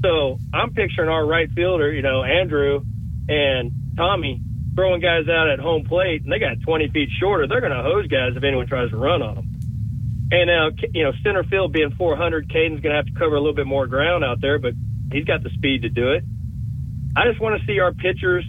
So 0.04 0.38
I'm 0.52 0.74
picturing 0.74 1.08
our 1.08 1.24
right 1.24 1.50
fielder, 1.50 1.90
you 1.90 2.02
know, 2.02 2.22
Andrew 2.22 2.82
and 3.30 3.72
Tommy 3.96 4.42
throwing 4.78 5.00
guys 5.02 5.26
out 5.26 5.50
at 5.50 5.58
home 5.58 5.82
plate 5.82 6.22
and 6.22 6.30
they 6.30 6.38
got 6.38 6.62
20 6.62 6.94
feet 6.94 7.08
shorter, 7.18 7.48
they're 7.48 7.60
going 7.60 7.74
to 7.74 7.82
hose 7.82 8.06
guys 8.06 8.38
if 8.38 8.44
anyone 8.44 8.68
tries 8.68 8.90
to 8.90 8.96
run 8.96 9.22
on 9.22 9.34
them. 9.34 9.48
And 10.30 10.46
now, 10.46 10.70
you 10.94 11.02
know, 11.02 11.10
center 11.24 11.42
field 11.42 11.72
being 11.72 11.90
400, 11.98 12.46
Caden's 12.48 12.78
going 12.78 12.94
to 12.94 13.02
have 13.02 13.06
to 13.06 13.18
cover 13.18 13.34
a 13.34 13.40
little 13.40 13.58
bit 13.58 13.66
more 13.66 13.88
ground 13.88 14.22
out 14.22 14.40
there, 14.40 14.60
but 14.60 14.74
he's 15.10 15.24
got 15.24 15.42
the 15.42 15.50
speed 15.50 15.82
to 15.82 15.88
do 15.88 16.12
it. 16.12 16.22
I 17.16 17.26
just 17.26 17.42
want 17.42 17.58
to 17.58 17.66
see 17.66 17.80
our 17.80 17.92
pitchers 17.92 18.44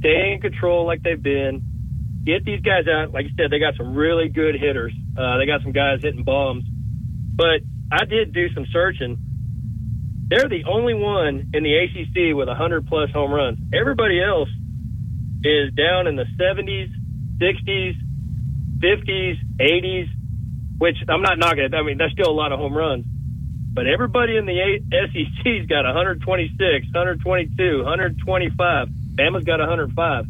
stay 0.00 0.32
in 0.34 0.40
control 0.40 0.84
like 0.84 1.04
they've 1.04 1.22
been. 1.22 1.62
Get 2.24 2.44
these 2.44 2.60
guys 2.60 2.90
out. 2.90 3.12
Like 3.14 3.26
you 3.26 3.34
said, 3.38 3.52
they 3.52 3.60
got 3.60 3.76
some 3.76 3.94
really 3.94 4.28
good 4.28 4.58
hitters. 4.58 4.92
Uh, 5.14 5.38
they 5.38 5.46
got 5.46 5.62
some 5.62 5.70
guys 5.70 6.00
hitting 6.02 6.24
bombs. 6.24 6.64
But 7.36 7.62
I 7.92 8.04
did 8.04 8.34
do 8.34 8.52
some 8.52 8.66
searching. 8.72 9.16
They're 10.26 10.48
the 10.48 10.64
only 10.66 10.94
one 10.94 11.54
in 11.54 11.62
the 11.62 11.70
ACC 11.70 12.34
with 12.34 12.48
100 12.48 12.88
plus 12.88 13.12
home 13.12 13.30
runs. 13.30 13.58
Everybody 13.72 14.20
else 14.20 14.48
is 15.44 15.72
down 15.74 16.06
in 16.06 16.16
the 16.16 16.26
70s, 16.38 16.90
60s, 17.38 17.94
50s, 18.78 19.36
80s, 19.60 20.08
which 20.78 20.96
I'm 21.08 21.22
not 21.22 21.38
knocking 21.38 21.64
it. 21.64 21.74
I 21.74 21.82
mean, 21.82 21.98
that's 21.98 22.12
still 22.12 22.30
a 22.30 22.34
lot 22.34 22.52
of 22.52 22.58
home 22.58 22.76
runs. 22.76 23.04
But 23.72 23.86
everybody 23.86 24.36
in 24.36 24.46
the 24.46 24.80
SEC's 24.90 25.66
got 25.66 25.84
126, 25.84 26.58
122, 26.58 27.78
125. 27.84 28.88
Bama's 29.14 29.44
got 29.44 29.60
105. 29.60 30.24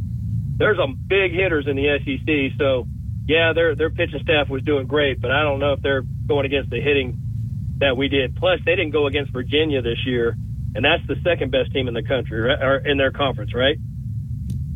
There's 0.58 0.76
some 0.76 0.98
big 1.06 1.32
hitters 1.32 1.66
in 1.66 1.76
the 1.76 1.86
SEC. 2.04 2.58
So, 2.58 2.86
yeah, 3.26 3.52
their 3.54 3.74
their 3.74 3.90
pitching 3.90 4.20
staff 4.22 4.48
was 4.48 4.62
doing 4.62 4.86
great, 4.86 5.20
but 5.20 5.30
I 5.30 5.42
don't 5.42 5.60
know 5.60 5.72
if 5.72 5.82
they're 5.82 6.02
going 6.02 6.46
against 6.46 6.70
the 6.70 6.80
hitting 6.80 7.16
that 7.78 7.96
we 7.96 8.08
did. 8.08 8.36
Plus, 8.36 8.60
they 8.66 8.74
didn't 8.74 8.90
go 8.90 9.06
against 9.06 9.32
Virginia 9.32 9.82
this 9.82 10.04
year, 10.04 10.36
and 10.74 10.84
that's 10.84 11.06
the 11.06 11.16
second 11.22 11.52
best 11.52 11.72
team 11.72 11.88
in 11.88 11.94
the 11.94 12.02
country, 12.02 12.40
or 12.40 12.76
in 12.84 12.98
their 12.98 13.12
conference, 13.12 13.54
right? 13.54 13.78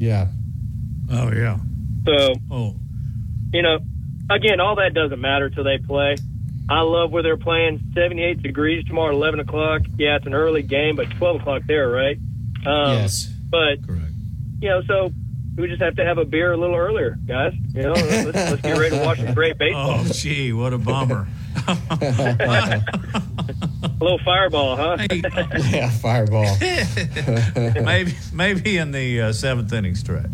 Yeah. 0.03 0.27
Oh 1.13 1.31
yeah. 1.33 1.59
So, 2.05 2.35
oh, 2.51 2.75
you 3.53 3.63
know, 3.63 3.79
again, 4.29 4.59
all 4.59 4.75
that 4.75 4.95
doesn't 4.95 5.21
matter 5.21 5.49
till 5.49 5.63
they 5.63 5.79
play. 5.79 6.17
I 6.69 6.81
love 6.81 7.13
where 7.13 7.23
they're 7.23 7.37
playing. 7.37 7.93
78 7.95 8.43
degrees 8.43 8.85
tomorrow, 8.87 9.15
11 9.15 9.39
o'clock. 9.39 9.83
Yeah, 9.97 10.17
it's 10.17 10.27
an 10.27 10.35
early 10.35 10.63
game, 10.63 10.97
but 10.97 11.09
12 11.19 11.43
o'clock 11.43 11.63
there, 11.69 11.89
right? 11.89 12.17
Um, 12.67 12.95
yes. 12.95 13.29
But 13.49 13.87
correct. 13.87 14.11
You 14.61 14.71
know, 14.71 14.83
so 14.89 15.13
we 15.57 15.69
just 15.69 15.81
have 15.81 15.95
to 15.95 16.05
have 16.05 16.19
a 16.19 16.25
beer 16.25 16.51
a 16.51 16.57
little 16.57 16.75
earlier, 16.75 17.17
guys. 17.25 17.53
You 17.73 17.83
know, 17.83 17.93
let's, 17.93 18.35
let's 18.35 18.63
get 18.63 18.77
ready 18.77 18.97
to 18.97 19.05
watch 19.05 19.19
some 19.19 19.35
great 19.35 19.57
baseball. 19.61 20.01
Oh, 20.01 20.09
gee, 20.13 20.53
what 20.53 20.73
a 20.73 20.79
bummer. 20.79 21.29
a 23.83 23.91
little 24.01 24.19
fireball, 24.19 24.77
huh? 24.77 24.97
yeah, 25.71 25.91
fireball. 25.91 26.57
maybe, 27.85 28.15
maybe 28.33 28.77
in 28.77 28.93
the 28.93 29.21
uh, 29.21 29.33
seventh 29.33 29.73
inning 29.73 29.95
stretch. 29.95 30.33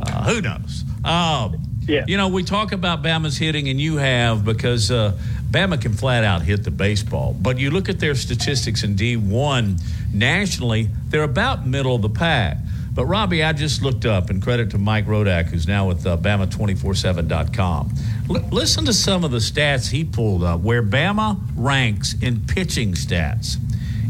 Uh, 0.00 0.24
who 0.24 0.40
knows? 0.40 0.84
Um, 1.04 1.62
yeah. 1.86 2.04
You 2.06 2.16
know, 2.16 2.28
we 2.28 2.42
talk 2.42 2.72
about 2.72 3.02
Bama's 3.02 3.38
hitting, 3.38 3.68
and 3.68 3.80
you 3.80 3.96
have 3.96 4.44
because 4.44 4.90
uh, 4.90 5.16
Bama 5.50 5.80
can 5.80 5.92
flat 5.92 6.24
out 6.24 6.42
hit 6.42 6.64
the 6.64 6.70
baseball. 6.70 7.34
But 7.40 7.58
you 7.58 7.70
look 7.70 7.88
at 7.88 8.00
their 8.00 8.14
statistics 8.14 8.82
in 8.82 8.96
D1 8.96 9.80
nationally, 10.12 10.88
they're 11.08 11.22
about 11.22 11.66
middle 11.66 11.94
of 11.94 12.02
the 12.02 12.08
pack. 12.08 12.58
But 12.96 13.04
Robbie, 13.04 13.44
I 13.44 13.52
just 13.52 13.82
looked 13.82 14.06
up, 14.06 14.30
and 14.30 14.42
credit 14.42 14.70
to 14.70 14.78
Mike 14.78 15.04
Rodak, 15.04 15.48
who's 15.48 15.68
now 15.68 15.86
with 15.86 16.06
uh, 16.06 16.16
Bama247.com. 16.16 17.92
L- 18.30 18.48
listen 18.50 18.86
to 18.86 18.94
some 18.94 19.22
of 19.22 19.30
the 19.30 19.36
stats 19.36 19.90
he 19.90 20.02
pulled 20.02 20.42
up 20.42 20.62
where 20.62 20.82
Bama 20.82 21.38
ranks 21.54 22.14
in 22.22 22.40
pitching 22.46 22.94
stats. 22.94 23.58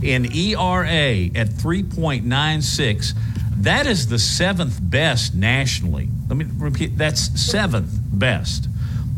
In 0.04 0.26
ERA 0.26 1.26
at 1.34 1.48
3.96, 1.48 3.12
that 3.56 3.88
is 3.88 4.06
the 4.06 4.20
seventh 4.20 4.78
best 4.80 5.34
nationally. 5.34 6.08
Let 6.28 6.36
me 6.36 6.46
repeat 6.56 6.96
that's 6.96 7.40
seventh 7.40 7.90
best. 8.12 8.68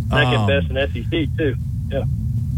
Second 0.08 0.34
um, 0.34 0.46
best 0.46 0.70
in 0.70 1.04
SEC, 1.04 1.36
too. 1.36 1.56
Yeah. 1.90 2.04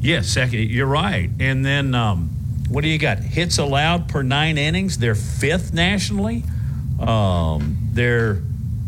Yes, 0.01 0.37
yeah, 0.37 0.45
second. 0.45 0.71
You're 0.71 0.87
right. 0.87 1.29
And 1.41 1.65
then 1.65 1.93
um, 1.97 2.29
what 2.69 2.83
do 2.83 2.89
you 2.89 2.99
got? 2.99 3.19
Hits 3.19 3.59
allowed 3.59 4.09
per 4.09 4.23
nine 4.23 4.59
innings, 4.59 4.99
they're 4.99 5.17
fifth 5.17 5.75
nationally. 5.75 6.45
Um, 7.01 7.79
their 7.93 8.43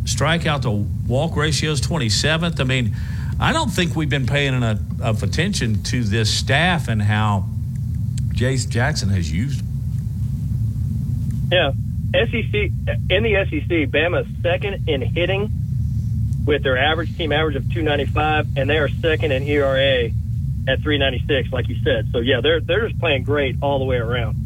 strikeout 0.04 0.62
to 0.62 0.70
walk 0.70 1.36
ratio 1.36 1.72
is 1.72 1.80
27th. 1.80 2.60
I 2.60 2.64
mean, 2.64 2.94
I 3.40 3.52
don't 3.52 3.70
think 3.70 3.96
we've 3.96 4.10
been 4.10 4.26
paying 4.26 4.54
enough 4.54 5.22
attention 5.22 5.82
to 5.84 6.04
this 6.04 6.32
staff 6.32 6.88
and 6.88 7.02
how 7.02 7.46
Jason 8.32 8.70
Jackson 8.70 9.08
has 9.10 9.30
used. 9.32 9.62
Yeah. 11.50 11.72
SEC 12.14 12.54
in 12.54 13.22
the 13.22 13.46
SEC, 13.48 13.90
Bama's 13.90 14.26
second 14.42 14.88
in 14.88 15.00
hitting 15.00 15.50
with 16.44 16.62
their 16.62 16.76
average 16.76 17.16
team 17.16 17.32
average 17.32 17.56
of 17.56 17.62
295, 17.64 18.56
and 18.56 18.68
they 18.68 18.78
are 18.78 18.88
second 18.88 19.32
in 19.32 19.44
ERA 19.44 20.10
at 20.68 20.80
396, 20.82 21.52
like 21.52 21.68
you 21.68 21.76
said. 21.82 22.08
So 22.12 22.18
yeah, 22.18 22.40
they're 22.40 22.60
they're 22.60 22.88
just 22.88 23.00
playing 23.00 23.24
great 23.24 23.56
all 23.62 23.78
the 23.78 23.84
way 23.84 23.96
around. 23.96 24.36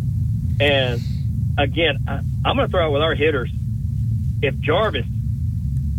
And 0.60 1.01
again, 1.59 2.05
I, 2.09 2.20
I'm 2.45 2.57
going 2.57 2.69
to 2.69 2.69
throw 2.69 2.87
out 2.87 2.93
with 2.93 3.03
our 3.03 3.15
hitters. 3.15 3.51
If 4.43 4.59
Jarvis 4.61 5.07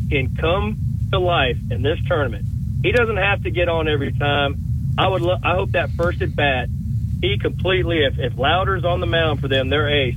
can 0.09 0.35
come 0.35 0.77
to 1.11 1.19
life 1.19 1.57
in 1.71 1.81
this 1.81 1.99
tournament, 2.07 2.45
he 2.83 2.91
doesn't 2.91 3.17
have 3.17 3.43
to 3.43 3.51
get 3.51 3.67
on 3.67 3.87
every 3.87 4.13
time. 4.13 4.57
I 4.97 5.07
would. 5.07 5.21
Lo- 5.21 5.37
I 5.43 5.55
hope 5.55 5.71
that 5.71 5.91
first 5.91 6.21
at 6.21 6.35
bat, 6.35 6.69
he 7.21 7.37
completely. 7.37 8.03
If 8.03 8.19
if 8.19 8.37
Lowder's 8.37 8.85
on 8.85 8.99
the 8.99 9.05
mound 9.05 9.39
for 9.41 9.47
them, 9.47 9.69
they're 9.69 9.89
ace, 9.89 10.15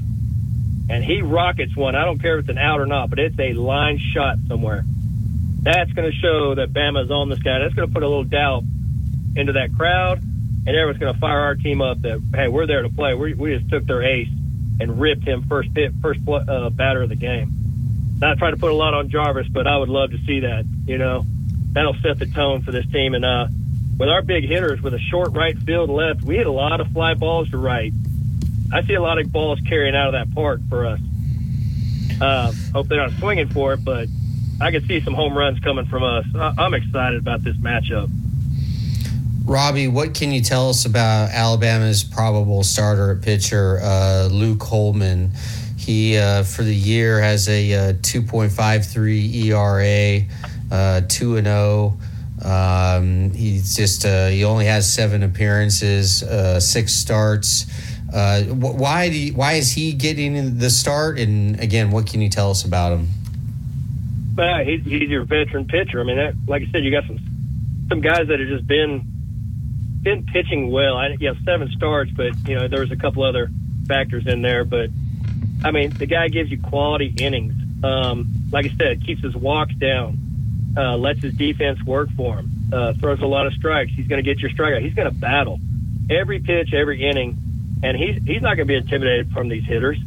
and 0.89 1.05
he 1.05 1.23
rockets 1.23 1.75
one. 1.77 1.95
I 1.95 2.05
don't 2.05 2.19
care 2.19 2.39
if 2.39 2.41
it's 2.41 2.49
an 2.51 2.59
out 2.59 2.81
or 2.81 2.87
not, 2.87 3.11
but 3.11 3.19
it's 3.19 3.39
a 3.39 3.53
line 3.55 3.99
shot 3.99 4.39
somewhere. 4.49 4.85
That's 5.63 5.93
going 5.93 6.11
to 6.11 6.17
show 6.17 6.55
that 6.55 6.73
Bama's 6.73 7.11
on 7.11 7.29
this 7.29 7.41
guy. 7.41 7.59
That's 7.59 7.75
going 7.75 7.89
to 7.89 7.93
put 7.93 8.03
a 8.03 8.09
little 8.09 8.25
doubt 8.25 8.63
into 9.37 9.53
that 9.53 9.77
crowd, 9.77 10.19
and 10.23 10.69
everyone's 10.69 10.99
going 10.99 11.13
to 11.13 11.21
fire 11.21 11.41
our 11.41 11.55
team 11.55 11.83
up. 11.83 12.01
That 12.03 12.23
hey, 12.35 12.49
we're 12.49 12.67
there 12.67 12.83
to 12.83 12.89
play. 12.91 13.15
We 13.15 13.35
we 13.35 13.57
just 13.57 13.71
took 13.71 13.87
their 13.87 14.03
ace 14.03 14.29
and 14.81 15.01
ripped 15.01 15.25
him 15.27 15.43
first 15.49 15.71
hit, 15.75 15.93
first 16.01 16.21
uh, 16.29 16.71
batter 16.71 17.03
of 17.03 17.09
the 17.09 17.17
game. 17.17 17.53
Not 18.19 18.39
trying 18.39 18.55
to 18.55 18.61
put 18.61 18.71
a 18.71 18.75
lot 18.75 18.95
on 18.95 19.09
Jarvis, 19.11 19.49
but 19.49 19.67
I 19.67 19.77
would 19.79 19.89
love 19.89 20.11
to 20.11 20.19
see 20.27 20.41
that. 20.41 20.65
You 20.87 20.99
know, 20.99 21.25
that'll 21.73 21.97
set 22.03 22.19
the 22.19 22.27
tone 22.27 22.63
for 22.63 22.73
this 22.73 22.87
team. 22.91 23.15
And 23.15 23.25
uh, 23.25 23.49
with 23.99 24.09
our 24.09 24.23
big 24.23 24.45
hitters, 24.47 24.83
with 24.83 24.95
a 24.95 24.99
short 24.99 25.33
right 25.33 25.57
field 25.59 25.91
left, 25.91 26.23
we 26.23 26.37
hit 26.37 26.47
a 26.47 26.53
lot 26.53 26.81
of 26.81 26.89
fly 26.93 27.15
balls 27.15 27.51
to 27.51 27.59
right. 27.59 27.93
I 28.73 28.83
see 28.83 28.95
a 28.95 29.03
lot 29.03 29.19
of 29.19 29.33
balls 29.33 29.59
carrying 29.67 29.95
out 29.97 30.09
of 30.09 30.13
that 30.13 30.35
park 30.35 30.61
for 30.69 30.87
us. 30.87 31.01
Uh, 32.21 32.53
hope 32.73 32.89
they're 32.89 33.01
not 33.01 33.19
swinging 33.19 33.49
for 33.49 33.73
it, 33.73 33.85
but 33.85 34.09
I 34.61 34.71
can 34.71 34.87
see 34.87 35.01
some 35.01 35.15
home 35.15 35.37
runs 35.37 35.59
coming 35.61 35.87
from 35.87 36.03
us. 36.03 36.27
I- 36.35 36.55
I'm 36.59 36.75
excited 36.75 37.19
about 37.19 37.43
this 37.43 37.57
matchup. 37.57 38.11
Robbie, 39.45 39.89
what 39.89 40.15
can 40.15 40.33
you 40.33 40.43
tell 40.43 40.69
us 40.69 40.85
about 40.85 41.31
Alabama's 41.31 42.05
probable 42.05 42.63
starter 42.63 43.13
at 43.13 43.23
pitcher, 43.23 43.81
uh, 43.83 44.29
Luke 44.31 44.63
Holman? 44.63 45.33
He, 45.77 46.17
uh, 46.19 46.45
for 46.45 46.63
the 46.63 46.75
year, 46.75 47.21
has 47.21 47.49
a 47.49 47.73
uh, 47.73 47.93
2.53 47.95 49.45
ERA, 49.47 50.27
uh, 50.71 51.01
2 51.09 51.37
and 51.37 51.47
0. 51.47 51.99
Um, 52.45 53.31
he's 53.33 53.77
just 53.77 54.05
uh, 54.05 54.29
he 54.29 54.45
only 54.45 54.67
has 54.67 54.93
seven 54.93 55.23
appearances, 55.23 56.23
uh, 56.23 56.61
six 56.61 56.95
starts. 56.95 57.67
Uh, 58.13 58.43
wh- 58.45 58.79
why 58.79 59.09
do 59.09 59.19
you, 59.19 59.35
why 59.35 59.55
is 59.55 59.73
he 59.73 59.93
getting 59.93 60.59
the 60.59 60.71
start? 60.71 61.19
And 61.19 61.61
again, 61.61 61.91
what 61.91 62.07
can 62.07 62.23
you 62.23 62.29
tell 62.31 62.51
us 62.51 62.65
about 62.65 62.93
him? 62.93 63.09
But 64.35 64.67
he's, 64.67 64.85
he's 64.85 65.09
your 65.11 65.25
veteran 65.25 65.67
pitcher. 65.67 66.01
I 66.01 66.05
mean, 66.05 66.17
that, 66.17 66.35
like 66.47 66.63
I 66.63 66.71
said, 66.71 66.85
you 66.85 66.91
got 66.91 67.07
some 67.07 67.19
some 67.89 68.01
guys 68.01 68.29
that 68.29 68.39
have 68.39 68.49
just 68.49 68.67
been 68.67 69.20
been 70.03 70.25
pitching 70.27 70.71
well. 70.71 70.97
I, 70.97 71.09
you 71.19 71.33
know, 71.33 71.37
seven 71.45 71.69
starts, 71.71 72.11
but 72.11 72.33
you 72.49 72.57
know 72.57 72.69
there 72.69 72.81
was 72.81 72.91
a 72.91 72.97
couple 72.97 73.23
other 73.23 73.51
factors 73.87 74.27
in 74.27 74.43
there. 74.43 74.65
But 74.65 74.91
I 75.65 75.71
mean, 75.71 75.91
the 75.91 76.07
guy 76.07 76.29
gives 76.29 76.51
you 76.51 76.61
quality 76.61 77.13
innings. 77.19 77.55
Um, 77.85 78.29
like 78.51 78.67
I 78.67 78.75
said, 78.77 79.05
keeps 79.05 79.23
his 79.23 79.35
walks 79.35 79.75
down, 79.75 80.19
uh, 80.77 80.97
lets 80.97 81.21
his 81.23 81.35
defense 81.35 81.83
work 81.83 82.11
for 82.17 82.39
him, 82.39 82.71
uh, 82.73 82.95
throws 82.95 83.21
a 83.21 83.27
lot 83.27 83.47
of 83.47 83.53
strikes. 83.55 83.93
He's 83.93 84.07
going 84.07 84.23
to 84.23 84.29
get 84.29 84.41
your 84.41 84.51
strikeout. 84.51 84.83
He's 84.83 84.95
going 84.95 85.09
to 85.09 85.15
battle 85.15 85.59
every 86.11 86.41
pitch, 86.41 86.73
every 86.75 87.03
inning, 87.05 87.37
and 87.83 87.97
he's 87.97 88.23
he's 88.25 88.43
not 88.43 88.57
going 88.57 88.69
to 88.69 88.73
be 88.73 88.77
intimidated 88.77 89.33
from 89.33 89.49
these 89.49 89.65
hitters. 89.65 89.99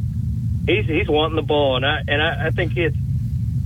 He's 0.65 0.85
he's 0.85 1.07
wanting 1.07 1.35
the 1.35 1.41
ball, 1.41 1.75
and 1.75 1.85
I 1.85 2.01
and 2.07 2.21
I, 2.21 2.47
I 2.47 2.49
think 2.51 2.77
it's 2.77 2.97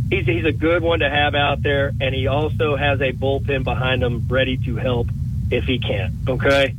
he's 0.10 0.26
he's 0.26 0.46
a 0.46 0.52
good 0.52 0.82
one 0.82 1.00
to 1.00 1.10
have 1.10 1.36
out 1.36 1.62
there, 1.62 1.94
and 2.02 2.14
he 2.14 2.28
also 2.28 2.76
has 2.76 3.00
a 3.02 3.12
bullpen 3.12 3.64
behind 3.64 4.04
him 4.04 4.28
ready 4.30 4.58
to 4.66 4.76
help 4.76 5.08
if 5.52 5.66
he 5.66 5.80
can. 5.80 6.18
Okay, 6.28 6.76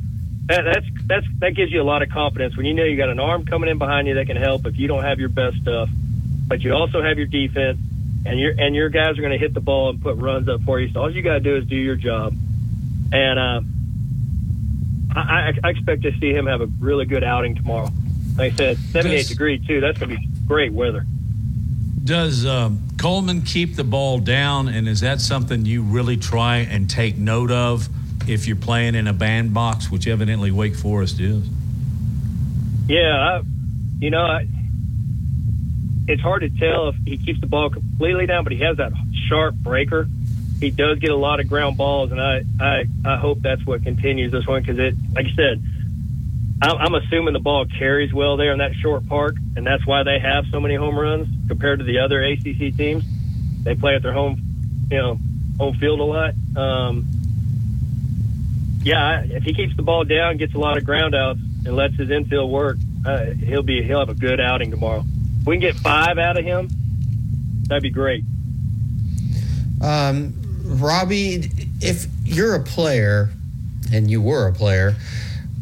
that, 0.47 0.63
that's 0.65 0.87
that's 1.07 1.27
that 1.39 1.51
gives 1.55 1.73
you 1.73 1.83
a 1.83 1.85
lot 1.85 2.03
of 2.03 2.11
confidence 2.11 2.57
when 2.57 2.67
you 2.67 2.75
know 2.75 2.85
you 2.85 2.97
got 2.97 3.09
an 3.09 3.21
arm 3.21 3.45
coming 3.45 3.69
in 3.69 3.79
behind 3.79 4.09
you 4.09 4.15
that 4.15 4.27
can 4.27 4.37
help 4.37 4.67
if 4.67 4.79
you 4.79 4.89
don't 4.89 5.05
have 5.05 5.19
your 5.19 5.29
best 5.29 5.59
stuff, 5.59 5.89
but 6.47 6.61
you 6.61 6.73
also 6.73 7.03
have 7.03 7.19
your 7.19 7.27
defense, 7.27 7.79
and 8.25 8.39
your 8.39 8.53
and 8.59 8.75
your 8.75 8.89
guys 8.89 9.19
are 9.19 9.23
going 9.23 9.33
to 9.33 9.39
hit 9.39 9.55
the 9.55 9.61
ball 9.61 9.91
and 9.91 10.01
put 10.01 10.17
runs 10.17 10.49
up 10.49 10.63
for 10.63 10.81
you. 10.81 10.91
So 10.93 11.01
all 11.01 11.11
you 11.15 11.23
got 11.23 11.35
to 11.35 11.41
do 11.41 11.57
is 11.57 11.67
do 11.67 11.77
your 11.77 11.97
job, 11.97 12.35
and 13.13 13.39
uh, 13.39 13.61
I, 15.15 15.53
I 15.63 15.71
expect 15.71 16.03
to 16.03 16.13
see 16.19 16.33
him 16.33 16.47
have 16.47 16.61
a 16.61 16.67
really 16.67 17.05
good 17.05 17.25
outing 17.25 17.55
tomorrow. 17.55 17.91
Like 18.37 18.53
I 18.55 18.57
said, 18.57 18.79
78 18.79 19.17
Does- 19.17 19.29
degrees 19.29 19.67
too. 19.67 19.81
That's 19.81 19.99
going 19.99 20.11
to 20.11 20.17
be 20.17 20.29
great 20.47 20.73
weather. 20.73 21.07
Does 22.05 22.47
um, 22.47 22.83
Holman 22.99 23.43
keep 23.43 23.77
the 23.77 23.85
ball 23.85 24.19
down, 24.19 24.69
and 24.69 24.89
is 24.89 25.01
that 25.01 25.21
something 25.21 25.67
you 25.67 25.83
really 25.83 26.17
try 26.17 26.59
and 26.59 26.89
take 26.89 27.19
note 27.19 27.51
of 27.51 27.89
if 28.29 28.47
you're 28.47 28.57
playing 28.57 28.95
in 28.95 29.07
a 29.07 29.13
bandbox, 29.13 29.91
which 29.91 30.07
evidently 30.07 30.51
Wake 30.51 30.77
Forest 30.77 31.21
is? 31.21 31.49
Yeah, 32.87 33.15
I, 33.15 33.43
you 34.01 34.11
know, 34.11 34.23
I, 34.23 34.47
it's 36.07 36.23
hard 36.23 36.43
to 36.43 36.51
tell 36.51 36.89
if 36.89 36.97
he 37.05 37.19
keeps 37.19 37.41
the 37.41 37.47
ball 37.47 37.71
completely 37.71 38.27
down, 38.27 38.45
but 38.45 38.53
he 38.53 38.61
has 38.61 38.79
that 38.79 38.93
sharp 39.29 39.55
breaker. 39.55 40.09
He 40.61 40.71
does 40.71 40.99
get 40.99 41.11
a 41.11 41.17
lot 41.17 41.39
of 41.39 41.49
ground 41.49 41.77
balls, 41.77 42.11
and 42.11 42.21
I, 42.21 42.43
I, 42.59 42.85
I 43.05 43.17
hope 43.17 43.41
that's 43.43 43.65
what 43.65 43.83
continues 43.83 44.33
this 44.33 44.47
one 44.47 44.63
because 44.63 44.79
it, 44.79 44.95
like 45.13 45.27
you 45.27 45.35
said, 45.35 45.63
I'm, 46.63 46.77
I'm 46.79 46.95
assuming 46.95 47.35
the 47.35 47.41
ball 47.41 47.67
carries 47.79 48.13
well 48.13 48.37
there 48.37 48.53
in 48.53 48.59
that 48.59 48.75
short 48.75 49.07
park, 49.07 49.37
and 49.57 49.67
that's 49.67 49.87
why 49.87 50.03
they 50.03 50.19
have 50.19 50.47
so 50.51 50.61
many 50.61 50.75
home 50.75 50.99
runs 50.99 51.29
compared 51.47 51.79
to 51.81 51.85
the 51.85 51.99
other 51.99 52.23
ACC 52.23 52.77
teams. 52.77 53.05
They 53.63 53.75
play 53.75 53.95
at 53.95 54.03
their 54.03 54.13
home, 54.13 54.41
you 54.91 54.97
know, 54.97 55.19
home 55.59 55.77
field 55.77 56.01
a 56.01 56.05
lot. 56.05 56.35
Um, 56.57 57.07
yeah, 58.83 59.23
if 59.25 59.43
he 59.43 59.55
keeps 59.55 59.77
the 59.77 59.83
ball 59.83 60.05
down, 60.05 60.37
gets 60.37 60.55
a 60.55 60.59
lot 60.59 60.77
of 60.77 60.85
ground 60.85 61.15
outs, 61.15 61.41
and 61.65 61.75
lets 61.77 61.97
his 61.97 62.11
infield 62.11 62.51
work, 62.51 62.77
uh, 63.05 63.25
he'll 63.25 63.63
be 63.63 63.83
he'll 63.83 64.01
have 64.01 64.09
a 64.09 64.15
good 64.15 64.41
outing 64.41 64.71
tomorrow. 64.71 65.05
If 65.41 65.47
we 65.47 65.57
can 65.57 65.61
get 65.61 65.77
five 65.77 66.19
out 66.19 66.39
of 66.39 66.45
him, 66.45 66.69
that'd 67.69 67.83
be 67.83 67.91
great. 67.91 68.25
Um, 69.83 70.35
Robbie, 70.65 71.51
if 71.81 72.07
you're 72.25 72.55
a 72.55 72.63
player, 72.63 73.31
and 73.93 74.11
you 74.11 74.21
were 74.21 74.49
a 74.49 74.53
player, 74.53 74.97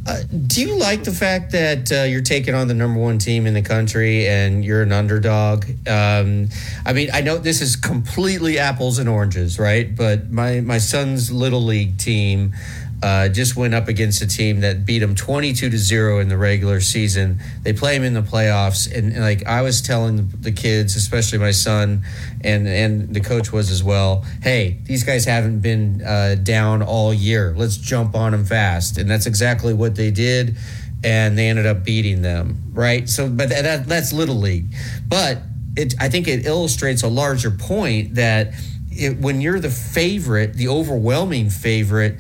uh, 0.07 0.23
do 0.47 0.61
you 0.61 0.79
like 0.79 1.03
the 1.03 1.13
fact 1.13 1.51
that 1.51 1.91
uh, 1.91 2.03
you're 2.05 2.21
taking 2.21 2.55
on 2.55 2.69
the 2.69 2.75
number 2.75 3.01
one 3.01 3.19
team 3.19 3.45
in 3.45 3.55
the 3.55 3.63
country 3.63 4.29
and 4.29 4.65
you're 4.65 4.83
an 4.83 4.93
underdog? 4.93 5.65
Um, 5.89 6.49
I 6.85 6.93
mean, 6.93 7.09
I 7.13 7.23
know 7.23 7.39
this 7.39 7.61
is 7.61 7.75
completely 7.75 8.59
apples 8.59 8.99
and 8.99 9.09
oranges, 9.09 9.59
right? 9.59 9.95
But 9.95 10.31
my 10.31 10.61
my 10.61 10.79
son's 10.79 11.33
little 11.33 11.63
league 11.63 11.99
team. 11.99 12.55
Uh, 13.03 13.29
just 13.29 13.57
went 13.57 13.75
up 13.75 13.89
against 13.89 14.23
a 14.23 14.27
team 14.27 14.61
that 14.61 14.87
beat 14.87 15.01
them 15.01 15.15
22 15.15 15.69
to 15.69 15.77
0 15.77 16.19
in 16.19 16.29
the 16.29 16.39
regular 16.39 16.81
season. 16.81 17.39
They 17.63 17.75
play 17.75 17.95
him 17.95 18.05
in 18.05 18.15
the 18.15 18.23
playoffs. 18.23 18.91
And, 18.91 19.13
and 19.13 19.21
like 19.21 19.47
I 19.47 19.61
was 19.61 19.83
telling 19.83 20.17
the, 20.17 20.23
the 20.37 20.53
kids, 20.53 20.97
especially 20.97 21.39
my 21.39 21.51
son, 21.51 22.05
and, 22.43 22.67
and 22.67 23.13
the 23.13 23.21
coach 23.21 23.53
was 23.53 23.71
as 23.71 23.85
well, 23.85 24.25
hey, 24.43 24.79
these 24.85 25.05
guys 25.05 25.27
haven't 25.27 25.61
been 25.61 26.03
uh, 26.03 26.37
down 26.43 26.83
all 26.83 27.13
year. 27.13 27.55
Let's 27.55 27.77
jump 27.77 28.15
on 28.15 28.33
them 28.33 28.47
fast. 28.47 28.97
And 28.97 29.11
that's 29.11 29.27
exactly 29.27 29.75
what 29.75 29.95
they 29.95 30.11
did. 30.11 30.57
And 31.05 31.37
they 31.37 31.49
ended 31.49 31.67
up 31.67 31.85
beating 31.85 32.23
them, 32.23 32.73
right? 32.73 33.09
So, 33.09 33.29
but 33.29 33.51
that, 33.51 33.87
that's 33.87 34.15
Little 34.15 34.37
League. 34.37 34.75
But 35.07 35.43
it, 35.77 35.95
I 36.01 36.09
think 36.09 36.27
it 36.29 36.47
illustrates 36.47 37.03
a 37.03 37.09
larger 37.09 37.51
point 37.51 38.15
that 38.15 38.55
it, 38.91 39.19
when 39.19 39.41
you're 39.41 39.61
the 39.61 39.71
favorite, 39.71 40.55
the 40.55 40.69
overwhelming 40.69 41.51
favorite, 41.51 42.17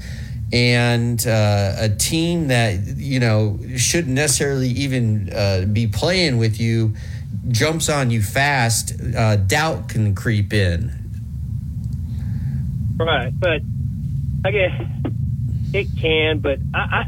and 0.52 1.27
uh, 1.27 1.74
a 1.78 1.89
team 1.89 2.48
that 2.48 2.81
you 2.97 3.20
know 3.20 3.59
shouldn't 3.77 4.14
necessarily 4.14 4.68
even 4.68 5.31
uh, 5.32 5.66
be 5.73 5.86
playing 5.86 6.39
with 6.39 6.60
you 6.60 6.94
jumps 7.48 7.89
on 7.89 8.10
you 8.10 8.23
fast, 8.23 8.93
uh, 9.16 9.36
doubt 9.36 9.89
can 9.89 10.14
creep 10.14 10.52
in. 10.52 10.93
Right, 12.98 13.32
but 13.39 13.60
I 14.44 14.51
guess 14.51 14.81
it 15.73 15.89
can. 15.98 16.39
But 16.39 16.59
I, 16.74 16.78
I 16.78 17.06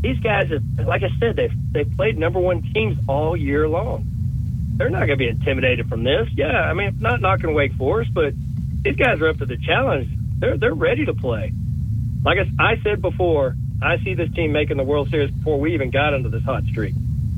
these 0.00 0.18
guys 0.20 0.50
have, 0.50 0.86
like 0.86 1.02
I 1.02 1.10
said, 1.20 1.36
they've 1.36 1.72
they've 1.72 1.90
played 1.96 2.18
number 2.18 2.40
one 2.40 2.62
teams 2.74 2.98
all 3.08 3.36
year 3.36 3.68
long. 3.68 4.04
They're 4.76 4.90
not 4.90 5.06
going 5.06 5.10
to 5.10 5.16
be 5.16 5.28
intimidated 5.28 5.88
from 5.88 6.04
this. 6.04 6.28
Yeah, 6.34 6.60
I 6.60 6.74
mean, 6.74 6.96
not 7.00 7.20
knocking 7.20 7.54
Wake 7.54 7.72
Forest, 7.74 8.12
but 8.12 8.34
these 8.82 8.96
guys 8.96 9.20
are 9.20 9.28
up 9.28 9.38
to 9.38 9.46
the 9.46 9.56
challenge. 9.56 10.08
They're 10.38 10.58
they're 10.58 10.74
ready 10.74 11.04
to 11.06 11.14
play. 11.14 11.52
Like 12.26 12.38
I, 12.38 12.72
I 12.72 12.82
said 12.82 13.00
before, 13.00 13.54
I 13.80 13.98
see 14.02 14.14
this 14.14 14.32
team 14.34 14.50
making 14.50 14.78
the 14.78 14.82
World 14.82 15.10
Series 15.10 15.30
before 15.30 15.60
we 15.60 15.74
even 15.74 15.90
got 15.90 16.12
into 16.12 16.28
this 16.28 16.42
hot 16.42 16.64
streak, 16.64 16.92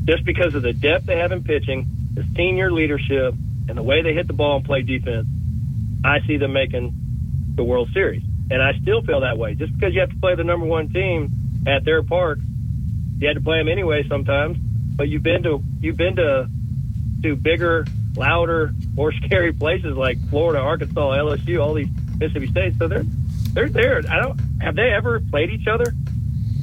just 0.06 0.24
because 0.24 0.54
of 0.54 0.62
the 0.62 0.72
depth 0.72 1.04
they 1.04 1.18
have 1.18 1.30
in 1.30 1.44
pitching, 1.44 1.86
the 2.14 2.24
senior 2.34 2.72
leadership, 2.72 3.34
and 3.68 3.76
the 3.76 3.82
way 3.82 4.00
they 4.00 4.14
hit 4.14 4.26
the 4.26 4.32
ball 4.32 4.56
and 4.56 4.64
play 4.64 4.80
defense. 4.80 5.26
I 6.02 6.20
see 6.26 6.38
them 6.38 6.54
making 6.54 6.94
the 7.54 7.64
World 7.64 7.90
Series, 7.92 8.22
and 8.50 8.62
I 8.62 8.72
still 8.80 9.02
feel 9.02 9.20
that 9.20 9.36
way. 9.36 9.54
Just 9.54 9.74
because 9.74 9.92
you 9.92 10.00
have 10.00 10.08
to 10.08 10.18
play 10.20 10.36
the 10.36 10.44
number 10.44 10.64
one 10.64 10.90
team 10.90 11.64
at 11.66 11.84
their 11.84 12.02
park, 12.02 12.38
you 13.18 13.28
had 13.28 13.34
to 13.34 13.42
play 13.42 13.58
them 13.58 13.68
anyway 13.68 14.08
sometimes. 14.08 14.56
But 14.56 15.08
you've 15.10 15.22
been 15.22 15.42
to 15.42 15.62
you've 15.82 15.98
been 15.98 16.16
to 16.16 16.48
to 17.24 17.36
bigger, 17.36 17.84
louder, 18.16 18.72
more 18.94 19.12
scary 19.26 19.52
places 19.52 19.98
like 19.98 20.16
Florida, 20.30 20.60
Arkansas, 20.60 21.12
LSU, 21.12 21.62
all 21.62 21.74
these 21.74 21.90
Mississippi 22.18 22.46
states. 22.46 22.78
So 22.78 22.88
they're 22.88 23.04
they're 23.54 23.68
there. 23.68 24.02
I 24.10 24.20
don't 24.20 24.38
have 24.60 24.74
they 24.76 24.90
ever 24.92 25.20
played 25.20 25.50
each 25.50 25.66
other. 25.66 25.94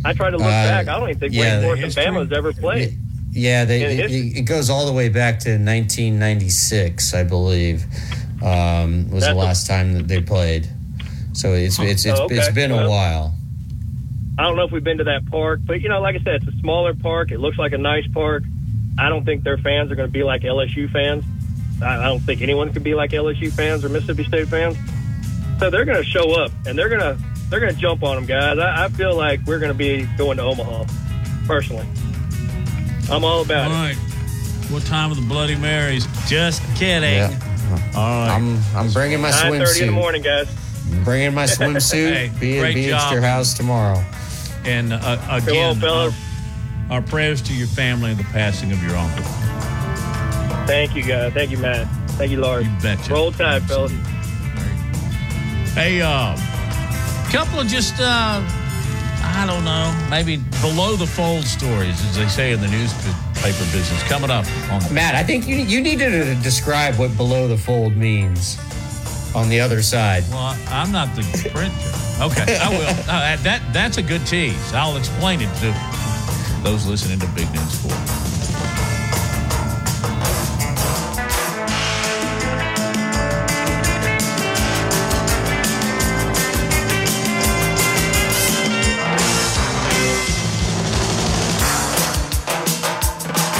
I 0.04 0.14
try 0.14 0.30
to 0.30 0.38
look 0.38 0.46
Uh, 0.46 0.50
back. 0.50 0.88
I 0.88 1.00
don't 1.00 1.10
even 1.10 1.20
think 1.20 1.34
yeah, 1.34 1.58
Wake 1.60 1.80
Forest 1.80 1.98
and 1.98 2.16
Bama's 2.16 2.32
ever 2.32 2.54
played. 2.54 2.98
Yeah, 3.32 3.66
they, 3.66 3.82
it, 3.84 4.12
it 4.38 4.42
goes 4.44 4.70
all 4.70 4.86
the 4.86 4.94
way 4.94 5.10
back 5.10 5.40
to 5.40 5.50
1996, 5.58 7.14
I 7.14 7.24
believe, 7.24 7.84
um, 8.42 9.10
was 9.12 9.24
That's 9.24 9.26
the 9.26 9.34
a- 9.34 9.36
last 9.36 9.68
time 9.68 9.94
that 9.94 10.08
they 10.08 10.22
played. 10.22 10.70
So 11.34 11.54
it's 11.54 11.78
it's 11.80 12.06
it's, 12.06 12.20
Oh, 12.20 12.26
okay. 12.26 12.38
it's 12.38 12.50
been 12.52 12.72
a 12.72 12.76
Well- 12.76 12.90
while. 12.90 13.36
I 14.38 14.44
don't 14.44 14.58
know 14.58 14.64
if 14.64 14.72
we've 14.72 14.84
been 14.84 14.98
to 14.98 15.06
that 15.06 15.26
park, 15.32 15.62
but 15.66 15.82
you 15.82 15.88
know, 15.90 16.02
like 16.02 16.16
I 16.16 16.20
said, 16.20 16.36
it's 16.44 16.48
a 16.48 16.60
smaller 16.60 16.94
park. 16.94 17.32
It 17.32 17.40
looks 17.40 17.58
like 17.58 17.72
a 17.72 17.78
nice 17.78 18.06
park. 18.14 18.44
I 18.98 19.08
don't 19.10 19.24
think 19.26 19.44
their 19.44 19.58
fans 19.58 19.92
are 19.92 19.96
going 19.96 20.10
to 20.10 20.12
be 20.14 20.24
like 20.24 20.42
LSU 20.44 20.90
fans. 20.92 21.24
I, 21.82 21.98
I 22.00 22.04
don't 22.04 22.20
think 22.20 22.42
anyone 22.42 22.72
can 22.74 22.84
be 22.84 22.96
like 22.96 23.12
LSU 23.12 23.52
fans 23.52 23.84
or 23.86 23.90
Mississippi 23.90 24.24
State 24.26 24.48
fans. 24.50 24.78
So 25.60 25.70
they're 25.70 25.86
going 25.86 25.98
to 25.98 26.04
show 26.04 26.32
up 26.42 26.52
and 26.66 26.78
they're 26.78 26.90
going 26.90 27.02
to 27.02 27.18
they're 27.50 27.60
going 27.60 27.74
to 27.74 27.80
jump 27.80 28.04
on 28.04 28.16
them, 28.16 28.26
guys. 28.26 28.58
I, 28.58 28.86
I 28.86 28.90
feel 28.90 29.16
like 29.16 29.40
we're 29.46 29.60
going 29.60 29.72
to 29.72 29.78
be 29.78 30.04
going 30.18 30.38
to 30.38 30.44
Omaha, 30.44 30.86
personally. 31.46 31.88
I'm 33.10 33.24
all 33.24 33.42
about 33.42 33.72
All 33.72 33.86
it. 33.86 33.96
What 34.72 34.84
time 34.84 35.12
are 35.12 35.16
the 35.16 35.22
Bloody 35.22 35.56
Marys? 35.56 36.08
Just 36.28 36.62
kidding. 36.76 37.14
Yeah. 37.14 37.40
All 37.96 38.28
right. 38.28 38.36
I'm 38.36 38.60
I'm 38.76 38.92
bringing 38.92 39.22
my 39.22 39.30
9:30 39.32 39.82
in 39.82 39.88
the 39.88 39.94
morning, 39.94 40.22
guys. 40.24 40.48
Bringing 41.04 41.34
my 41.34 41.44
swimsuit. 41.46 42.14
Hey, 42.14 42.32
be 42.40 42.60
great 42.60 42.74
be 42.76 42.92
at 42.92 43.12
your 43.12 43.22
house 43.22 43.54
tomorrow. 43.54 44.04
And 44.66 44.92
uh, 44.92 45.00
Come 45.00 45.30
on, 45.30 45.42
again, 45.44 45.76
our, 45.76 45.82
fellas. 45.82 46.16
our 46.90 47.02
prayers 47.04 47.42
to 47.44 47.54
your 47.54 47.68
family 47.68 48.10
and 48.12 48.20
the 48.20 48.24
passing 48.26 48.72
of 48.72 48.82
your 48.82 48.96
uncle. 48.96 49.24
Thank 50.66 50.96
you, 50.96 51.04
guys. 51.04 51.32
Thank 51.34 51.52
you, 51.52 51.58
Matt. 51.60 51.88
Thank 52.12 52.32
you, 52.32 52.40
Lord. 52.40 52.66
You 52.66 52.72
betcha. 52.82 53.14
Roll 53.14 53.32
Tide, 53.32 53.62
fellas. 53.64 53.94
Hey, 55.76 56.02
uh, 56.02 56.38
couple 57.34 57.60
of 57.60 57.68
just, 57.68 58.00
uh, 58.00 58.40
I 59.22 59.44
don't 59.46 59.66
know, 59.66 59.94
maybe 60.10 60.38
below 60.62 60.96
the 60.96 61.06
fold 61.06 61.44
stories, 61.44 62.02
as 62.06 62.16
they 62.16 62.30
say 62.30 62.54
in 62.54 62.62
the 62.62 62.70
newspaper 62.70 63.66
business, 63.74 64.02
coming 64.04 64.30
up 64.30 64.46
on 64.72 64.82
Matt, 64.94 65.16
I 65.16 65.24
think 65.24 65.46
you 65.46 65.58
you 65.58 65.82
needed 65.82 66.12
to 66.12 66.36
describe 66.42 66.96
what 66.96 67.18
below 67.18 67.50
the 67.50 67.58
fold 67.58 67.98
means 67.98 68.58
on 69.36 69.50
the 69.50 69.60
other 69.60 69.82
side. 69.82 70.24
Well, 70.30 70.58
I'm 70.70 70.94
not 70.94 71.14
the 71.14 71.24
printer. 71.54 72.24
Okay, 72.24 72.58
I 72.58 72.70
will. 72.70 72.96
Uh, 73.16 73.36
that 73.44 73.62
that's 73.74 73.98
a 73.98 74.02
good 74.02 74.26
tease. 74.26 74.72
I'll 74.74 74.96
explain 74.96 75.42
it 75.42 75.54
to 75.60 75.76
those 76.64 76.88
listening 76.88 77.20
to 77.20 77.28
Big 77.36 77.54
Noon 77.54 77.68
Sports. 77.68 78.15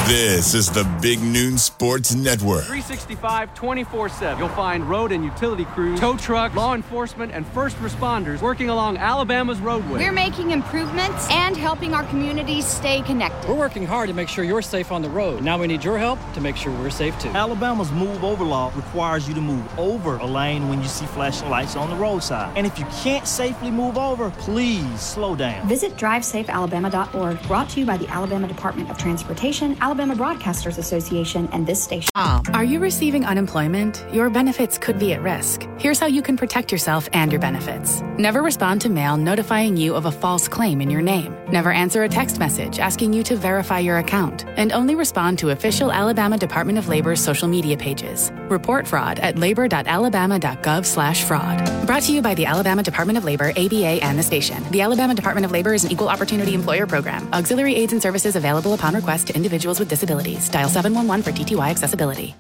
This 0.08 0.54
is 0.54 0.70
the 0.70 0.84
Big 1.02 1.20
Noon 1.20 1.58
Sports 1.58 2.14
Network. 2.14 2.66
365 2.66 3.56
24 3.56 4.10
7. 4.10 4.38
You'll 4.38 4.50
find 4.50 4.88
road 4.88 5.12
and 5.12 5.26
utility 5.26 5.66
crews, 5.66 6.00
tow 6.00 6.16
truck, 6.16 6.54
law 6.54 6.76
enforcement, 6.76 7.32
and 7.32 7.44
first 7.48 7.76
responders 7.78 8.40
working 8.40 8.70
along 8.70 8.98
Alabama's 8.98 9.58
roadway. 9.60 9.98
We're 9.98 10.12
making 10.12 10.52
improvements 10.52 11.28
and 11.32 11.58
helping 11.58 11.96
our 11.96 12.04
communities 12.04 12.68
stay 12.68 13.02
connected. 13.02 13.50
We're 13.50 13.58
working 13.58 13.84
hard 13.84 14.08
to 14.10 14.14
make 14.14 14.30
sure 14.30 14.44
you're 14.44 14.62
safe 14.62 14.92
on 14.92 15.02
the 15.02 15.10
road. 15.10 15.42
Now 15.42 15.58
we 15.58 15.66
need 15.66 15.84
your 15.84 15.98
help 15.98 16.20
to 16.34 16.40
make 16.40 16.56
sure 16.56 16.72
we're 16.72 16.92
safe 16.92 17.18
too. 17.18 17.30
Alabama's 17.30 17.92
move 17.92 18.24
over 18.24 18.44
law 18.44 18.72
requires 18.76 19.28
you 19.28 19.34
to 19.34 19.42
move 19.42 19.80
over 19.80 20.18
a 20.18 20.26
lane 20.28 20.70
when 20.70 20.84
you 20.84 20.88
see 20.88 21.08
flashing 21.08 21.50
lights 21.50 21.76
on 21.76 21.90
the 21.90 21.96
roadside. 21.96 22.56
And 22.56 22.68
if 22.68 22.78
you 22.78 22.86
can't 23.02 23.26
safely 23.26 23.72
move 23.72 23.98
over, 23.98 24.30
please 24.30 25.02
slow 25.02 25.36
down. 25.36 25.68
Visit 25.68 25.98
drivesafealabama.org, 25.98 27.42
brought 27.48 27.70
to 27.70 27.80
you 27.80 27.88
by 27.88 27.98
the 27.98 28.08
Alabama 28.10 28.48
Department 28.48 28.92
of 28.92 29.00
Transportation, 29.00 29.76
Alabama 29.82 29.95
Broadcasters 29.96 30.78
Association, 30.78 31.48
and 31.52 31.66
this 31.66 31.82
station. 31.82 32.10
Ah. 32.16 32.42
Are 32.54 32.64
you 32.64 32.80
receiving 32.80 33.26
unemployment? 33.26 34.04
Your 34.12 34.30
benefits 34.30 34.78
could 34.78 35.00
be 35.00 35.14
at 35.14 35.22
risk. 35.22 35.68
Here's 35.78 36.00
how 36.00 36.08
you 36.08 36.22
can 36.22 36.38
protect 36.38 36.72
yourself 36.72 37.08
and 37.14 37.32
your 37.32 37.42
benefits. 37.42 38.02
Never 38.18 38.42
respond 38.42 38.82
to 38.82 38.90
mail 38.90 39.18
notifying 39.18 39.78
you 39.78 39.96
of 39.96 40.06
a 40.06 40.12
false 40.12 40.48
claim 40.48 40.82
in 40.82 40.90
your 40.90 41.02
name. 41.02 41.36
Never 41.50 41.72
answer 41.72 42.04
a 42.04 42.10
text 42.10 42.40
message 42.40 42.80
asking 42.80 43.14
you 43.14 43.24
to 43.24 43.36
verify 43.36 43.80
your 43.80 43.98
account. 43.98 44.46
And 44.58 44.72
only 44.74 44.96
respond 44.96 45.40
to 45.40 45.50
official 45.52 45.92
Alabama 45.92 46.38
Department 46.38 46.78
of 46.78 46.88
Labor's 46.88 47.22
social 47.22 47.48
media 47.48 47.78
pages. 47.78 48.32
Report 48.50 48.88
fraud 48.88 49.20
at 49.20 49.38
labor.alabama.gov 49.38 50.86
slash 50.86 51.24
fraud. 51.24 51.86
Brought 51.86 52.04
to 52.04 52.14
you 52.14 52.22
by 52.22 52.34
the 52.34 52.46
Alabama 52.46 52.84
Department 52.84 53.18
of 53.18 53.24
Labor, 53.24 53.52
ABA, 53.52 54.04
and 54.04 54.18
the 54.18 54.24
station. 54.24 54.64
The 54.72 54.82
Alabama 54.82 55.14
Department 55.14 55.46
of 55.46 55.52
Labor 55.52 55.74
is 55.74 55.84
an 55.84 55.92
equal 55.92 56.10
opportunity 56.10 56.54
employer 56.54 56.88
program. 56.88 57.32
Auxiliary 57.34 57.76
aids 57.76 57.94
and 57.94 58.02
services 58.02 58.36
available 58.36 58.74
upon 58.74 58.96
request 58.96 59.28
to 59.28 59.36
individuals 59.36 59.80
with 59.80 59.85
disabilities. 59.88 60.50
Dial 60.50 60.70
711 60.70 61.24
for 61.24 61.32
TTY 61.32 61.70
accessibility. 61.70 62.36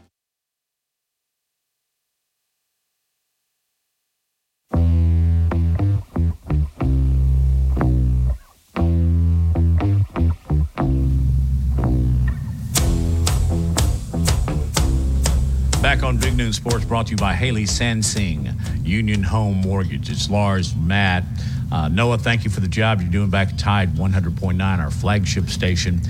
Back 15.85 16.01
on 16.01 16.17
Big 16.17 16.35
Noon 16.35 16.51
Sports, 16.51 16.83
brought 16.83 17.05
to 17.05 17.11
you 17.11 17.17
by 17.17 17.33
Haley 17.33 17.65
Sansing, 17.65 18.53
Union 18.83 19.21
Home 19.21 19.61
Mortgage. 19.61 20.09
It's 20.09 20.31
Lars, 20.31 20.75
Matt, 20.75 21.23
uh, 21.71 21.89
Noah. 21.89 22.17
Thank 22.17 22.43
you 22.43 22.49
for 22.49 22.59
the 22.59 22.67
job 22.67 23.01
you're 23.01 23.11
doing 23.11 23.29
back 23.29 23.49
at 23.49 23.59
Tide 23.59 23.93
100.9, 23.93 24.79
our 24.79 24.89
flagship 24.89 25.47
station. 25.47 26.01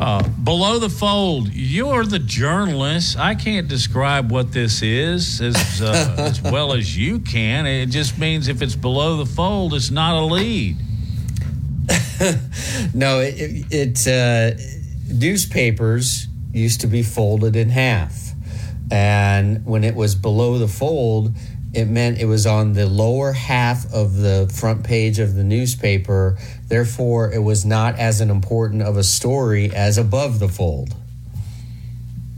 Uh, 0.00 0.26
below 0.28 0.78
the 0.78 0.88
fold, 0.88 1.52
you're 1.52 2.04
the 2.04 2.20
journalist. 2.20 3.18
I 3.18 3.34
can't 3.34 3.66
describe 3.66 4.30
what 4.30 4.52
this 4.52 4.80
is 4.80 5.40
as 5.40 5.82
uh, 5.82 6.14
as 6.18 6.40
well 6.40 6.72
as 6.72 6.96
you 6.96 7.18
can. 7.18 7.66
It 7.66 7.86
just 7.86 8.16
means 8.16 8.46
if 8.46 8.62
it's 8.62 8.76
below 8.76 9.16
the 9.16 9.26
fold, 9.26 9.74
it's 9.74 9.90
not 9.90 10.14
a 10.14 10.24
lead. 10.24 10.76
no, 12.94 13.18
it, 13.20 13.34
it, 13.38 13.66
it 13.70 14.06
uh, 14.06 14.52
newspapers 15.12 16.28
used 16.52 16.80
to 16.82 16.86
be 16.86 17.02
folded 17.02 17.56
in 17.56 17.70
half, 17.70 18.30
and 18.92 19.66
when 19.66 19.82
it 19.82 19.96
was 19.96 20.14
below 20.14 20.58
the 20.58 20.68
fold, 20.68 21.34
it 21.74 21.84
meant 21.86 22.18
it 22.18 22.24
was 22.24 22.46
on 22.46 22.72
the 22.72 22.86
lower 22.86 23.32
half 23.32 23.92
of 23.92 24.16
the 24.16 24.50
front 24.54 24.84
page 24.84 25.18
of 25.18 25.34
the 25.34 25.44
newspaper. 25.44 26.38
Therefore, 26.68 27.30
it 27.32 27.40
was 27.40 27.64
not 27.64 27.96
as 27.96 28.20
an 28.20 28.30
important 28.30 28.82
of 28.82 28.96
a 28.96 29.04
story 29.04 29.70
as 29.74 29.98
above 29.98 30.38
the 30.38 30.48
fold. 30.48 30.94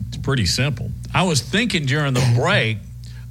It's 0.08 0.16
pretty 0.16 0.46
simple. 0.46 0.90
I 1.14 1.22
was 1.22 1.40
thinking 1.40 1.86
during 1.86 2.14
the 2.14 2.32
break 2.36 2.78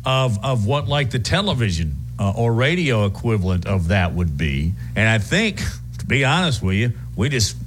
of 0.06 0.44
of 0.44 0.66
what 0.66 0.88
like 0.88 1.12
the 1.12 1.20
television 1.20 1.98
uh, 2.18 2.32
or 2.32 2.54
radio 2.54 3.06
equivalent 3.06 3.66
of 3.66 3.90
that 3.90 4.14
would 4.14 4.38
be, 4.38 4.74
and 4.96 5.08
I 5.08 5.18
think, 5.18 5.62
to 5.98 6.06
be 6.06 6.24
honest 6.24 6.62
with 6.64 6.76
you, 6.76 6.94
we 7.16 7.28
just 7.28 7.58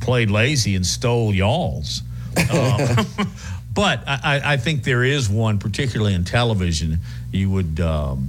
played 0.00 0.30
lazy 0.30 0.74
and 0.74 0.86
stole 0.86 1.34
y'all's. 1.34 2.02
Um, 2.50 3.06
but 3.74 4.02
I, 4.06 4.40
I- 4.44 4.56
think 4.56 4.84
there 4.84 5.04
is 5.04 5.28
one, 5.30 5.58
particularly 5.58 6.14
in 6.14 6.24
television, 6.24 6.98
you 7.30 7.50
would 7.50 7.80
um, 7.80 8.28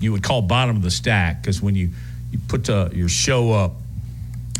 you 0.00 0.12
would 0.12 0.22
call 0.22 0.42
bottom 0.42 0.76
of 0.76 0.82
the 0.82 0.90
stack 0.90 1.42
because 1.42 1.60
when 1.60 1.74
you 1.74 1.90
you 2.30 2.38
put 2.48 2.68
uh, 2.68 2.90
your 2.92 3.08
show 3.08 3.52
up 3.52 3.72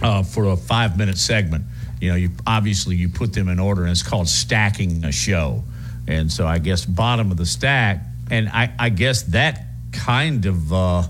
uh, 0.03 0.23
for 0.23 0.47
a 0.47 0.57
five 0.57 0.97
minute 0.97 1.19
segment. 1.19 1.65
You 2.01 2.11
know, 2.11 2.17
you 2.17 2.31
obviously 2.47 2.97
you 2.97 3.09
put 3.09 3.33
them 3.33 3.49
in 3.49 3.59
order, 3.59 3.83
and 3.83 3.91
it's 3.91 4.03
called 4.03 4.29
stacking 4.29 5.05
a 5.05 5.13
show. 5.13 5.65
And 6.07 6.31
so 6.33 6.47
I 6.47 6.59
guess 6.59 6.85
bottom 6.85 7.31
of 7.31 7.37
the 7.37 7.47
stack, 7.47 8.01
and 8.31 8.49
I, 8.49 8.73
I 8.79 8.89
guess 8.89 9.23
that 9.25 9.65
kind 9.93 10.47
of 10.47 10.73
uh, 10.73 11.03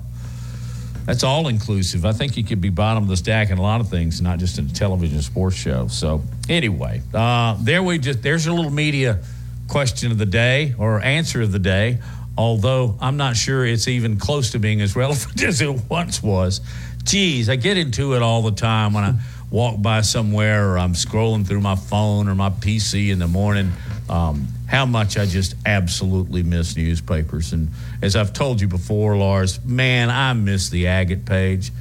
that's 1.04 1.22
all 1.22 1.48
inclusive. 1.48 2.04
I 2.04 2.12
think 2.12 2.36
you 2.36 2.44
could 2.44 2.60
be 2.60 2.70
bottom 2.70 3.02
of 3.04 3.08
the 3.08 3.16
stack 3.16 3.50
in 3.50 3.58
a 3.58 3.62
lot 3.62 3.80
of 3.80 3.88
things, 3.88 4.20
not 4.20 4.38
just 4.38 4.58
in 4.58 4.66
a 4.66 4.70
television 4.70 5.20
sports 5.22 5.56
show. 5.56 5.88
So 5.88 6.22
anyway, 6.48 7.02
uh, 7.14 7.56
there 7.60 7.82
we 7.82 7.98
just 7.98 8.22
there's 8.22 8.46
a 8.46 8.52
little 8.52 8.70
media 8.70 9.20
question 9.68 10.10
of 10.10 10.18
the 10.18 10.26
day 10.26 10.74
or 10.78 11.00
answer 11.00 11.42
of 11.42 11.52
the 11.52 11.58
day. 11.58 11.98
Although 12.36 12.96
I'm 13.00 13.16
not 13.16 13.36
sure 13.36 13.66
it's 13.66 13.88
even 13.88 14.18
close 14.18 14.52
to 14.52 14.58
being 14.58 14.80
as 14.80 14.94
relevant 14.96 15.42
as 15.42 15.60
it 15.60 15.88
once 15.88 16.22
was. 16.22 16.60
Geez, 17.04 17.48
I 17.48 17.56
get 17.56 17.76
into 17.76 18.14
it 18.14 18.22
all 18.22 18.42
the 18.42 18.52
time 18.52 18.92
when 18.92 19.04
I 19.04 19.14
walk 19.50 19.80
by 19.80 20.02
somewhere 20.02 20.70
or 20.70 20.78
I'm 20.78 20.92
scrolling 20.92 21.46
through 21.46 21.62
my 21.62 21.74
phone 21.74 22.28
or 22.28 22.34
my 22.34 22.50
PC 22.50 23.10
in 23.10 23.18
the 23.18 23.26
morning. 23.26 23.72
Um, 24.08 24.48
how 24.66 24.84
much 24.84 25.16
I 25.16 25.24
just 25.24 25.54
absolutely 25.64 26.42
miss 26.42 26.76
newspapers. 26.76 27.52
And 27.54 27.68
as 28.02 28.14
I've 28.14 28.34
told 28.34 28.60
you 28.60 28.68
before, 28.68 29.16
Lars, 29.16 29.64
man, 29.64 30.10
I 30.10 30.34
miss 30.34 30.68
the 30.68 30.88
agate 30.88 31.24
page. 31.24 31.72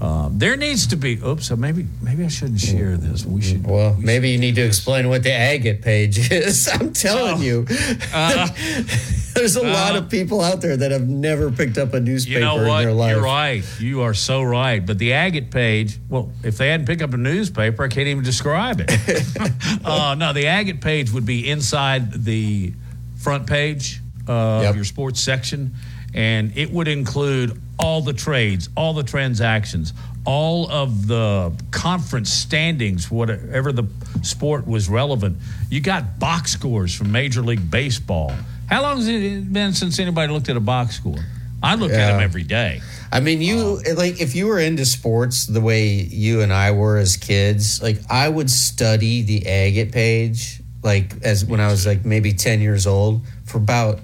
Uh, 0.00 0.30
there 0.32 0.56
needs 0.56 0.86
to 0.86 0.96
be. 0.96 1.18
Oops, 1.22 1.44
so 1.46 1.56
maybe 1.56 1.86
maybe 2.00 2.24
I 2.24 2.28
shouldn't 2.28 2.60
share 2.60 2.96
this. 2.96 3.26
We 3.26 3.42
should. 3.42 3.66
Well, 3.66 3.94
maybe 3.98 4.30
you 4.30 4.38
need 4.38 4.54
to 4.54 4.62
explain 4.62 5.08
what 5.10 5.22
the 5.22 5.32
agate 5.32 5.82
page 5.82 6.30
is. 6.32 6.68
I'm 6.72 6.92
telling 6.94 7.42
you, 7.42 7.66
Uh, 8.14 8.48
there's 9.34 9.56
a 9.56 9.62
lot 9.62 9.94
uh, 9.94 9.98
of 9.98 10.08
people 10.10 10.40
out 10.40 10.62
there 10.62 10.74
that 10.76 10.90
have 10.90 11.06
never 11.06 11.50
picked 11.52 11.76
up 11.76 11.92
a 11.92 12.00
newspaper 12.00 12.38
You 12.38 12.44
know 12.44 12.60
in 12.60 12.66
what? 12.68 12.80
their 12.82 12.92
life. 12.92 13.14
You're 13.16 13.22
right. 13.24 13.64
You 13.78 14.00
are 14.02 14.14
so 14.14 14.42
right. 14.42 14.84
But 14.84 14.96
the 14.98 15.12
agate 15.12 15.50
page, 15.50 15.98
well, 16.08 16.32
if 16.42 16.56
they 16.56 16.68
hadn't 16.68 16.86
picked 16.86 17.02
up 17.02 17.12
a 17.12 17.18
newspaper, 17.18 17.84
I 17.84 17.88
can't 17.88 18.08
even 18.08 18.24
describe 18.24 18.80
it. 18.80 18.90
uh, 19.84 20.14
no, 20.18 20.32
the 20.32 20.46
agate 20.46 20.80
page 20.80 21.10
would 21.12 21.26
be 21.26 21.48
inside 21.48 22.24
the 22.24 22.72
front 23.16 23.46
page 23.46 24.00
uh, 24.26 24.66
of 24.66 24.76
your 24.76 24.84
sports 24.86 25.20
section. 25.20 25.74
and 26.14 26.56
it 26.56 26.70
would 26.72 26.88
include 26.88 27.60
all 27.82 28.00
the 28.00 28.12
trades, 28.12 28.68
all 28.76 28.92
the 28.92 29.02
transactions, 29.02 29.92
all 30.24 30.70
of 30.70 31.06
the 31.06 31.52
conference 31.70 32.32
standings, 32.32 33.10
whatever 33.10 33.72
the 33.72 33.88
sport 34.22 34.66
was 34.66 34.88
relevant. 34.88 35.38
You 35.70 35.80
got 35.80 36.18
box 36.18 36.52
scores 36.52 36.94
from 36.94 37.10
Major 37.10 37.42
League 37.42 37.70
Baseball. 37.70 38.32
How 38.68 38.82
long 38.82 38.98
has 38.98 39.08
it 39.08 39.52
been 39.52 39.72
since 39.72 39.98
anybody 39.98 40.32
looked 40.32 40.48
at 40.48 40.56
a 40.56 40.60
box 40.60 40.96
score? 40.96 41.18
I 41.62 41.74
look 41.74 41.90
at 41.90 42.12
them 42.12 42.20
every 42.20 42.42
day. 42.42 42.80
I 43.12 43.20
mean, 43.20 43.42
you 43.42 43.82
like 43.94 44.20
if 44.20 44.34
you 44.34 44.46
were 44.46 44.58
into 44.58 44.86
sports 44.86 45.46
the 45.46 45.60
way 45.60 45.88
you 45.88 46.40
and 46.40 46.52
I 46.52 46.70
were 46.70 46.96
as 46.96 47.16
kids, 47.16 47.82
like 47.82 47.98
I 48.08 48.28
would 48.28 48.48
study 48.48 49.22
the 49.22 49.46
agate 49.46 49.92
page, 49.92 50.62
like 50.82 51.12
as 51.22 51.44
when 51.44 51.60
I 51.60 51.66
was 51.66 51.86
like 51.86 52.04
maybe 52.04 52.32
ten 52.32 52.60
years 52.60 52.86
old, 52.86 53.22
for 53.44 53.58
about 53.58 54.00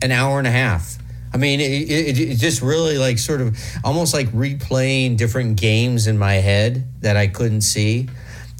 an 0.00 0.12
hour 0.12 0.38
and 0.38 0.46
a 0.46 0.50
half. 0.52 0.98
I 1.34 1.38
mean, 1.38 1.60
it, 1.60 1.90
it, 1.90 2.18
it 2.18 2.34
just 2.36 2.60
really 2.60 2.98
like 2.98 3.18
sort 3.18 3.40
of 3.40 3.58
almost 3.84 4.12
like 4.12 4.28
replaying 4.28 5.16
different 5.16 5.58
games 5.58 6.06
in 6.06 6.18
my 6.18 6.34
head 6.34 6.86
that 7.00 7.16
I 7.16 7.26
couldn't 7.26 7.62
see. 7.62 8.08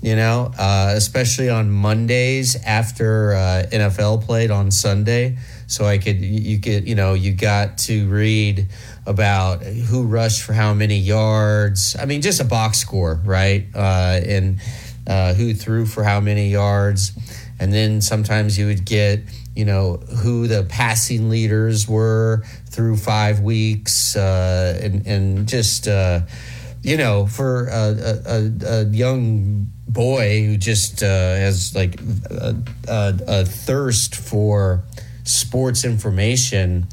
You 0.00 0.16
know, 0.16 0.52
uh, 0.58 0.94
especially 0.96 1.48
on 1.48 1.70
Mondays 1.70 2.56
after 2.64 3.34
uh, 3.34 3.66
NFL 3.70 4.24
played 4.24 4.50
on 4.50 4.72
Sunday, 4.72 5.38
so 5.68 5.84
I 5.84 5.98
could 5.98 6.20
you 6.20 6.58
could 6.58 6.88
you 6.88 6.96
know 6.96 7.14
you 7.14 7.32
got 7.32 7.78
to 7.86 8.08
read 8.08 8.66
about 9.06 9.62
who 9.62 10.02
rushed 10.02 10.42
for 10.42 10.54
how 10.54 10.74
many 10.74 10.98
yards. 10.98 11.94
I 11.96 12.06
mean, 12.06 12.20
just 12.20 12.40
a 12.40 12.44
box 12.44 12.78
score, 12.78 13.20
right? 13.24 13.64
Uh, 13.72 14.20
and 14.26 14.60
uh, 15.06 15.34
who 15.34 15.54
threw 15.54 15.86
for 15.86 16.02
how 16.02 16.18
many 16.18 16.48
yards, 16.48 17.12
and 17.60 17.72
then 17.72 18.00
sometimes 18.00 18.58
you 18.58 18.66
would 18.66 18.84
get 18.84 19.20
you 19.54 19.64
know 19.64 19.96
who 19.96 20.46
the 20.46 20.64
passing 20.64 21.28
leaders 21.28 21.88
were 21.88 22.44
through 22.70 22.96
five 22.96 23.40
weeks, 23.40 24.16
uh, 24.16 24.78
and 24.82 25.06
and 25.06 25.48
just 25.48 25.88
uh, 25.88 26.20
you 26.82 26.96
know 26.96 27.26
for 27.26 27.68
a, 27.68 28.20
a, 28.26 28.52
a 28.66 28.84
young 28.86 29.70
boy 29.88 30.44
who 30.46 30.56
just 30.56 31.02
uh, 31.02 31.06
has 31.06 31.74
like 31.74 32.00
a, 32.30 32.56
a, 32.88 33.44
thirst 33.44 34.16
for 34.16 34.84
sports 35.24 35.84
information 35.84 36.86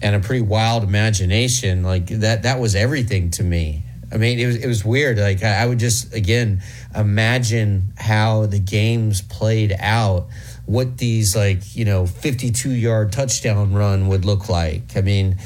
and 0.00 0.14
a 0.14 0.20
pretty 0.20 0.42
wild 0.42 0.84
imagination 0.84 1.82
like 1.82 2.06
that 2.06 2.44
that 2.44 2.60
was 2.60 2.74
everything 2.74 3.30
to 3.30 3.42
me. 3.42 3.82
I 4.12 4.18
mean 4.18 4.38
it 4.38 4.46
was 4.46 4.56
it 4.56 4.68
was 4.68 4.84
weird. 4.84 5.18
Like 5.18 5.42
i, 5.42 5.62
I 5.62 5.66
would 5.66 5.80
just 5.80 6.14
again 6.14 6.62
imagine 6.94 7.92
how 7.96 8.46
the 8.46 8.60
games 8.60 9.20
played 9.22 9.74
out 9.78 10.28
what 10.66 10.98
these 10.98 11.34
like 11.36 11.74
you 11.76 11.84
know 11.84 12.06
52 12.06 12.70
yard 12.70 13.12
touchdown 13.12 13.72
run 13.72 14.08
would 14.08 14.24
look 14.24 14.48
like 14.48 14.96
i 14.96 15.00
mean 15.00 15.36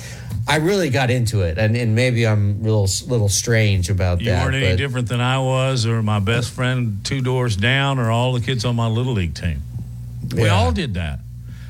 I 0.49 0.57
really 0.57 0.91
got 0.91 1.11
into 1.11 1.43
it, 1.43 1.59
and, 1.59 1.77
and 1.77 1.95
maybe 1.95 2.27
I'm 2.27 2.59
a 2.61 2.63
little 2.65 2.89
little 3.07 3.29
strange 3.29 3.89
about 3.89 4.21
You 4.21 4.31
that. 4.31 4.39
You 4.39 4.45
weren't 4.53 4.65
any 4.65 4.77
different 4.77 5.07
than 5.09 5.21
I 5.21 5.39
was, 5.39 5.87
or 5.87 6.03
my 6.03 6.19
best 6.19 6.51
friend 6.51 7.05
two 7.05 7.21
doors 7.21 7.55
down, 7.57 8.01
or 8.01 8.11
all 8.11 8.33
the 8.33 8.41
kids 8.41 8.65
on 8.65 8.75
my 8.75 8.89
little 8.89 9.13
league 9.13 9.35
team. 9.35 9.63
We 10.35 10.45
Yeah. 10.45 10.55
all 10.55 10.73
did 10.73 10.95
that. 10.95 11.21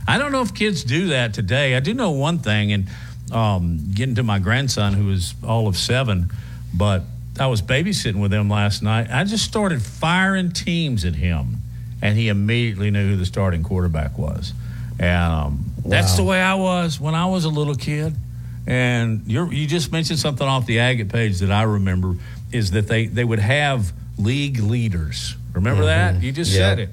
I 0.08 0.16
don't 0.16 0.32
know 0.32 0.40
if 0.40 0.54
kids 0.54 0.82
do 0.84 1.08
that 1.08 1.34
today. 1.34 1.74
I 1.76 1.80
do 1.80 1.92
know 1.92 2.12
one 2.12 2.38
thing, 2.38 2.72
and 2.72 2.88
um, 3.32 3.90
getting 3.92 4.14
to 4.14 4.22
my 4.22 4.38
grandson, 4.38 4.94
who 4.94 5.10
is 5.10 5.34
all 5.44 5.66
of 5.66 5.76
seven, 5.76 6.30
but 6.72 7.02
I 7.38 7.48
was 7.48 7.60
babysitting 7.60 8.20
with 8.20 8.32
him 8.32 8.48
last 8.48 8.82
night. 8.82 9.08
I 9.10 9.24
just 9.24 9.44
started 9.44 9.82
firing 9.82 10.52
teams 10.52 11.04
at 11.04 11.16
him, 11.16 11.59
and 12.02 12.16
he 12.16 12.28
immediately 12.28 12.90
knew 12.90 13.10
who 13.10 13.16
the 13.16 13.26
starting 13.26 13.62
quarterback 13.62 14.18
was. 14.18 14.52
And 14.98 15.32
um, 15.32 15.64
that's 15.84 16.16
the 16.16 16.24
way 16.24 16.40
I 16.40 16.54
was 16.54 17.00
when 17.00 17.14
I 17.14 17.26
was 17.26 17.44
a 17.44 17.48
little 17.48 17.74
kid. 17.74 18.14
And 18.66 19.22
you're, 19.26 19.52
you 19.52 19.66
just 19.66 19.90
mentioned 19.90 20.18
something 20.18 20.46
off 20.46 20.66
the 20.66 20.80
Agate 20.80 21.08
page 21.08 21.38
that 21.38 21.50
I 21.50 21.62
remember 21.62 22.16
is 22.52 22.72
that 22.72 22.86
they, 22.88 23.06
they 23.06 23.24
would 23.24 23.38
have 23.38 23.92
league 24.18 24.58
leaders. 24.58 25.34
Remember 25.54 25.86
that? 25.86 26.22
You 26.22 26.32
just 26.32 26.52
said 26.54 26.78
it. 26.78 26.90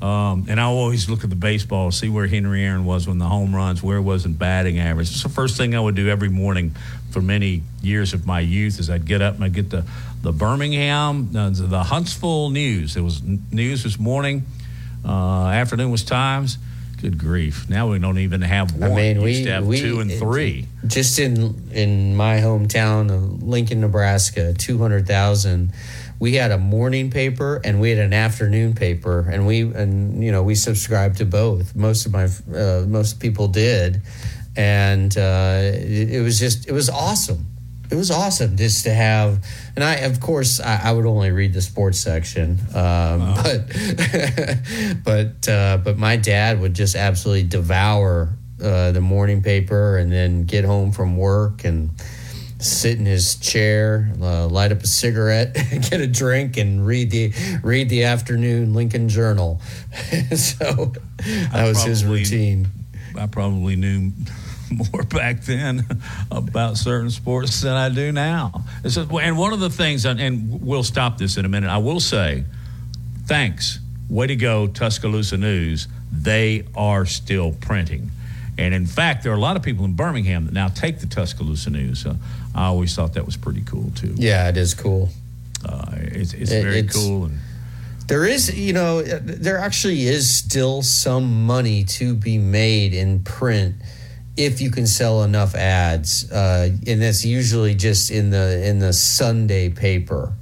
Um, 0.00 0.44
and 0.48 0.60
I 0.60 0.64
always 0.64 1.08
look 1.08 1.24
at 1.24 1.30
the 1.30 1.36
baseball, 1.36 1.90
see 1.90 2.10
where 2.10 2.26
Henry 2.26 2.62
Aaron 2.62 2.84
was 2.84 3.08
when 3.08 3.16
the 3.18 3.24
home 3.24 3.54
runs, 3.54 3.82
where 3.82 3.96
it 3.96 4.02
was 4.02 4.26
in 4.26 4.34
batting 4.34 4.78
average. 4.78 5.10
It's 5.10 5.22
the 5.22 5.30
first 5.30 5.56
thing 5.56 5.74
I 5.74 5.80
would 5.80 5.94
do 5.94 6.08
every 6.08 6.28
morning 6.28 6.74
for 7.10 7.22
many 7.22 7.62
years 7.80 8.12
of 8.12 8.26
my 8.26 8.40
youth. 8.40 8.78
Is 8.78 8.90
I'd 8.90 9.06
get 9.06 9.22
up 9.22 9.36
and 9.36 9.44
I'd 9.44 9.54
get 9.54 9.70
the 9.70 9.84
the 10.20 10.32
Birmingham, 10.32 11.30
uh, 11.34 11.50
the 11.50 11.84
Huntsville 11.84 12.50
News. 12.50 12.96
It 12.96 13.00
was 13.00 13.22
news 13.22 13.84
this 13.84 13.98
morning, 13.98 14.44
uh, 15.04 15.46
afternoon 15.48 15.90
was 15.90 16.04
Times. 16.04 16.58
Good 17.00 17.18
grief! 17.18 17.68
Now 17.68 17.90
we 17.90 17.98
don't 17.98 18.18
even 18.18 18.42
have 18.42 18.74
one. 18.74 18.92
I 18.92 18.94
mean, 18.94 19.18
we 19.18 19.24
we 19.24 19.30
used 19.32 19.44
to 19.44 19.52
have 19.52 19.66
we 19.66 19.80
two 19.80 20.00
and 20.00 20.12
three. 20.12 20.66
Just 20.86 21.18
in 21.18 21.70
in 21.72 22.16
my 22.16 22.38
hometown 22.38 23.10
of 23.10 23.42
Lincoln, 23.42 23.80
Nebraska, 23.80 24.52
two 24.52 24.78
hundred 24.78 25.06
thousand. 25.06 25.72
We 26.18 26.34
had 26.34 26.50
a 26.50 26.58
morning 26.58 27.10
paper 27.10 27.60
and 27.62 27.80
we 27.80 27.90
had 27.90 27.98
an 27.98 28.12
afternoon 28.12 28.74
paper, 28.74 29.28
and 29.30 29.46
we 29.46 29.62
and 29.62 30.22
you 30.22 30.32
know 30.32 30.42
we 30.42 30.54
subscribed 30.54 31.18
to 31.18 31.24
both. 31.24 31.74
Most 31.76 32.06
of 32.06 32.12
my 32.12 32.28
uh, 32.54 32.84
most 32.86 33.20
people 33.20 33.48
did, 33.48 34.02
and 34.56 35.16
uh, 35.16 35.60
it, 35.62 36.14
it 36.14 36.22
was 36.22 36.38
just 36.38 36.68
it 36.68 36.72
was 36.72 36.88
awesome. 36.88 37.46
It 37.88 37.94
was 37.94 38.10
awesome 38.10 38.56
just 38.56 38.84
to 38.84 38.92
have, 38.92 39.44
and 39.76 39.84
I 39.84 39.96
of 39.96 40.20
course 40.20 40.58
I, 40.58 40.80
I 40.84 40.92
would 40.92 41.06
only 41.06 41.30
read 41.30 41.52
the 41.52 41.62
sports 41.62 41.98
section, 41.98 42.58
um, 42.74 43.34
but 43.34 43.66
but 45.04 45.48
uh, 45.48 45.78
but 45.84 45.96
my 45.96 46.16
dad 46.16 46.60
would 46.60 46.74
just 46.74 46.96
absolutely 46.96 47.44
devour 47.44 48.30
uh, 48.62 48.90
the 48.92 49.00
morning 49.00 49.42
paper 49.42 49.98
and 49.98 50.10
then 50.10 50.44
get 50.44 50.64
home 50.64 50.90
from 50.90 51.16
work 51.16 51.64
and 51.64 51.90
sit 52.58 52.98
in 52.98 53.04
his 53.04 53.36
chair, 53.36 54.10
uh, 54.20 54.46
light 54.48 54.72
up 54.72 54.82
a 54.82 54.86
cigarette, 54.86 55.54
get 55.90 56.00
a 56.00 56.06
drink, 56.06 56.56
and 56.56 56.86
read 56.86 57.10
the 57.10 57.32
read 57.62 57.88
the 57.88 58.04
afternoon 58.04 58.74
Lincoln 58.74 59.08
Journal. 59.08 59.60
so 60.36 60.92
that 61.18 61.64
was 61.66 61.82
his 61.82 62.04
routine. 62.04 62.68
I 63.18 63.26
probably 63.26 63.76
knew 63.76 64.12
more 64.70 65.02
back 65.04 65.42
then 65.42 65.86
about 66.30 66.76
certain 66.76 67.10
sports 67.10 67.60
than 67.60 67.72
I 67.72 67.88
do 67.88 68.12
now. 68.12 68.64
And 68.82 68.96
and 68.96 69.38
one 69.38 69.52
of 69.52 69.60
the 69.60 69.70
things, 69.70 70.04
and 70.04 70.60
we'll 70.60 70.82
stop 70.82 71.18
this 71.18 71.36
in 71.36 71.44
a 71.44 71.48
minute, 71.48 71.70
I 71.70 71.78
will 71.78 72.00
say, 72.00 72.44
thanks. 73.26 73.80
Way 74.08 74.28
to 74.28 74.36
go, 74.36 74.68
Tuscaloosa 74.68 75.36
News. 75.36 75.88
They 76.12 76.64
are 76.76 77.04
still 77.06 77.52
printing. 77.52 78.10
And 78.58 78.72
in 78.72 78.86
fact, 78.86 79.22
there 79.22 79.32
are 79.32 79.36
a 79.36 79.40
lot 79.40 79.56
of 79.56 79.62
people 79.62 79.84
in 79.84 79.94
Birmingham 79.94 80.46
that 80.46 80.54
now 80.54 80.68
take 80.68 81.00
the 81.00 81.06
Tuscaloosa 81.06 81.70
News. 81.70 81.98
So 81.98 82.16
I 82.56 82.64
always 82.66 82.94
thought 82.96 83.12
that 83.14 83.26
was 83.26 83.36
pretty 83.36 83.60
cool, 83.66 83.92
too. 83.94 84.14
Yeah, 84.16 84.48
it 84.48 84.56
is 84.56 84.72
cool. 84.74 85.10
Uh, 85.64 85.84
it's 85.96 86.32
it's 86.32 86.50
It- 86.50 86.62
very 86.62 86.78
it's- 86.78 86.94
cool. 86.94 87.26
And 87.26 87.38
There 88.08 88.24
is, 88.24 88.54
you 88.56 88.72
know, 88.72 89.02
there 89.02 89.58
actually 89.58 90.06
is 90.06 90.30
still 90.32 90.80
some 90.82 91.44
money 91.44 91.82
to 91.98 92.14
be 92.14 92.38
made 92.38 92.94
in 92.94 93.18
print 93.20 93.74
if 94.36 94.60
you 94.60 94.70
can 94.70 94.86
sell 94.86 95.24
enough 95.24 95.54
ads, 95.56 96.30
uh, 96.30 96.70
and 96.86 97.02
that's 97.02 97.24
usually 97.24 97.74
just 97.74 98.10
in 98.10 98.30
the 98.30 98.64
in 98.66 98.78
the 98.78 98.92
Sunday 98.92 99.68
paper. 99.70 100.32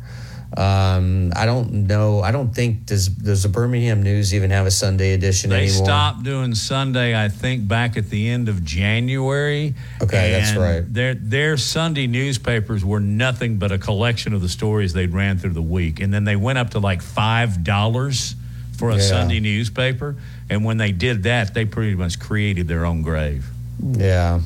Um, 0.57 1.33
I 1.35 1.47
don't 1.47 1.89
know. 1.89 2.21
I 2.21 2.31
don't 2.31 2.55
think 2.55 2.87
does 2.87 3.09
does 3.09 3.43
the 3.43 3.49
Birmingham 3.49 4.03
News 4.05 4.33
even 4.33 4.51
have 4.51 4.67
a 4.67 4.71
Sunday 4.71 5.13
edition 5.13 5.51
They 5.51 5.65
anymore? 5.65 5.85
stopped 5.85 6.23
doing 6.23 6.55
Sunday, 6.55 7.21
I 7.21 7.29
think, 7.29 7.67
back 7.67 7.97
at 7.97 8.09
the 8.09 8.29
end 8.29 8.49
of 8.49 8.65
January. 8.65 9.75
Okay, 10.01 10.31
that's 10.31 10.57
right. 10.57 10.83
Their 10.87 11.15
their 11.15 11.57
Sunday 11.57 12.07
newspapers 12.07 12.85
were 12.85 13.01
nothing 13.01 13.57
but 13.57 13.73
a 13.73 13.79
collection 13.79 14.33
of 14.33 14.43
the 14.43 14.49
stories 14.49 14.93
they'd 14.93 15.13
ran 15.13 15.39
through 15.39 15.55
the 15.55 15.63
week, 15.63 15.99
and 15.99 16.15
then 16.15 16.23
they 16.23 16.37
went 16.37 16.59
up 16.59 16.71
to 16.71 16.79
like 16.79 17.03
five 17.03 17.65
dollars 17.65 18.37
for 18.79 18.91
a 18.91 18.97
Yeah. 18.97 19.03
Sunday 19.03 19.41
newspaper. 19.41 20.15
And 20.51 20.65
when 20.65 20.77
they 20.77 20.93
did 20.93 21.25
that, 21.25 21.55
they 21.55 21.65
pretty 21.65 21.95
much 21.97 22.21
created 22.21 22.69
their 22.69 22.85
own 22.85 23.03
grave. 23.03 23.45
Yeah. 23.83 24.41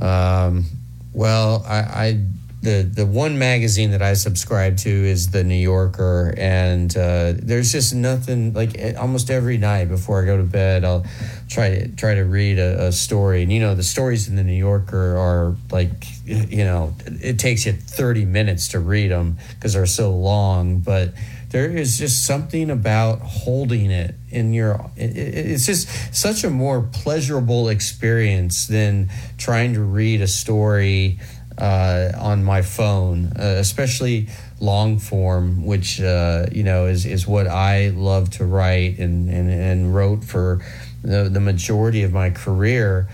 Um, 0.00 0.64
well, 1.12 1.64
I, 1.66 1.76
I 1.78 2.24
the 2.64 2.82
the 2.82 3.06
one 3.06 3.38
magazine 3.38 3.90
that 3.92 4.02
I 4.02 4.14
subscribe 4.14 4.78
to 4.78 4.90
is 4.90 5.30
the 5.30 5.44
New 5.44 5.54
Yorker, 5.54 6.34
and 6.36 6.94
uh, 6.96 7.34
there's 7.36 7.70
just 7.70 7.94
nothing 7.94 8.52
like 8.54 8.76
eh, 8.78 8.94
almost 8.94 9.30
every 9.30 9.58
night 9.58 9.88
before 9.88 10.22
I 10.22 10.26
go 10.26 10.36
to 10.38 10.42
bed, 10.42 10.84
I'll 10.84 11.04
try 11.48 11.68
to 11.78 11.88
try 11.88 12.14
to 12.14 12.22
read 12.24 12.58
a, 12.58 12.86
a 12.86 12.92
story, 12.92 13.42
and 13.42 13.52
you 13.52 13.60
know 13.60 13.74
the 13.74 13.82
stories 13.82 14.28
in 14.28 14.36
the 14.36 14.44
New 14.44 14.58
Yorker 14.58 15.16
are 15.16 15.54
like 15.70 15.90
you 16.24 16.64
know 16.64 16.94
it 17.06 17.38
takes 17.38 17.66
you 17.66 17.72
30 17.72 18.24
minutes 18.24 18.68
to 18.68 18.78
read 18.80 19.10
them 19.10 19.36
because 19.54 19.74
they're 19.74 19.86
so 19.86 20.10
long, 20.16 20.80
but 20.80 21.12
there 21.50 21.70
is 21.70 21.98
just 21.98 22.26
something 22.26 22.68
about 22.68 23.20
holding 23.20 23.90
it 23.92 24.16
in 24.30 24.52
your 24.52 24.90
it, 24.96 25.16
it- 25.16 25.34
it's 25.52 25.66
just 25.66 25.86
such 26.12 26.42
a 26.44 26.50
more 26.50 26.82
pleasurable 26.82 27.68
experience 27.68 28.66
than 28.66 29.08
trying 29.38 29.74
to 29.74 29.82
read 29.82 30.20
a 30.20 30.26
story 30.26 31.20
uh, 31.58 32.10
on 32.18 32.42
my 32.42 32.62
phone 32.62 33.26
uh, 33.38 33.56
especially 33.58 34.28
long 34.60 34.98
form 34.98 35.64
which 35.64 36.00
uh, 36.00 36.46
you 36.52 36.62
know 36.62 36.86
is, 36.86 37.06
is 37.06 37.26
what 37.26 37.46
i 37.46 37.88
love 37.90 38.30
to 38.30 38.44
write 38.44 38.98
and, 38.98 39.28
and, 39.30 39.50
and 39.50 39.94
wrote 39.94 40.24
for 40.24 40.60
the, 41.02 41.28
the 41.28 41.40
majority 41.40 42.02
of 42.02 42.12
my 42.12 42.30
career 42.30 43.08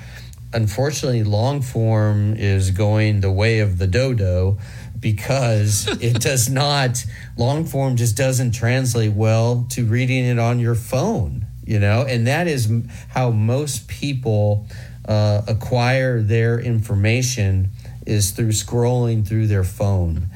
unfortunately, 0.52 1.22
long 1.22 1.62
form 1.62 2.34
is 2.34 2.70
going 2.70 3.20
the 3.20 3.30
way 3.30 3.60
of 3.60 3.78
the 3.78 3.86
dodo 3.86 4.58
because 4.98 5.86
it 6.00 6.20
does 6.20 6.48
not, 6.48 7.04
long 7.36 7.64
form 7.64 7.96
just 7.96 8.16
doesn't 8.16 8.52
translate 8.52 9.12
well 9.12 9.66
to 9.70 9.84
reading 9.84 10.24
it 10.24 10.38
on 10.38 10.58
your 10.58 10.74
phone, 10.74 11.46
you 11.64 11.78
know? 11.78 12.02
And 12.02 12.26
that 12.26 12.48
is 12.48 12.70
how 13.10 13.30
most 13.30 13.88
people 13.88 14.66
uh, 15.06 15.42
acquire 15.48 16.20
their 16.20 16.60
information 16.60 17.70
is 18.10 18.32
through 18.32 18.48
scrolling 18.50 19.26
through 19.26 19.46
their 19.46 19.64
phone. 19.64 20.26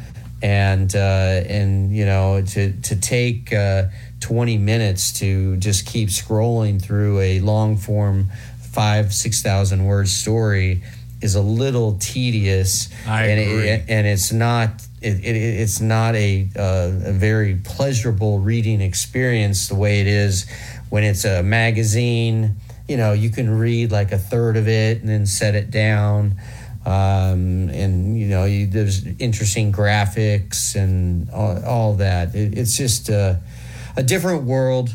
And, 0.42 0.94
uh, 0.94 0.98
and 0.98 1.94
you 1.94 2.04
know, 2.04 2.42
to, 2.42 2.72
to 2.72 2.96
take 2.96 3.52
uh, 3.52 3.84
20 4.20 4.58
minutes 4.58 5.18
to 5.20 5.56
just 5.56 5.86
keep 5.86 6.08
scrolling 6.08 6.80
through 6.80 7.18
a 7.20 7.40
long 7.40 7.76
form 7.76 8.30
five, 8.60 9.12
6,000 9.12 9.84
word 9.84 10.08
story 10.08 10.82
is 11.20 11.34
a 11.34 11.40
little 11.40 11.96
tedious. 11.98 12.90
I 13.06 13.26
and 13.26 13.40
agree. 13.40 13.68
It, 13.68 13.84
and 13.88 14.06
it's 14.06 14.32
not 14.32 14.82
it, 15.00 15.24
it, 15.24 15.36
it's 15.36 15.80
not 15.80 16.14
a, 16.14 16.48
uh, 16.56 17.10
a 17.10 17.12
very 17.12 17.56
pleasurable 17.56 18.38
reading 18.38 18.80
experience 18.80 19.68
the 19.68 19.74
way 19.74 20.00
it 20.00 20.06
is 20.06 20.46
when 20.88 21.04
it's 21.04 21.24
a 21.24 21.42
magazine. 21.42 22.56
You 22.88 22.96
know, 22.96 23.12
you 23.12 23.30
can 23.30 23.50
read 23.58 23.92
like 23.92 24.12
a 24.12 24.18
third 24.18 24.56
of 24.56 24.66
it 24.68 25.00
and 25.00 25.08
then 25.08 25.26
set 25.26 25.54
it 25.54 25.70
down. 25.70 26.36
Um, 26.86 27.70
and 27.70 28.18
you 28.18 28.26
know, 28.26 28.44
you, 28.44 28.66
there's 28.66 29.06
interesting 29.18 29.72
graphics 29.72 30.76
and 30.76 31.30
all, 31.30 31.64
all 31.64 31.94
that. 31.94 32.34
It, 32.34 32.58
it's 32.58 32.76
just 32.76 33.08
uh, 33.08 33.36
a 33.96 34.02
different 34.02 34.44
world. 34.44 34.90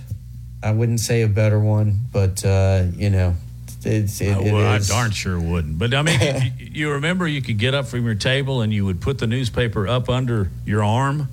I 0.62 0.72
wouldn't 0.72 1.00
say 1.00 1.22
a 1.22 1.28
better 1.28 1.60
one, 1.60 2.00
but 2.12 2.46
uh, 2.46 2.86
you 2.96 3.10
know, 3.10 3.36
it's, 3.84 4.22
it, 4.22 4.36
Uh, 4.36 4.42
it 4.42 4.54
well, 4.54 4.68
I 4.68 4.80
darn 4.80 5.12
sure 5.12 5.40
wouldn't. 5.40 5.80
But 5.80 5.94
I 5.94 6.02
mean, 6.02 6.20
you, 6.60 6.68
you 6.72 6.92
remember 6.92 7.28
you 7.28 7.42
could 7.42 7.58
get 7.58 7.74
up 7.74 7.88
from 7.88 8.06
your 8.06 8.16
table 8.16 8.62
and 8.62 8.74
you 8.74 8.86
would 8.86 9.02
put 9.02 9.18
the 9.18 9.28
newspaper 9.28 9.88
up 9.88 10.10
under 10.10 10.52
your 10.66 10.84
arm 10.84 11.28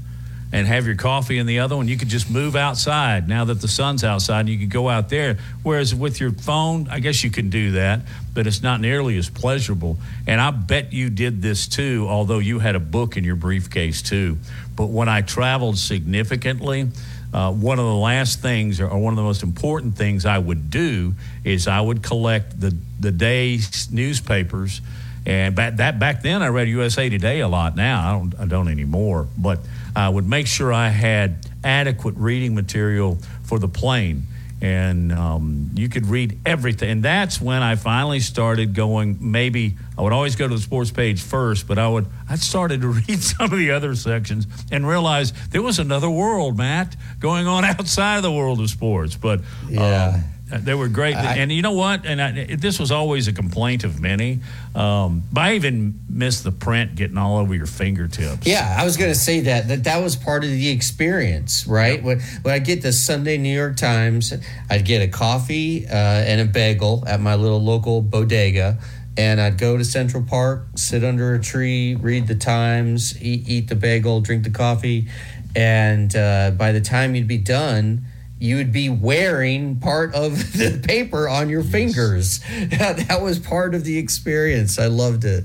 and 0.52 0.66
have 0.66 0.86
your 0.86 0.94
coffee 0.94 1.38
in 1.38 1.46
the 1.46 1.58
other 1.58 1.76
one. 1.76 1.88
You 1.88 1.96
could 1.96 2.08
just 2.08 2.30
move 2.30 2.56
outside 2.56 3.28
now 3.28 3.44
that 3.46 3.60
the 3.60 3.68
sun's 3.68 4.04
outside 4.04 4.40
and 4.40 4.48
you 4.48 4.58
could 4.58 4.70
go 4.70 4.88
out 4.88 5.08
there. 5.08 5.38
Whereas 5.62 5.94
with 5.94 6.20
your 6.20 6.30
phone, 6.30 6.88
I 6.88 7.00
guess 7.00 7.24
you 7.24 7.30
can 7.30 7.50
do 7.50 7.72
that, 7.72 8.00
but 8.32 8.46
it's 8.46 8.62
not 8.62 8.80
nearly 8.80 9.16
as 9.18 9.28
pleasurable. 9.28 9.98
And 10.26 10.40
I 10.40 10.50
bet 10.50 10.92
you 10.92 11.10
did 11.10 11.42
this 11.42 11.66
too, 11.66 12.06
although 12.08 12.38
you 12.38 12.58
had 12.60 12.76
a 12.76 12.80
book 12.80 13.16
in 13.16 13.24
your 13.24 13.36
briefcase 13.36 14.02
too. 14.02 14.38
But 14.76 14.86
when 14.86 15.08
I 15.08 15.22
traveled 15.22 15.78
significantly, 15.78 16.88
uh, 17.32 17.52
one 17.52 17.78
of 17.78 17.84
the 17.84 17.94
last 17.94 18.40
things 18.40 18.80
or 18.80 18.88
one 18.96 19.12
of 19.12 19.16
the 19.16 19.22
most 19.22 19.42
important 19.42 19.96
things 19.96 20.24
I 20.24 20.38
would 20.38 20.70
do 20.70 21.14
is 21.44 21.68
I 21.68 21.80
would 21.80 22.02
collect 22.02 22.58
the 22.60 22.76
the 22.98 23.10
day's 23.10 23.90
newspapers 23.90 24.80
and 25.26 25.54
back 25.54 25.76
that 25.76 25.98
back 25.98 26.22
then 26.22 26.42
I 26.42 26.48
read 26.48 26.68
USA 26.68 27.10
Today 27.10 27.40
a 27.40 27.48
lot 27.48 27.76
now 27.76 28.08
I 28.08 28.18
don't 28.18 28.40
I 28.40 28.46
don't 28.46 28.68
anymore 28.68 29.26
but 29.36 29.58
I 29.96 30.08
would 30.08 30.28
make 30.28 30.46
sure 30.46 30.72
I 30.72 30.88
had 30.90 31.46
adequate 31.64 32.14
reading 32.16 32.54
material 32.54 33.18
for 33.44 33.58
the 33.58 33.66
plane. 33.68 34.24
And 34.60 35.12
um, 35.12 35.70
you 35.74 35.88
could 35.88 36.06
read 36.06 36.38
everything. 36.46 36.90
And 36.90 37.02
that's 37.02 37.40
when 37.40 37.62
I 37.62 37.76
finally 37.76 38.20
started 38.20 38.74
going 38.74 39.18
maybe 39.20 39.74
I 39.98 40.02
would 40.02 40.12
always 40.14 40.34
go 40.36 40.48
to 40.48 40.54
the 40.54 40.60
sports 40.60 40.90
page 40.90 41.20
first 41.22 41.68
but 41.68 41.78
I 41.78 41.86
would 41.88 42.06
I 42.28 42.36
started 42.36 42.80
to 42.80 42.88
read 43.08 43.22
some 43.22 43.52
of 43.52 43.58
the 43.58 43.70
other 43.72 43.94
sections 43.94 44.46
and 44.72 44.86
realized 44.88 45.34
there 45.50 45.60
was 45.62 45.78
another 45.78 46.08
world 46.08 46.56
Matt 46.56 46.96
going 47.20 47.46
on 47.46 47.64
outside 47.74 48.16
of 48.16 48.22
the 48.22 48.32
world 48.32 48.60
of 48.60 48.70
sports. 48.70 49.14
But 49.16 49.40
Yeah. 49.68 50.12
um, 50.14 50.24
they 50.48 50.74
were 50.74 50.88
great, 50.88 51.16
I- 51.16 51.36
and 51.38 51.50
you 51.50 51.60
know 51.62 51.72
what? 51.72 52.06
And 52.06 52.22
I, 52.22 52.56
this 52.56 52.78
was 52.78 52.90
always 52.92 53.26
a 53.28 53.32
complaint 53.32 53.82
of 53.84 54.00
many. 54.00 54.40
Um, 54.74 55.22
but 55.32 55.40
I 55.40 55.54
even 55.54 56.00
missed 56.08 56.44
the 56.44 56.52
print 56.52 56.94
getting 56.94 57.18
all 57.18 57.38
over 57.38 57.54
your 57.54 57.66
fingertips. 57.66 58.46
Yeah, 58.46 58.76
I 58.78 58.84
was 58.84 58.96
going 58.96 59.10
to 59.12 59.18
say 59.18 59.40
that 59.40 59.68
that 59.68 59.84
that 59.84 60.02
was 60.02 60.14
part 60.16 60.44
of 60.44 60.50
the 60.50 60.68
experience, 60.68 61.66
right? 61.66 62.02
When 62.02 62.20
when 62.42 62.54
I 62.54 62.58
get 62.60 62.82
the 62.82 62.92
Sunday 62.92 63.38
New 63.38 63.54
York 63.54 63.76
Times, 63.76 64.32
I'd 64.70 64.84
get 64.84 65.02
a 65.02 65.08
coffee 65.08 65.86
uh, 65.86 65.90
and 65.90 66.40
a 66.40 66.44
bagel 66.44 67.04
at 67.06 67.20
my 67.20 67.34
little 67.34 67.60
local 67.62 68.00
bodega, 68.02 68.78
and 69.16 69.40
I'd 69.40 69.58
go 69.58 69.76
to 69.76 69.84
Central 69.84 70.22
Park, 70.22 70.66
sit 70.76 71.02
under 71.02 71.34
a 71.34 71.40
tree, 71.40 71.94
read 71.96 72.26
the 72.28 72.34
Times, 72.36 73.20
eat, 73.22 73.48
eat 73.48 73.68
the 73.68 73.74
bagel, 73.76 74.20
drink 74.20 74.44
the 74.44 74.50
coffee, 74.50 75.08
and 75.56 76.14
uh, 76.14 76.52
by 76.52 76.72
the 76.72 76.80
time 76.80 77.14
you'd 77.14 77.26
be 77.28 77.38
done. 77.38 78.04
You 78.38 78.56
would 78.56 78.72
be 78.72 78.88
wearing 78.88 79.76
part 79.76 80.14
of 80.14 80.52
the 80.52 80.80
paper 80.86 81.28
on 81.28 81.48
your 81.48 81.62
fingers. 81.62 82.40
that 82.50 83.20
was 83.22 83.38
part 83.38 83.74
of 83.74 83.84
the 83.84 83.98
experience. 83.98 84.78
I 84.78 84.86
loved 84.86 85.24
it. 85.24 85.44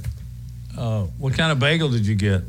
Uh, 0.78 1.04
what 1.18 1.34
kind 1.34 1.52
of 1.52 1.60
bagel 1.60 1.90
did 1.90 2.06
you 2.06 2.16
get? 2.16 2.44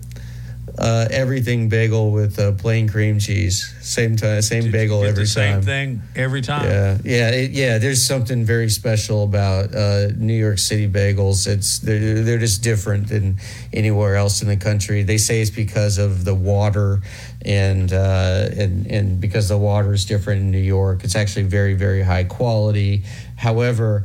Uh, 0.79 1.07
everything 1.11 1.69
bagel 1.69 2.13
with 2.13 2.39
uh, 2.39 2.53
plain 2.53 2.89
cream 2.89 3.19
cheese. 3.19 3.75
Same 3.83 4.17
time, 4.17 4.41
same 4.41 4.73
bagel 4.73 5.03
Get 5.03 5.11
every 5.11 5.27
same 5.27 5.57
time. 5.57 5.63
thing 5.63 6.03
every 6.17 6.41
time. 6.41 6.65
Yeah, 6.65 6.99
yeah, 7.05 7.31
it, 7.31 7.51
yeah. 7.51 7.77
There's 7.79 8.03
something 8.07 8.45
very 8.47 8.71
special 8.71 9.25
about 9.25 9.75
uh, 9.75 10.09
New 10.17 10.33
York 10.33 10.59
City 10.59 10.89
bagels. 10.89 11.47
It's 11.47 11.79
they're, 11.81 12.23
they're 12.23 12.39
just 12.39 12.63
different 12.63 13.09
than 13.09 13.37
anywhere 13.73 14.17
else 14.17 14.41
in 14.41 14.49
the 14.49 14.57
country. 14.57 15.03
They 15.03 15.19
say 15.19 15.43
it's 15.43 15.51
because 15.51 15.99
of 15.99 16.25
the 16.25 16.35
water, 16.35 17.01
and 17.45 17.93
uh, 17.93 18.49
and 18.57 18.87
and 18.87 19.21
because 19.21 19.51
the 19.51 19.59
water 19.59 19.93
is 19.93 20.07
different 20.07 20.41
in 20.41 20.51
New 20.51 20.59
York. 20.59 21.05
It's 21.05 21.17
actually 21.17 21.45
very 21.45 21.75
very 21.75 22.03
high 22.03 22.25
quality. 22.25 23.03
However. 23.37 24.05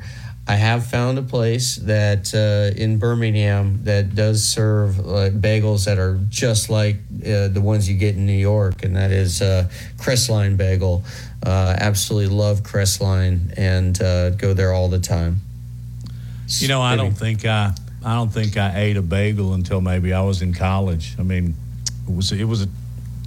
I 0.49 0.55
have 0.55 0.87
found 0.87 1.17
a 1.17 1.23
place 1.23 1.75
that 1.75 2.33
uh, 2.33 2.79
in 2.79 2.99
Birmingham 2.99 3.83
that 3.83 4.15
does 4.15 4.43
serve 4.45 4.97
uh, 4.99 5.29
bagels 5.31 5.85
that 5.85 5.97
are 5.99 6.17
just 6.29 6.69
like 6.69 6.95
uh, 7.21 7.49
the 7.49 7.59
ones 7.61 7.89
you 7.89 7.97
get 7.97 8.15
in 8.15 8.25
New 8.25 8.31
York, 8.31 8.83
and 8.83 8.95
that 8.95 9.11
is 9.11 9.41
uh, 9.41 9.67
Crestline 9.97 10.55
Bagel. 10.55 11.03
Uh, 11.45 11.75
absolutely 11.77 12.33
love 12.33 12.61
Crestline 12.61 13.53
and 13.57 14.01
uh, 14.01 14.29
go 14.31 14.53
there 14.53 14.71
all 14.73 14.87
the 14.89 14.99
time. 14.99 15.41
You 16.47 16.69
know, 16.69 16.81
I 16.81 16.95
don't 16.95 17.11
think 17.13 17.45
I, 17.45 17.73
I 18.05 18.15
don't 18.15 18.29
think 18.31 18.55
I 18.55 18.71
ate 18.79 18.95
a 18.95 19.01
bagel 19.01 19.53
until 19.53 19.81
maybe 19.81 20.13
I 20.13 20.21
was 20.21 20.41
in 20.41 20.53
college. 20.53 21.13
I 21.19 21.23
mean, 21.23 21.55
it 22.07 22.15
was 22.15 22.31
it 22.31 22.45
was 22.45 22.61
a 22.63 22.69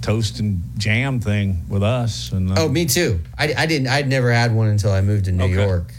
toast 0.01 0.39
and 0.39 0.63
jam 0.77 1.19
thing 1.19 1.61
with 1.69 1.83
us. 1.83 2.31
And 2.31 2.51
uh, 2.51 2.55
Oh, 2.63 2.67
me 2.67 2.87
too. 2.87 3.19
I, 3.37 3.53
I 3.55 3.65
didn't. 3.67 3.87
I'd 3.89 4.07
never 4.07 4.31
had 4.31 4.55
one 4.55 4.69
until 4.69 4.91
I 4.91 5.01
moved 5.01 5.25
to 5.25 5.31
New 5.31 5.45
York, 5.45 5.93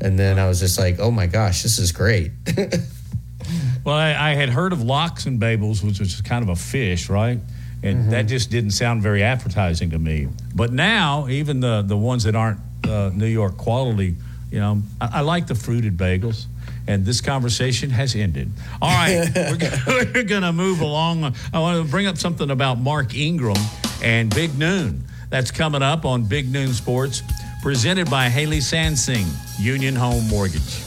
and 0.00 0.18
then 0.18 0.38
I 0.38 0.46
was 0.48 0.60
just 0.60 0.78
like, 0.78 0.98
"Oh 1.00 1.10
my 1.10 1.26
gosh, 1.26 1.62
this 1.62 1.78
is 1.78 1.92
great." 1.92 2.32
Well, 3.84 3.96
I, 3.96 4.32
I 4.32 4.34
had 4.34 4.50
heard 4.50 4.74
of 4.74 4.82
lox 4.82 5.24
and 5.24 5.40
bagels, 5.40 5.82
which 5.82 5.98
was 6.00 6.20
kind 6.20 6.42
of 6.42 6.50
a 6.50 6.56
fish, 6.56 7.08
right? 7.08 7.38
And 7.82 7.98
Mm-hmm. 8.00 8.10
that 8.10 8.22
just 8.26 8.50
didn't 8.50 8.72
sound 8.72 9.02
very 9.02 9.22
appetizing 9.22 9.90
to 9.90 9.98
me. 9.98 10.28
But 10.54 10.70
now, 10.70 11.26
even 11.28 11.60
the 11.60 11.80
the 11.80 11.96
ones 11.96 12.24
that 12.24 12.36
aren't 12.36 12.60
uh, 12.86 13.08
New 13.14 13.26
York 13.26 13.56
quality, 13.56 14.16
you 14.50 14.60
know, 14.60 14.82
I, 15.00 15.08
I 15.14 15.20
like 15.22 15.46
the 15.46 15.54
fruited 15.54 15.96
bagels. 15.96 16.44
And 16.86 17.06
this 17.06 17.20
conversation 17.22 17.88
has 17.90 18.14
ended. 18.14 18.50
All 18.82 18.90
right, 18.90 19.30
we're, 19.86 20.12
we're 20.14 20.24
gonna 20.24 20.52
move 20.52 20.80
along. 20.82 21.34
I 21.54 21.58
want 21.58 21.82
to 21.82 21.90
bring 21.90 22.06
up 22.06 22.18
something 22.18 22.50
about 22.50 22.78
Mark 22.78 23.14
Ingram 23.14 23.56
and 24.02 24.32
Big 24.34 24.58
Noon. 24.58 25.04
That's 25.30 25.50
coming 25.50 25.82
up 25.82 26.04
on 26.04 26.24
Big 26.24 26.50
Noon 26.52 26.74
Sports, 26.74 27.22
presented 27.62 28.08
by 28.08 28.28
Haley 28.28 28.58
Sansing, 28.58 29.26
Union 29.58 29.94
Home 29.94 30.26
Mortgage. 30.28 30.82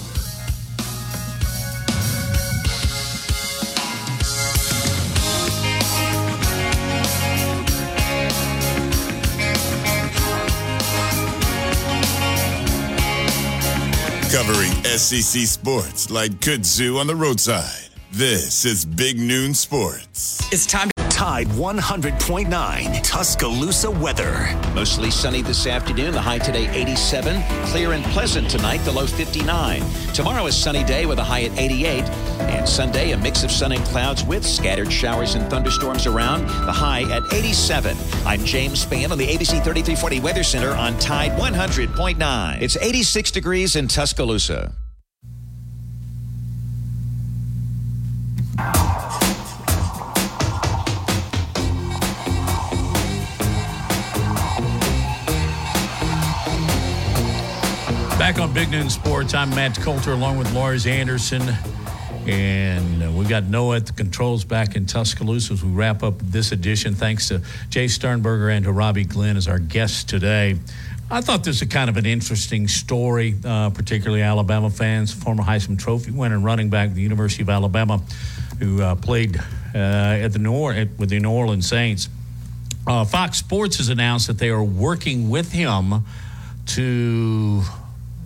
Covering 14.32 14.72
SEC 14.84 15.46
sports 15.46 16.10
like 16.10 16.32
kudzu 16.40 17.00
on 17.00 17.06
the 17.06 17.16
roadside. 17.16 17.90
This 18.12 18.66
is 18.66 18.84
Big 18.84 19.20
Noon 19.20 19.54
Sports. 19.54 20.52
It's 20.52 20.66
time 20.66 20.88
to 20.88 20.93
Tide 21.24 21.48
100.9 21.48 23.02
Tuscaloosa 23.02 23.90
weather. 23.90 24.46
Mostly 24.76 25.10
sunny 25.10 25.42
this 25.42 25.66
afternoon. 25.66 26.12
The 26.12 26.20
high 26.20 26.38
today 26.38 26.68
87. 26.70 27.42
Clear 27.68 27.94
and 27.94 28.04
pleasant 28.08 28.50
tonight. 28.50 28.80
The 28.80 28.92
low 28.92 29.08
59. 29.08 29.84
Tomorrow 30.14 30.48
is 30.48 30.58
sunny 30.58 30.84
day 30.84 31.06
with 31.06 31.20
a 31.20 31.24
high 31.24 31.44
at 31.44 31.58
88. 31.58 32.04
And 32.42 32.68
Sunday 32.68 33.12
a 33.12 33.18
mix 33.18 33.46
of 33.46 33.52
sun 33.52 33.72
and 33.72 33.82
clouds 33.86 34.26
with 34.26 34.46
scattered 34.46 34.92
showers 34.92 35.36
and 35.36 35.50
thunderstorms 35.50 36.08
around. 36.08 36.42
The 36.42 36.74
high 36.74 37.04
at 37.10 37.34
87. 37.34 37.96
I'm 38.26 38.44
James 38.44 38.86
Spann 38.86 39.10
on 39.10 39.18
the 39.18 39.28
ABC 39.28 39.64
3340 39.64 40.20
Weather 40.20 40.44
Center 40.44 40.72
on 40.72 41.00
Tide 41.00 41.32
100.9. 41.40 42.62
It's 42.62 42.76
86 42.76 43.32
degrees 43.32 43.78
in 43.78 43.88
Tuscaloosa. 43.88 44.74
Back 58.24 58.40
on 58.40 58.54
Big 58.54 58.72
Noon 58.72 58.90
Sports, 58.90 59.34
I'm 59.34 59.50
Matt 59.50 59.76
Coulter 59.82 60.14
along 60.14 60.38
with 60.38 60.54
Lars 60.54 60.88
Anderson. 60.88 61.42
And 62.26 63.04
uh, 63.04 63.12
we 63.12 63.26
got 63.26 63.44
Noah 63.44 63.76
at 63.76 63.86
the 63.86 63.92
controls 63.92 64.46
back 64.46 64.78
in 64.78 64.86
Tuscaloosa 64.86 65.52
as 65.52 65.62
we 65.62 65.70
wrap 65.70 66.04
up 66.04 66.20
this 66.20 66.54
edition. 66.54 66.96
Thanks 66.96 67.28
to 67.28 67.40
Jace 67.70 67.90
Sternberger 67.90 68.48
and 68.48 68.64
to 68.64 68.72
Robbie 68.72 69.04
Glenn 69.04 69.36
as 69.36 69.50
our 69.50 69.60
guests 69.60 70.06
today. 70.06 70.58
I 71.12 71.20
thought 71.20 71.44
this 71.44 71.60
was 71.60 71.70
kind 71.70 71.90
of 71.90 71.98
an 71.98 72.06
interesting 72.06 72.70
story, 72.70 73.36
uh, 73.44 73.72
particularly 73.72 74.22
Alabama 74.22 74.70
fans. 74.70 75.14
Former 75.14 75.44
Heisman 75.44 75.78
Trophy 75.78 76.12
winner 76.12 76.40
running 76.40 76.70
back 76.70 76.92
at 76.92 76.96
the 76.96 77.02
University 77.02 77.44
of 77.44 77.50
Alabama, 77.50 78.02
who 78.58 78.82
uh, 78.82 78.96
played 78.96 79.38
uh, 79.76 79.78
at 79.78 80.30
the 80.30 80.40
New 80.40 80.54
or- 80.54 80.86
with 80.98 81.10
the 81.10 81.20
New 81.20 81.30
Orleans 81.30 81.68
Saints. 81.68 82.08
Uh, 82.88 83.04
Fox 83.04 83.40
Sports 83.40 83.80
has 83.80 83.90
announced 83.90 84.28
that 84.28 84.38
they 84.38 84.48
are 84.48 84.64
working 84.64 85.30
with 85.30 85.52
him 85.52 86.06
to 86.68 87.64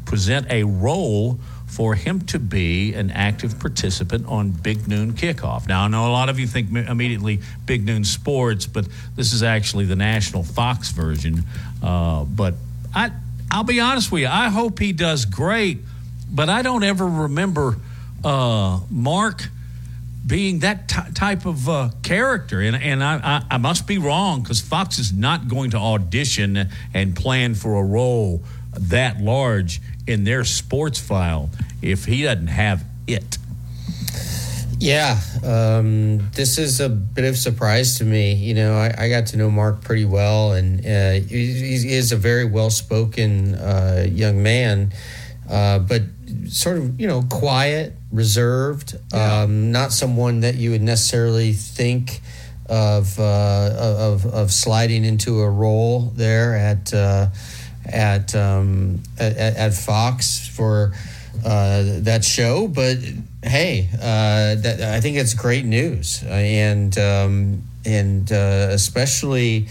present 0.07 0.47
a 0.49 0.63
role 0.63 1.37
for 1.67 1.93
him 1.93 2.21
to 2.21 2.39
be 2.39 2.93
an 2.93 3.11
active 3.11 3.59
participant 3.59 4.25
on 4.25 4.51
Big 4.51 4.87
Noon 4.87 5.11
Kickoff. 5.11 5.67
Now, 5.67 5.83
I 5.83 5.87
know 5.89 6.07
a 6.07 6.13
lot 6.13 6.29
of 6.29 6.39
you 6.39 6.47
think 6.47 6.73
immediately 6.73 7.41
Big 7.65 7.85
Noon 7.85 8.05
Sports, 8.05 8.65
but 8.65 8.87
this 9.17 9.33
is 9.33 9.43
actually 9.43 9.83
the 9.83 9.97
national 9.97 10.43
Fox 10.43 10.91
version. 10.91 11.43
Uh, 11.83 12.23
but 12.23 12.53
I, 12.95 13.11
I'll 13.51 13.65
be 13.65 13.81
honest 13.81 14.09
with 14.09 14.21
you, 14.21 14.29
I 14.29 14.47
hope 14.47 14.79
he 14.79 14.93
does 14.93 15.25
great, 15.25 15.79
but 16.31 16.47
I 16.47 16.61
don't 16.61 16.83
ever 16.83 17.05
remember 17.05 17.75
uh, 18.23 18.79
Mark 18.89 19.43
being 20.25 20.59
that 20.59 20.87
t- 20.87 21.13
type 21.13 21.45
of 21.45 21.67
uh, 21.67 21.89
character. 22.01 22.61
And, 22.61 22.77
and 22.77 23.03
I, 23.03 23.19
I, 23.23 23.55
I 23.55 23.57
must 23.57 23.87
be 23.87 23.97
wrong 23.97 24.41
because 24.41 24.61
Fox 24.61 24.99
is 24.99 25.11
not 25.11 25.49
going 25.49 25.71
to 25.71 25.77
audition 25.77 26.69
and 26.93 27.15
plan 27.15 27.55
for 27.55 27.75
a 27.75 27.83
role 27.83 28.41
that 28.79 29.19
large 29.19 29.81
in 30.05 30.23
their 30.23 30.43
sports 30.43 30.99
file 30.99 31.49
if 31.81 32.05
he 32.05 32.23
doesn't 32.23 32.47
have 32.47 32.83
it. 33.07 33.37
Yeah, 34.79 35.19
um, 35.43 36.29
this 36.33 36.59
is 36.59 36.79
a 36.79 36.87
bit 36.87 37.25
of 37.25 37.33
a 37.33 37.37
surprise 37.37 37.97
to 37.97 38.03
me. 38.03 38.35
You 38.35 38.53
know, 38.53 38.75
I, 38.75 39.05
I 39.05 39.09
got 39.09 39.25
to 39.27 39.37
know 39.37 39.49
Mark 39.49 39.81
pretty 39.81 40.05
well, 40.05 40.51
and 40.51 40.85
uh, 40.85 41.13
he, 41.13 41.51
he 41.53 41.93
is 41.93 42.11
a 42.11 42.15
very 42.15 42.45
well 42.45 42.69
spoken 42.69 43.55
uh, 43.55 44.05
young 44.07 44.43
man, 44.43 44.93
uh, 45.49 45.79
but 45.79 46.03
sort 46.47 46.77
of, 46.77 46.99
you 47.01 47.07
know, 47.07 47.23
quiet, 47.23 47.93
reserved, 48.11 48.95
um, 49.13 49.71
not 49.71 49.91
someone 49.91 50.41
that 50.41 50.55
you 50.55 50.71
would 50.71 50.83
necessarily 50.83 51.53
think 51.53 52.21
of, 52.69 53.19
uh, 53.19 53.71
of, 53.75 54.27
of 54.27 54.51
sliding 54.51 55.05
into 55.05 55.39
a 55.41 55.49
role 55.49 56.11
there 56.15 56.55
at, 56.55 56.93
uh, 56.93 57.27
at, 57.91 58.35
um, 58.35 59.01
at, 59.19 59.37
at 59.37 59.73
Fox 59.73 60.47
for 60.47 60.93
uh, 61.45 61.83
that 62.01 62.23
show. 62.23 62.67
But 62.67 62.97
hey, 63.43 63.89
uh, 63.93 64.55
that, 64.61 64.81
I 64.81 65.01
think 65.01 65.17
it's 65.17 65.33
great 65.33 65.65
news, 65.65 66.23
and 66.23 66.97
um, 66.97 67.63
and 67.85 68.31
uh, 68.31 68.69
especially 68.71 69.67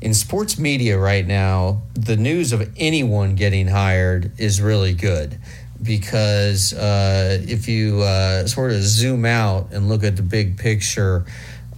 in 0.00 0.14
sports 0.14 0.58
media 0.58 0.98
right 0.98 1.26
now, 1.26 1.82
the 1.94 2.16
news 2.16 2.52
of 2.52 2.70
anyone 2.76 3.34
getting 3.34 3.66
hired 3.66 4.38
is 4.38 4.60
really 4.60 4.94
good 4.94 5.38
because 5.82 6.72
uh, 6.72 7.38
if 7.42 7.68
you 7.68 8.02
uh, 8.02 8.46
sort 8.46 8.72
of 8.72 8.82
zoom 8.82 9.24
out 9.24 9.72
and 9.72 9.88
look 9.88 10.04
at 10.04 10.16
the 10.16 10.22
big 10.22 10.58
picture. 10.58 11.24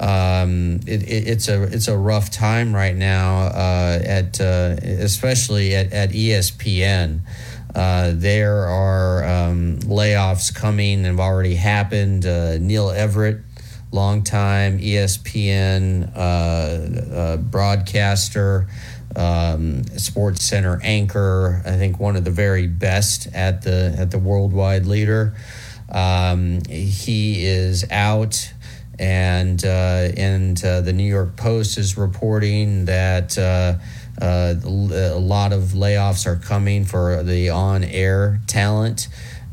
Um, 0.01 0.81
it, 0.87 1.03
it, 1.03 1.29
it's 1.29 1.49
a 1.49 1.63
it's 1.65 1.89
a 1.89 1.97
rough 1.97 2.31
time 2.31 2.75
right 2.75 2.95
now 2.95 3.49
uh, 3.49 4.01
at 4.05 4.41
uh, 4.41 4.77
especially 4.83 5.75
at, 5.75 5.93
at 5.93 6.11
ESPN. 6.11 7.21
Uh, 7.75 8.13
there 8.15 8.67
are 8.67 9.25
um, 9.25 9.79
layoffs 9.81 10.55
coming 10.55 10.99
and 10.99 11.07
have 11.07 11.21
already 11.21 11.55
happened. 11.55 12.25
Uh, 12.25 12.59
Neil 12.59 12.91
Everett, 12.91 13.41
longtime 13.93 14.79
ESPN 14.79 16.13
uh, 16.17 16.19
uh, 16.19 17.37
broadcaster, 17.37 18.69
um, 19.17 19.83
SportsCenter 19.97 20.81
anchor. 20.83 21.61
I 21.65 21.73
think 21.73 21.99
one 21.99 22.17
of 22.17 22.25
the 22.25 22.31
very 22.31 22.67
best 22.67 23.29
at 23.35 23.63
the 23.63 23.95
at 23.99 24.11
the 24.11 24.19
worldwide 24.19 24.87
leader. 24.87 25.35
Um, 25.91 26.61
he 26.69 27.45
is 27.47 27.85
out 27.91 28.53
and 28.99 29.65
uh, 29.65 30.09
and 30.17 30.63
uh, 30.65 30.81
the 30.81 30.93
New 30.93 31.09
York 31.09 31.37
Post 31.37 31.79
is 31.79 31.97
reporting 31.97 32.87
that 32.87 33.39
uh, 33.39 33.75
uh 34.21 34.55
a 34.65 35.19
lot 35.19 35.53
of 35.53 35.63
layoffs 35.71 36.27
are 36.27 36.37
coming 36.37 36.85
for 36.85 37.23
the 37.23 37.51
on-air 37.51 38.41
talent. 38.47 39.09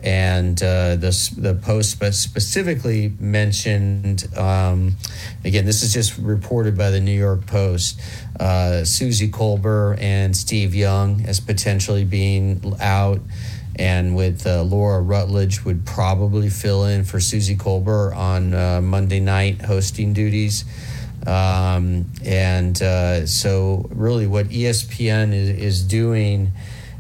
And 0.06 0.62
uh, 0.62 0.98
the, 0.98 1.34
the 1.36 1.56
Post 1.56 1.98
specifically 2.14 3.14
mentioned, 3.20 4.28
um, 4.38 4.98
again, 5.44 5.66
this 5.66 5.82
is 5.82 5.92
just 5.92 6.20
reported 6.20 6.78
by 6.78 6.92
the 6.92 7.02
New 7.02 7.18
York 7.18 7.48
Post, 7.48 8.00
uh, 8.40 8.84
Suzy 8.84 9.32
Kolber 9.32 10.00
and 10.00 10.38
Steve 10.38 10.76
Young 10.76 11.26
as 11.26 11.40
potentially 11.40 12.06
being 12.06 12.76
out 12.80 13.20
and 13.78 14.16
with 14.16 14.48
uh, 14.48 14.64
Laura 14.64 15.02
Rutledge 15.02 15.66
would 15.66 15.86
probably 15.86 16.50
fill 16.50 16.86
in 16.86 17.04
for 17.04 17.20
Suzy 17.20 17.56
Kolber 17.56 18.16
on 18.16 18.54
uh, 18.54 18.82
Monday 18.82 19.20
night 19.20 19.62
hosting 19.62 20.14
duties. 20.14 20.64
Um, 21.28 22.06
and 22.24 22.80
uh, 22.82 23.26
so, 23.26 23.88
really, 23.92 24.28
what 24.28 24.48
ESPN 24.48 25.34
is, 25.34 25.50
is 25.50 25.84
doing 25.84 26.52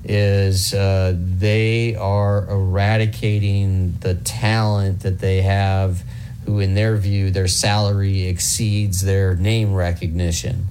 is 0.03 0.73
uh, 0.73 1.13
they 1.15 1.95
are 1.95 2.47
eradicating 2.49 3.97
the 4.01 4.15
talent 4.15 5.01
that 5.01 5.19
they 5.19 5.41
have, 5.41 6.03
who, 6.45 6.59
in 6.59 6.73
their 6.73 6.95
view, 6.97 7.31
their 7.31 7.47
salary 7.47 8.23
exceeds 8.23 9.01
their 9.03 9.35
name 9.35 9.73
recognition. 9.73 10.65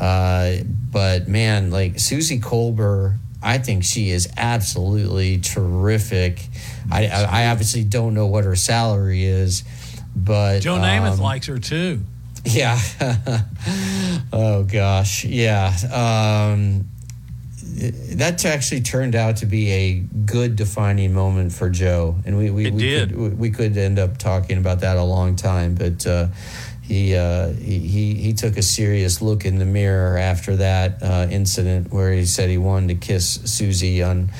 Uh, 0.00 0.56
but 0.90 1.28
man, 1.28 1.70
like 1.70 1.98
Suzy 1.98 2.38
Kolber 2.38 3.16
I 3.46 3.58
think 3.58 3.84
she 3.84 4.10
is 4.10 4.28
absolutely 4.36 5.38
terrific. 5.38 6.48
I, 6.90 7.06
I, 7.06 7.46
obviously 7.46 7.84
don't 7.84 8.12
know 8.12 8.26
what 8.26 8.42
her 8.44 8.56
salary 8.56 9.24
is, 9.24 9.62
but 10.16 10.60
Joe 10.60 10.74
Namath 10.78 11.12
um, 11.12 11.20
likes 11.20 11.46
her 11.46 11.58
too. 11.58 12.00
Yeah. 12.44 12.76
oh 14.32 14.64
gosh. 14.64 15.24
Yeah. 15.24 15.68
Um, 15.92 16.86
that 18.16 18.44
actually 18.44 18.80
turned 18.80 19.14
out 19.14 19.36
to 19.38 19.46
be 19.46 19.70
a 19.70 19.92
good 20.24 20.56
defining 20.56 21.12
moment 21.12 21.52
for 21.52 21.70
Joe, 21.70 22.16
and 22.24 22.36
we 22.36 22.50
we, 22.50 22.70
we 22.70 22.80
did. 22.80 23.14
Could, 23.14 23.38
we 23.38 23.50
could 23.50 23.76
end 23.76 24.00
up 24.00 24.18
talking 24.18 24.58
about 24.58 24.80
that 24.80 24.96
a 24.96 25.04
long 25.04 25.36
time, 25.36 25.76
but. 25.76 26.04
Uh, 26.04 26.28
he, 26.86 27.16
uh, 27.16 27.52
he 27.52 28.14
he 28.14 28.32
took 28.32 28.56
a 28.56 28.62
serious 28.62 29.20
look 29.20 29.44
in 29.44 29.58
the 29.58 29.64
mirror 29.64 30.16
after 30.16 30.56
that 30.56 31.02
uh, 31.02 31.26
incident 31.28 31.92
where 31.92 32.12
he 32.12 32.24
said 32.24 32.48
he 32.48 32.58
wanted 32.58 32.88
to 33.00 33.06
kiss 33.06 33.40
Suzy 33.44 34.04
on 34.04 34.30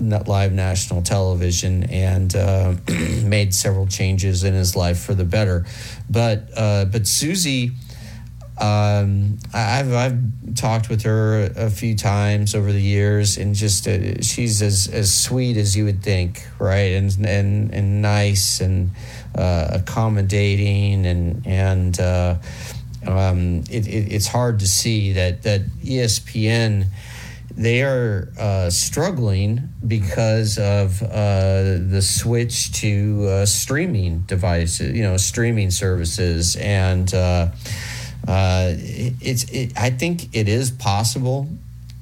live 0.00 0.52
national 0.52 1.02
television 1.02 1.82
and 1.84 2.36
uh, 2.36 2.74
made 3.24 3.52
several 3.52 3.86
changes 3.86 4.44
in 4.44 4.54
his 4.54 4.76
life 4.76 5.00
for 5.00 5.14
the 5.14 5.24
better. 5.24 5.66
But 6.08 6.50
uh, 6.56 6.84
but 6.84 7.08
Suzy, 7.08 7.72
um, 8.60 9.38
I've 9.52 9.92
I've 9.92 10.54
talked 10.54 10.88
with 10.88 11.02
her 11.02 11.50
a 11.56 11.70
few 11.70 11.96
times 11.96 12.54
over 12.54 12.72
the 12.72 12.80
years, 12.80 13.38
and 13.38 13.56
just 13.56 13.88
uh, 13.88 14.22
she's 14.22 14.62
as 14.62 14.88
as 14.88 15.12
sweet 15.12 15.56
as 15.56 15.76
you 15.76 15.84
would 15.84 16.02
think, 16.02 16.46
right? 16.60 16.92
And 16.92 17.12
and 17.26 17.74
and 17.74 18.02
nice 18.02 18.60
and 18.60 18.92
accommodating 19.38 21.06
and 21.06 21.46
and 21.46 22.00
uh, 22.00 22.36
um, 23.06 23.64
it, 23.70 23.86
it, 23.86 24.12
it's 24.12 24.26
hard 24.26 24.60
to 24.60 24.66
see 24.66 25.12
that 25.12 25.42
that 25.42 25.62
ESPN 25.82 26.86
they 27.58 27.82
are 27.82 28.28
uh, 28.38 28.70
struggling 28.70 29.68
because 29.86 30.58
of 30.58 31.02
uh, 31.02 31.78
the 31.88 32.00
switch 32.00 32.72
to 32.72 33.26
uh, 33.28 33.46
streaming 33.46 34.20
devices, 34.20 34.96
you 34.96 35.02
know, 35.02 35.16
streaming 35.16 35.72
services, 35.72 36.54
and 36.54 37.12
uh, 37.12 37.48
uh, 38.28 38.74
it's. 38.78 39.42
It, 39.50 39.72
I 39.76 39.90
think 39.90 40.36
it 40.36 40.48
is 40.48 40.70
possible. 40.70 41.48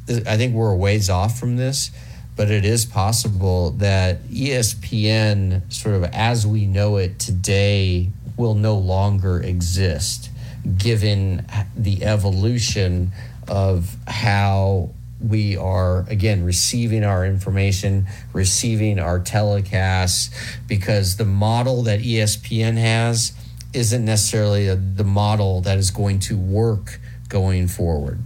I 0.09 0.37
think 0.37 0.55
we're 0.55 0.73
a 0.73 0.77
ways 0.77 1.09
off 1.09 1.41
from 1.41 1.57
this, 1.57 1.91
but 2.37 2.51
it 2.51 2.65
is 2.65 2.85
possible 2.85 3.71
that 3.73 4.23
ESPN, 4.25 5.73
sort 5.73 5.95
of 5.95 6.05
as 6.05 6.47
we 6.47 6.67
know 6.67 6.97
it 6.97 7.19
today, 7.19 8.11
will 8.37 8.55
no 8.55 8.77
longer 8.77 9.41
exist, 9.41 10.31
given 10.77 11.47
the 11.75 12.05
evolution 12.05 13.11
of 13.49 13.97
how 14.07 14.91
we 15.19 15.57
are 15.57 16.05
again 16.09 16.45
receiving 16.45 17.03
our 17.03 17.25
information, 17.25 18.07
receiving 18.35 18.99
our 18.99 19.19
telecasts, 19.19 20.31
because 20.69 21.17
the 21.17 21.25
model 21.25 21.83
that 21.83 22.01
ESPN 22.01 22.77
has 22.77 23.33
isn't 23.73 24.05
necessarily 24.05 24.69
a, 24.69 24.77
the 24.77 25.05
model 25.05 25.63
that 25.63 25.79
is 25.79 25.91
going 25.91 26.19
to 26.19 26.37
work 26.37 27.01
going 27.29 27.67
forward. 27.67 28.19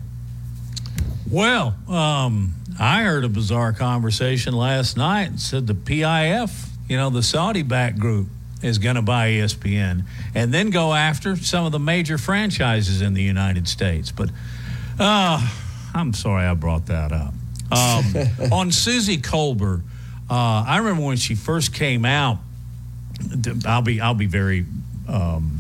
Well, 1.30 1.76
um, 1.88 2.54
I 2.81 3.02
heard 3.02 3.24
a 3.24 3.28
bizarre 3.28 3.74
conversation 3.74 4.55
last 4.55 4.97
night. 4.97 5.28
and 5.28 5.39
Said 5.39 5.66
the 5.66 5.74
PIF, 5.74 6.66
you 6.89 6.97
know, 6.97 7.11
the 7.11 7.23
Saudi-backed 7.23 7.98
group, 7.98 8.28
is 8.62 8.78
going 8.78 8.97
to 8.97 9.02
buy 9.02 9.28
ESPN 9.28 10.05
and 10.35 10.52
then 10.52 10.70
go 10.70 10.94
after 10.94 11.36
some 11.36 11.66
of 11.66 11.73
the 11.73 11.78
major 11.78 12.16
franchises 12.16 13.02
in 13.02 13.12
the 13.12 13.23
United 13.23 13.69
States. 13.69 14.11
But 14.12 14.31
uh, 14.98 15.47
I'm 15.94 16.15
sorry 16.15 16.47
I 16.47 16.55
brought 16.55 16.86
that 16.86 17.12
up. 17.12 17.35
Um, 17.70 18.52
on 18.52 18.73
Suzy 18.73 19.19
Kolber, 19.19 19.82
uh, 20.31 20.65
I 20.66 20.78
remember 20.78 21.05
when 21.05 21.16
she 21.19 21.35
first 21.35 21.74
came 21.74 22.07
out. 22.07 22.39
I'll 23.66 23.82
be 23.82 24.01
I'll 24.01 24.15
be 24.15 24.27
very 24.27 24.65
um, 25.07 25.59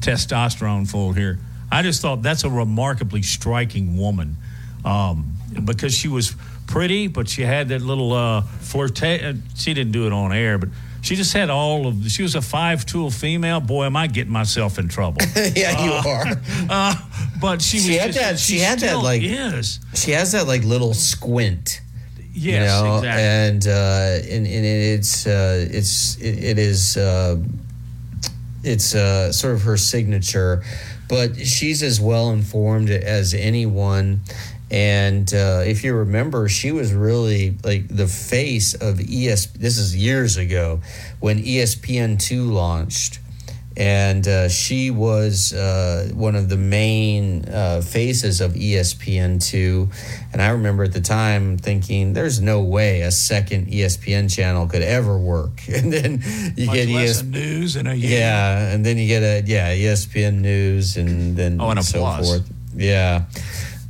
testosterone 0.00 0.90
full 0.90 1.12
here. 1.12 1.38
I 1.70 1.82
just 1.82 2.02
thought 2.02 2.22
that's 2.22 2.44
a 2.44 2.50
remarkably 2.50 3.22
striking 3.22 3.96
woman 3.96 4.36
um, 4.84 5.36
because 5.64 5.94
she 5.94 6.08
was 6.08 6.34
pretty, 6.66 7.06
but 7.08 7.28
she 7.28 7.42
had 7.42 7.68
that 7.68 7.82
little 7.82 8.12
uh, 8.12 8.42
flirt. 8.42 8.98
She 8.98 9.74
didn't 9.74 9.92
do 9.92 10.06
it 10.06 10.12
on 10.12 10.32
air, 10.32 10.58
but 10.58 10.68
she 11.02 11.16
just 11.16 11.32
had 11.32 11.50
all 11.50 11.86
of. 11.86 12.10
She 12.10 12.22
was 12.22 12.34
a 12.34 12.42
five-tool 12.42 13.10
female. 13.10 13.60
Boy, 13.60 13.84
am 13.86 13.96
I 13.96 14.06
getting 14.06 14.32
myself 14.32 14.78
in 14.78 14.88
trouble? 14.88 15.22
yeah, 15.56 15.84
you 15.84 15.92
Uh, 15.92 16.02
are. 16.06 16.26
Uh, 16.70 16.94
but 17.40 17.60
she, 17.60 17.78
She 17.78 17.88
was 17.90 17.98
had 17.98 18.06
just- 18.12 18.18
that. 18.18 18.38
She 18.38 18.58
had 18.60 18.78
that 18.80 18.98
like. 19.02 19.22
is. 19.22 19.80
She 19.94 20.12
has 20.12 20.32
that 20.32 20.46
like 20.46 20.64
little 20.64 20.94
squint. 20.94 21.80
Yes, 22.34 22.54
you 22.80 22.84
know, 22.88 22.96
exactly. 22.98 23.22
and 23.22 23.66
uh, 23.66 24.34
and, 24.34 24.46
and 24.46 24.64
it's 24.64 25.26
uh, 25.26 25.66
it's 25.70 26.16
it, 26.16 26.42
it 26.44 26.58
is 26.58 26.96
uh, 26.96 27.36
it's 28.64 28.94
uh, 28.94 29.32
sort 29.32 29.54
of 29.54 29.62
her 29.62 29.76
signature, 29.76 30.62
but 31.08 31.36
she's 31.36 31.82
as 31.82 32.00
well 32.00 32.30
informed 32.30 32.88
as 32.90 33.34
anyone. 33.34 34.20
And 34.72 35.32
uh, 35.34 35.62
if 35.66 35.84
you 35.84 35.92
remember, 35.94 36.48
she 36.48 36.72
was 36.72 36.94
really 36.94 37.58
like 37.62 37.88
the 37.88 38.06
face 38.06 38.72
of 38.72 38.98
ES. 39.00 39.48
This 39.48 39.76
is 39.76 39.94
years 39.94 40.38
ago 40.38 40.80
when 41.20 41.38
E 41.40 41.58
ESPN 41.58 42.18
two 42.18 42.44
launched, 42.50 43.18
and 43.76 44.26
uh, 44.26 44.48
she 44.48 44.90
was 44.90 45.52
uh, 45.52 46.08
one 46.14 46.34
of 46.36 46.48
the 46.48 46.56
main 46.56 47.44
uh, 47.50 47.82
faces 47.82 48.40
of 48.40 48.56
E 48.56 48.72
ESPN 48.76 49.44
two. 49.44 49.90
And 50.32 50.40
I 50.40 50.48
remember 50.48 50.84
at 50.84 50.94
the 50.94 51.02
time 51.02 51.58
thinking, 51.58 52.14
"There's 52.14 52.40
no 52.40 52.62
way 52.62 53.02
a 53.02 53.10
second 53.10 53.66
ESPN 53.66 54.34
channel 54.34 54.66
could 54.68 54.80
ever 54.82 55.18
work." 55.18 55.60
And 55.68 55.92
then 55.92 56.22
you 56.56 56.64
Much 56.66 56.74
get 56.76 56.88
less 56.88 57.10
ES- 57.10 57.20
a 57.20 57.24
news 57.26 57.76
in 57.76 57.86
a 57.86 57.92
year. 57.94 58.20
yeah, 58.20 58.72
and 58.72 58.86
then 58.86 58.96
you 58.96 59.06
get 59.06 59.22
a 59.22 59.42
yeah 59.46 59.68
ESPN 59.74 60.40
News, 60.40 60.96
and 60.96 61.36
then 61.36 61.60
Oh, 61.60 61.68
and 61.68 61.78
a 61.78 61.82
so 61.82 61.98
plus. 62.00 62.26
forth. 62.26 62.50
Yeah, 62.74 63.24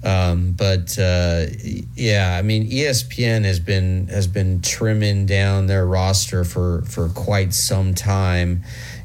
um, 0.04 0.52
but 0.52 0.98
uh, 0.98 1.46
yeah, 1.94 2.36
I 2.36 2.42
mean 2.42 2.68
ESPN 2.68 3.44
has 3.44 3.60
been 3.60 4.08
has 4.08 4.26
been 4.26 4.60
trimming 4.60 5.26
down 5.26 5.66
their 5.66 5.86
roster 5.86 6.44
for 6.44 6.82
for 6.82 7.08
quite 7.08 7.54
some 7.54 7.94
time, 7.94 8.64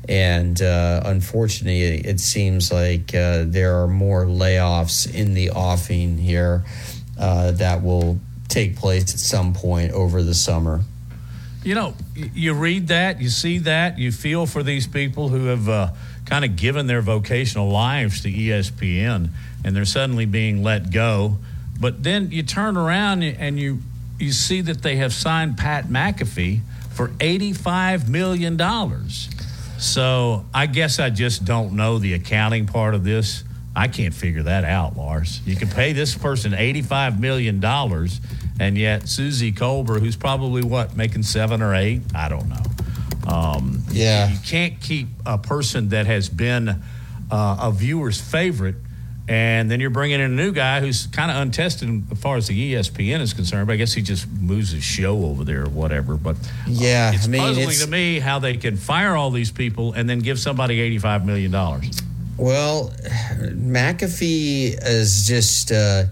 and 0.09 0.59
uh, 0.61 1.01
unfortunately, 1.05 1.81
it, 1.81 2.19
seems 2.19 2.71
like 2.71 3.13
uh, 3.13 3.43
there 3.45 3.81
are 3.81 3.87
more 3.87 4.25
layoffs 4.25 5.13
in 5.13 5.33
the 5.35 5.51
offing 5.51 6.17
here 6.17 6.63
uh, 7.19 7.51
that 7.51 7.83
will 7.83 8.19
take 8.47 8.75
place 8.75 9.13
at 9.13 9.19
some 9.19 9.53
point 9.53 9.91
over 9.91 10.23
the 10.23 10.33
summer. 10.33 10.81
You 11.63 11.75
know, 11.75 11.95
you 12.15 12.53
read 12.53 12.87
that, 12.87 13.21
you 13.21 13.29
see 13.29 13.57
that, 13.59 13.99
you 13.99 14.11
feel 14.11 14.45
for 14.45 14.63
these 14.63 14.87
people 14.87 15.27
who 15.27 15.45
have 15.45 15.67
uh, 15.67 15.89
kind 16.25 16.45
of 16.45 16.55
given 16.55 16.87
their 16.87 17.01
vocational 17.01 17.69
lives 17.69 18.21
to 18.21 18.31
ESPN, 18.31 19.29
and 19.63 19.75
they're 19.75 19.85
suddenly 19.85 20.25
being 20.25 20.63
let 20.63 20.91
go. 20.91 21.37
But 21.79 22.03
then 22.03 22.31
you 22.31 22.43
turn 22.43 22.77
around 22.77 23.23
and 23.23 23.59
you 23.59 23.79
you 24.19 24.31
see 24.31 24.61
that 24.61 24.81
they 24.81 24.95
have 24.95 25.13
signed 25.13 25.57
Pat 25.57 25.85
McAfee 25.85 26.61
for 26.91 27.11
eighty 27.19 27.53
five 27.53 28.09
million 28.09 28.57
dollars. 28.57 29.29
So 29.77 30.45
I 30.53 30.65
guess 30.65 30.99
I 30.99 31.09
just 31.11 31.45
don't 31.45 31.73
know 31.73 31.99
the 31.99 32.13
accounting 32.13 32.65
part 32.65 32.95
of 32.95 33.03
this. 33.03 33.43
I 33.75 33.87
can't 33.87 34.13
figure 34.13 34.41
that 34.43 34.63
out, 34.63 34.97
Lars. 34.97 35.39
You 35.45 35.55
can 35.55 35.67
pay 35.67 35.93
this 35.93 36.15
person 36.15 36.55
eighty-five 36.55 37.19
million 37.21 37.59
dollars, 37.59 38.19
and 38.59 38.75
yet 38.75 39.07
Suzy 39.07 39.51
Kolber, 39.51 39.99
who's 39.99 40.15
probably 40.15 40.63
what 40.63 40.97
making 40.97 41.21
seven 41.21 41.61
or 41.61 41.75
eight, 41.75 42.01
I 42.15 42.27
don't 42.27 42.49
know. 42.49 43.31
Um, 43.31 43.83
Yeah. 43.91 44.31
you 44.31 44.37
can't 44.47 44.79
keep 44.81 45.09
a 45.27 45.37
person 45.37 45.89
that 45.89 46.07
has 46.07 46.27
been 46.27 46.69
uh, 47.29 47.57
a 47.61 47.71
viewer's 47.71 48.19
favorite, 48.19 48.77
and 49.29 49.69
then 49.69 49.79
you're 49.79 49.89
bringing 49.89 50.19
in 50.21 50.31
a 50.31 50.35
new 50.35 50.51
guy 50.51 50.79
who's 50.79 51.07
kind 51.07 51.29
of 51.29 51.37
untested 51.37 52.03
as 52.11 52.19
far 52.19 52.37
as 52.37 52.47
the 52.47 52.73
ESPN 52.73 53.19
is 53.19 53.33
concerned. 53.33 53.67
But 53.67 53.73
I 53.73 53.75
guess 53.77 53.93
he 53.93 54.01
just 54.01 54.27
moves 54.29 54.71
his 54.71 54.83
show 54.83 55.23
over 55.25 55.43
there 55.43 55.63
or 55.65 55.69
whatever. 55.69 56.15
But 56.15 56.37
Yeah, 56.67 57.11
it's 57.13 57.25
I 57.25 57.29
mean, 57.29 57.41
puzzling 57.41 57.63
it's- 57.69 57.83
to 57.83 57.89
me 57.89 58.19
how 58.19 58.39
they 58.39 58.55
can 58.57 58.77
fire 58.77 59.15
all 59.15 59.31
these 59.31 59.51
people 59.51 59.93
and 59.93 60.09
then 60.09 60.19
give 60.19 60.39
somebody 60.39 60.79
eighty-five 60.79 61.25
million 61.25 61.51
dollars. 61.51 61.89
Well, 62.37 62.93
McAfee 63.67 64.77
is 64.83 65.27
just 65.27 65.71
uh, 65.71 66.03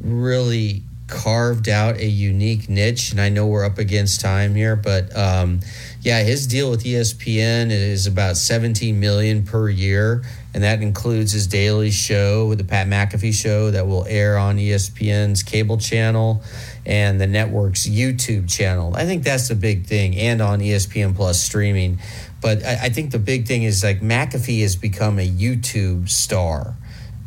really 0.00 0.82
carved 1.06 1.68
out 1.68 1.96
a 1.98 2.06
unique 2.06 2.68
niche, 2.68 3.12
and 3.12 3.20
I 3.20 3.28
know 3.28 3.46
we're 3.46 3.64
up 3.64 3.78
against 3.78 4.20
time 4.20 4.54
here, 4.54 4.74
but 4.74 5.14
um, 5.16 5.60
yeah, 6.06 6.22
his 6.22 6.46
deal 6.46 6.70
with 6.70 6.84
ESPN 6.84 7.72
is 7.72 8.06
about 8.06 8.36
17 8.36 9.00
million 9.00 9.42
per 9.42 9.68
year, 9.68 10.22
and 10.54 10.62
that 10.62 10.80
includes 10.80 11.32
his 11.32 11.48
daily 11.48 11.90
show, 11.90 12.54
the 12.54 12.62
Pat 12.62 12.86
McAfee 12.86 13.34
show, 13.34 13.72
that 13.72 13.88
will 13.88 14.06
air 14.08 14.38
on 14.38 14.56
ESPN's 14.56 15.42
cable 15.42 15.78
channel 15.78 16.44
and 16.86 17.20
the 17.20 17.26
network's 17.26 17.88
YouTube 17.88 18.48
channel. 18.48 18.94
I 18.94 19.04
think 19.04 19.24
that's 19.24 19.48
the 19.48 19.56
big 19.56 19.86
thing, 19.86 20.14
and 20.14 20.40
on 20.40 20.60
ESPN 20.60 21.16
Plus 21.16 21.40
streaming. 21.40 21.98
But 22.40 22.64
I, 22.64 22.82
I 22.82 22.88
think 22.90 23.10
the 23.10 23.18
big 23.18 23.48
thing 23.48 23.64
is 23.64 23.82
like 23.82 24.00
McAfee 24.00 24.62
has 24.62 24.76
become 24.76 25.18
a 25.18 25.28
YouTube 25.28 26.08
star, 26.08 26.76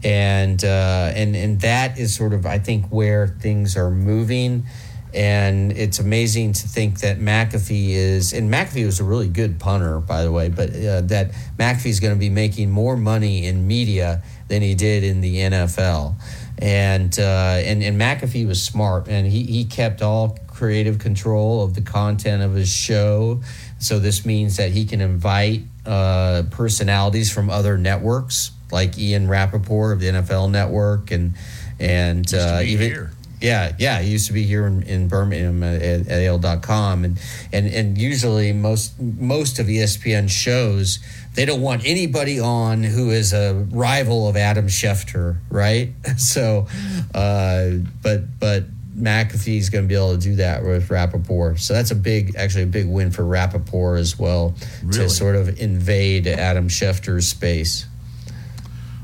and 0.05 0.63
uh, 0.63 1.11
and 1.13 1.35
and 1.35 1.59
that 1.59 1.99
is 1.99 2.15
sort 2.15 2.31
of 2.31 2.45
I 2.45 2.59
think 2.59 2.85
where 2.85 3.27
things 3.27 3.75
are 3.75 3.91
moving. 3.91 4.67
And 5.13 5.71
it's 5.71 5.97
amazing 5.97 6.53
to 6.53 6.67
think 6.67 6.99
that 6.99 7.19
McAfee 7.19 7.89
is, 7.89 8.31
and 8.31 8.51
McAfee 8.51 8.85
was 8.85 8.99
a 8.99 9.03
really 9.03 9.27
good 9.27 9.59
punter, 9.59 9.99
by 9.99 10.23
the 10.23 10.31
way, 10.31 10.49
but 10.49 10.69
uh, 10.69 11.01
that 11.01 11.31
McAfee 11.57 11.87
is 11.87 11.99
going 11.99 12.13
to 12.13 12.19
be 12.19 12.29
making 12.29 12.69
more 12.69 12.95
money 12.95 13.47
in 13.47 13.65
media 13.65 14.21
than 14.49 14.61
he 14.61 14.75
did 14.75 15.03
in 15.03 15.21
the 15.21 15.37
NFL. 15.37 16.15
And 16.59 17.17
uh, 17.17 17.61
and 17.63 17.81
and 17.81 17.99
McAfee 17.99 18.45
was 18.45 18.61
smart, 18.61 19.07
and 19.07 19.25
he 19.25 19.43
he 19.43 19.63
kept 19.63 20.01
all 20.01 20.37
creative 20.47 20.99
control 20.99 21.63
of 21.63 21.73
the 21.73 21.81
content 21.81 22.43
of 22.43 22.53
his 22.53 22.69
show. 22.69 23.41
So 23.79 23.97
this 23.97 24.25
means 24.25 24.57
that 24.57 24.71
he 24.71 24.85
can 24.85 24.99
invite 24.99 25.61
uh, 25.85 26.43
personalities 26.51 27.31
from 27.31 27.49
other 27.49 27.77
networks, 27.77 28.51
like 28.71 28.99
Ian 28.99 29.29
Rapoport 29.29 29.93
of 29.93 29.99
the 30.01 30.07
NFL 30.07 30.51
Network, 30.51 31.11
and 31.11 31.35
and 31.79 32.31
uh, 32.33 32.59
even 32.61 32.89
here. 32.89 33.11
Yeah, 33.41 33.73
yeah, 33.79 34.01
he 34.01 34.11
used 34.11 34.27
to 34.27 34.33
be 34.33 34.43
here 34.43 34.67
in, 34.67 34.83
in 34.83 35.07
Birmingham 35.07 35.63
at, 35.63 35.81
at 35.81 36.07
AL.com. 36.09 37.05
And, 37.05 37.19
and 37.53 37.67
and 37.67 37.97
usually 37.97 38.51
most 38.51 38.99
most 38.99 39.59
of 39.59 39.67
ESPN 39.67 40.29
shows 40.29 40.99
they 41.35 41.45
don't 41.45 41.61
want 41.61 41.85
anybody 41.85 42.39
on 42.39 42.83
who 42.83 43.11
is 43.11 43.31
a 43.33 43.53
rival 43.71 44.27
of 44.27 44.35
Adam 44.35 44.67
Schefter, 44.67 45.37
right? 45.49 45.91
So, 46.17 46.67
uh, 47.15 47.69
but 48.01 48.39
but 48.39 48.65
McAfee's 48.99 49.69
going 49.69 49.85
to 49.85 49.87
be 49.87 49.95
able 49.95 50.15
to 50.15 50.21
do 50.21 50.35
that 50.35 50.63
with 50.63 50.89
Rapoport. 50.89 51.59
So 51.59 51.73
that's 51.73 51.91
a 51.91 51.95
big, 51.95 52.35
actually 52.35 52.63
a 52.63 52.67
big 52.67 52.87
win 52.87 53.11
for 53.11 53.23
Rapoport 53.23 53.99
as 53.99 54.19
well 54.19 54.55
Really? 54.83 55.03
to 55.05 55.09
sort 55.09 55.35
of 55.37 55.59
invade 55.61 56.27
Adam 56.27 56.67
Schefter's 56.67 57.27
space. 57.27 57.85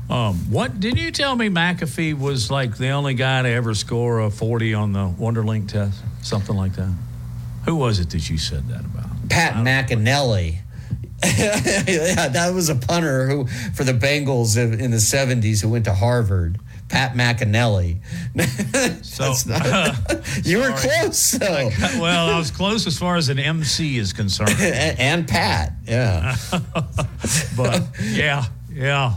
Um, 0.08 0.36
what 0.50 0.78
did 0.78 0.98
you 0.98 1.10
tell 1.10 1.34
me? 1.34 1.48
McAfee 1.48 2.18
was 2.18 2.50
like 2.50 2.76
the 2.76 2.90
only 2.90 3.14
guy 3.14 3.42
to 3.42 3.48
ever 3.48 3.74
score 3.74 4.20
a 4.20 4.30
forty 4.30 4.72
on 4.72 4.92
the 4.92 5.08
Wonderlic 5.18 5.68
test, 5.68 6.00
something 6.22 6.54
like 6.56 6.74
that. 6.76 6.92
Who 7.64 7.74
was 7.76 7.98
it 7.98 8.10
that 8.10 8.30
you 8.30 8.38
said 8.38 8.68
that 8.68 8.84
about? 8.84 9.28
Pat 9.28 9.54
McInally. 9.54 10.58
yeah, 11.24 12.28
that 12.28 12.52
was 12.54 12.68
a 12.68 12.76
punter 12.76 13.26
who 13.26 13.46
for 13.74 13.82
the 13.84 13.92
Bengals 13.94 14.56
in 14.56 14.90
the 14.90 14.98
'70s 14.98 15.62
who 15.62 15.70
went 15.70 15.86
to 15.86 15.94
Harvard. 15.94 16.58
Pat 16.88 17.14
McInally. 17.14 17.98
So 19.02 19.32
not- 19.48 20.26
you 20.46 20.58
were 20.58 20.72
close, 20.72 21.30
though. 21.32 21.70
well, 21.98 22.28
I 22.34 22.38
was 22.38 22.50
close 22.50 22.86
as 22.86 22.98
far 22.98 23.16
as 23.16 23.28
an 23.30 23.38
MC 23.38 23.96
is 23.96 24.12
concerned. 24.12 24.50
and, 24.60 24.98
and 25.00 25.28
Pat, 25.28 25.72
yeah. 25.86 26.36
but 27.56 27.82
yeah, 28.02 28.44
yeah. 28.70 29.14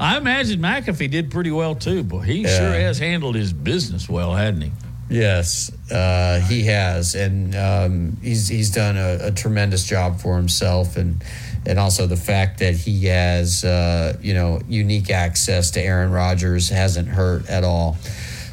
I 0.00 0.16
imagine 0.16 0.60
McAfee 0.60 1.10
did 1.10 1.30
pretty 1.30 1.50
well 1.50 1.74
too, 1.74 2.02
but 2.04 2.20
he 2.20 2.42
Yeah. 2.42 2.56
sure 2.58 2.72
has 2.72 2.98
handled 2.98 3.34
his 3.34 3.52
business 3.52 4.08
well, 4.08 4.34
hadn't 4.34 4.62
he? 4.62 4.72
Yes, 5.10 5.70
uh, 5.90 6.38
he 6.40 6.64
has, 6.64 7.14
and 7.14 7.54
um, 7.56 8.18
he's 8.22 8.46
he's 8.46 8.70
done 8.70 8.98
a, 8.98 9.28
a 9.28 9.30
tremendous 9.30 9.84
job 9.84 10.20
for 10.20 10.36
himself, 10.36 10.98
and 10.98 11.24
and 11.64 11.78
also 11.78 12.06
the 12.06 12.16
fact 12.16 12.58
that 12.58 12.74
he 12.76 13.06
has 13.06 13.64
uh, 13.64 14.18
you 14.20 14.34
know 14.34 14.60
unique 14.68 15.08
access 15.10 15.70
to 15.72 15.80
Aaron 15.82 16.10
Rodgers 16.10 16.68
hasn't 16.68 17.08
hurt 17.08 17.48
at 17.48 17.64
all. 17.64 17.96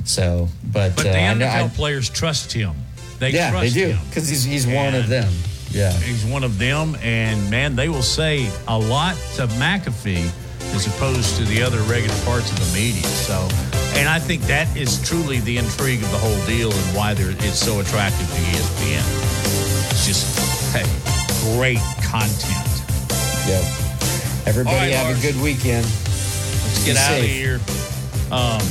So, 0.05 0.47
but, 0.71 0.95
But 0.95 1.03
the 1.03 1.09
uh, 1.11 1.13
I 1.13 1.33
know, 1.33 1.45
NFL 1.45 1.65
I, 1.65 1.67
players 1.75 2.09
trust 2.09 2.53
him. 2.53 2.73
They 3.19 3.31
yeah, 3.31 3.51
trust 3.51 3.73
they 3.73 3.87
do 3.87 3.97
because 4.07 4.29
he's 4.29 4.45
he's 4.45 4.65
one 4.65 4.95
of 4.95 5.09
them. 5.09 5.33
Yeah. 5.71 5.91
He's 5.91 6.23
one 6.23 6.45
of 6.45 6.57
them, 6.57 6.95
and 7.01 7.49
man, 7.51 7.75
they 7.75 7.89
will 7.89 8.01
say 8.01 8.49
a 8.69 8.79
lot 8.79 9.17
to 9.35 9.47
McAfee 9.47 10.31
as 10.73 10.87
opposed 10.87 11.37
to 11.37 11.43
the 11.45 11.61
other 11.61 11.79
regular 11.83 12.17
parts 12.25 12.51
of 12.51 12.59
the 12.59 12.73
media. 12.73 13.03
So, 13.03 13.47
and 13.99 14.09
I 14.09 14.19
think 14.19 14.41
that 14.43 14.75
is 14.75 15.01
truly 15.07 15.39
the 15.39 15.57
intrigue 15.57 16.01
of 16.01 16.11
the 16.11 16.17
whole 16.17 16.45
deal 16.45 16.71
and 16.71 16.95
why 16.95 17.13
it's 17.17 17.59
so 17.59 17.79
attractive 17.79 18.27
to 18.27 18.41
ESPN. 18.55 19.05
It's 19.91 20.05
just 20.05 20.25
hey, 20.73 20.85
great 21.55 21.79
content. 22.03 22.75
Yep. 23.47 23.63
Everybody 24.47 24.75
right, 24.75 24.93
have 24.93 25.17
a 25.17 25.21
good 25.21 25.35
weekend. 25.41 25.85
Let's 25.85 26.79
Be 26.79 26.93
get 26.93 26.97
out 26.97 27.19
of 27.19 27.25
here. 27.25 27.59
Um, 28.31 28.61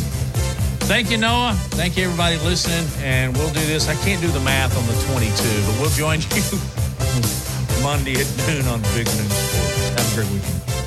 thank 0.87 1.11
you, 1.11 1.16
Noah. 1.16 1.55
Thank 1.75 1.97
you, 1.97 2.05
everybody 2.05 2.39
listening. 2.39 2.87
And 3.03 3.37
we'll 3.37 3.53
do 3.53 3.65
this. 3.66 3.89
I 3.89 3.95
can't 4.05 4.21
do 4.21 4.29
the 4.29 4.41
math 4.41 4.77
on 4.77 4.87
the 4.87 5.01
22, 5.12 5.33
but 5.66 5.81
we'll 5.81 5.91
join 5.91 6.21
you 6.35 7.83
Monday 7.83 8.15
at 8.15 8.27
noon 8.47 8.66
on 8.66 8.81
Big 8.95 9.07
Noon 9.07 9.29
Sports. 9.29 9.89
Have 9.91 10.12
a 10.12 10.15
great 10.15 10.33
weekend. 10.33 10.84